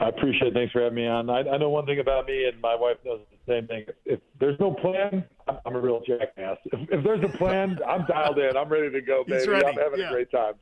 I 0.00 0.08
appreciate 0.08 0.48
it. 0.48 0.54
Thanks 0.54 0.72
for 0.72 0.80
having 0.82 0.94
me 0.96 1.06
on. 1.06 1.28
I, 1.28 1.40
I 1.40 1.56
know 1.58 1.68
one 1.68 1.84
thing 1.86 1.98
about 2.00 2.26
me, 2.26 2.44
and 2.46 2.60
my 2.60 2.74
wife 2.74 2.96
knows 3.04 3.20
the 3.30 3.31
same 3.48 3.66
thing. 3.66 3.84
If, 3.88 3.94
if 4.04 4.20
there's 4.38 4.58
no 4.60 4.72
plan, 4.72 5.24
I'm, 5.48 5.58
I'm 5.66 5.74
a 5.76 5.80
real 5.80 6.00
jackass. 6.06 6.58
If, 6.66 6.80
if 6.90 7.04
there's 7.04 7.22
a 7.24 7.36
plan, 7.38 7.78
I'm 7.86 8.04
dialed 8.06 8.38
in. 8.38 8.56
I'm 8.56 8.68
ready 8.68 8.90
to 8.90 9.00
go, 9.00 9.24
baby. 9.26 9.48
ready. 9.48 9.66
I'm 9.66 9.74
having 9.74 10.00
Yeah. 10.00 10.08
a 10.08 10.12
great 10.12 10.30
time. 10.30 10.54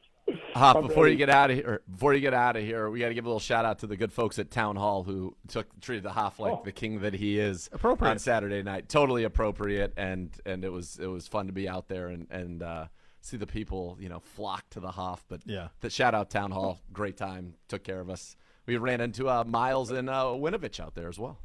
Hop, 0.54 0.76
I'm 0.76 0.86
before 0.86 1.04
ready. 1.04 1.14
you 1.14 1.18
get 1.18 1.28
out 1.30 1.50
of 1.50 1.56
here, 1.56 1.82
before 1.90 2.14
you 2.14 2.20
get 2.20 2.34
out 2.34 2.54
of 2.56 2.62
here, 2.62 2.88
we 2.88 3.00
got 3.00 3.08
to 3.08 3.14
give 3.14 3.24
a 3.24 3.28
little 3.28 3.40
shout 3.40 3.64
out 3.64 3.80
to 3.80 3.88
the 3.88 3.96
good 3.96 4.12
folks 4.12 4.38
at 4.38 4.50
Town 4.50 4.76
Hall 4.76 5.02
who 5.02 5.34
took 5.48 5.66
treated 5.80 6.04
the 6.04 6.12
Hoff 6.12 6.38
like 6.38 6.52
Oh. 6.52 6.62
the 6.64 6.70
king 6.72 7.00
that 7.00 7.14
he 7.14 7.38
is 7.38 7.68
Appropriate. 7.72 8.10
on 8.12 8.18
Saturday 8.20 8.62
night. 8.62 8.88
Totally 8.88 9.24
appropriate, 9.24 9.92
and 9.96 10.30
and 10.46 10.64
it 10.64 10.70
was 10.70 10.98
it 11.00 11.06
was 11.08 11.26
fun 11.26 11.46
to 11.48 11.52
be 11.52 11.68
out 11.68 11.88
there 11.88 12.08
and 12.08 12.28
and 12.30 12.62
uh, 12.62 12.86
see 13.20 13.38
the 13.38 13.46
people 13.46 13.96
you 13.98 14.08
know 14.08 14.20
flock 14.20 14.70
to 14.70 14.78
the 14.80 14.92
Hoff. 14.92 15.24
But 15.28 15.40
Yeah. 15.46 15.68
the 15.80 15.90
shout 15.90 16.14
out 16.14 16.30
Town 16.30 16.52
Hall, 16.52 16.80
great 16.92 17.16
time, 17.16 17.54
took 17.68 17.82
care 17.82 17.98
of 18.00 18.08
us. 18.08 18.36
We 18.66 18.76
ran 18.76 19.00
into 19.00 19.28
uh, 19.28 19.42
Myles 19.44 19.90
and 19.90 20.08
uh, 20.08 20.26
Winovich 20.26 20.78
out 20.78 20.94
there 20.94 21.08
as 21.08 21.18
well. 21.18 21.38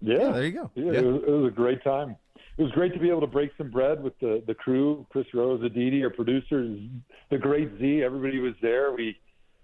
Yeah, 0.00 0.32
there 0.32 0.44
you 0.44 0.52
go. 0.52 0.70
Yeah, 0.74 0.92
Yeah. 0.92 0.98
It, 1.00 1.04
was, 1.04 1.22
it 1.26 1.30
was 1.30 1.48
a 1.48 1.54
great 1.54 1.82
time. 1.82 2.16
It 2.56 2.62
was 2.62 2.72
great 2.72 2.92
to 2.94 2.98
be 2.98 3.08
able 3.08 3.20
to 3.20 3.26
break 3.28 3.52
some 3.56 3.70
bread 3.70 4.02
with 4.02 4.18
the 4.18 4.42
the 4.46 4.54
crew, 4.54 5.06
Chris 5.10 5.26
Rose, 5.32 5.62
Aditi, 5.62 6.02
our 6.02 6.10
producers, 6.10 6.80
the 7.30 7.38
great 7.38 7.70
Z. 7.78 8.02
Everybody 8.02 8.40
was 8.40 8.54
there. 8.60 8.92
We 8.92 9.16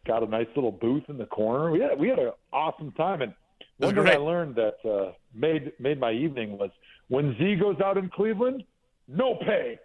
got 0.07 0.23
a 0.23 0.27
nice 0.27 0.47
little 0.55 0.71
booth 0.71 1.05
in 1.09 1.19
the 1.19 1.27
corner. 1.27 1.71
We 1.73 1.81
had 1.81 1.99
we 1.99 2.09
had 2.09 2.21
an 2.21 2.33
awesome 2.53 2.93
time. 2.93 3.23
And 3.23 3.35
one 3.79 3.95
thing 3.95 4.07
I 4.07 4.17
learned 4.17 4.55
that 4.55 4.77
uh, 4.89 5.13
made 5.35 5.73
made 5.81 5.99
my 5.99 6.13
evening 6.13 6.57
was 6.57 6.71
when 7.09 7.37
Z 7.37 7.57
goes 7.57 7.81
out 7.81 7.99
in 7.99 8.09
Cleveland, 8.11 8.63
no 9.09 9.35
pay. 9.35 9.79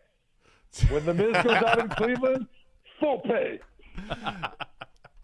When 0.89 1.03
the 1.05 1.13
Miz 1.15 1.33
goes 1.43 1.63
out 1.63 1.79
in 1.79 1.89
Cleveland, 1.97 2.47
full 2.99 3.19
pay. 3.21 3.59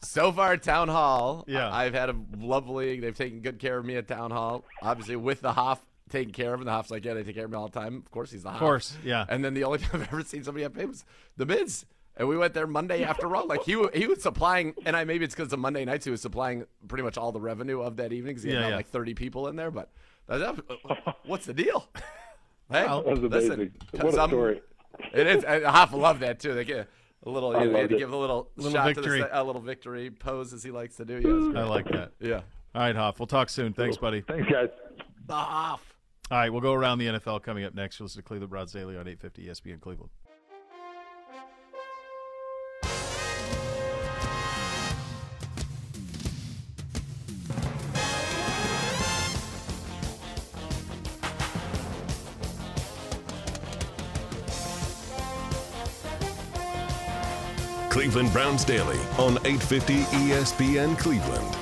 So 0.06 0.32
far, 0.32 0.58
Town 0.58 0.88
Hall. 0.88 1.43
Yeah. 1.47 1.70
I- 1.70 1.86
I've 1.86 1.93
had 1.93 2.10
a 2.10 2.16
lovely. 2.38 2.99
They've 2.99 3.16
taken 3.16 3.41
good 3.41 3.60
care 3.60 3.78
of 3.78 3.86
me 3.86 3.95
at 3.97 4.08
Town 4.08 4.32
Hall. 4.32 4.64
Obviously, 4.82 5.16
with 5.16 5.41
the 5.41 5.53
Hoff 5.53 5.86
taking 6.10 6.34
care 6.34 6.53
of 6.53 6.60
him. 6.60 6.66
The 6.66 6.72
Hoff's 6.72 6.91
like, 6.91 7.03
yeah, 7.03 7.14
they 7.16 7.24
take 7.24 7.36
care 7.36 7.45
of 7.45 7.51
me 7.51 7.58
all 7.58 7.68
the 7.68 7.80
time. 7.80 7.97
Of 8.06 8.12
course, 8.12 8.32
he's 8.32 8.43
the 8.43 8.49
Hoff. 8.49 8.58
Of 8.58 8.60
course, 8.60 8.97
yeah. 9.03 9.26
And 9.28 9.43
then 9.43 9.53
the 9.53 9.64
only 9.64 9.80
time 9.80 10.01
I've 10.01 10.08
ever 10.14 10.24
seen 10.24 10.43
somebody 10.43 10.64
have 10.64 10.74
paid 10.74 10.88
was 10.88 11.03
the 11.38 11.45
Miz. 11.45 11.86
And 12.18 12.30
we 12.30 12.38
went 12.38 12.53
there 12.53 12.66
Monday 12.68 13.03
after 13.03 13.28
Raw. 13.28 13.41
Like 13.41 13.64
he 13.64 13.72
he 13.93 14.08
was 14.08 14.22
supplying, 14.24 14.74
and 14.86 14.95
I 14.95 15.03
maybe 15.03 15.26
it's 15.26 15.36
because 15.36 15.51
of 15.51 15.60
Monday 15.60 15.84
nights 15.84 16.06
he 16.06 16.12
was 16.12 16.22
supplying 16.22 16.66
pretty 16.88 17.03
much 17.03 17.18
all 17.18 17.34
the 17.34 17.41
revenue 17.41 17.82
of 17.82 17.97
that 17.97 18.14
evening 18.14 18.36
because 18.36 18.43
he 18.43 18.51
had 18.51 18.56
Yeah, 18.56 18.60
about 18.62 18.70
yeah. 18.70 18.76
like 18.78 18.88
thirty 18.88 19.14
people 19.14 19.49
in 19.49 19.58
there. 19.58 19.70
But 19.70 19.89
that, 20.28 20.56
what's 21.26 21.45
the 21.45 21.53
deal? 21.53 21.89
Hey, 22.72 22.86
Well, 22.86 23.03
That 23.03 23.12
was 23.12 23.20
listen, 23.32 23.51
amazing. 23.53 23.74
what 23.93 24.06
a 24.08 24.12
some- 24.14 24.30
story. 24.30 24.62
It 25.14 25.28
is. 25.28 25.43
Hoff 25.66 25.91
loved 25.93 26.22
that 26.22 26.39
too. 26.39 26.53
They 26.53 26.64
get 26.64 26.88
a 27.26 27.30
little. 27.30 27.56
I 27.56 27.64
You 27.64 27.72
know, 27.72 27.80
had 27.80 27.90
to 27.90 27.96
it. 27.96 28.00
give 28.00 28.12
a 28.12 28.18
little, 28.18 28.50
Little 28.56 28.72
shot 28.74 28.86
victory. 28.88 29.20
to 29.22 29.26
the, 29.26 29.42
a 29.42 29.44
little 29.44 29.62
victory 29.62 30.12
pose 30.12 30.54
as 30.54 30.64
he 30.64 30.72
likes 30.72 30.96
to 30.98 31.06
do. 31.06 31.20
Yeah, 31.54 31.62
I 31.62 31.64
like 31.66 31.86
that. 31.90 32.12
Yeah. 32.20 32.42
All 32.74 32.82
right, 32.82 32.96
Hoff. 32.96 33.20
We'll 33.20 33.28
talk 33.28 33.50
soon. 33.50 33.74
Thanks, 33.74 33.98
buddy. 33.98 34.22
Thanks, 34.22 34.50
guys. 34.52 34.70
The 35.28 35.34
Hoff. 35.34 35.82
All 36.32 36.38
right, 36.40 36.50
we'll 36.52 36.62
go 36.62 36.74
around 36.74 36.98
the 37.00 37.06
NFL 37.08 37.44
coming 37.44 37.64
up 37.66 37.74
next. 37.76 38.00
You'll 38.00 38.06
listen 38.06 38.22
to 38.22 38.28
Cleveland 38.28 38.50
Browns 38.50 38.72
Daily 38.72 38.96
on 38.98 39.08
850 39.08 39.48
ESPN 39.48 39.80
Cleveland. 39.80 40.10
Cleveland 57.96 58.34
Browns 58.34 58.66
Daily 58.66 58.98
on 59.18 59.38
850 59.46 59.93
ESPN 60.28 61.00
Cleveland. 61.00 61.56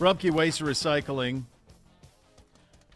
Rumpke 0.00 0.32
Waste 0.32 0.60
Recycling, 0.60 1.44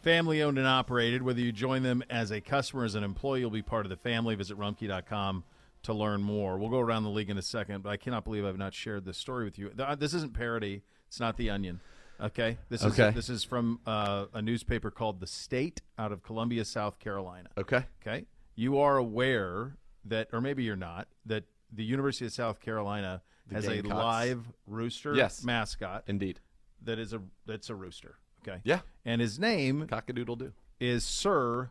family 0.01 0.41
owned 0.41 0.57
and 0.57 0.67
operated. 0.67 1.21
Whether 1.23 1.41
you 1.41 1.51
join 1.51 1.83
them 1.83 2.03
as 2.09 2.31
a 2.31 2.41
customer 2.41 2.83
as 2.85 2.95
an 2.95 3.03
employee, 3.03 3.41
you'll 3.41 3.49
be 3.49 3.61
part 3.61 3.85
of 3.85 3.89
the 3.89 3.97
family. 3.97 4.35
Visit 4.35 4.57
rumpke.com 4.57 5.43
to 5.83 5.93
learn 5.93 6.21
more. 6.21 6.57
We'll 6.57 6.69
go 6.69 6.79
around 6.79 7.03
the 7.03 7.09
league 7.09 7.29
in 7.29 7.37
a 7.37 7.41
second, 7.41 7.81
but 7.83 7.89
I 7.89 7.97
cannot 7.97 8.23
believe 8.23 8.45
I've 8.45 8.57
not 8.57 8.73
shared 8.73 9.03
this 9.05 9.17
story 9.17 9.45
with 9.45 9.57
you. 9.57 9.71
This 9.97 10.13
isn't 10.13 10.33
parody. 10.33 10.83
It's 11.07 11.19
not 11.19 11.37
The 11.37 11.49
Onion. 11.49 11.79
Okay, 12.19 12.59
this 12.69 12.81
is 12.83 12.99
Okay. 12.99 13.09
this 13.15 13.29
is 13.29 13.43
from 13.43 13.79
uh, 13.87 14.27
a 14.31 14.43
newspaper 14.43 14.91
called 14.91 15.19
The 15.19 15.25
State 15.25 15.81
out 15.97 16.11
of 16.11 16.21
Columbia, 16.21 16.63
South 16.65 16.99
Carolina. 16.99 17.49
Okay. 17.57 17.83
Okay. 18.05 18.25
You 18.53 18.77
are 18.77 18.97
aware 18.97 19.75
that, 20.05 20.27
or 20.31 20.39
maybe 20.39 20.63
you're 20.63 20.75
not, 20.75 21.07
that 21.25 21.45
the 21.73 21.83
University 21.83 22.25
of 22.27 22.31
South 22.31 22.59
Carolina 22.59 23.23
The 23.47 23.55
has 23.55 23.67
a 23.67 23.81
live 23.81 24.45
rooster 24.67 25.15
Yes. 25.15 25.43
mascot 25.43 26.03
Indeed. 26.05 26.39
that 26.83 26.99
is 26.99 27.11
a 27.13 27.21
that's 27.47 27.71
a 27.71 27.75
rooster. 27.75 28.17
Okay. 28.47 28.61
Yeah. 28.63 28.79
And 29.05 29.21
his 29.21 29.39
name 29.39 29.87
Cockadoodle 29.87 30.39
do. 30.39 30.53
is 30.79 31.03
Sir 31.03 31.69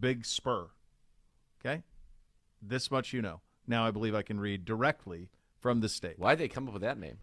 Big 0.00 0.24
Spur. 0.24 0.68
Okay. 1.60 1.82
This 2.60 2.90
much 2.90 3.12
you 3.12 3.22
know. 3.22 3.40
Now 3.66 3.86
I 3.86 3.90
believe 3.90 4.14
I 4.14 4.22
can 4.22 4.40
read 4.40 4.64
directly 4.64 5.28
from 5.60 5.80
the 5.80 5.88
state. 5.88 6.18
Why'd 6.18 6.38
they 6.38 6.48
come 6.48 6.66
up 6.66 6.72
with 6.72 6.82
that 6.82 6.98
name? 6.98 7.18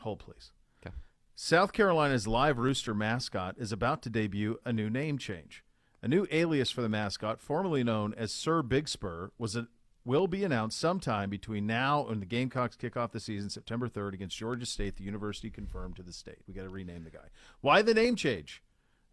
Hold 0.00 0.20
please. 0.20 0.52
Okay. 0.84 0.94
South 1.34 1.72
Carolina's 1.72 2.26
live 2.26 2.58
rooster 2.58 2.94
mascot 2.94 3.56
is 3.58 3.72
about 3.72 4.02
to 4.02 4.10
debut 4.10 4.58
a 4.64 4.72
new 4.72 4.88
name 4.88 5.18
change. 5.18 5.64
A 6.02 6.08
new 6.08 6.26
alias 6.30 6.70
for 6.70 6.80
the 6.80 6.88
mascot, 6.88 7.42
formerly 7.42 7.84
known 7.84 8.14
as 8.14 8.32
Sir 8.32 8.62
Big 8.62 8.88
Spur, 8.88 9.32
was 9.36 9.54
a, 9.54 9.68
will 10.04 10.26
be 10.26 10.44
announced 10.44 10.78
sometime 10.78 11.28
between 11.28 11.66
now 11.66 12.06
and 12.06 12.22
the 12.22 12.26
Gamecocks 12.26 12.76
kick 12.76 12.96
off 12.96 13.12
the 13.12 13.20
season 13.20 13.50
September 13.50 13.88
3rd 13.88 14.14
against 14.14 14.36
Georgia 14.36 14.66
State. 14.66 14.96
The 14.96 15.04
university 15.04 15.50
confirmed 15.50 15.96
to 15.96 16.02
the 16.02 16.12
state. 16.12 16.38
We 16.48 16.54
got 16.54 16.62
to 16.62 16.70
rename 16.70 17.04
the 17.04 17.10
guy. 17.10 17.28
Why 17.60 17.82
the 17.82 17.94
name 17.94 18.16
change? 18.16 18.62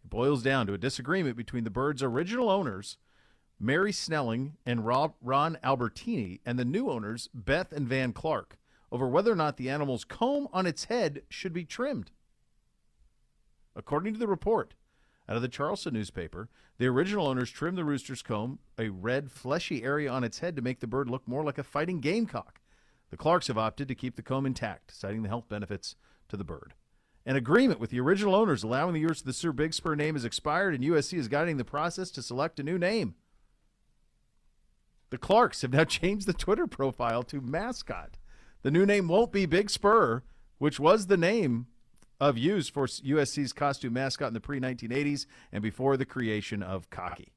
It 0.02 0.10
boils 0.10 0.42
down 0.42 0.66
to 0.66 0.74
a 0.74 0.78
disagreement 0.78 1.36
between 1.36 1.64
the 1.64 1.70
bird's 1.70 2.02
original 2.02 2.48
owners, 2.48 2.96
Mary 3.60 3.92
Snelling 3.92 4.56
and 4.64 4.86
Rob, 4.86 5.14
Ron 5.20 5.58
Albertini, 5.62 6.40
and 6.46 6.58
the 6.58 6.64
new 6.64 6.88
owners, 6.90 7.28
Beth 7.34 7.72
and 7.72 7.86
Van 7.88 8.12
Clark, 8.12 8.58
over 8.90 9.06
whether 9.06 9.32
or 9.32 9.36
not 9.36 9.56
the 9.56 9.68
animal's 9.68 10.04
comb 10.04 10.48
on 10.52 10.66
its 10.66 10.84
head 10.84 11.22
should 11.28 11.52
be 11.52 11.64
trimmed. 11.64 12.12
According 13.76 14.14
to 14.14 14.18
the 14.18 14.26
report 14.26 14.74
out 15.28 15.36
of 15.36 15.42
the 15.42 15.48
Charleston 15.48 15.94
newspaper, 15.94 16.48
the 16.78 16.86
original 16.86 17.26
owners 17.26 17.50
trimmed 17.50 17.76
the 17.76 17.84
rooster's 17.84 18.22
comb, 18.22 18.60
a 18.78 18.88
red, 18.88 19.30
fleshy 19.30 19.82
area 19.82 20.10
on 20.10 20.24
its 20.24 20.38
head, 20.38 20.56
to 20.56 20.62
make 20.62 20.80
the 20.80 20.86
bird 20.86 21.10
look 21.10 21.28
more 21.28 21.44
like 21.44 21.58
a 21.58 21.62
fighting 21.62 22.00
gamecock. 22.00 22.60
The 23.10 23.16
Clarks 23.16 23.48
have 23.48 23.58
opted 23.58 23.88
to 23.88 23.94
keep 23.94 24.16
the 24.16 24.22
comb 24.22 24.46
intact, 24.46 24.94
citing 24.94 25.22
the 25.22 25.28
health 25.28 25.48
benefits 25.48 25.96
to 26.28 26.36
the 26.36 26.44
bird. 26.44 26.74
An 27.26 27.36
agreement 27.36 27.78
with 27.78 27.90
the 27.90 28.00
original 28.00 28.34
owners 28.34 28.62
allowing 28.62 28.94
the 28.94 29.00
use 29.00 29.20
of 29.20 29.26
the 29.26 29.32
Sir 29.34 29.52
Big 29.52 29.74
Spur 29.74 29.94
name 29.94 30.14
has 30.14 30.24
expired, 30.24 30.74
and 30.74 30.82
USC 30.82 31.18
is 31.18 31.28
guiding 31.28 31.58
the 31.58 31.64
process 31.64 32.10
to 32.12 32.22
select 32.22 32.58
a 32.58 32.62
new 32.62 32.78
name. 32.78 33.14
The 35.10 35.18
Clarks 35.18 35.62
have 35.62 35.72
now 35.72 35.84
changed 35.84 36.26
the 36.26 36.32
Twitter 36.32 36.66
profile 36.66 37.22
to 37.24 37.40
mascot. 37.40 38.16
The 38.62 38.70
new 38.70 38.86
name 38.86 39.08
won't 39.08 39.32
be 39.32 39.46
Big 39.46 39.68
Spur, 39.68 40.22
which 40.58 40.80
was 40.80 41.06
the 41.06 41.16
name 41.16 41.66
of 42.20 42.36
use 42.36 42.68
for 42.68 42.86
USC's 42.86 43.52
costume 43.52 43.92
mascot 43.92 44.28
in 44.28 44.34
the 44.34 44.40
pre 44.40 44.60
1980s 44.60 45.26
and 45.52 45.62
before 45.62 45.96
the 45.96 46.04
creation 46.04 46.62
of 46.62 46.90
Cocky. 46.90 47.32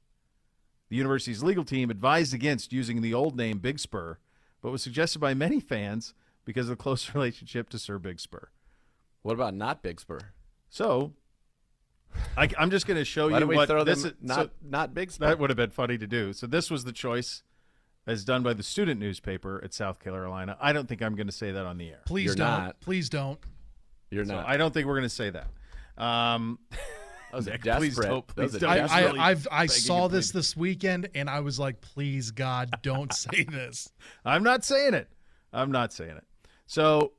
The 0.88 0.96
university's 0.96 1.42
legal 1.42 1.64
team 1.64 1.90
advised 1.90 2.34
against 2.34 2.72
using 2.72 3.00
the 3.00 3.14
old 3.14 3.36
name 3.36 3.58
Big 3.58 3.78
Spur, 3.78 4.18
but 4.60 4.70
was 4.70 4.82
suggested 4.82 5.20
by 5.20 5.34
many 5.34 5.60
fans 5.60 6.14
because 6.44 6.68
of 6.68 6.76
the 6.76 6.82
close 6.82 7.14
relationship 7.14 7.68
to 7.70 7.78
Sir 7.78 7.98
Big 7.98 8.20
Spur. 8.20 8.50
What 9.22 9.34
about 9.34 9.54
not 9.54 9.82
Big 9.82 10.00
Spur? 10.00 10.18
So, 10.68 11.12
I, 12.36 12.48
am 12.58 12.70
just 12.70 12.86
going 12.86 12.98
to 12.98 13.04
show 13.04 13.28
Why 13.28 13.34
you 13.34 13.40
don't 13.40 13.48
we 13.48 13.56
what 13.56 13.68
throw 13.68 13.84
this 13.84 14.02
them 14.02 14.12
is, 14.12 14.16
not 14.20 14.46
so 14.46 14.50
not 14.62 14.94
Big 14.94 15.10
Spur? 15.10 15.26
that 15.26 15.38
would 15.38 15.50
have 15.50 15.56
been 15.56 15.70
funny 15.70 15.96
to 15.96 16.06
do. 16.06 16.32
So 16.32 16.46
this 16.46 16.70
was 16.70 16.84
the 16.84 16.92
choice 16.92 17.42
as 18.06 18.24
done 18.24 18.42
by 18.42 18.52
the 18.52 18.62
student 18.62 19.00
newspaper 19.00 19.60
at 19.62 19.72
South 19.72 20.00
Carolina. 20.00 20.56
I 20.60 20.72
don't 20.72 20.88
think 20.88 21.02
I'm 21.02 21.14
going 21.14 21.28
to 21.28 21.32
say 21.32 21.52
that 21.52 21.64
on 21.64 21.78
the 21.78 21.88
air. 21.88 22.00
Please 22.04 22.26
You're 22.26 22.34
don't. 22.34 22.46
not. 22.46 22.80
Please 22.80 23.08
don't. 23.08 23.38
You're 24.12 24.24
So 24.26 24.34
not. 24.36 24.46
I 24.46 24.56
don't 24.56 24.72
think 24.74 24.86
we're 24.86 24.94
going 24.96 25.02
to 25.04 25.08
say 25.08 25.30
that. 25.30 25.46
Um, 26.02 26.58
That 26.70 27.36
was 27.38 27.46
Nick, 27.46 27.62
desperate. 27.64 27.80
please 27.80 27.96
don't- 27.96 28.28
that 28.36 28.42
was 28.42 28.52
please 28.52 28.60
don't. 28.60 28.70
I, 28.70 29.06
I, 29.24 29.30
I've, 29.30 29.48
I 29.50 29.66
saw 29.66 30.08
this 30.08 30.28
please. 30.28 30.32
this 30.32 30.56
weekend, 30.56 31.08
and 31.14 31.30
I 31.30 31.40
was 31.40 31.58
like, 31.58 31.80
please, 31.80 32.30
God, 32.30 32.70
don't 32.82 33.12
say 33.12 33.44
this. 33.50 33.90
I'm 34.24 34.42
not 34.42 34.64
saying 34.64 34.92
it. 34.94 35.08
I'm 35.52 35.72
not 35.72 35.92
saying 35.94 36.16
it. 36.18 36.24
So 36.66 37.12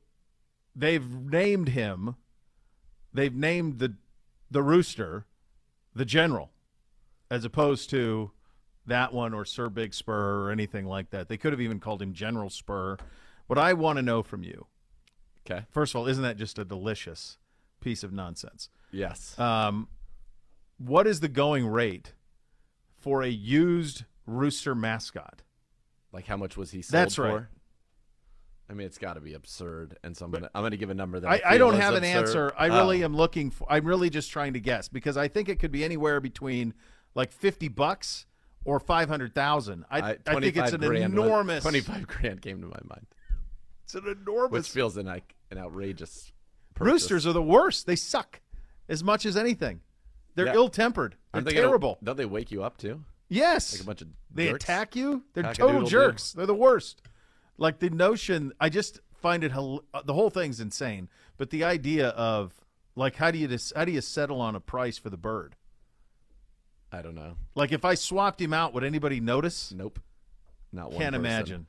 they've 0.75 1.07
named 1.09 1.69
him. 1.69 2.15
They've 3.11 3.35
named 3.35 3.79
the 3.79 3.95
the 4.51 4.61
rooster, 4.61 5.25
the 5.95 6.05
general, 6.05 6.51
as 7.31 7.43
opposed 7.43 7.89
to 7.89 8.31
that 8.85 9.13
one 9.13 9.33
or 9.33 9.45
Sir 9.45 9.69
Big 9.69 9.93
Spur 9.95 10.45
or 10.45 10.51
anything 10.51 10.85
like 10.85 11.09
that. 11.09 11.27
They 11.27 11.37
could 11.37 11.53
have 11.53 11.61
even 11.61 11.79
called 11.79 12.01
him 12.03 12.13
General 12.13 12.49
Spur. 12.51 12.97
What 13.47 13.57
I 13.57 13.73
want 13.73 13.97
to 13.97 14.01
know 14.03 14.21
from 14.23 14.43
you, 14.43 14.67
okay. 15.45 15.65
first 15.71 15.93
of 15.93 15.99
all, 15.99 16.07
isn't 16.07 16.23
that 16.23 16.37
just 16.37 16.57
a 16.59 16.65
delicious 16.65 17.37
piece 17.81 18.03
of 18.03 18.11
nonsense? 18.11 18.69
Yes. 18.91 19.37
Um, 19.39 19.87
what 20.77 21.07
is 21.07 21.19
the 21.19 21.27
going 21.27 21.67
rate 21.67 22.13
for 22.95 23.21
a 23.21 23.27
used 23.29 24.05
rooster 24.25 24.75
mascot? 24.75 25.41
like 26.13 26.27
how 26.27 26.37
much 26.37 26.55
was 26.55 26.71
he 26.71 26.81
sold 26.81 26.93
That's 26.93 27.15
for? 27.15 27.23
right. 27.23 27.45
I 28.69 28.73
mean, 28.73 28.87
it's 28.87 28.97
got 28.97 29.15
to 29.15 29.19
be 29.21 29.33
absurd, 29.33 29.97
and 30.03 30.15
so 30.15 30.25
I'm 30.25 30.31
gonna 30.31 30.49
I'm 30.55 30.63
gonna 30.63 30.77
give 30.77 30.89
a 30.89 30.93
number 30.93 31.19
that 31.19 31.27
I, 31.27 31.35
I, 31.45 31.53
I 31.55 31.57
don't 31.57 31.75
have 31.75 31.95
an 31.95 32.03
answer. 32.03 32.53
I 32.57 32.67
really 32.67 33.01
Oh. 33.01 33.05
am 33.05 33.15
looking 33.15 33.51
for. 33.51 33.67
I'm 33.69 33.85
really 33.85 34.09
just 34.09 34.31
trying 34.31 34.53
to 34.53 34.59
guess 34.59 34.87
because 34.87 35.17
I 35.17 35.27
think 35.27 35.49
it 35.49 35.59
could 35.59 35.71
be 35.71 35.83
anywhere 35.83 36.21
between 36.21 36.73
like 37.13 37.31
fifty 37.31 37.67
bucks 37.67 38.25
or 38.63 38.79
five 38.79 39.09
hundred 39.09 39.35
thousand. 39.35 39.85
I, 39.91 39.99
I, 39.99 40.17
I 40.25 40.39
think 40.39 40.55
it's 40.55 40.71
an 40.71 40.83
enormous. 40.83 41.61
25 41.63 42.07
grand 42.07 42.41
came 42.41 42.61
to 42.61 42.67
my 42.67 42.79
mind, 42.89 43.05
It's 43.83 43.95
an 43.95 44.07
enormous. 44.07 44.51
which 44.51 44.69
feels 44.69 44.97
an 44.97 45.05
like 45.07 45.35
an 45.51 45.57
outrageous. 45.57 46.31
purchase. 46.73 46.91
Roosters 46.91 47.27
are 47.27 47.33
the 47.33 47.41
worst. 47.43 47.85
They 47.85 47.95
suck 47.95 48.41
as 48.89 49.03
much 49.03 49.25
as 49.25 49.37
anything. 49.37 49.81
They're 50.35 50.47
Yeah. 50.47 50.55
ill-tempered. 50.55 51.15
They're 51.31 51.41
they 51.43 51.53
terrible. 51.53 51.99
don't 52.03 52.17
they 52.17 52.25
wake 52.25 52.51
you 52.51 52.63
up 52.63 52.77
too? 52.77 53.03
Yes. 53.29 53.73
Like 53.73 53.81
a 53.81 53.85
bunch 53.85 54.01
of 54.01 54.07
they 54.31 54.49
jerks? 54.49 54.63
attack 54.63 54.95
you. 54.95 55.23
They're 55.33 55.53
total 55.53 55.83
jerks. 55.83 56.33
They're 56.33 56.45
the 56.45 56.55
worst. 56.55 57.01
Like 57.57 57.79
the 57.79 57.89
notion, 57.89 58.51
I 58.59 58.69
just 58.69 58.99
find 59.15 59.43
it 59.43 59.51
uh, 59.55 59.77
the 60.03 60.13
whole 60.13 60.29
thing's 60.31 60.59
insane. 60.59 61.07
But 61.37 61.49
the 61.51 61.63
idea 61.63 62.09
of 62.09 62.53
like 62.95 63.15
how 63.15 63.31
do 63.31 63.37
you 63.37 63.47
dis- 63.47 63.73
how 63.75 63.85
do 63.85 63.91
you 63.91 64.01
settle 64.01 64.41
on 64.41 64.55
a 64.55 64.59
price 64.59 64.97
for 64.97 65.09
the 65.09 65.17
bird? 65.17 65.55
I 66.91 67.01
don't 67.01 67.15
know. 67.15 67.37
Like 67.55 67.71
if 67.71 67.85
I 67.85 67.95
swapped 67.95 68.39
him 68.41 68.53
out, 68.53 68.73
would 68.73 68.83
anybody 68.83 69.19
notice? 69.19 69.71
Nope. 69.75 69.99
Not 70.71 70.91
one. 70.91 70.99
Can't 71.01 71.13
person. 71.13 71.25
imagine. 71.25 71.67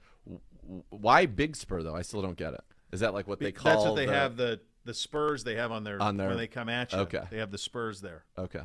Why 0.91 1.27
Big 1.27 1.57
Spur 1.57 1.83
though? 1.83 1.95
I 1.95 2.03
still 2.03 2.23
don't 2.23 2.37
get 2.37 2.55
it. 2.55 2.61
Is 2.93 3.01
that 3.01 3.13
like 3.15 3.27
what 3.27 3.41
they 3.41 3.53
call? 3.53 3.73
That's 3.73 3.85
what 3.85 3.97
they 3.97 4.07
the- 4.07 4.13
have 4.13 4.37
the 4.37 4.61
the 4.85 4.95
spurs 4.95 5.45
they 5.45 5.55
have 5.57 5.73
on 5.73 5.83
their 5.85 6.01
On 6.03 6.17
their- 6.17 6.29
when 6.29 6.37
they 6.37 6.47
come 6.47 6.69
at 6.69 6.93
you. 6.93 6.99
Okay. 7.01 7.23
They 7.31 7.39
have 7.39 7.51
the 7.51 7.59
spurs 7.59 8.01
there. 8.03 8.25
Okay. 8.37 8.61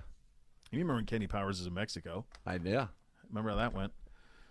You 0.71 0.77
remember 0.79 0.95
when 0.95 1.05
Kenny 1.05 1.27
Powers 1.27 1.59
is 1.61 1.65
in 1.67 1.73
Mexico? 1.73 2.25
I 2.45 2.59
yeah. 2.63 2.87
Remember 3.29 3.51
how 3.51 3.55
that 3.55 3.73
went? 3.73 3.93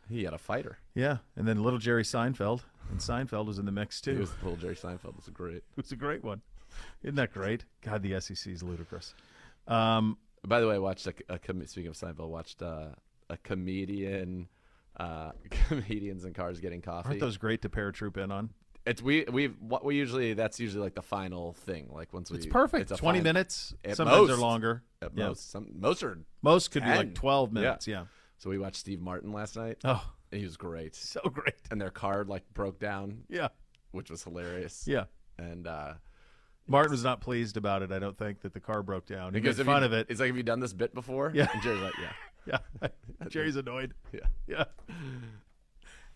He 0.08 0.24
had 0.24 0.32
a 0.32 0.38
fighter. 0.38 0.78
Yeah, 0.94 1.18
and 1.36 1.46
then 1.46 1.62
little 1.62 1.78
Jerry 1.78 2.02
Seinfeld, 2.02 2.62
and 2.90 2.98
Seinfeld 2.98 3.46
was 3.46 3.58
in 3.58 3.66
the 3.66 3.72
mix 3.72 4.00
too. 4.00 4.18
Was 4.18 4.30
little 4.42 4.56
Jerry 4.56 4.74
Seinfeld 4.74 5.16
was 5.16 5.28
a 5.28 5.30
great. 5.30 5.56
It 5.76 5.76
was 5.76 5.92
a 5.92 5.96
great 5.96 6.24
one. 6.24 6.40
Isn't 7.02 7.16
that 7.16 7.32
great? 7.32 7.64
God, 7.82 8.02
the 8.02 8.18
SEC 8.20 8.52
is 8.52 8.62
ludicrous. 8.62 9.14
Um, 9.66 10.16
By 10.46 10.60
the 10.60 10.68
way, 10.68 10.76
I 10.76 10.78
watched 10.78 11.06
a, 11.06 11.14
a 11.28 11.38
speaking 11.66 11.88
of 11.88 11.94
Seinfeld, 11.96 12.28
watched 12.28 12.62
uh, 12.62 12.88
a 13.28 13.36
comedian, 13.38 14.48
uh, 14.98 15.30
comedians 15.68 16.24
and 16.24 16.34
cars 16.34 16.60
getting 16.60 16.80
coffee. 16.82 17.08
aren't 17.08 17.20
those 17.20 17.36
great 17.36 17.62
to 17.62 17.68
paratroop 17.68 18.16
in 18.16 18.30
on? 18.32 18.50
It's 18.86 19.02
we 19.02 19.24
we 19.30 19.46
what 19.46 19.84
we 19.84 19.96
usually 19.96 20.32
that's 20.32 20.58
usually 20.58 20.82
like 20.82 20.94
the 20.94 21.02
final 21.02 21.52
thing. 21.52 21.88
Like 21.92 22.12
once 22.14 22.30
we 22.30 22.38
It's 22.38 22.46
perfect. 22.46 22.90
It's 22.90 22.98
Twenty 23.00 23.18
fin- 23.18 23.24
minutes. 23.24 23.74
At 23.84 23.96
Sometimes 23.96 24.28
they're 24.28 24.36
longer. 24.36 24.82
At 25.02 25.12
Yeah. 25.14 25.28
most, 25.28 25.50
some 25.50 25.66
most 25.78 26.02
are 26.02 26.18
Most 26.42 26.70
could 26.70 26.84
be 26.84 26.88
like 26.90 27.14
twelve 27.14 27.52
minutes. 27.52 27.86
Yeah. 27.86 28.06
So 28.38 28.48
we 28.48 28.58
watched 28.58 28.76
Steve 28.76 29.00
Martin 29.00 29.32
last 29.32 29.56
night. 29.56 29.78
Oh, 29.84 30.02
He 30.30 30.42
was 30.44 30.56
great. 30.56 30.94
so 30.94 31.20
great. 31.20 31.54
And 31.70 31.80
their 31.80 31.90
card 31.90 32.28
like 32.28 32.44
broke 32.54 32.78
down, 32.78 33.24
Yeah. 33.28 33.48
which 33.90 34.10
was 34.10 34.22
hilarious. 34.24 34.84
Yeah. 34.86 35.04
And 35.38 35.66
uh 35.66 35.94
Martin 36.66 36.90
was 36.92 37.04
not 37.04 37.20
pleased 37.20 37.56
about 37.56 37.82
it. 37.82 37.92
I 37.92 37.98
don't 37.98 38.16
think 38.16 38.40
that 38.40 38.52
the 38.54 38.60
car 38.60 38.82
broke 38.82 39.06
down. 39.06 39.32
He 39.34 39.40
because 39.40 39.56
made 39.58 39.62
if 39.62 39.66
fun 39.66 39.82
you, 39.82 39.86
of 39.86 39.92
it. 39.92 40.06
It's 40.10 40.20
like, 40.20 40.26
have 40.28 40.36
you 40.36 40.42
done 40.42 40.60
this 40.60 40.72
bit 40.74 40.94
before? 40.94 41.30
Yeah. 41.34 41.48
And 41.52 41.62
Jerry's 41.62 41.80
like, 41.80 41.96
yeah. 41.98 42.12
Yeah. 42.82 42.88
Jerry's 43.28 43.56
annoyed. 43.56 43.94
Yeah. 44.12 44.20
Yeah. 44.46 44.64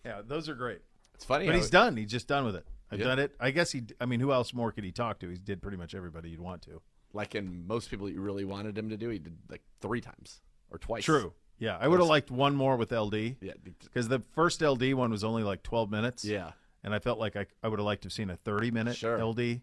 Yeah. 0.05 0.21
Those 0.25 0.49
are 0.49 0.55
great. 0.55 0.79
It's 1.15 1.25
funny. 1.25 1.45
But 1.45 1.55
he's 1.55 1.69
done. 1.69 1.95
He's 1.97 2.09
just 2.11 2.27
done 2.27 2.45
with 2.45 2.55
it. 2.55 2.65
I've 2.91 2.99
Yeah. 2.99 3.05
done 3.05 3.19
it. 3.19 3.35
I 3.39 3.51
guess 3.51 3.71
he. 3.71 3.83
I 4.01 4.05
mean, 4.05 4.19
who 4.19 4.31
else 4.31 4.53
more 4.53 4.71
could 4.71 4.83
he 4.83 4.91
talk 4.91 5.19
to? 5.19 5.29
He 5.29 5.35
did 5.37 5.61
pretty 5.61 5.77
much 5.77 5.95
everybody 5.95 6.29
you'd 6.29 6.39
want 6.41 6.61
to. 6.63 6.81
like 7.15 7.35
in 7.35 7.67
most 7.67 7.91
people 7.91 8.09
you 8.09 8.19
really 8.21 8.43
wanted 8.43 8.75
him 8.77 8.89
to 8.89 8.97
do, 8.97 9.09
he 9.09 9.19
did 9.19 9.37
like 9.49 9.61
three 9.81 10.01
times 10.01 10.41
or 10.71 10.79
twice. 10.79 11.03
True. 11.05 11.33
Yeah, 11.59 11.77
I 11.79 11.87
would 11.87 11.99
have 11.99 12.09
liked 12.09 12.31
one 12.31 12.55
more 12.55 12.75
with 12.75 12.91
LD. 12.91 13.35
Yeah. 13.39 13.53
Because 13.83 14.07
the 14.07 14.23
first 14.33 14.61
LD 14.63 14.95
one 14.95 15.11
was 15.11 15.23
only 15.23 15.43
like 15.43 15.61
12 15.61 15.91
minutes. 15.91 16.25
Yeah. 16.25 16.51
And 16.83 16.93
I 16.93 16.97
felt 16.99 17.19
like 17.19 17.35
I, 17.35 17.45
I 17.61 17.67
would 17.67 17.77
have 17.79 17.85
liked 17.85 18.01
to 18.01 18.07
have 18.07 18.13
seen 18.13 18.29
a 18.31 18.35
30 18.37 18.71
minute 18.71 18.97
Sure. 18.97 19.23
LD. 19.23 19.61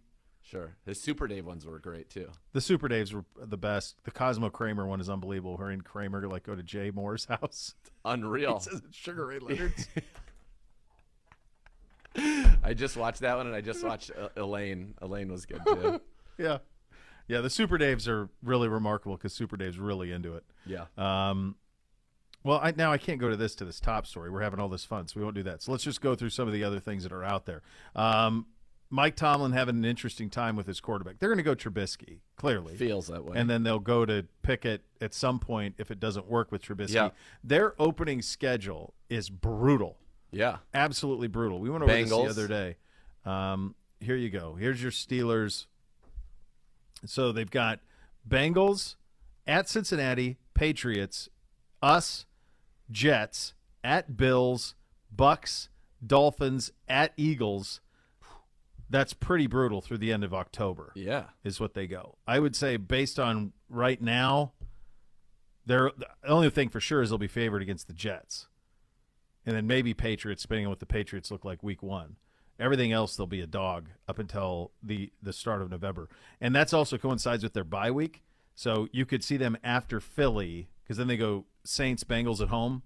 Sure. 0.50 0.74
His 0.84 1.00
Super 1.00 1.28
Dave 1.28 1.46
ones 1.46 1.64
were 1.64 1.78
great 1.78 2.10
too. 2.10 2.28
The 2.52 2.60
Super 2.60 2.88
Daves 2.88 3.12
were 3.12 3.24
the 3.36 3.56
best. 3.56 4.02
The 4.02 4.10
Cosmo 4.10 4.50
Kramer 4.50 4.84
one 4.84 5.00
is 5.00 5.08
unbelievable. 5.08 5.58
Her 5.58 5.70
and 5.70 5.84
Kramer 5.84 6.26
like 6.26 6.42
go 6.42 6.56
to 6.56 6.62
Jay 6.62 6.90
Moore's 6.90 7.26
house. 7.26 7.76
Unreal. 8.04 8.58
He 8.58 8.64
says 8.64 8.82
it's 8.84 8.96
Sugar 8.96 9.26
Ray 9.26 9.38
Leonard's. 9.38 9.86
I 12.64 12.74
just 12.74 12.96
watched 12.96 13.20
that 13.20 13.36
one, 13.36 13.46
and 13.46 13.54
I 13.54 13.60
just 13.60 13.84
watched 13.84 14.10
uh, 14.10 14.30
Elaine. 14.36 14.94
Elaine 15.00 15.30
was 15.30 15.46
good 15.46 15.60
too. 15.64 16.00
yeah. 16.38 16.58
Yeah, 17.28 17.42
the 17.42 17.50
Super 17.50 17.78
Daves 17.78 18.08
are 18.08 18.28
really 18.42 18.66
remarkable 18.66 19.16
because 19.16 19.32
Super 19.32 19.56
Dave's 19.56 19.78
really 19.78 20.10
into 20.10 20.34
it. 20.34 20.42
Yeah. 20.66 20.86
Um, 20.98 21.54
well, 22.42 22.58
I, 22.60 22.72
now 22.72 22.90
I 22.90 22.98
can't 22.98 23.20
go 23.20 23.28
to 23.28 23.36
this 23.36 23.54
to 23.56 23.64
this 23.64 23.78
top 23.78 24.04
story. 24.04 24.30
We're 24.30 24.42
having 24.42 24.58
all 24.58 24.68
this 24.68 24.84
fun, 24.84 25.06
so 25.06 25.20
we 25.20 25.22
won't 25.22 25.36
do 25.36 25.44
that. 25.44 25.62
So 25.62 25.70
let's 25.70 25.84
just 25.84 26.00
go 26.00 26.16
through 26.16 26.30
some 26.30 26.48
of 26.48 26.54
the 26.54 26.64
other 26.64 26.80
things 26.80 27.04
that 27.04 27.12
are 27.12 27.22
out 27.22 27.46
there. 27.46 27.62
Um, 27.94 28.46
Mike 28.90 29.14
Tomlin 29.14 29.52
having 29.52 29.76
an 29.76 29.84
interesting 29.84 30.28
time 30.28 30.56
with 30.56 30.66
his 30.66 30.80
quarterback. 30.80 31.20
They're 31.20 31.28
going 31.28 31.38
to 31.38 31.44
go 31.44 31.54
Trubisky, 31.54 32.18
clearly. 32.36 32.74
Feels 32.76 33.06
that 33.06 33.24
way. 33.24 33.38
And 33.38 33.48
then 33.48 33.62
they'll 33.62 33.78
go 33.78 34.04
to 34.04 34.26
Pickett 34.42 34.82
at 35.00 35.14
some 35.14 35.38
point 35.38 35.76
if 35.78 35.92
it 35.92 36.00
doesn't 36.00 36.26
work 36.28 36.50
with 36.50 36.62
Trubisky. 36.62 36.94
Yeah. 36.94 37.10
Their 37.44 37.80
opening 37.80 38.20
schedule 38.20 38.94
is 39.08 39.30
brutal. 39.30 39.96
Yeah. 40.32 40.58
Absolutely 40.74 41.28
brutal. 41.28 41.60
We 41.60 41.70
went 41.70 41.84
over 41.84 41.92
this 41.92 42.10
the 42.10 42.16
other 42.16 42.48
day. 42.48 42.76
Um, 43.24 43.76
here 44.00 44.16
you 44.16 44.28
go. 44.28 44.54
Here's 44.54 44.82
your 44.82 44.92
Steelers. 44.92 45.66
So 47.06 47.30
they've 47.30 47.50
got 47.50 47.78
Bengals 48.28 48.96
at 49.46 49.68
Cincinnati, 49.68 50.36
Patriots, 50.54 51.28
us, 51.80 52.26
Jets, 52.90 53.54
at 53.84 54.16
Bills, 54.16 54.74
Bucks, 55.14 55.68
Dolphins, 56.04 56.72
at 56.88 57.12
Eagles. 57.16 57.80
That's 58.90 59.12
pretty 59.12 59.46
brutal 59.46 59.80
through 59.80 59.98
the 59.98 60.12
end 60.12 60.24
of 60.24 60.34
October. 60.34 60.92
Yeah. 60.96 61.26
Is 61.44 61.60
what 61.60 61.74
they 61.74 61.86
go. 61.86 62.18
I 62.26 62.40
would 62.40 62.56
say 62.56 62.76
based 62.76 63.18
on 63.20 63.52
right 63.68 64.02
now, 64.02 64.52
they're 65.64 65.92
the 65.96 66.08
only 66.26 66.50
thing 66.50 66.68
for 66.68 66.80
sure 66.80 67.00
is 67.00 67.10
they'll 67.10 67.18
be 67.18 67.28
favored 67.28 67.62
against 67.62 67.86
the 67.86 67.92
Jets. 67.92 68.48
And 69.46 69.56
then 69.56 69.66
maybe 69.66 69.94
Patriots, 69.94 70.42
depending 70.42 70.66
on 70.66 70.70
what 70.70 70.80
the 70.80 70.86
Patriots 70.86 71.30
look 71.30 71.44
like 71.44 71.62
week 71.62 71.82
one. 71.82 72.16
Everything 72.58 72.92
else 72.92 73.16
they'll 73.16 73.26
be 73.26 73.40
a 73.40 73.46
dog 73.46 73.88
up 74.08 74.18
until 74.18 74.72
the 74.82 75.12
the 75.22 75.32
start 75.32 75.62
of 75.62 75.70
November. 75.70 76.08
And 76.40 76.54
that's 76.54 76.72
also 76.72 76.98
coincides 76.98 77.44
with 77.44 77.54
their 77.54 77.64
bye 77.64 77.92
week. 77.92 78.22
So 78.56 78.88
you 78.92 79.06
could 79.06 79.24
see 79.24 79.36
them 79.36 79.56
after 79.62 80.00
Philly, 80.00 80.68
because 80.82 80.96
then 80.98 81.06
they 81.06 81.16
go 81.16 81.46
Saints, 81.64 82.04
Bengals 82.04 82.40
at 82.42 82.48
home. 82.48 82.82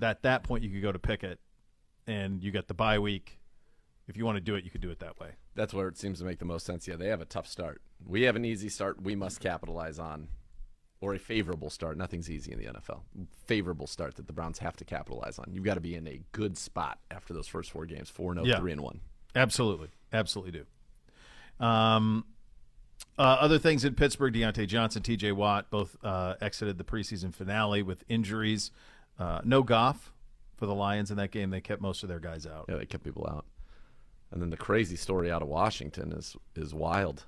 At 0.00 0.22
that 0.22 0.42
point 0.42 0.64
you 0.64 0.70
could 0.70 0.82
go 0.82 0.90
to 0.90 0.98
Pickett 0.98 1.38
and 2.06 2.42
you 2.42 2.50
get 2.50 2.66
the 2.66 2.74
bye 2.74 2.98
week. 2.98 3.38
If 4.06 4.16
you 4.16 4.24
want 4.26 4.36
to 4.36 4.40
do 4.42 4.54
it, 4.54 4.64
you 4.64 4.70
could 4.70 4.80
do 4.82 4.90
it 4.90 4.98
that 5.00 5.18
way. 5.18 5.30
That's 5.54 5.72
where 5.72 5.88
it 5.88 5.96
seems 5.96 6.18
to 6.18 6.24
make 6.24 6.38
the 6.38 6.44
most 6.44 6.66
sense. 6.66 6.86
Yeah, 6.86 6.96
they 6.96 7.08
have 7.08 7.20
a 7.22 7.24
tough 7.26 7.46
start. 7.46 7.80
We 8.06 8.22
have 8.22 8.36
an 8.36 8.44
easy 8.44 8.68
start. 8.68 9.00
We 9.02 9.14
must 9.14 9.40
capitalize 9.40 9.98
on, 9.98 10.28
or 11.00 11.14
a 11.14 11.18
favorable 11.18 11.70
start. 11.70 11.96
Nothing's 11.96 12.30
easy 12.30 12.52
in 12.52 12.58
the 12.58 12.66
NFL. 12.66 13.00
Favorable 13.46 13.86
start 13.86 14.16
that 14.16 14.26
the 14.26 14.32
Browns 14.34 14.58
have 14.58 14.76
to 14.76 14.84
capitalize 14.84 15.38
on. 15.38 15.46
You've 15.52 15.64
got 15.64 15.74
to 15.74 15.80
be 15.80 15.94
in 15.94 16.06
a 16.06 16.20
good 16.32 16.58
spot 16.58 16.98
after 17.10 17.32
those 17.32 17.46
first 17.46 17.70
four 17.70 17.86
games. 17.86 18.10
Four, 18.10 18.34
no, 18.34 18.44
Yeah. 18.44 18.58
three 18.58 18.72
and 18.72 18.80
one. 18.82 19.00
Absolutely, 19.34 19.88
absolutely 20.12 20.60
do. 21.58 21.64
Um, 21.64 22.24
Uh, 23.16 23.22
other 23.40 23.58
things 23.58 23.84
in 23.84 23.94
Pittsburgh: 23.94 24.34
Diontae 24.34 24.66
Johnson, 24.66 25.00
T.J. 25.02 25.32
Watt 25.32 25.70
both 25.70 25.96
uh, 26.04 26.34
exited 26.40 26.78
the 26.78 26.84
preseason 26.84 27.32
finale 27.32 27.80
with 27.82 28.02
injuries. 28.08 28.70
Uh, 29.18 29.40
no 29.44 29.62
Goff 29.62 30.12
for 30.56 30.66
the 30.66 30.74
Lions 30.74 31.10
in 31.12 31.16
that 31.18 31.30
game. 31.30 31.50
They 31.50 31.60
kept 31.60 31.80
most 31.80 32.02
of 32.02 32.08
their 32.08 32.18
guys 32.18 32.44
out. 32.46 32.64
Yeah, 32.68 32.76
they 32.76 32.86
kept 32.86 33.04
people 33.04 33.26
out. 33.30 33.44
And 34.30 34.42
then 34.42 34.50
the 34.50 34.56
crazy 34.56 34.96
story 34.96 35.30
out 35.30 35.42
of 35.42 35.48
Washington 35.48 36.12
is 36.12 36.36
is 36.56 36.74
wild. 36.74 37.24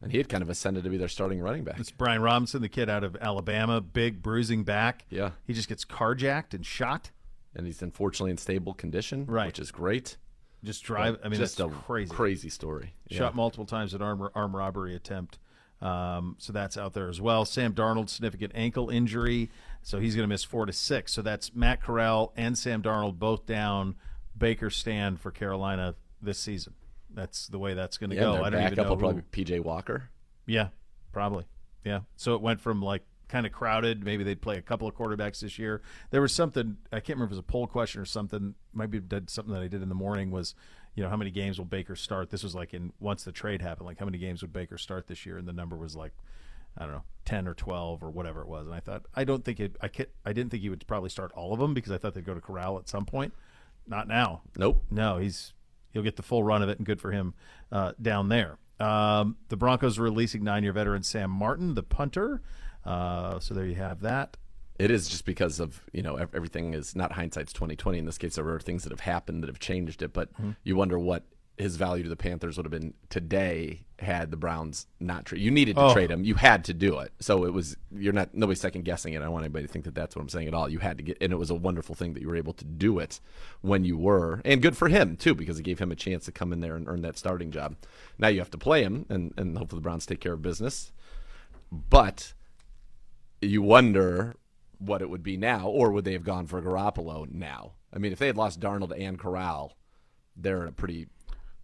And 0.00 0.10
he 0.10 0.18
had 0.18 0.28
kind 0.28 0.42
of 0.42 0.50
ascended 0.50 0.82
to 0.82 0.90
be 0.90 0.96
their 0.96 1.06
starting 1.08 1.40
running 1.40 1.62
back. 1.62 1.78
It's 1.78 1.92
Brian 1.92 2.22
Robinson, 2.22 2.60
the 2.60 2.68
kid 2.68 2.90
out 2.90 3.04
of 3.04 3.16
Alabama, 3.20 3.80
big 3.80 4.20
bruising 4.20 4.64
back. 4.64 5.04
Yeah. 5.10 5.30
He 5.46 5.52
just 5.54 5.68
gets 5.68 5.84
carjacked 5.84 6.54
and 6.54 6.66
shot. 6.66 7.12
And 7.54 7.66
he's 7.66 7.82
unfortunately 7.82 8.32
in 8.32 8.38
stable 8.38 8.74
condition, 8.74 9.26
Right. 9.26 9.46
which 9.46 9.60
is 9.60 9.70
great. 9.70 10.16
Just 10.64 10.82
drive. 10.82 11.18
I 11.24 11.28
mean, 11.28 11.38
just 11.38 11.58
that's 11.58 11.70
a 11.70 11.74
crazy. 11.74 12.10
crazy 12.10 12.48
story. 12.48 12.94
Shot 13.10 13.34
multiple 13.36 13.66
times 13.66 13.94
at 13.94 14.02
arm 14.02 14.28
arm 14.34 14.56
robbery 14.56 14.96
attempt. 14.96 15.38
Um, 15.80 16.36
so 16.38 16.52
that's 16.52 16.76
out 16.78 16.94
there 16.94 17.08
as 17.08 17.20
well. 17.20 17.44
Sam 17.44 17.72
Darnold 17.74 18.08
significant 18.08 18.52
ankle 18.54 18.88
injury, 18.88 19.50
so 19.82 19.98
he's 19.98 20.14
going 20.14 20.22
to 20.24 20.28
miss 20.28 20.44
four 20.44 20.64
to 20.64 20.72
six. 20.72 21.12
So 21.12 21.22
that's 21.22 21.52
Matt 21.54 21.82
Corral 21.82 22.32
and 22.36 22.56
Sam 22.56 22.82
Darnold 22.82 23.18
both 23.18 23.46
down. 23.46 23.96
Baker 24.42 24.70
stand 24.70 25.20
for 25.20 25.30
Carolina 25.30 25.94
this 26.20 26.38
season. 26.38 26.74
That's 27.14 27.46
the 27.46 27.58
way 27.58 27.74
that's 27.74 27.96
going 27.96 28.10
to 28.10 28.16
Yeah, 28.16 28.22
go. 28.22 28.42
I 28.42 28.50
don't 28.50 28.60
even 28.60 28.74
backup 28.74 28.84
know 28.86 28.90
will 28.90 28.96
probably 28.96 29.22
be 29.30 29.44
PJ 29.44 29.60
Walker. 29.60 30.10
Yeah, 30.46 30.68
probably. 31.12 31.44
Yeah. 31.84 32.00
So 32.16 32.34
it 32.34 32.40
went 32.42 32.60
from 32.60 32.82
like 32.82 33.04
kind 33.28 33.46
of 33.46 33.52
crowded. 33.52 34.04
Maybe 34.04 34.24
they'd 34.24 34.42
play 34.42 34.58
a 34.58 34.62
couple 34.62 34.88
of 34.88 34.96
quarterbacks 34.96 35.40
this 35.40 35.58
year. 35.60 35.80
There 36.10 36.20
was 36.20 36.34
something 36.34 36.76
I 36.92 36.96
can't 36.96 37.10
remember 37.18 37.26
if 37.26 37.30
it 37.30 37.34
was 37.34 37.38
a 37.38 37.42
poll 37.44 37.68
question 37.68 38.00
or 38.00 38.04
something. 38.04 38.54
Might 38.72 38.90
be 38.90 38.98
did 38.98 39.30
something 39.30 39.54
that 39.54 39.62
I 39.62 39.68
did 39.68 39.80
in 39.80 39.88
the 39.88 39.94
morning 39.94 40.32
was, 40.32 40.56
you 40.96 41.04
know, 41.04 41.08
how 41.08 41.16
many 41.16 41.30
games 41.30 41.58
will 41.58 41.64
Baker 41.64 41.94
start? 41.94 42.30
This 42.30 42.42
was 42.42 42.54
like 42.54 42.74
in 42.74 42.92
once 42.98 43.22
the 43.22 43.32
trade 43.32 43.62
happened, 43.62 43.86
like 43.86 43.98
how 44.00 44.06
many 44.06 44.18
games 44.18 44.42
would 44.42 44.52
Baker 44.52 44.76
start 44.76 45.06
this 45.06 45.24
year? 45.24 45.38
And 45.38 45.46
the 45.46 45.52
number 45.52 45.76
was 45.76 45.94
like, 45.94 46.12
I 46.76 46.84
don't 46.84 46.94
know, 46.94 47.04
ten 47.24 47.46
or 47.46 47.54
twelve 47.54 48.02
or 48.02 48.10
whatever 48.10 48.42
it 48.42 48.48
was. 48.48 48.66
And 48.66 48.74
I 48.74 48.80
thought 48.80 49.06
I 49.14 49.22
don't 49.22 49.44
think 49.44 49.60
it. 49.60 49.76
I 49.80 49.88
I 50.24 50.32
didn't 50.32 50.50
think 50.50 50.64
he 50.64 50.68
would 50.68 50.84
probably 50.88 51.10
start 51.10 51.30
all 51.36 51.52
of 51.52 51.60
them 51.60 51.74
because 51.74 51.92
I 51.92 51.98
thought 51.98 52.14
they'd 52.14 52.24
go 52.24 52.34
to 52.34 52.40
Corral 52.40 52.78
at 52.78 52.88
some 52.88 53.04
point. 53.04 53.32
Not 53.86 54.08
now. 54.08 54.42
Nope. 54.56 54.82
No, 54.90 55.18
he's 55.18 55.52
he'll 55.92 56.02
get 56.02 56.16
the 56.16 56.22
full 56.22 56.42
run 56.44 56.62
of 56.62 56.68
it, 56.68 56.78
and 56.78 56.86
good 56.86 57.00
for 57.00 57.10
him 57.12 57.34
uh, 57.70 57.92
down 58.00 58.28
there. 58.28 58.58
Um, 58.80 59.36
the 59.48 59.56
Broncos 59.56 59.98
are 59.98 60.02
releasing 60.02 60.42
nine-year 60.42 60.72
veteran 60.72 61.02
Sam 61.02 61.30
Martin, 61.30 61.74
the 61.74 61.82
punter. 61.82 62.42
Uh, 62.84 63.38
so 63.38 63.54
there 63.54 63.66
you 63.66 63.76
have 63.76 64.00
that. 64.00 64.36
It 64.78 64.90
is 64.90 65.08
just 65.08 65.24
because 65.24 65.60
of 65.60 65.82
you 65.92 66.02
know 66.02 66.16
everything 66.16 66.74
is 66.74 66.96
not 66.96 67.12
hindsight's 67.12 67.52
twenty 67.52 67.76
twenty. 67.76 67.98
In 67.98 68.06
this 68.06 68.18
case, 68.18 68.34
there 68.36 68.48
are 68.48 68.58
things 68.58 68.82
that 68.84 68.90
have 68.90 69.00
happened 69.00 69.42
that 69.42 69.48
have 69.48 69.60
changed 69.60 70.02
it, 70.02 70.12
but 70.12 70.32
Mhm. 70.40 70.56
you 70.64 70.74
wonder 70.76 70.98
what 70.98 71.24
his 71.58 71.76
value 71.76 72.02
to 72.02 72.08
the 72.08 72.16
Panthers 72.16 72.56
would 72.56 72.64
have 72.64 72.70
been 72.72 72.94
today 73.10 73.84
had 73.98 74.30
the 74.30 74.36
Browns 74.36 74.86
not 74.98 75.26
trade. 75.26 75.42
You 75.42 75.50
needed 75.50 75.76
to 75.76 75.82
Oh. 75.82 75.92
trade 75.92 76.10
him. 76.10 76.24
You 76.24 76.34
had 76.34 76.64
to 76.64 76.74
do 76.74 76.98
it. 76.98 77.12
So 77.20 77.44
it 77.44 77.52
was 77.52 77.76
you're 77.94 78.12
not 78.12 78.34
nobody 78.34 78.56
second 78.56 78.84
guessing 78.84 79.12
it. 79.12 79.18
I 79.18 79.24
don't 79.24 79.32
want 79.32 79.44
anybody 79.44 79.66
to 79.66 79.72
think 79.72 79.84
that 79.84 79.94
that's 79.94 80.16
what 80.16 80.22
I'm 80.22 80.28
saying 80.28 80.48
at 80.48 80.54
all. 80.54 80.68
You 80.68 80.78
had 80.80 80.96
to 80.96 81.04
get, 81.04 81.18
and 81.20 81.32
it 81.32 81.36
was 81.36 81.50
a 81.50 81.54
wonderful 81.54 81.94
thing 81.94 82.14
that 82.14 82.22
you 82.22 82.28
were 82.28 82.36
able 82.36 82.54
to 82.54 82.64
do 82.64 82.98
it 82.98 83.20
when 83.60 83.84
you 83.84 83.96
were, 83.98 84.40
and 84.44 84.60
good 84.62 84.76
for 84.76 84.88
him 84.88 85.16
too 85.16 85.34
because 85.34 85.58
it 85.58 85.62
gave 85.62 85.78
him 85.78 85.92
a 85.92 85.96
chance 85.96 86.24
to 86.24 86.32
come 86.32 86.52
in 86.52 86.60
there 86.60 86.74
and 86.74 86.88
earn 86.88 87.02
that 87.02 87.18
starting 87.18 87.50
job. 87.50 87.76
Now 88.18 88.28
you 88.28 88.38
have 88.40 88.50
to 88.52 88.58
play 88.58 88.82
him, 88.82 89.06
and 89.08 89.32
and 89.36 89.56
hopefully 89.56 89.78
the 89.78 89.84
Browns 89.84 90.06
take 90.06 90.20
care 90.20 90.32
of 90.32 90.42
business. 90.42 90.90
But 91.70 92.34
you 93.40 93.62
wonder 93.62 94.34
what 94.78 95.02
it 95.02 95.10
would 95.10 95.22
be 95.22 95.36
now, 95.36 95.68
or 95.68 95.92
would 95.92 96.04
they 96.04 96.12
have 96.14 96.24
gone 96.24 96.46
for 96.46 96.60
Garoppolo 96.60 97.30
now? 97.30 97.72
I 97.92 97.98
mean, 97.98 98.12
if 98.12 98.18
they 98.18 98.26
had 98.26 98.36
lost 98.36 98.58
Darnold 98.60 98.92
and 98.98 99.18
Corral, 99.18 99.76
they're 100.36 100.62
in 100.62 100.68
a 100.68 100.72
pretty 100.72 101.08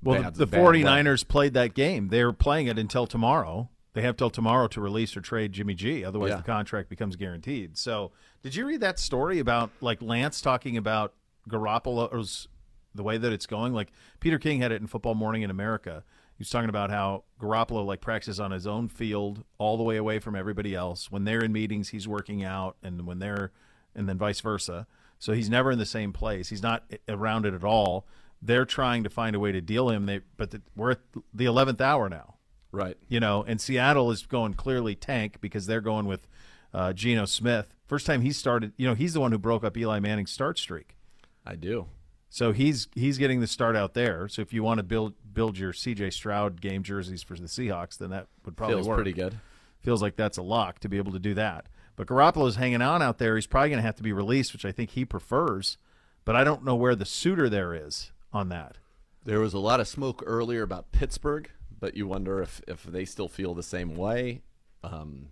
Well, 0.03 0.23
bad, 0.23 0.35
the, 0.35 0.39
the 0.41 0.47
bad 0.47 0.61
49ers 0.61 1.27
played 1.27 1.55
that 1.55 1.75
game. 1.75 2.09
They're 2.09 2.33
playing 2.33 2.67
it 2.69 2.79
until 2.79 3.07
tomorrow. 3.07 3.69
They 3.95 4.03
have 4.03 4.17
till 4.17 4.31
tomorrow 4.31 4.69
to 4.69 4.81
release 4.81 5.17
or 5.17 5.21
trade 5.21 5.53
Jimmy 5.53 5.75
G. 5.75 6.05
Otherwise, 6.05 6.31
Yeah. 6.31 6.37
the 6.37 6.43
contract 6.45 6.89
becomes 6.89 7.17
guaranteed. 7.17 7.77
So, 7.77 8.13
did 8.43 8.55
you 8.55 8.65
read 8.67 8.81
that 8.81 8.99
story 8.99 9.41
about 9.41 9.71
like 9.81 10.01
Lance 10.01 10.41
talking 10.41 10.77
about 10.77 11.15
Garoppolo's 11.49 12.49
the 12.95 13.03
way 13.03 13.19
that 13.19 13.33
it's 13.33 13.47
going? 13.47 13.73
Like 13.73 13.91
Peter 14.21 14.39
King 14.39 14.61
had 14.61 14.73
it 14.73 14.81
in 14.81 14.87
Football 14.87 15.15
Morning 15.15 15.43
in 15.43 15.51
America. 15.51 16.05
He 16.37 16.43
was 16.43 16.51
talking 16.51 16.69
about 16.69 16.91
how 16.91 17.25
Garoppolo 17.41 17.85
like 17.85 18.01
practices 18.01 18.39
on 18.39 18.53
his 18.53 18.67
own 18.67 18.89
field, 18.89 19.43
all 19.59 19.77
the 19.77 19.83
way 19.83 19.97
away 19.97 20.21
from 20.21 20.37
everybody 20.37 20.75
else. 20.75 21.11
When 21.11 21.25
they're 21.25 21.43
in 21.43 21.53
meetings, 21.53 21.89
he's 21.89 22.07
working 22.07 22.45
out, 22.45 22.77
and 22.83 23.05
when 23.07 23.19
they're, 23.19 23.51
and 23.97 24.09
then 24.09 24.17
vice 24.19 24.41
versa. 24.41 24.87
So 25.19 25.33
he's 25.33 25.51
never 25.51 25.73
in 25.73 25.79
the 25.81 25.87
same 25.87 26.13
place. 26.13 26.49
He's 26.51 26.63
not 26.63 26.85
around 27.09 27.45
it 27.45 27.55
at 27.55 27.65
all. 27.65 28.07
They're 28.41 28.65
trying 28.65 29.05
to 29.05 29.11
find 29.11 29.35
a 29.35 29.41
way 29.41 29.53
to 29.53 29.61
deal 29.61 29.91
him. 29.91 30.07
They, 30.07 30.21
but 30.37 30.51
the, 30.51 30.63
we're 30.77 30.93
at 30.93 31.01
the 31.35 31.47
eleventh 31.47 31.81
hour 31.81 32.09
now. 32.09 32.35
Right. 32.71 32.97
You 33.09 33.21
know, 33.21 33.45
and 33.47 33.61
Seattle 33.61 34.11
is 34.11 34.27
going 34.27 34.55
clearly 34.55 34.95
tank 34.95 35.39
because 35.41 35.67
they're 35.67 35.81
going 35.81 36.07
with 36.07 36.29
uh, 36.75 36.93
Geno 36.93 37.25
Smith. 37.25 37.75
First 37.87 38.07
time 38.07 38.21
he 38.21 38.33
started, 38.33 38.73
you 38.77 38.87
know, 38.87 38.95
he's 38.95 39.15
the 39.15 39.21
one 39.21 39.33
who 39.33 39.39
broke 39.39 39.65
up 39.65 39.77
Eli 39.77 40.01
Manning's 40.01 40.31
start 40.31 40.59
streak. 40.59 40.95
I 41.47 41.55
do. 41.57 41.87
So 42.31 42.53
he's 42.53 42.89
he's 42.95 43.17
getting 43.17 43.41
the 43.41 43.47
start 43.47 43.75
out 43.75 43.95
there. 43.95 44.29
So 44.29 44.43
if 44.43 44.53
you 44.53 44.63
want 44.63 44.79
to 44.79 44.83
build 44.83 45.15
build 45.33 45.57
your 45.57 45.73
CJ 45.73 46.13
Stroud 46.13 46.61
game 46.61 46.83
jerseys 46.83 47.23
for 47.23 47.35
the 47.35 47.47
Seahawks, 47.47 47.97
then 47.97 48.11
that 48.11 48.27
would 48.45 48.57
probably 48.57 48.77
Feels 48.77 48.89
work. 48.89 48.97
pretty 48.97 49.13
good. 49.15 49.35
Feels 49.81 50.03
like 50.03 50.17
that's 50.17 50.37
a 50.37 50.43
lock 50.43 50.79
to 50.81 50.89
be 50.89 50.99
able 50.99 51.13
to 51.13 51.19
do 51.19 51.33
that. 51.35 51.67
But 51.97 52.07
Garoppolo's 52.07 52.57
hanging 52.57 52.83
on 52.83 53.01
out 53.01 53.19
there. 53.19 53.37
He's 53.37 53.47
probably 53.47 53.71
going 53.71 53.79
to 53.79 53.87
have 53.87 53.97
to 53.97 54.03
be 54.03 54.13
released, 54.13 54.53
which 54.53 54.65
I 54.65 54.73
think 54.73 54.91
he 54.91 55.05
prefers. 55.05 55.79
But 56.25 56.37
I 56.37 56.45
don't 56.45 56.65
know 56.65 56.77
where 56.77 56.95
the 56.95 57.07
suitor 57.07 57.49
there 57.49 57.75
is 57.75 58.13
on 58.33 58.49
that. 58.51 58.77
There 59.25 59.41
was 59.41 59.55
a 59.55 59.59
lot 59.59 59.81
of 59.81 59.89
smoke 59.89 60.23
earlier 60.27 60.63
about 60.63 60.93
Pittsburgh, 60.93 61.51
but 61.79 61.97
you 61.97 62.07
wonder 62.07 62.41
if 62.43 62.61
if 62.67 62.83
they 62.85 63.05
still 63.05 63.29
feel 63.29 63.55
the 63.55 63.63
same 63.63 63.95
way. 63.95 64.43
Um, 64.83 65.29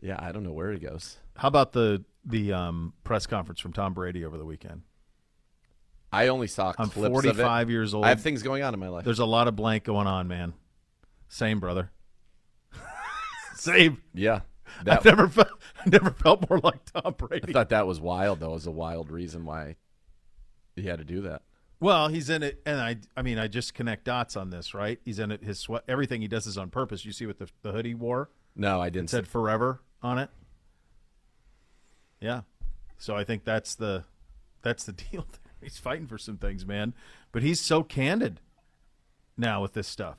yeah, 0.00 0.16
I 0.18 0.32
don't 0.32 0.44
know 0.44 0.52
where 0.52 0.72
he 0.72 0.78
goes. 0.78 1.18
How 1.36 1.48
about 1.48 1.72
the 1.72 2.04
the 2.24 2.52
um, 2.52 2.92
press 3.04 3.26
conference 3.26 3.60
from 3.60 3.72
Tom 3.72 3.94
Brady 3.94 4.24
over 4.24 4.38
the 4.38 4.44
weekend? 4.44 4.82
I 6.12 6.28
only 6.28 6.46
saw 6.46 6.72
I'm 6.78 6.88
clips 6.88 7.18
of 7.18 7.24
it. 7.24 7.34
45 7.34 7.70
years 7.70 7.94
old. 7.94 8.04
I 8.04 8.08
have 8.08 8.22
things 8.22 8.42
going 8.42 8.62
on 8.62 8.72
in 8.72 8.80
my 8.80 8.88
life. 8.88 9.04
There's 9.04 9.18
a 9.18 9.26
lot 9.26 9.48
of 9.48 9.56
blank 9.56 9.84
going 9.84 10.06
on, 10.06 10.26
man. 10.26 10.54
Same, 11.28 11.60
brother. 11.60 11.90
Same. 13.54 14.02
Yeah, 14.14 14.40
I've 14.86 15.04
never 15.04 15.28
felt 15.28 15.50
I've 15.80 15.92
never 15.92 16.10
felt 16.10 16.48
more 16.48 16.58
like 16.58 16.84
Tom 16.92 17.14
Brady. 17.18 17.48
I 17.48 17.52
thought 17.52 17.68
that 17.70 17.86
was 17.86 18.00
wild. 18.00 18.40
Though, 18.40 18.50
it 18.50 18.54
was 18.54 18.66
a 18.66 18.70
wild 18.70 19.10
reason 19.10 19.44
why 19.44 19.76
he 20.76 20.86
had 20.86 20.98
to 20.98 21.04
do 21.04 21.22
that. 21.22 21.42
Well, 21.80 22.08
he's 22.08 22.28
in 22.28 22.42
it, 22.42 22.60
and 22.66 22.80
I, 22.80 22.96
I 23.16 23.22
mean, 23.22 23.38
I 23.38 23.46
just 23.46 23.72
connect 23.72 24.04
dots 24.04 24.36
on 24.36 24.50
this, 24.50 24.74
right? 24.74 24.98
He's 25.04 25.18
in 25.20 25.30
it. 25.30 25.44
His 25.44 25.60
sweat, 25.60 25.84
everything 25.86 26.20
he 26.20 26.28
does 26.28 26.46
is 26.46 26.58
on 26.58 26.70
purpose. 26.70 27.04
You 27.04 27.12
see 27.12 27.26
what 27.26 27.38
the 27.38 27.48
the 27.62 27.72
hoodie 27.72 27.94
wore? 27.94 28.30
No, 28.56 28.80
I 28.80 28.90
didn't. 28.90 29.06
It 29.06 29.10
said 29.10 29.28
"forever" 29.28 29.80
on 30.02 30.18
it. 30.18 30.30
Yeah, 32.20 32.42
so 32.96 33.14
I 33.14 33.22
think 33.22 33.44
that's 33.44 33.76
the 33.76 34.04
that's 34.62 34.84
the 34.84 34.92
deal. 35.10 35.26
There. 35.30 35.52
He's 35.62 35.78
fighting 35.78 36.06
for 36.06 36.18
some 36.18 36.36
things, 36.36 36.66
man, 36.66 36.94
but 37.32 37.42
he's 37.42 37.60
so 37.60 37.82
candid 37.82 38.40
now 39.36 39.62
with 39.62 39.74
this 39.74 39.86
stuff. 39.88 40.18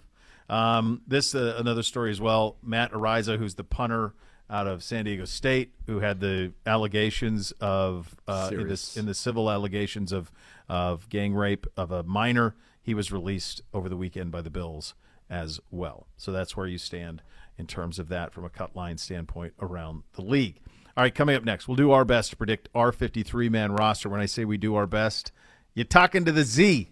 Um, 0.49 1.01
this 1.07 1.35
uh, 1.35 1.55
another 1.57 1.83
story 1.83 2.11
as 2.11 2.19
well. 2.21 2.57
Matt 2.63 2.91
Araiza, 2.91 3.37
who's 3.37 3.55
the 3.55 3.63
punter 3.63 4.13
out 4.49 4.67
of 4.67 4.83
San 4.83 5.05
Diego 5.05 5.25
State, 5.25 5.73
who 5.85 5.99
had 5.99 6.19
the 6.19 6.53
allegations 6.65 7.51
of 7.59 8.15
uh, 8.27 8.49
in, 8.51 8.67
this, 8.67 8.97
in 8.97 9.05
the 9.05 9.13
civil 9.13 9.49
allegations 9.49 10.11
of 10.11 10.31
of 10.67 11.09
gang 11.09 11.33
rape 11.33 11.67
of 11.75 11.91
a 11.91 12.03
minor. 12.03 12.55
He 12.81 12.93
was 12.93 13.11
released 13.11 13.61
over 13.73 13.89
the 13.89 13.97
weekend 13.97 14.31
by 14.31 14.41
the 14.41 14.49
Bills 14.49 14.93
as 15.29 15.59
well. 15.71 16.07
So 16.17 16.31
that's 16.31 16.55
where 16.55 16.67
you 16.67 16.77
stand 16.77 17.21
in 17.57 17.67
terms 17.67 17.99
of 17.99 18.07
that 18.09 18.33
from 18.33 18.45
a 18.45 18.49
cut 18.49 18.75
line 18.75 18.97
standpoint 18.97 19.53
around 19.59 20.03
the 20.13 20.21
league. 20.21 20.59
All 20.95 21.03
right, 21.03 21.13
coming 21.13 21.35
up 21.35 21.43
next, 21.43 21.67
we'll 21.67 21.75
do 21.75 21.91
our 21.91 22.05
best 22.05 22.31
to 22.31 22.35
predict 22.35 22.69
our 22.73 22.91
53 22.91 23.49
man 23.49 23.71
roster. 23.73 24.09
When 24.09 24.19
I 24.19 24.25
say 24.25 24.45
we 24.45 24.57
do 24.57 24.75
our 24.75 24.87
best, 24.87 25.31
you're 25.73 25.85
talking 25.85 26.25
to 26.25 26.31
the 26.31 26.43
Z. 26.43 26.91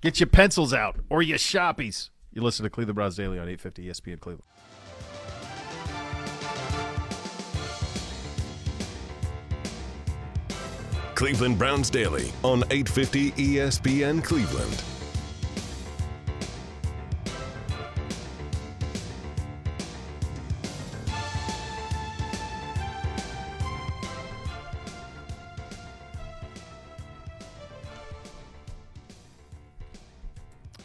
Get 0.00 0.20
your 0.20 0.26
pencils 0.26 0.74
out 0.74 0.96
or 1.08 1.22
your 1.22 1.38
shoppies. 1.38 2.10
You 2.32 2.42
listen 2.42 2.64
to 2.64 2.70
Cleveland 2.70 2.96
Browns 2.96 3.16
Daily 3.16 3.38
on 3.38 3.48
850 3.48 3.86
ESPN 3.86 4.20
Cleveland. 4.20 4.42
Cleveland 11.14 11.58
Browns 11.58 11.90
Daily 11.90 12.32
on 12.42 12.64
850 12.70 13.32
ESPN 13.32 14.22
Cleveland. 14.22 14.82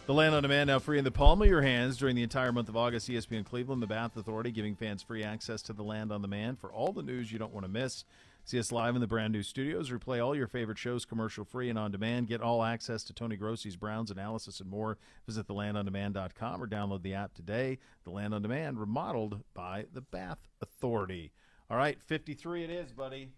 The 0.10 0.15
Land 0.15 0.34
on 0.34 0.41
Demand 0.41 0.69
now 0.69 0.80
free 0.80 0.97
in 0.97 1.03
the 1.03 1.11
palm 1.11 1.39
of 1.39 1.47
your 1.47 1.61
hands 1.61 1.95
during 1.95 2.15
the 2.15 2.23
entire 2.23 2.51
month 2.51 2.68
of 2.68 2.76
August. 2.76 3.07
ESPN 3.07 3.45
Cleveland, 3.45 3.80
the 3.80 3.85
Bath 3.85 4.18
Authority, 4.18 4.49
giving 4.49 4.76
fans 4.76 5.03
free 5.03 5.23
access 5.23 5.61
to 5.61 5.73
the 5.73 5.84
Land 5.84 6.11
on 6.11 6.23
Demand 6.23 6.57
for 6.57 6.72
all 6.72 6.91
the 6.91 7.03
news 7.03 7.31
you 7.31 7.38
don't 7.38 7.53
want 7.53 7.64
to 7.64 7.72
miss. 7.72 8.06
See 8.49 8.57
us 8.57 8.71
live 8.71 8.95
in 8.95 9.01
the 9.01 9.05
brand 9.05 9.31
new 9.31 9.43
studios. 9.43 9.91
Replay 9.91 10.26
all 10.26 10.35
your 10.35 10.47
favorite 10.47 10.80
shows 10.80 11.05
commercial 11.05 11.45
free 11.45 11.69
and 11.69 11.77
on 11.77 11.91
demand. 11.91 12.26
Get 12.26 12.41
all 12.41 12.63
access 12.63 13.03
to 13.03 13.13
Tony 13.13 13.38
Grossi's 13.38 13.76
Browns 13.76 14.09
analysis 14.09 14.59
and 14.59 14.67
more. 14.67 14.97
Visit 15.27 15.47
thelandondemand.com 15.47 16.63
or 16.63 16.65
download 16.67 17.03
the 17.03 17.13
app 17.13 17.35
today. 17.35 17.77
The 18.05 18.09
Land 18.09 18.34
on 18.34 18.41
Demand, 18.41 18.80
remodeled 18.80 19.43
by 19.53 19.85
the 19.93 20.01
Bath 20.01 20.39
Authority. 20.63 21.31
All 21.69 21.77
right, 21.77 22.01
53 22.01 22.63
it 22.63 22.71
is, 22.71 22.91
buddy. 22.91 23.30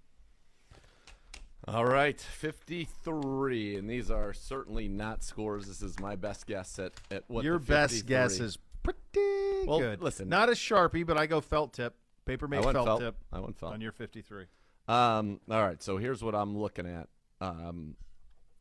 All 1.68 1.84
right, 1.86 2.18
53. 2.22 3.76
And 3.76 3.90
these 3.90 4.10
are 4.10 4.32
certainly 4.32 4.88
not 4.88 5.26
scores. 5.26 5.68
This 5.68 5.82
is 5.82 6.00
my 6.00 6.16
best 6.16 6.48
guess 6.48 6.80
at, 6.80 6.94
at 7.12 7.26
what 7.28 7.44
Your 7.44 7.60
best 7.60 8.06
guess 8.06 8.40
is 8.40 8.58
pretty 8.82 9.66
Well, 9.68 9.80
good. 9.80 10.02
listen. 10.02 10.30
not 10.30 10.48
a 10.48 10.54
sharpie, 10.54 11.06
but 11.06 11.18
I 11.18 11.26
go 11.26 11.42
felt 11.42 11.74
tip, 11.74 11.98
paper 12.24 12.48
made 12.48 12.64
felt, 12.64 12.76
felt. 12.86 13.02
tip. 13.02 13.18
I 13.34 13.42
went 13.42 13.58
felt. 13.58 13.74
on 13.74 13.82
your 13.82 13.92
53. 13.92 14.46
Um, 14.92 15.40
all 15.50 15.62
right, 15.62 15.82
so 15.82 15.98
here's 15.98 16.22
what 16.22 16.36
I'm 16.36 16.58
looking 16.58 16.86
at. 16.86 17.08
Um, 17.40 17.96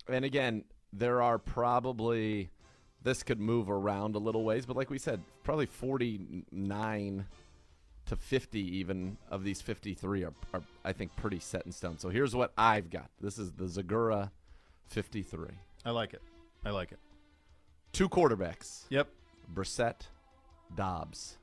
and 0.08 0.24
again, 0.24 0.64
there 0.92 1.22
are 1.22 1.38
probably 1.38 2.50
this 3.02 3.22
could 3.22 3.40
move 3.40 3.68
around 3.68 4.14
a 4.14 4.18
little 4.18 4.44
ways, 4.44 4.64
but 4.64 4.76
like 4.76 4.90
we 4.90 4.98
said, 4.98 5.22
probably 5.42 5.66
49 5.66 7.26
to 8.06 8.16
50 8.16 8.60
even 8.78 9.16
of 9.30 9.42
these 9.42 9.60
53 9.60 10.24
are, 10.24 10.32
are 10.54 10.62
I 10.84 10.92
think 10.92 11.14
pretty 11.16 11.40
set 11.40 11.66
in 11.66 11.72
stone. 11.72 11.98
So 11.98 12.10
here's 12.10 12.34
what 12.34 12.52
I've 12.56 12.90
got. 12.90 13.10
This 13.20 13.38
is 13.38 13.52
the 13.52 13.64
Zegura 13.64 14.30
53. 14.88 15.48
I 15.84 15.90
like 15.90 16.14
it. 16.14 16.22
I 16.64 16.70
like 16.70 16.92
it. 16.92 16.98
Two 17.92 18.08
quarterbacks. 18.08 18.84
Yep. 18.90 19.08
Brissett, 19.52 20.02
Dobbs. 20.76 21.38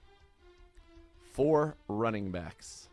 Four 1.34 1.76
running 1.90 2.32
backs. 2.32 2.87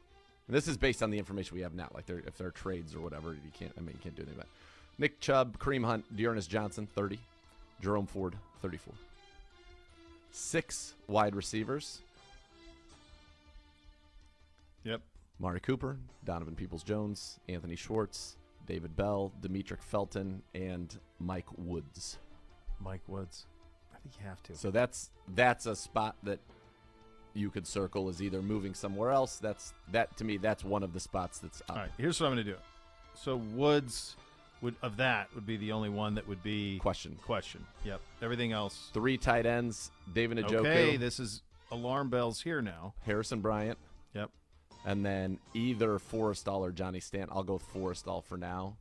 And 0.47 0.55
this 0.57 0.69
is 0.69 0.77
based 0.77 1.03
on 1.03 1.11
the 1.11 1.19
information 1.19 1.55
we 1.57 1.63
have 1.63 1.75
now. 1.75 1.89
Like, 1.95 2.07
they're, 2.07 2.23
if 2.27 2.37
they're 2.37 2.51
trades 2.51 2.95
or 2.95 3.01
whatever, 3.01 3.33
you 3.33 3.51
can't. 3.59 3.73
I 3.77 3.81
mean, 3.81 3.95
you 3.95 4.01
can't 4.03 4.15
do 4.15 4.23
anything 4.23 4.37
about. 4.39 4.47
it. 4.47 5.01
Nick 5.01 5.21
Chubb, 5.21 5.59
Kareem 5.59 5.85
Hunt, 5.85 6.17
D'Ernest 6.17 6.51
Johnson, 6.51 6.87
thirty. 6.87 7.19
Jerome 7.81 8.07
Ford, 8.07 8.37
thirty-four. 8.63 8.95
Six 10.31 10.95
wide 11.07 11.35
receivers. 11.35 12.01
Yep. 14.85 15.01
Mari 15.39 15.61
Cooper, 15.61 15.99
Donovan 16.25 16.55
Peoples 16.55 16.83
Jones, 16.83 17.41
Anthony 17.49 17.75
Schwartz, 17.75 18.37
David 18.67 18.95
Bell, 18.97 19.33
Demetric 19.43 19.83
Felton, 19.83 20.43
and 20.55 20.97
Mike 21.19 21.47
Woods. 21.57 22.19
Mike 22.81 23.03
Woods. 23.09 23.47
I 23.93 23.99
think 23.99 24.15
you 24.21 24.27
have 24.29 24.43
to. 24.45 24.55
So 24.55 24.71
that's 24.71 25.11
that's 25.35 25.67
a 25.67 25.75
spot 25.75 26.17
that 26.23 26.39
you 27.35 27.51
could 27.51 27.67
circle 27.67 28.09
as 28.09 28.23
either 28.23 28.41
moving 28.43 28.75
somewhere 28.75 29.11
else. 29.11 29.37
That's 29.37 29.75
that 29.93 30.17
to 30.19 30.25
me. 30.25 30.37
That's 30.37 30.65
one 30.65 30.83
of 30.83 30.93
the 30.93 31.01
spots 31.01 31.39
that's 31.39 31.61
up. 31.63 31.71
All 31.71 31.77
right, 31.77 31.91
here's 31.99 32.21
what 32.21 32.29
I'm 32.29 32.35
going 32.35 32.47
to 32.47 32.53
do. 32.53 32.59
So 33.15 33.37
Woods 33.37 34.17
would 34.63 34.77
of 34.83 34.97
that 34.97 35.29
would 35.35 35.45
be 35.47 35.57
the 35.57 35.73
only 35.73 35.89
one 35.89 36.15
that 36.15 36.27
would 36.27 36.43
be 36.43 36.79
Question. 36.79 37.19
question. 37.23 37.65
Yep. 37.85 38.01
Everything 38.23 38.53
else. 38.53 38.91
Three 38.95 39.19
tight 39.19 39.47
ends: 39.47 39.91
David 40.15 40.39
Njoku, 40.39 40.55
Okay, 40.61 40.97
this 40.97 41.21
is 41.21 41.43
alarm 41.71 42.09
bells 42.09 42.41
here 42.41 42.63
now. 42.63 42.95
Harrison 43.03 43.41
Bryant, 43.41 43.79
Yep. 44.15 44.31
and 44.87 45.05
then 45.05 45.39
either 45.55 45.99
Forristall 45.99 46.61
or 46.61 46.71
Johnny 46.73 47.01
Stanton. 47.01 47.31
I'll 47.37 47.43
go 47.43 47.55
with 47.55 47.73
Forristall 47.75 48.25
for 48.25 48.37
now. 48.37 48.77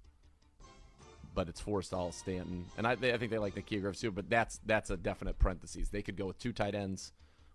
But 1.35 1.49
it's 1.49 1.59
Forristall, 1.59 2.13
Stanton, 2.13 2.65
and 2.77 2.85
I, 2.85 2.93
they, 2.93 3.11
I 3.11 3.17
think 3.17 3.31
they 3.31 3.39
like 3.39 3.55
the 3.55 3.63
key 3.63 3.81
too. 3.99 4.11
But 4.11 4.29
that's 4.29 4.59
that's 4.67 4.91
a 4.91 4.97
definite 4.97 5.39
parentheses. 5.39 5.89
They 5.89 6.03
could 6.03 6.15
go 6.15 6.27
with 6.27 6.37
two 6.37 6.53
tight 6.53 6.75
ends 6.75 7.11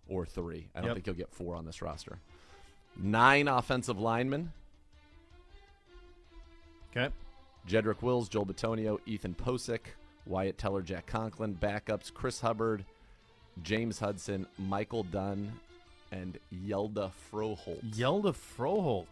or 0.09 0.25
three. 0.25 0.67
I 0.75 0.79
don't 0.79 0.87
Yep. 0.87 0.95
think 0.95 1.07
you'll 1.07 1.15
get 1.15 1.31
four 1.31 1.55
on 1.55 1.65
this 1.65 1.81
roster. 1.81 2.19
Nine 2.97 3.47
offensive 3.47 3.99
linemen. 3.99 4.51
Okay. 6.91 7.13
Jedrick 7.67 8.01
Wills, 8.01 8.29
Joel 8.29 8.45
Bitonio, 8.45 8.99
Ethan 9.05 9.35
Pocic, 9.35 9.81
Wyatt 10.25 10.57
Teller, 10.57 10.81
Jack 10.81 11.05
Conklin, 11.05 11.55
backups 11.55 12.13
Chris 12.13 12.41
Hubbard, 12.41 12.83
James 13.61 13.99
Hudson, 13.99 14.47
Michael 14.57 15.03
Dunn, 15.03 15.51
and 16.11 16.39
Hjalte 16.53 17.11
Froholdt. 17.31 17.93
Hjalte 17.93 18.33
Froholdt. 18.33 19.05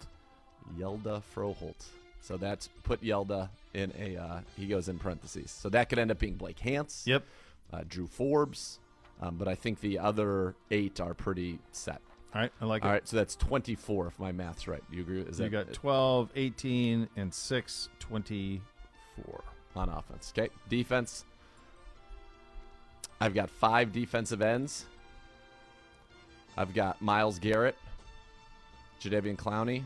Hjalte 0.77 1.21
Froholdt. 1.35 1.85
So 2.21 2.35
that's 2.37 2.67
put 2.83 3.01
Hjalte 3.01 3.49
in 3.73 3.93
a 3.99 4.17
uh, 4.17 4.39
he 4.57 4.67
goes 4.67 4.89
in 4.89 4.97
parentheses. 4.97 5.51
So 5.51 5.69
that 5.69 5.87
could 5.89 5.99
end 5.99 6.11
up 6.11 6.19
being 6.19 6.35
Blake 6.35 6.59
Hance. 6.59 7.03
Yep. 7.05 7.23
Uh, 7.71 7.83
Drew 7.87 8.07
Forbes. 8.07 8.79
Um, 9.21 9.35
but 9.37 9.47
I 9.47 9.55
think 9.55 9.79
the 9.79 9.99
other 9.99 10.55
eight 10.71 10.99
are 10.99 11.13
pretty 11.13 11.59
set. 11.71 12.01
All 12.35 12.41
right, 12.41 12.51
I 12.61 12.65
like 12.65 12.83
All 12.83 12.91
it. 12.91 12.93
right, 12.93 13.07
so 13.07 13.15
that's 13.15 13.35
24 13.35 14.07
if 14.07 14.19
my 14.19 14.31
math's 14.31 14.67
right. 14.67 14.83
You 14.91 15.01
agree? 15.01 15.21
Is 15.21 15.39
you 15.39 15.49
that 15.49 15.67
got 15.67 15.73
12, 15.73 16.29
18, 16.35 17.07
and 17.15 17.33
6, 17.33 17.89
24. 17.99 19.43
on 19.75 19.89
offense. 19.89 20.33
Okay, 20.37 20.49
defense. 20.69 21.25
I've 23.19 23.33
got 23.33 23.49
five 23.49 23.91
defensive 23.91 24.41
ends. 24.41 24.85
I've 26.55 26.73
got 26.73 27.01
Myles 27.01 27.39
Garrett, 27.39 27.75
Jadeveon 29.01 29.37
Clowney, 29.37 29.83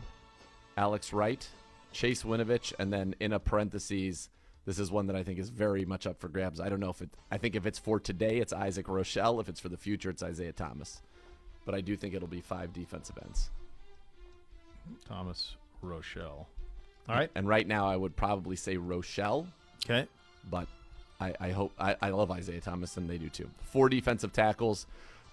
Alex 0.76 1.12
Wright, 1.12 1.46
Chase 1.92 2.22
Winovich, 2.22 2.72
and 2.78 2.92
then 2.92 3.14
in 3.20 3.32
a 3.32 3.38
parentheses, 3.38 4.30
this 4.64 4.78
is 4.78 4.90
one 4.90 5.06
that 5.08 5.16
I 5.16 5.22
think 5.22 5.38
is 5.38 5.48
very 5.50 5.84
much 5.84 6.06
up 6.06 6.20
for 6.20 6.28
grabs. 6.28 6.60
I 6.60 6.68
don't 6.68 6.80
know 6.80 6.90
if 6.90 7.00
it. 7.02 7.10
I 7.30 7.38
think 7.38 7.54
if 7.56 7.66
it's 7.66 7.78
for 7.78 7.98
today, 7.98 8.38
it's 8.38 8.52
Isaac 8.52 8.86
Rochell. 8.86 9.40
If 9.40 9.48
it's 9.48 9.60
for 9.60 9.68
the 9.68 9.76
future, 9.76 10.10
it's 10.10 10.22
Isaiah 10.22 10.52
Thomas. 10.52 11.02
But 11.64 11.74
I 11.74 11.80
do 11.80 11.96
think 11.96 12.14
it'll 12.14 12.28
be 12.28 12.40
five 12.40 12.72
defensive 12.72 13.18
ends. 13.24 13.50
Thomas 15.08 15.56
Rochell. 15.82 16.46
All 17.08 17.16
right. 17.16 17.30
And 17.34 17.48
right 17.48 17.66
now, 17.66 17.86
I 17.88 17.96
would 17.96 18.16
probably 18.16 18.56
say 18.56 18.76
Rochell. 18.76 19.46
Okay. 19.84 20.06
but 20.50 20.68
I, 21.20 21.34
I 21.40 21.50
hope 21.50 21.72
I, 21.78 21.96
I 22.00 22.10
love 22.10 22.30
Isaiah 22.30 22.60
Thomas 22.60 22.96
and 22.96 23.08
they 23.10 23.18
do 23.18 23.28
too. 23.28 23.48
Four 23.62 23.88
defensive 23.88 24.32
tackles: 24.32 24.86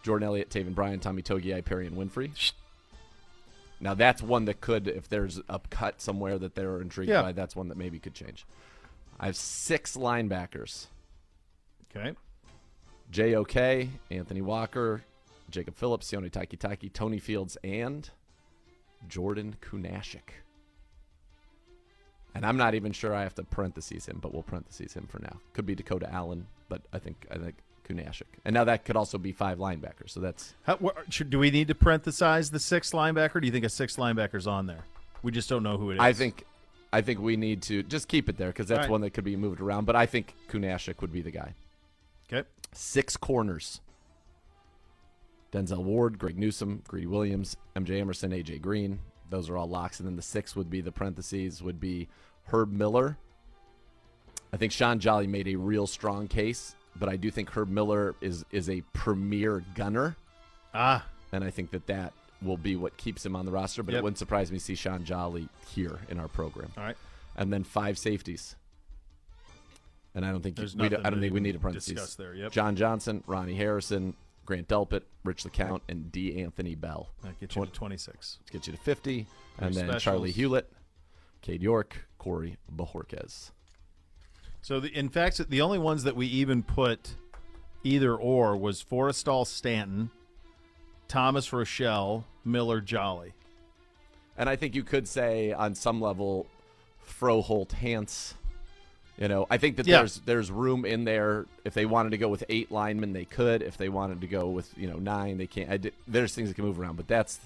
Jordan 0.04 0.28
Elliott, 0.28 0.50
Taven 0.50 0.74
Bryan, 0.76 1.00
Tommy 1.00 1.22
Togiai, 1.22 1.64
Perry, 1.64 1.86
and 1.88 1.96
Winfrey. 1.96 2.32
Now 3.80 3.94
that's 3.94 4.22
one 4.22 4.46
that 4.46 4.60
could, 4.60 4.88
if 4.88 5.08
there's 5.08 5.40
a 5.48 5.60
cut 5.70 6.02
somewhere 6.02 6.38
that 6.40 6.54
they're 6.56 6.82
intrigued 6.82 7.10
Yeah. 7.10 7.22
by, 7.22 7.32
that's 7.32 7.56
one 7.56 7.70
that 7.70 7.78
maybe 7.78 7.98
could 8.00 8.14
change. 8.14 8.46
I 9.20 9.26
have 9.28 9.36
six 9.36 9.98
linebackers: 9.98 10.88
Okay. 11.96 12.16
J.O.K., 13.12 13.90
Anthony 14.12 14.42
Walker, 14.42 15.02
Jacob 15.50 15.76
Phillips, 15.76 16.12
Sione 16.12 16.30
Taiki, 16.30 16.94
Tony 16.94 17.18
Fields, 17.18 17.58
and 17.64 18.08
Jordan 19.08 19.56
Kunaszyk. 19.62 20.30
And 22.36 22.46
I'm 22.46 22.58
not 22.58 22.76
even 22.76 22.92
sure 22.92 23.16
I 23.16 23.24
have 23.24 23.34
to 23.36 23.44
parentheses 23.44 24.06
him, 24.06 24.20
but 24.22 24.34
we'll 24.34 24.44
parentheses 24.44 24.94
him 24.94 25.08
for 25.08 25.20
now. 25.20 25.40
Could 25.54 25.66
be 25.66 25.74
Dakota 25.74 26.08
Allen, 26.14 26.46
but 26.70 26.82
I 26.94 27.00
think 27.00 27.26
I 27.32 27.38
think 27.38 27.56
Kunaszyk. 27.88 28.24
And 28.46 28.54
now 28.54 28.64
that 28.66 28.86
could 28.86 28.96
also 28.96 29.18
be 29.18 29.32
five 29.32 29.58
linebackers. 29.58 30.12
So 30.12 30.20
that's 30.20 30.54
How, 30.64 30.78
should, 31.10 31.32
do 31.32 31.40
we 31.40 31.50
need 31.50 31.68
to 31.70 31.76
parenthesize 31.76 32.52
the 32.52 32.60
sixth 32.60 32.94
linebacker? 32.94 33.42
Do 33.42 33.48
you 33.48 33.52
think 33.52 33.66
a 33.66 33.70
sixth 33.70 33.98
linebacker's 33.98 34.46
on 34.46 34.68
there? 34.68 34.86
We 35.24 35.32
just 35.32 35.50
don't 35.50 35.64
know 35.64 35.78
who 35.78 35.90
it 35.92 35.96
is. 35.96 36.00
I 36.00 36.14
think 36.14 36.46
I 36.92 37.02
think 37.02 37.20
we 37.20 37.38
need 37.38 37.62
to 37.64 37.84
just 37.84 38.08
keep 38.08 38.30
it 38.30 38.38
there 38.38 38.48
because 38.48 38.68
that's 38.68 38.82
right. 38.82 38.90
one 38.90 39.02
that 39.02 39.12
could 39.12 39.24
be 39.24 39.36
moved 39.36 39.62
around. 39.62 39.86
But 39.86 39.96
I 39.96 40.06
think 40.06 40.36
Kunaszyk 40.50 41.02
would 41.02 41.12
be 41.12 41.22
the 41.22 41.32
guy. 41.32 41.54
Okay. 42.32 42.48
Six 42.74 43.16
corners. 43.18 43.82
Denzel 45.52 45.84
Ward, 45.84 46.20
Greg 46.20 46.38
Newsom, 46.38 46.84
Greedy 46.88 47.08
Williams, 47.08 47.58
MJ 47.76 48.00
Emerson, 48.00 48.32
AJ 48.32 48.62
Green. 48.62 49.00
Those 49.30 49.50
are 49.50 49.58
all 49.58 49.68
locks. 49.68 50.00
And 50.00 50.08
then 50.08 50.16
the 50.16 50.22
six 50.22 50.56
would 50.56 50.70
be 50.70 50.82
the 50.82 50.92
parentheses 50.92 51.62
would 51.62 51.80
be 51.80 52.08
Herb 52.46 52.72
Miller. 52.72 53.18
I 54.52 54.58
think 54.58 54.72
Sean 54.72 55.00
Jolly 55.00 55.28
made 55.28 55.48
a 55.48 55.56
real 55.56 55.86
strong 55.86 56.28
case, 56.28 56.76
but 56.96 57.08
I 57.08 57.16
do 57.18 57.30
think 57.30 57.50
Herb 57.50 57.70
Miller 57.70 58.16
is 58.22 58.44
is 58.52 58.70
a 58.70 58.82
premier 58.94 59.64
gunner. 59.76 60.16
Ah. 60.74 61.06
And 61.32 61.44
I 61.44 61.52
think 61.52 61.72
that 61.72 61.86
that 61.88 62.14
will 62.42 62.58
be 62.58 62.76
what 62.76 62.96
keeps 62.98 63.26
him 63.26 63.36
on 63.36 63.46
the 63.46 63.52
roster. 63.52 63.84
But 63.84 63.94
Yep. 63.94 64.00
it 64.00 64.04
wouldn't 64.04 64.18
surprise 64.18 64.52
me 64.52 64.58
to 64.60 64.64
see 64.64 64.76
Sean 64.76 65.04
Jolly 65.04 65.50
here 65.74 66.00
in 66.10 66.20
our 66.20 66.28
program. 66.28 66.72
All 66.78 66.84
right. 66.84 66.98
And 67.36 67.52
then 67.52 67.64
five 67.64 67.98
safeties. 67.98 68.56
And 70.16 70.26
I 70.26 70.32
don't 70.32 70.42
think 70.42 70.56
There's 70.56 70.76
we 70.76 70.90
don't, 70.90 71.06
I 71.06 71.10
don't 71.10 71.20
think 71.20 71.34
we 71.34 71.40
need 71.40 71.56
a 71.56 71.60
parentheses. 71.60 72.16
there, 72.16 72.34
yep. 72.34 72.52
John 72.52 72.76
Johnson, 72.76 73.24
Ronnie 73.28 73.54
Harrison, 73.56 74.16
Grant 74.46 74.68
Delpit, 74.68 75.04
Rich 75.24 75.44
LeCounte, 75.44 75.82
and 75.88 76.12
D'Anthony 76.12 76.76
Bell. 76.76 77.10
That 77.24 77.40
gets 77.40 77.56
you 77.56 77.66
to 77.66 77.72
26. 77.72 78.38
Let's 78.42 78.50
get 78.50 78.68
you 78.68 78.74
to 78.74 78.80
50. 78.80 79.28
and 79.60 79.74
then 79.76 80.00
Charlie. 80.00 80.34
Hughlett, 80.34 80.64
Cade 81.42 81.62
York, 81.62 82.08
Corey 82.18 82.58
Bojorquez. 82.76 83.52
So, 84.62 84.80
the, 84.80 84.90
in 84.90 85.10
fact, 85.10 85.48
the 85.50 85.62
only 85.62 85.78
ones 85.78 86.04
that 86.04 86.16
we 86.16 86.26
even 86.28 86.64
put 86.64 87.16
either 87.84 88.16
or 88.16 88.58
was 88.58 88.84
Forristall 88.84 89.46
Stanton, 89.48 90.10
Thomas 91.10 91.50
Rochell, 91.50 92.24
Miller 92.46 92.80
Jolly. 92.80 93.34
And 94.38 94.48
I 94.48 94.56
think 94.56 94.74
you 94.76 94.84
could 94.84 95.06
say 95.08 95.52
on 95.52 95.76
some 95.76 96.00
level, 96.00 96.48
Froholdt 97.06 97.74
Hance 97.74 98.36
You 99.18 99.28
know, 99.28 99.46
I 99.50 99.58
think 99.58 99.76
that 99.76 99.86
Yeah. 99.86 99.98
there's 99.98 100.20
there's 100.22 100.50
room 100.50 100.86
in 100.86 101.04
there. 101.04 101.46
If 101.66 101.74
they 101.74 101.86
wanted 101.86 102.12
to 102.12 102.18
go 102.18 102.30
with 102.30 102.46
eight 102.48 102.72
linemen, 102.72 103.12
they 103.12 103.26
could. 103.26 103.62
If 103.62 103.76
they 103.76 103.90
wanted 103.90 104.22
to 104.22 104.28
go 104.28 104.48
with 104.48 104.72
you 104.78 104.90
know 104.90 104.96
nine, 104.98 105.38
they 105.38 105.46
can't. 105.48 105.70
I 105.70 105.76
di- 105.76 105.92
there's 106.08 106.34
things 106.34 106.48
that 106.48 106.56
can 106.56 106.64
move 106.64 106.80
around, 106.80 106.96
but 106.96 107.10
that's 107.10 107.38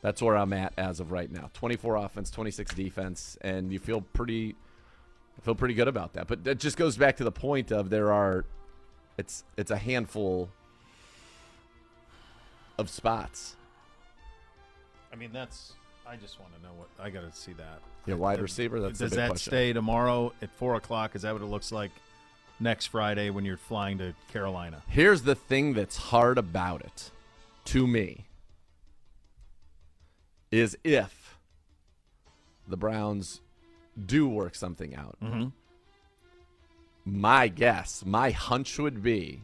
that's 0.00 0.22
where 0.22 0.34
I'm 0.34 0.54
at 0.54 0.72
as 0.78 0.98
of 0.98 1.12
right 1.12 1.30
now. 1.30 1.50
24 1.52 1.96
offense, 1.96 2.30
26 2.30 2.72
defense, 2.74 3.36
and 3.42 3.70
you 3.70 3.78
feel 3.78 4.00
pretty 4.00 4.56
I 5.36 5.42
feel 5.42 5.54
pretty 5.54 5.74
good 5.74 5.88
about 5.88 6.14
that. 6.14 6.26
But 6.26 6.44
that 6.44 6.58
just 6.58 6.78
goes 6.78 6.96
back 6.96 7.18
to 7.18 7.24
the 7.24 7.32
point 7.32 7.70
of 7.70 7.90
there 7.90 8.10
are 8.14 8.46
it's 9.18 9.44
it's 9.58 9.70
a 9.70 9.76
handful 9.76 10.48
of 12.80 12.90
spots. 12.90 13.56
I 15.12 15.16
mean, 15.16 15.30
that's. 15.32 15.72
I 16.06 16.16
just 16.16 16.40
want 16.40 16.52
to 16.56 16.62
know 16.62 16.72
what 16.76 16.88
I 16.98 17.10
got 17.10 17.30
to 17.30 17.36
see 17.38 17.52
that. 17.52 17.80
Yeah, 18.06 18.14
wide 18.14 18.40
receiver. 18.40 18.80
That's 18.80 18.98
Does 18.98 19.10
big 19.10 19.18
that 19.18 19.28
question. 19.30 19.50
stay 19.50 19.72
tomorrow 19.72 20.32
at 20.42 20.50
four 20.56 20.74
o'clock? 20.74 21.14
Is 21.14 21.22
that 21.22 21.32
what 21.32 21.42
it 21.42 21.46
looks 21.46 21.70
like 21.70 21.90
next 22.58 22.86
Friday 22.86 23.30
when 23.30 23.44
you're 23.44 23.56
flying 23.56 23.98
to 23.98 24.14
Carolina? 24.32 24.82
Here's 24.88 25.22
the 25.22 25.34
thing 25.36 25.74
that's 25.74 25.96
hard 25.96 26.38
about 26.38 26.80
it 26.82 27.10
to 27.66 27.86
me 27.86 28.26
is 30.50 30.76
if 30.82 31.38
the 32.66 32.76
Browns 32.76 33.40
do 34.06 34.28
work 34.28 34.54
something 34.56 34.96
out. 34.96 35.16
Mhm. 35.22 35.52
My 37.04 37.46
guess, 37.48 38.04
my 38.04 38.30
hunch 38.30 38.78
would 38.78 39.02
be 39.02 39.42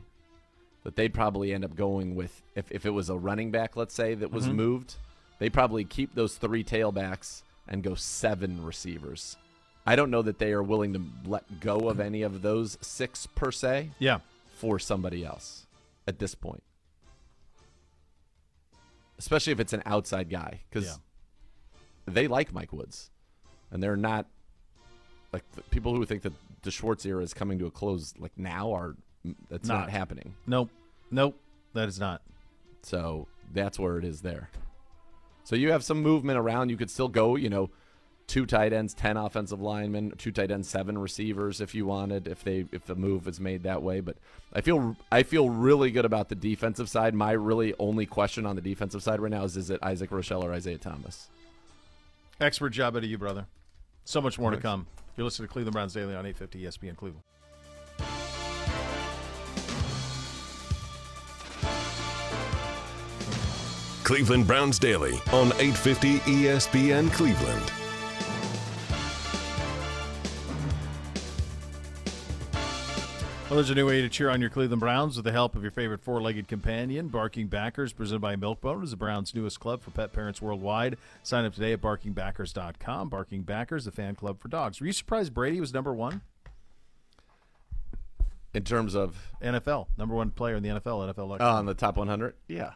that 0.86 0.94
they'd 0.94 1.12
probably 1.12 1.52
end 1.52 1.64
up 1.64 1.74
going 1.74 2.14
with 2.14 2.42
if, 2.54 2.70
if 2.70 2.86
it 2.86 2.90
was 2.90 3.10
a 3.10 3.16
running 3.16 3.50
back, 3.50 3.74
let's 3.74 3.92
say, 3.92 4.14
that 4.14 4.30
was 4.30 4.46
Mhm. 4.46 4.54
moved, 4.54 4.94
they 5.40 5.50
probably 5.50 5.84
keep 5.84 6.14
those 6.14 6.36
three 6.38 6.62
tailbacks 6.62 7.42
and 7.66 7.82
go 7.82 7.96
seven 7.96 8.62
receivers. 8.64 9.36
I 9.84 9.96
don't 9.96 10.12
know 10.12 10.22
that 10.22 10.38
they 10.38 10.52
are 10.52 10.62
willing 10.62 10.92
to 10.92 11.02
let 11.24 11.58
go 11.58 11.88
of 11.88 11.98
any 11.98 12.22
of 12.22 12.40
those 12.40 12.78
six 12.80 13.26
per 13.26 13.50
se 13.50 13.90
Yeah. 13.98 14.20
for 14.54 14.78
somebody 14.78 15.24
else 15.24 15.66
at 16.06 16.20
this 16.20 16.36
point. 16.36 16.62
Especially 19.18 19.52
if 19.52 19.58
it's 19.58 19.72
an 19.72 19.82
outside 19.86 20.30
guy 20.30 20.60
because 20.70 20.84
Yeah. 20.86 20.96
they 22.06 22.28
like 22.28 22.52
Mike 22.52 22.72
Woods 22.72 23.10
and 23.72 23.82
they're 23.82 23.96
not 23.96 24.26
like 25.32 25.42
the 25.56 25.62
people 25.62 25.96
who 25.96 26.04
think 26.06 26.22
that 26.22 26.32
the 26.62 26.70
Schwartz 26.70 27.04
era 27.04 27.24
is 27.24 27.34
coming 27.34 27.58
to 27.58 27.66
a 27.66 27.72
close 27.72 28.14
like 28.18 28.38
now 28.38 28.72
are 28.72 28.94
that's 29.48 29.68
not, 29.68 29.80
Not. 29.80 29.90
happening. 29.90 30.34
Nope. 30.46 30.70
Nope. 31.10 31.38
That 31.74 31.88
is 31.88 31.98
not. 31.98 32.22
So 32.82 33.26
that's 33.52 33.78
where 33.78 33.98
it 33.98 34.04
is 34.04 34.20
there. 34.22 34.50
So 35.44 35.56
you 35.56 35.70
have 35.72 35.84
some 35.84 36.02
movement 36.02 36.38
around. 36.38 36.70
You 36.70 36.76
could 36.76 36.90
still 36.90 37.08
go, 37.08 37.36
you 37.36 37.48
know, 37.48 37.70
two 38.26 38.46
tight 38.46 38.72
ends, 38.72 38.94
ten 38.94 39.16
offensive 39.16 39.60
linemen, 39.60 40.12
two 40.18 40.32
tight 40.32 40.50
ends, 40.50 40.68
seven 40.68 40.98
receivers 40.98 41.60
if 41.60 41.74
you 41.74 41.86
wanted, 41.86 42.26
if 42.26 42.42
they 42.42 42.66
if 42.72 42.84
the 42.86 42.94
move 42.94 43.28
is 43.28 43.38
made 43.38 43.62
that 43.62 43.82
way. 43.82 44.00
But 44.00 44.16
I 44.52 44.60
feel 44.60 44.96
I 45.12 45.22
feel 45.22 45.48
really 45.50 45.90
good 45.90 46.04
about 46.04 46.28
the 46.28 46.34
defensive 46.34 46.88
side. 46.88 47.14
My 47.14 47.32
really 47.32 47.74
only 47.78 48.06
question 48.06 48.46
on 48.46 48.56
the 48.56 48.62
defensive 48.62 49.02
side 49.02 49.20
right 49.20 49.30
now 49.30 49.44
is 49.44 49.56
is 49.56 49.70
it 49.70 49.80
Isaac 49.82 50.10
Rochell 50.10 50.42
or 50.42 50.52
Isaiah 50.52 50.78
Thomas? 50.78 51.28
Expert 52.40 52.70
job 52.70 52.96
out 52.96 53.04
of 53.04 53.10
you, 53.10 53.18
brother. 53.18 53.46
So 54.04 54.20
much 54.20 54.38
more 54.38 54.50
to 54.50 54.56
come. 54.56 54.86
You're 55.16 55.24
listening 55.24 55.48
to 55.48 55.52
Cleveland 55.52 55.72
Browns 55.72 55.94
Daily 55.94 56.14
on 56.14 56.26
850 56.26 56.62
ESPN 56.62 56.96
Cleveland. 56.96 57.22
Cleveland 64.06 64.46
Browns 64.46 64.78
Daily 64.78 65.14
on 65.32 65.48
850 65.58 66.20
ESPN 66.20 67.12
Cleveland. 67.12 67.72
Well, 73.50 73.56
there's 73.56 73.70
a 73.70 73.74
new 73.74 73.84
way 73.84 74.02
to 74.02 74.08
cheer 74.08 74.30
on 74.30 74.40
your 74.40 74.48
Cleveland 74.48 74.78
Browns 74.78 75.16
with 75.16 75.24
the 75.24 75.32
help 75.32 75.56
of 75.56 75.62
your 75.62 75.72
favorite 75.72 76.00
four-legged 76.02 76.46
companion, 76.46 77.08
Barking 77.08 77.48
Backers, 77.48 77.92
presented 77.92 78.20
by 78.20 78.36
Milkbone, 78.36 78.84
is 78.84 78.92
the 78.92 78.96
Browns' 78.96 79.34
newest 79.34 79.58
club 79.58 79.82
for 79.82 79.90
pet 79.90 80.12
parents 80.12 80.40
worldwide. 80.40 80.98
Sign 81.24 81.44
up 81.44 81.54
today 81.54 81.72
at 81.72 81.80
barkingbackers.com. 81.80 83.08
Barking 83.08 83.42
Backers, 83.42 83.86
the 83.86 83.90
fan 83.90 84.14
club 84.14 84.38
for 84.38 84.46
dogs. 84.46 84.80
Were 84.80 84.86
you 84.86 84.92
surprised 84.92 85.34
Brady 85.34 85.58
was 85.58 85.74
number 85.74 85.92
one? 85.92 86.20
In 88.54 88.62
terms 88.62 88.94
of 88.94 89.32
NFL, 89.42 89.88
number 89.98 90.14
one 90.14 90.30
player 90.30 90.54
in 90.54 90.62
the 90.62 90.68
NFL, 90.68 91.12
NFL. 91.12 91.38
oh, 91.40 91.44
uh, 91.44 91.54
on 91.54 91.66
the 91.66 91.74
top 91.74 91.96
100, 91.96 92.34
yeah, 92.46 92.74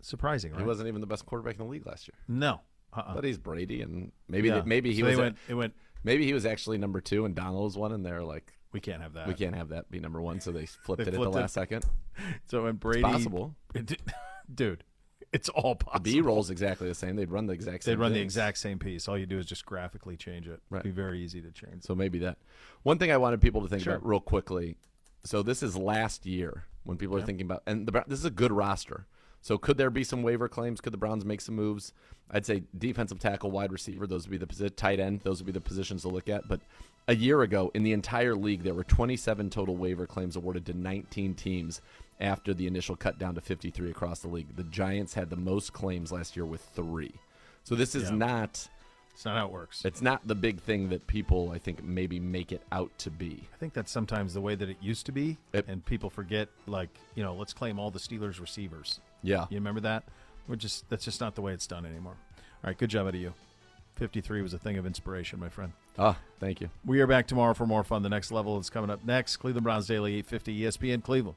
Surprising, 0.00 0.52
right? 0.52 0.60
he 0.60 0.66
wasn't 0.66 0.88
even 0.88 1.00
the 1.00 1.06
best 1.06 1.26
quarterback 1.26 1.54
in 1.54 1.58
the 1.66 1.70
league 1.70 1.86
last 1.86 2.08
year. 2.08 2.14
No. 2.28 2.60
Uh-uh. 2.92 3.14
But 3.14 3.24
he's 3.24 3.38
Brady, 3.38 3.82
and 3.82 4.12
maybe 4.28 4.48
Yeah. 4.48 4.62
maybe 4.64 4.92
he 4.94 5.00
So 5.00 5.06
was 5.08 5.16
went- 5.18 5.36
it 5.48 5.54
went- 5.54 5.74
maybe 6.04 6.24
he 6.24 6.32
was 6.32 6.46
actually 6.46 6.78
number 6.78 7.00
two, 7.00 7.24
and 7.24 7.34
Donald 7.34 7.64
was 7.64 7.76
one, 7.76 7.92
and 7.92 8.04
they're 8.06 8.22
like, 8.22 8.54
we 8.72 8.80
can't 8.80 9.02
have 9.02 9.14
that. 9.14 9.26
we 9.28 9.34
can't 9.34 9.54
have 9.56 9.68
that 9.70 9.90
be 9.90 9.98
number 10.00 10.20
one, 10.20 10.40
so 10.40 10.52
they 10.52 10.66
flipped 10.66 10.98
They 10.98 11.10
it 11.10 11.14
at 11.14 11.14
flipped 11.14 11.32
the 11.32 11.38
it. 11.38 11.42
last 11.42 11.54
second. 11.54 11.84
So 12.46 12.64
when 12.64 12.76
Brady, 12.76 13.02
possible. 13.02 13.54
It 13.74 14.00
dude, 14.52 14.82
it's 15.32 15.48
all 15.50 15.74
The 15.76 15.84
possible. 15.84 16.02
B 16.04 16.20
roll's 16.20 16.50
exactly 16.50 16.88
the 16.88 16.94
same. 16.94 17.14
They'd 17.16 17.30
run 17.30 17.46
the 17.46 17.52
exact 17.52 17.84
same. 17.84 17.92
They'd 17.92 18.00
run 18.00 18.12
the 18.12 18.20
exact 18.20 18.58
same 18.58 18.78
piece. 18.78 19.06
All 19.08 19.16
you 19.18 19.26
do 19.26 19.38
is 19.38 19.46
just 19.46 19.64
graphically 19.66 20.16
change 20.16 20.48
it. 20.48 20.60
Right. 20.70 20.80
It'd 20.80 20.94
be 20.94 21.02
very 21.02 21.20
easy 21.22 21.40
to 21.42 21.50
change. 21.52 21.82
So 21.84 21.94
maybe 21.94 22.18
that. 22.20 22.38
One 22.82 22.98
thing 22.98 23.12
I 23.12 23.16
wanted 23.18 23.40
people 23.40 23.60
to 23.62 23.68
think 23.68 23.82
Sure. 23.84 23.94
about 23.96 24.06
real 24.08 24.20
quickly. 24.20 24.76
So 25.24 25.42
this 25.42 25.62
is 25.62 25.76
last 25.76 26.24
year 26.26 26.64
when 26.84 26.96
people 26.96 27.16
are 27.16 27.22
thinking 27.22 27.44
about, 27.46 27.62
and 27.66 27.86
the, 27.86 28.04
this 28.08 28.18
is 28.18 28.24
a 28.24 28.30
good 28.30 28.50
roster. 28.52 29.06
So 29.40 29.56
could 29.58 29.78
there 29.78 29.90
be 29.90 30.04
some 30.04 30.22
waiver 30.22 30.48
claims? 30.48 30.80
Could 30.80 30.92
the 30.92 30.98
Browns 30.98 31.24
make 31.24 31.40
some 31.40 31.54
moves? 31.54 31.92
I'd 32.30 32.44
say 32.44 32.64
defensive 32.76 33.18
tackle, 33.18 33.50
wide 33.50 33.72
receiver, 33.72 34.06
those 34.06 34.26
would 34.28 34.30
be 34.32 34.44
the 34.44 34.46
posi- 34.46 34.74
tight 34.76 35.00
end. 35.00 35.20
Those 35.22 35.38
would 35.40 35.46
be 35.46 35.52
the 35.52 35.60
positions 35.60 36.02
to 36.02 36.08
look 36.08 36.28
at. 36.28 36.46
But 36.48 36.60
a 37.06 37.14
year 37.14 37.40
ago, 37.42 37.70
in 37.74 37.82
the 37.84 37.92
entire 37.92 38.34
league, 38.34 38.62
there 38.64 38.74
were 38.74 38.84
27 38.84 39.48
total 39.48 39.76
waiver 39.76 40.06
claims 40.06 40.36
awarded 40.36 40.66
to 40.66 40.74
19 40.74 41.34
teams 41.34 41.80
after 42.20 42.52
the 42.52 42.66
initial 42.66 42.96
cut 42.96 43.18
down 43.18 43.34
to 43.36 43.40
53 43.40 43.90
across 43.90 44.20
the 44.20 44.28
league. 44.28 44.54
The 44.56 44.64
Giants 44.64 45.14
had 45.14 45.30
the 45.30 45.36
most 45.36 45.72
claims 45.72 46.12
last 46.12 46.36
year 46.36 46.44
with 46.44 46.60
three. 46.74 47.14
So 47.64 47.74
this 47.74 47.94
is 47.94 48.10
Yeah. 48.10 48.16
not. 48.16 48.68
It's 49.18 49.24
not 49.24 49.36
how 49.36 49.46
it 49.46 49.52
works. 49.52 49.84
It's 49.84 50.00
not 50.00 50.28
the 50.28 50.36
big 50.36 50.60
thing 50.60 50.90
that 50.90 51.08
people, 51.08 51.50
I 51.50 51.58
think, 51.58 51.82
maybe 51.82 52.20
make 52.20 52.52
it 52.52 52.62
out 52.70 52.96
to 52.98 53.10
be. 53.10 53.48
I 53.52 53.56
think 53.56 53.72
that's 53.72 53.90
sometimes 53.90 54.32
the 54.32 54.40
way 54.40 54.54
that 54.54 54.68
it 54.68 54.76
used 54.80 55.06
to 55.06 55.12
be, 55.12 55.38
It- 55.52 55.66
and 55.66 55.84
people 55.84 56.08
forget. 56.08 56.48
Like 56.68 56.90
you 57.16 57.24
know, 57.24 57.34
let's 57.34 57.52
claim 57.52 57.80
all 57.80 57.90
the 57.90 57.98
Steelers 57.98 58.40
receivers. 58.40 59.00
Yeah. 59.24 59.46
You 59.50 59.56
remember 59.56 59.80
that? 59.80 60.04
We're 60.46 60.54
just 60.54 60.88
that's 60.88 61.04
just 61.04 61.20
not 61.20 61.34
the 61.34 61.42
way 61.42 61.52
it's 61.52 61.66
done 61.66 61.84
anymore. 61.84 62.14
All 62.62 62.68
right, 62.68 62.78
good 62.78 62.90
job 62.90 63.08
out 63.08 63.14
of 63.16 63.20
you. 63.20 63.34
Fifty-three 63.96 64.40
was 64.40 64.54
a 64.54 64.58
thing 64.58 64.78
of 64.78 64.86
inspiration, 64.86 65.40
my 65.40 65.48
friend. 65.48 65.72
Ah, 65.98 66.16
thank 66.38 66.60
you. 66.60 66.70
We 66.84 67.00
are 67.00 67.08
back 67.08 67.26
tomorrow 67.26 67.54
for 67.54 67.66
more 67.66 67.82
fun. 67.82 68.04
The 68.04 68.08
next 68.08 68.30
level 68.30 68.56
is 68.60 68.70
coming 68.70 68.88
up 68.88 69.04
next. 69.04 69.38
Cleveland 69.38 69.64
Browns 69.64 69.88
Daily, 69.88 70.14
eight 70.14 70.26
fifty 70.26 70.56
ESPN 70.60 71.02
Cleveland. 71.02 71.36